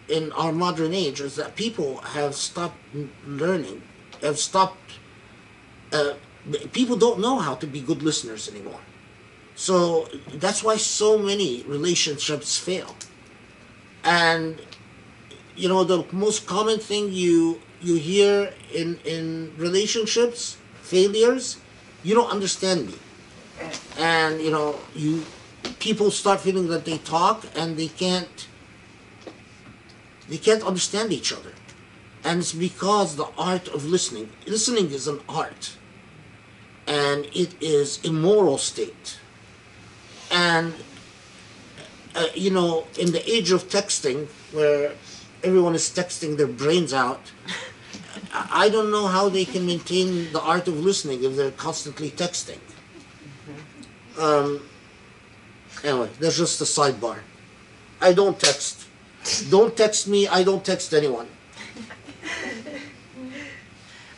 in 0.08 0.32
our 0.32 0.52
modern 0.52 0.94
age 0.94 1.20
is 1.20 1.36
that 1.36 1.54
people 1.54 1.98
have 1.98 2.34
stopped 2.34 2.78
learning, 3.26 3.82
have 4.22 4.38
stopped. 4.38 4.92
Uh, 5.92 6.14
people 6.72 6.96
don't 6.96 7.20
know 7.20 7.38
how 7.38 7.54
to 7.54 7.66
be 7.66 7.80
good 7.80 8.02
listeners 8.02 8.48
anymore. 8.48 8.80
So 9.54 10.08
that's 10.34 10.62
why 10.62 10.76
so 10.76 11.18
many 11.18 11.62
relationships 11.64 12.58
fail. 12.58 12.94
And 14.04 14.60
you 15.56 15.68
know 15.68 15.84
the 15.84 16.04
most 16.12 16.46
common 16.46 16.78
thing 16.78 17.12
you 17.12 17.60
you 17.80 17.96
hear 17.96 18.52
in 18.72 18.98
in 19.04 19.52
relationships 19.58 20.56
failures 20.88 21.58
you 22.02 22.14
don't 22.14 22.30
understand 22.30 22.86
me. 22.86 22.94
And 23.98 24.40
you 24.40 24.50
know 24.50 24.78
you 24.94 25.24
people 25.78 26.10
start 26.10 26.40
feeling 26.40 26.68
that 26.68 26.84
they 26.84 26.98
talk 26.98 27.44
and 27.56 27.76
they 27.76 27.88
can't 27.88 28.48
they 30.28 30.38
can't 30.38 30.62
understand 30.62 31.12
each 31.12 31.32
other. 31.32 31.52
And 32.24 32.40
it's 32.40 32.52
because 32.52 33.16
the 33.16 33.28
art 33.36 33.68
of 33.68 33.84
listening 33.84 34.30
listening 34.46 34.90
is 34.90 35.08
an 35.08 35.20
art. 35.28 35.76
And 36.86 37.26
it 37.34 37.50
is 37.60 38.02
a 38.04 38.10
moral 38.10 38.58
state. 38.58 39.18
And 40.30 40.74
uh, 42.14 42.28
you 42.34 42.50
know 42.50 42.86
in 42.98 43.12
the 43.12 43.22
age 43.30 43.50
of 43.50 43.68
texting 43.68 44.28
where 44.52 44.92
everyone 45.42 45.74
is 45.74 45.86
texting 46.00 46.36
their 46.36 46.52
brains 46.62 46.92
out 46.92 47.32
I 48.32 48.68
don't 48.68 48.90
know 48.90 49.06
how 49.06 49.28
they 49.28 49.44
can 49.44 49.64
maintain 49.66 50.32
the 50.32 50.40
art 50.40 50.68
of 50.68 50.78
listening 50.78 51.24
if 51.24 51.36
they're 51.36 51.50
constantly 51.50 52.10
texting. 52.10 52.58
Um, 54.18 54.62
anyway, 55.84 56.10
that's 56.20 56.36
just 56.36 56.60
a 56.60 56.64
sidebar. 56.64 57.18
I 58.00 58.12
don't 58.12 58.38
text. 58.38 58.86
Don't 59.50 59.76
text 59.76 60.08
me. 60.08 60.28
I 60.28 60.42
don't 60.42 60.64
text 60.64 60.92
anyone. 60.94 61.28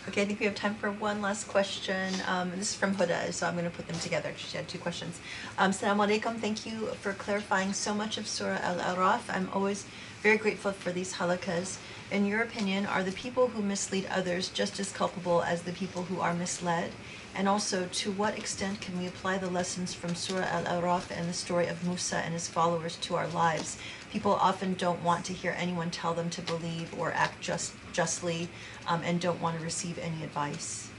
Okay, 0.08 0.22
I 0.22 0.24
think 0.24 0.40
we 0.40 0.46
have 0.46 0.56
time 0.56 0.74
for 0.74 0.90
one 0.90 1.22
last 1.22 1.46
question. 1.46 2.12
Um, 2.26 2.50
this 2.56 2.70
is 2.70 2.74
from 2.74 2.96
Huda, 2.96 3.32
so 3.32 3.46
I'm 3.46 3.52
going 3.52 3.64
to 3.64 3.70
put 3.70 3.86
them 3.86 3.96
together. 4.00 4.32
She 4.36 4.56
had 4.56 4.66
two 4.66 4.78
questions. 4.78 5.20
Um, 5.56 5.70
Assalamu 5.70 6.04
alaikum. 6.04 6.40
Thank 6.40 6.66
you 6.66 6.88
for 7.00 7.12
clarifying 7.12 7.72
so 7.72 7.94
much 7.94 8.18
of 8.18 8.26
Surah 8.26 8.58
Al 8.60 8.78
Araf. 8.78 9.20
I'm 9.28 9.48
always 9.54 9.86
very 10.20 10.36
grateful 10.36 10.72
for 10.72 10.90
these 10.90 11.14
halaqas. 11.14 11.76
In 12.10 12.26
your 12.26 12.42
opinion, 12.42 12.86
are 12.86 13.04
the 13.04 13.12
people 13.12 13.48
who 13.48 13.62
mislead 13.62 14.06
others 14.10 14.48
just 14.48 14.80
as 14.80 14.90
culpable 14.90 15.42
as 15.44 15.62
the 15.62 15.70
people 15.70 16.02
who 16.02 16.20
are 16.20 16.34
misled? 16.34 16.90
And 17.36 17.48
also, 17.48 17.86
to 17.86 18.10
what 18.10 18.36
extent 18.36 18.80
can 18.80 18.98
we 18.98 19.06
apply 19.06 19.38
the 19.38 19.48
lessons 19.48 19.94
from 19.94 20.16
Surah 20.16 20.46
Al 20.46 20.64
A'raf 20.64 21.12
and 21.16 21.28
the 21.28 21.32
story 21.32 21.68
of 21.68 21.84
Musa 21.86 22.16
and 22.16 22.34
his 22.34 22.48
followers 22.48 22.96
to 23.02 23.14
our 23.14 23.28
lives? 23.28 23.76
People 24.10 24.32
often 24.32 24.74
don't 24.74 25.00
want 25.04 25.24
to 25.26 25.32
hear 25.32 25.54
anyone 25.56 25.92
tell 25.92 26.12
them 26.12 26.30
to 26.30 26.42
believe 26.42 26.92
or 26.98 27.12
act 27.12 27.40
just 27.40 27.74
justly, 27.92 28.48
um, 28.88 29.02
and 29.04 29.20
don't 29.20 29.40
want 29.40 29.56
to 29.56 29.62
receive 29.62 29.96
any 29.98 30.24
advice. 30.24 30.90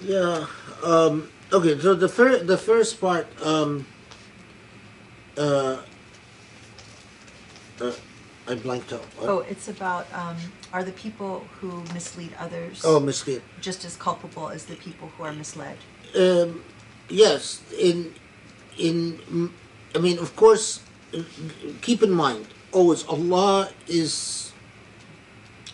Yeah. 0.00 0.46
Um, 0.82 1.30
okay. 1.52 1.78
So 1.78 1.94
the 1.94 2.08
first 2.08 2.48
the 2.48 2.58
first 2.58 3.00
part. 3.00 3.28
Um, 3.40 3.86
uh, 5.38 5.78
uh, 7.80 7.92
I 8.48 8.54
blanked 8.56 8.92
out. 8.92 9.04
What? 9.18 9.28
Oh, 9.28 9.38
it's 9.48 9.68
about 9.68 10.06
um, 10.12 10.36
are 10.72 10.82
the 10.84 10.92
people 10.92 11.44
who 11.60 11.82
mislead 11.94 12.32
others 12.38 12.82
Oh, 12.84 12.98
mislead. 13.00 13.42
just 13.60 13.84
as 13.84 13.96
culpable 13.96 14.48
as 14.48 14.64
the 14.64 14.74
people 14.76 15.08
who 15.16 15.24
are 15.24 15.32
misled? 15.32 15.76
um, 16.16 16.62
yes 17.08 17.62
in 17.78 18.12
in 18.78 19.50
i 19.94 19.98
mean 19.98 20.18
of 20.18 20.36
course 20.36 20.80
keep 21.80 22.02
in 22.02 22.10
mind 22.10 22.46
always 22.72 23.02
allah 23.06 23.70
is 23.88 24.52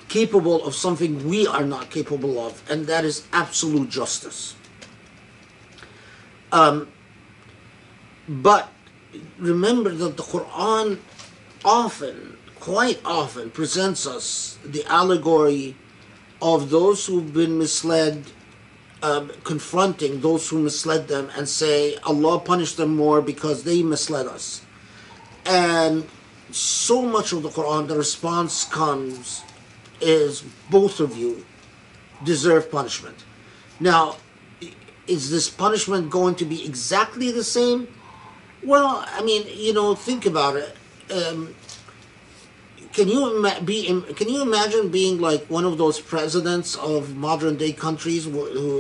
capable 0.09 0.65
of 0.65 0.75
something 0.77 1.27
we 1.29 1.45
are 1.47 1.65
not 1.65 1.91
capable 1.91 2.39
of 2.47 2.63
and 2.71 2.87
that 2.87 3.05
is 3.05 3.27
absolute 3.33 3.89
justice 3.91 4.55
um, 6.53 6.87
but 8.29 8.71
remember 9.39 9.91
that 9.91 10.17
the 10.17 10.23
quran 10.23 10.99
often 11.65 12.38
quite 12.61 13.01
often 13.05 13.51
presents 13.51 14.07
us 14.07 14.59
the 14.65 14.85
allegory 14.87 15.77
of 16.41 16.71
those 16.71 17.07
who've 17.07 17.33
been 17.33 17.59
misled 17.59 18.25
um, 19.03 19.31
confronting 19.45 20.21
those 20.21 20.49
who 20.49 20.59
misled 20.59 21.09
them 21.09 21.31
and 21.37 21.49
say 21.49 21.97
Allah 22.05 22.41
punished 22.41 22.77
them 22.77 22.97
more 22.97 23.23
because 23.23 23.63
they 23.63 23.83
misled 23.83 24.27
us. 24.27 24.63
And 25.47 26.07
so 26.51 27.03
much 27.03 27.33
of 27.33 27.43
the 27.43 27.49
Quran, 27.49 27.87
the 27.87 27.97
response 27.97 28.65
comes 28.65 29.43
is 30.01 30.43
both 30.71 31.01
of 31.01 31.17
you 31.17 31.45
deserve 32.25 32.71
punishment. 32.71 33.25
Now, 33.81 34.17
is 35.07 35.31
this 35.31 35.49
punishment 35.49 36.11
going 36.11 36.35
to 36.37 36.45
be 36.45 36.65
exactly 36.65 37.31
the 37.31 37.45
same? 37.45 37.89
Well, 38.63 39.05
I 39.07 39.23
mean, 39.23 39.47
you 39.55 39.73
know, 39.73 39.95
think 39.95 40.27
about 40.27 40.57
it. 40.57 40.77
Um, 41.11 41.55
can 42.99 43.09
you 43.09 43.23
ima- 43.37 43.61
be? 43.65 43.79
Can 44.19 44.29
you 44.29 44.41
imagine 44.43 44.85
being 45.01 45.21
like 45.21 45.43
one 45.59 45.65
of 45.71 45.75
those 45.83 45.99
presidents 46.01 46.71
of 46.77 47.17
modern 47.17 47.57
day 47.57 47.73
countries, 47.73 48.23
who, 48.25 48.45
who 48.61 48.71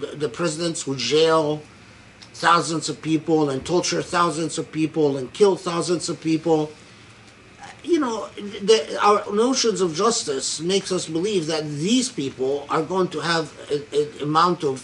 the- 0.00 0.14
the 0.24 0.28
presidents 0.40 0.78
who 0.82 0.92
jail 0.96 1.46
thousands 2.34 2.84
of 2.92 2.96
people 3.10 3.40
and 3.50 3.58
torture 3.64 4.02
thousands 4.02 4.58
of 4.60 4.70
people 4.80 5.16
and 5.18 5.32
kill 5.32 5.54
thousands 5.56 6.04
of 6.12 6.20
people? 6.20 6.60
You 7.92 8.00
know, 8.04 8.28
the, 8.70 8.78
our 9.08 9.20
notions 9.32 9.80
of 9.80 9.94
justice 10.04 10.48
makes 10.60 10.90
us 10.96 11.04
believe 11.06 11.46
that 11.46 11.64
these 11.86 12.08
people 12.10 12.54
are 12.68 12.82
going 12.82 13.08
to 13.16 13.20
have 13.20 13.44
an 13.70 14.08
amount 14.28 14.64
of 14.64 14.76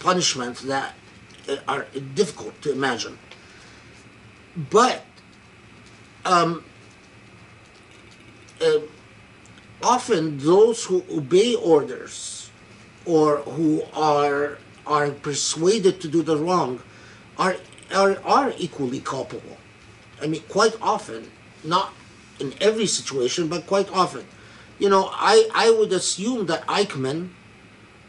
punishment 0.00 0.56
that 0.72 0.94
uh, 1.48 1.56
are 1.72 1.86
difficult 2.14 2.54
to 2.62 2.72
imagine. 2.72 3.16
But 4.78 5.04
uh, 8.60 8.80
often 9.82 10.38
those 10.38 10.84
who 10.84 11.04
obey 11.10 11.54
orders 11.54 12.50
or 13.04 13.38
who 13.38 13.82
are 13.94 14.58
are 14.86 15.10
persuaded 15.10 16.00
to 16.00 16.08
do 16.08 16.22
the 16.22 16.36
wrong 16.36 16.80
are 17.38 17.56
are, 17.94 18.20
are 18.24 18.52
equally 18.58 19.00
culpable. 19.00 19.56
I 20.22 20.26
mean, 20.26 20.42
quite 20.48 20.76
often, 20.80 21.30
not 21.64 21.92
in 22.38 22.54
every 22.60 22.86
situation, 22.86 23.48
but 23.48 23.66
quite 23.66 23.90
often. 23.92 24.24
You 24.78 24.88
know, 24.88 25.10
I, 25.12 25.48
I 25.54 25.70
would 25.70 25.92
assume 25.92 26.46
that 26.46 26.66
Eichmann 26.66 27.30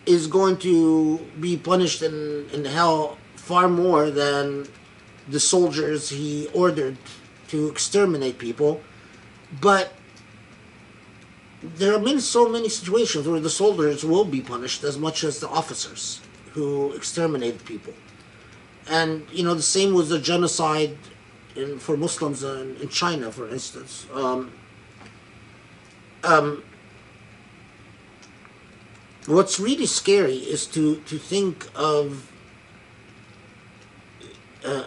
is 0.05 0.27
going 0.27 0.57
to 0.57 1.17
be 1.39 1.57
punished 1.57 2.01
in, 2.01 2.47
in 2.53 2.65
hell 2.65 3.17
far 3.35 3.67
more 3.67 4.09
than 4.09 4.67
the 5.27 5.39
soldiers 5.39 6.09
he 6.09 6.47
ordered 6.53 6.97
to 7.49 7.67
exterminate 7.67 8.37
people. 8.37 8.81
But 9.59 9.93
there 11.63 11.91
have 11.93 12.03
been 12.03 12.19
so 12.19 12.49
many 12.49 12.69
situations 12.69 13.27
where 13.27 13.39
the 13.39 13.49
soldiers 13.49 14.03
will 14.03 14.25
be 14.25 14.41
punished 14.41 14.83
as 14.83 14.97
much 14.97 15.23
as 15.23 15.39
the 15.39 15.47
officers 15.47 16.21
who 16.53 16.91
exterminated 16.93 17.63
people. 17.65 17.93
And, 18.89 19.25
you 19.31 19.43
know, 19.43 19.53
the 19.53 19.61
same 19.61 19.93
was 19.93 20.09
the 20.09 20.19
genocide 20.19 20.97
in, 21.55 21.77
for 21.77 21.95
Muslims 21.95 22.43
in, 22.43 22.75
in 22.77 22.89
China, 22.89 23.31
for 23.31 23.47
instance. 23.47 24.07
Um, 24.13 24.51
um, 26.23 26.63
what's 29.27 29.59
really 29.59 29.85
scary 29.85 30.37
is 30.37 30.65
to, 30.67 30.95
to 31.01 31.17
think 31.17 31.67
of 31.75 32.31
uh, 34.65 34.83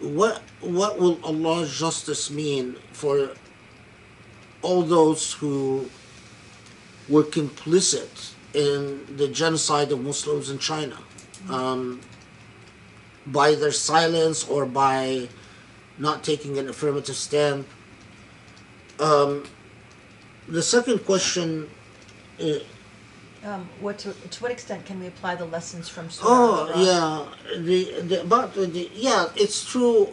what 0.00 0.42
what 0.60 0.98
will 0.98 1.18
Allah's 1.24 1.76
justice 1.76 2.30
mean 2.30 2.76
for 2.92 3.30
all 4.64 4.82
those 4.82 5.32
who 5.34 5.88
were 7.08 7.22
complicit 7.22 8.32
in 8.54 9.04
the 9.16 9.28
genocide 9.28 9.92
of 9.92 10.00
Muslims 10.00 10.48
in 10.50 10.58
China 10.58 10.96
um, 11.50 12.00
by 13.26 13.54
their 13.54 13.72
silence 13.72 14.48
or 14.48 14.64
by 14.64 15.28
not 15.98 16.24
taking 16.24 16.58
an 16.58 16.68
affirmative 16.68 17.16
stand. 17.16 17.64
Um, 18.98 19.44
the 20.48 20.62
second 20.62 20.98
question. 21.04 21.68
Uh, 22.40 22.58
Um, 23.44 23.68
what 23.84 23.98
to, 24.02 24.08
to 24.32 24.36
what 24.42 24.50
extent 24.50 24.86
can 24.88 24.96
we 25.02 25.06
apply 25.06 25.36
the 25.36 25.44
lessons 25.56 25.86
from 25.94 26.08
Surah 26.08 26.28
Oh 26.32 26.56
yeah, 26.88 27.28
the 27.68 27.78
the 28.08 28.16
about 28.28 28.54
the 28.54 28.88
yeah, 28.94 29.28
it's 29.36 29.60
true. 29.72 30.08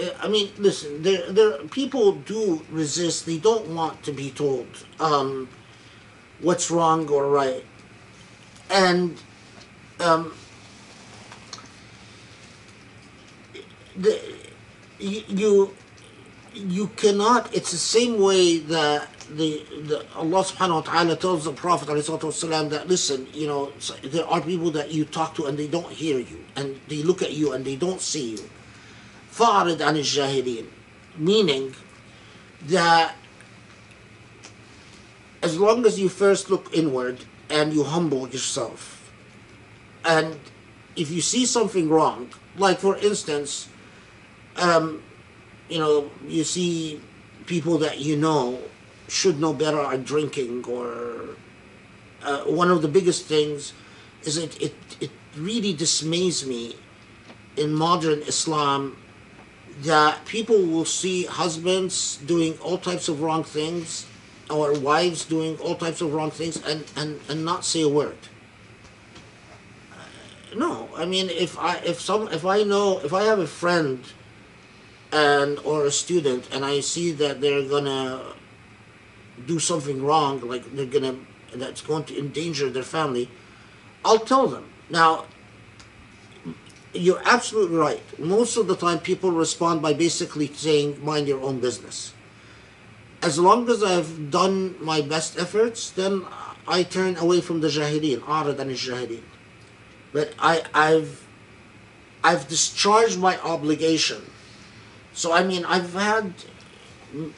Uh, 0.00 0.10
I 0.20 0.28
mean, 0.28 0.50
listen, 0.58 1.02
there 1.02 1.30
there 1.30 1.58
people 1.68 2.12
do 2.12 2.62
resist. 2.70 3.26
They 3.26 3.38
don't 3.38 3.74
want 3.74 4.02
to 4.04 4.12
be 4.12 4.30
told 4.30 4.66
um, 5.00 5.48
what's 6.40 6.70
wrong 6.70 7.08
or 7.08 7.28
right, 7.28 7.64
and 8.70 9.20
um, 10.00 10.34
the 13.96 14.20
you. 14.98 15.22
you 15.28 15.74
you 16.54 16.86
cannot 16.96 17.52
it's 17.54 17.72
the 17.72 17.76
same 17.76 18.20
way 18.20 18.58
that 18.58 19.08
the, 19.30 19.64
the 19.86 20.04
Allah 20.14 20.44
subhanahu 20.44 20.74
wa 20.74 20.80
ta'ala 20.82 21.16
tells 21.16 21.44
the 21.44 21.52
Prophet 21.52 21.88
والسلام, 21.88 22.70
that 22.70 22.88
listen, 22.88 23.26
you 23.32 23.46
know, 23.46 23.72
so 23.78 23.94
there 24.04 24.26
are 24.26 24.40
people 24.40 24.70
that 24.70 24.92
you 24.92 25.04
talk 25.04 25.34
to 25.34 25.46
and 25.46 25.58
they 25.58 25.66
don't 25.66 25.90
hear 25.90 26.18
you 26.18 26.44
and 26.56 26.78
they 26.88 27.02
look 27.02 27.22
at 27.22 27.32
you 27.32 27.52
and 27.52 27.64
they 27.64 27.76
don't 27.76 28.00
see 28.00 28.32
you. 28.32 28.50
فَأَعْرِضْ 29.38 29.78
عَنِ 29.78 29.96
الجَّاهِلِينَ 29.96 30.66
Meaning, 31.18 31.74
that 32.66 33.14
as 35.42 35.58
long 35.58 35.84
as 35.84 35.98
you 35.98 36.08
first 36.08 36.50
look 36.50 36.72
inward 36.72 37.24
and 37.50 37.72
you 37.72 37.84
humble 37.84 38.28
yourself, 38.28 39.12
and 40.04 40.38
if 40.96 41.10
you 41.10 41.20
see 41.20 41.44
something 41.46 41.88
wrong, 41.88 42.30
like 42.56 42.78
for 42.78 42.96
instance, 42.98 43.68
um, 44.56 45.02
you 45.68 45.78
know, 45.78 46.10
you 46.26 46.44
see 46.44 47.00
people 47.46 47.78
that 47.78 47.98
you 47.98 48.16
know 48.16 48.58
should 49.08 49.40
know 49.40 49.52
better 49.52 49.78
are 49.78 49.98
drinking, 49.98 50.64
or 50.64 51.36
uh, 52.22 52.44
one 52.44 52.70
of 52.70 52.82
the 52.82 52.88
biggest 52.88 53.26
things 53.26 53.72
is 54.22 54.36
it, 54.36 54.60
it, 54.62 54.74
it 55.00 55.10
really 55.36 55.72
dismays 55.72 56.46
me 56.46 56.76
in 57.56 57.72
modern 57.74 58.20
Islam 58.22 58.96
that 59.83 60.25
people 60.25 60.61
will 60.65 60.85
see 60.85 61.25
husbands 61.25 62.17
doing 62.25 62.57
all 62.59 62.77
types 62.77 63.07
of 63.07 63.21
wrong 63.21 63.43
things 63.43 64.05
or 64.49 64.77
wives 64.79 65.25
doing 65.25 65.57
all 65.59 65.75
types 65.75 66.01
of 66.01 66.13
wrong 66.13 66.31
things 66.31 66.61
and, 66.63 66.83
and, 66.95 67.19
and 67.29 67.45
not 67.45 67.63
say 67.63 67.81
a 67.81 67.87
word. 67.87 68.17
Uh, 69.93 70.55
No, 70.55 70.89
I 70.95 71.05
mean 71.05 71.29
if 71.29 71.57
I 71.57 71.77
if 71.77 72.01
some 72.01 72.27
if 72.29 72.45
I 72.45 72.63
know 72.63 72.99
if 72.99 73.13
I 73.13 73.23
have 73.23 73.39
a 73.39 73.47
friend 73.47 74.03
and 75.11 75.59
or 75.59 75.85
a 75.85 75.91
student 75.91 76.49
and 76.51 76.65
I 76.65 76.81
see 76.81 77.11
that 77.13 77.39
they're 77.41 77.67
gonna 77.67 78.33
do 79.45 79.59
something 79.59 80.03
wrong, 80.03 80.41
like 80.41 80.75
they're 80.75 80.85
gonna 80.85 81.15
that's 81.53 81.81
going 81.81 82.03
to 82.05 82.19
endanger 82.19 82.69
their 82.69 82.83
family, 82.83 83.29
I'll 84.03 84.19
tell 84.19 84.47
them. 84.47 84.65
Now 84.89 85.25
you're 86.93 87.21
absolutely 87.25 87.77
right. 87.77 88.19
Most 88.19 88.57
of 88.57 88.67
the 88.67 88.75
time, 88.75 88.99
people 88.99 89.31
respond 89.31 89.81
by 89.81 89.93
basically 89.93 90.47
saying, 90.53 91.03
mind 91.03 91.27
your 91.27 91.41
own 91.41 91.59
business. 91.59 92.13
As 93.21 93.37
long 93.37 93.69
as 93.69 93.83
I've 93.83 94.31
done 94.31 94.75
my 94.83 95.01
best 95.01 95.37
efforts, 95.37 95.91
then 95.91 96.25
I 96.67 96.83
turn 96.83 97.17
away 97.17 97.41
from 97.41 97.61
the 97.61 97.67
Jahileen, 97.67 98.27
Arad 98.27 98.59
and 98.59 98.71
Jahileen. 98.71 99.23
But 100.13 100.33
I, 100.39 100.63
I've, 100.73 101.27
I've 102.23 102.47
discharged 102.47 103.19
my 103.19 103.37
obligation. 103.41 104.21
So, 105.13 105.33
I 105.33 105.43
mean, 105.43 105.65
I've 105.65 105.93
had 105.93 106.33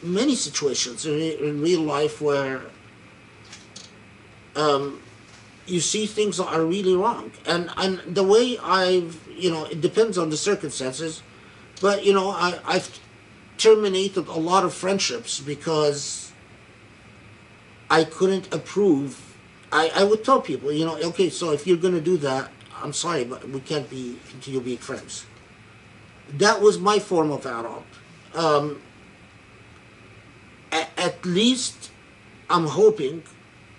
many 0.04 0.36
situations 0.36 1.06
in, 1.06 1.20
in 1.20 1.62
real 1.62 1.82
life 1.82 2.22
where 2.22 2.62
um, 4.56 5.02
you 5.66 5.80
see 5.80 6.06
things 6.06 6.38
that 6.38 6.48
are 6.48 6.64
really 6.64 6.96
wrong. 6.96 7.32
And, 7.46 7.70
and 7.78 8.00
the 8.06 8.24
way 8.24 8.58
I've 8.62 9.20
you 9.42 9.52
know 9.52 9.66
it 9.66 9.82
depends 9.82 10.18
on 10.18 10.30
the 10.30 10.38
circumstances. 10.38 11.24
But 11.82 12.06
you 12.06 12.14
know 12.14 12.30
I, 12.30 12.60
i've 12.66 13.00
terminated 13.58 14.28
a 14.28 14.40
lot 14.52 14.64
of 14.64 14.74
friendships 14.74 15.40
because 15.40 16.32
i 17.90 18.04
couldn't 18.04 18.54
approve. 18.54 19.38
I 19.72 19.92
i 19.96 20.04
would 20.04 20.24
tell 20.24 20.42
people 20.42 20.72
you 20.72 20.86
know 20.86 20.98
okay 21.12 21.30
so 21.30 21.52
if 21.52 21.66
you're 21.66 21.78
going 21.86 21.94
to 21.94 22.02
do 22.14 22.18
that 22.18 22.52
i'm 22.82 22.94
sorry 22.94 23.24
but 23.24 23.48
we 23.50 23.60
can't 23.62 23.90
be 23.90 24.18
continue 24.30 24.62
being 24.62 24.78
friends. 24.78 25.26
That 26.38 26.62
was 26.62 26.78
my 26.80 27.00
form 27.00 27.32
of 27.32 27.46
arab 27.46 27.84
um, 28.36 28.82
at, 30.72 30.90
at 30.98 31.26
least 31.26 31.92
i'm 32.50 32.68
hoping 32.68 33.24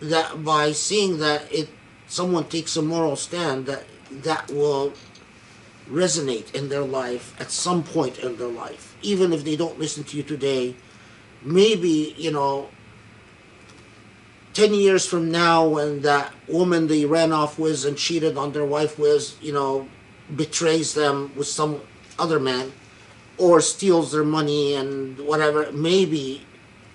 that 0.01 0.45
by 0.45 0.73
seeing 0.73 1.19
that 1.19 1.41
it 1.53 1.69
someone 2.09 2.45
takes 2.45 2.77
a 2.77 2.83
moral 2.83 3.17
stand 3.17 3.67
that 3.67 3.85
that 4.11 4.51
will 4.51 4.93
resonate 5.93 6.55
in 6.55 6.69
their 6.69 6.83
life 6.83 7.39
at 7.41 7.51
some 7.51 7.83
point 7.83 8.19
in 8.19 8.37
their 8.37 8.49
life. 8.49 8.97
Even 9.03 9.33
if 9.33 9.45
they 9.45 9.57
don't 9.57 9.79
listen 9.79 10.05
to 10.05 10.17
you 10.17 10.23
today 10.23 10.75
maybe 11.45 12.15
you 12.17 12.31
know 12.31 12.69
10 14.55 14.75
years 14.75 15.07
from 15.07 15.31
now 15.31 15.67
when 15.67 16.03
that 16.03 16.33
woman 16.49 16.87
they 16.87 17.05
ran 17.05 17.33
off 17.33 17.59
with 17.59 17.85
and 17.85 17.97
cheated 17.97 18.37
on 18.37 18.53
their 18.53 18.65
wife 18.65 18.99
with 18.99 19.37
you 19.43 19.53
know 19.53 19.89
betrays 20.35 20.95
them 20.95 21.33
with 21.37 21.47
some 21.47 21.81
other 22.19 22.39
man 22.39 22.73
or 23.39 23.61
steals 23.61 24.13
their 24.13 24.25
money 24.25 24.75
and 24.75 25.19
whatever 25.19 25.71
maybe 25.73 26.47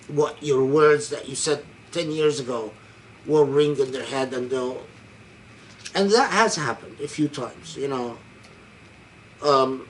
what 0.08 0.42
your 0.42 0.64
words 0.64 1.10
that 1.10 1.28
you 1.28 1.34
said 1.34 1.62
10 1.92 2.10
years 2.10 2.40
ago 2.40 2.72
will 3.26 3.44
ring 3.44 3.78
in 3.78 3.92
their 3.92 4.04
head 4.04 4.32
and 4.32 4.50
they'll 4.50 4.82
and 5.94 6.10
that 6.10 6.30
has 6.32 6.56
happened 6.56 6.96
a 7.00 7.08
few 7.08 7.28
times 7.28 7.76
you 7.76 7.88
know 7.88 8.16
um 9.42 9.86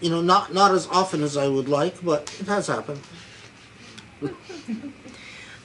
you 0.00 0.10
know 0.10 0.20
not 0.20 0.52
not 0.52 0.72
as 0.72 0.86
often 0.88 1.22
as 1.22 1.36
i 1.36 1.48
would 1.48 1.68
like 1.68 1.94
but 2.04 2.34
it 2.40 2.46
has 2.46 2.66
happened 2.66 3.00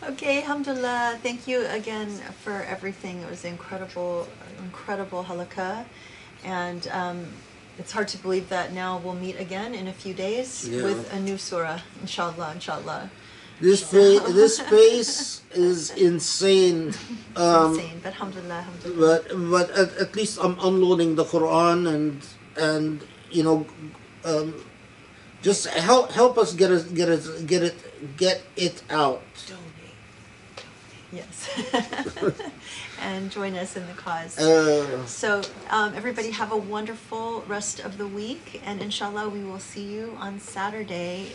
Okay, 0.01 0.42
alhamdulillah. 0.43 1.19
Thank 1.22 1.45
you 1.45 1.66
again 1.68 2.09
for 2.43 2.64
everything. 2.64 3.19
It 3.22 3.30
was 3.30 3.43
incredible, 3.43 4.27
incredible 4.64 5.26
halaqa. 5.26 5.84
And 6.45 6.88
um, 6.88 7.26
it's 7.77 7.92
hard 7.92 8.08
to 8.09 8.18
believe 8.18 8.48
that 8.48 8.72
now 8.72 8.98
we'll 9.03 9.14
meet 9.14 9.38
again 9.38 9.76
in 9.76 9.88
a 9.90 9.93
few 9.93 10.14
days 10.14 10.69
Yeah. 10.69 10.84
with 10.84 11.14
a 11.14 11.19
new 11.19 11.38
surah, 11.38 11.82
inshallah, 12.01 12.53
inshallah. 12.56 13.09
This 13.61 13.83
fa- 13.83 14.23
this 14.31 14.57
space 14.57 15.41
is 15.53 15.89
insane 15.91 16.93
um 17.35 17.73
insane, 17.73 17.99
but 18.03 18.13
alhamdulillah, 18.13 18.55
alhamdulillah. 18.63 19.21
but 19.29 19.51
but 19.51 19.67
at, 19.71 19.89
at 19.97 20.15
least 20.15 20.39
i'm 20.41 20.57
unloading 20.59 21.15
the 21.15 21.23
quran 21.25 21.88
and 21.93 22.25
and 22.57 23.03
you 23.31 23.43
know 23.43 23.65
um 24.25 24.53
just 25.41 25.67
help 25.67 26.11
help 26.11 26.38
us 26.38 26.53
get 26.53 26.71
it 26.71 26.93
get 26.93 27.09
it 27.09 27.23
get 27.47 27.63
it 27.63 27.77
get 28.17 28.41
it 28.55 28.83
out 28.89 29.21
Donate. 29.47 29.79
Yes. 31.11 31.49
and 33.01 33.31
join 33.31 33.55
us 33.55 33.75
in 33.75 33.88
the 33.88 33.93
cause. 33.93 34.38
uh, 34.38 35.03
So, 35.07 35.41
um, 35.71 35.95
everybody 35.95 36.29
have 36.29 36.51
a 36.51 36.57
wonderful 36.57 37.43
rest 37.47 37.79
of 37.79 37.97
the 37.97 38.05
week, 38.05 38.61
and 38.63 38.79
inshallah, 38.79 39.27
we 39.29 39.43
will 39.43 39.57
see 39.59 39.81
you 39.85 40.15
on 40.19 40.39
Saturday. 40.39 41.33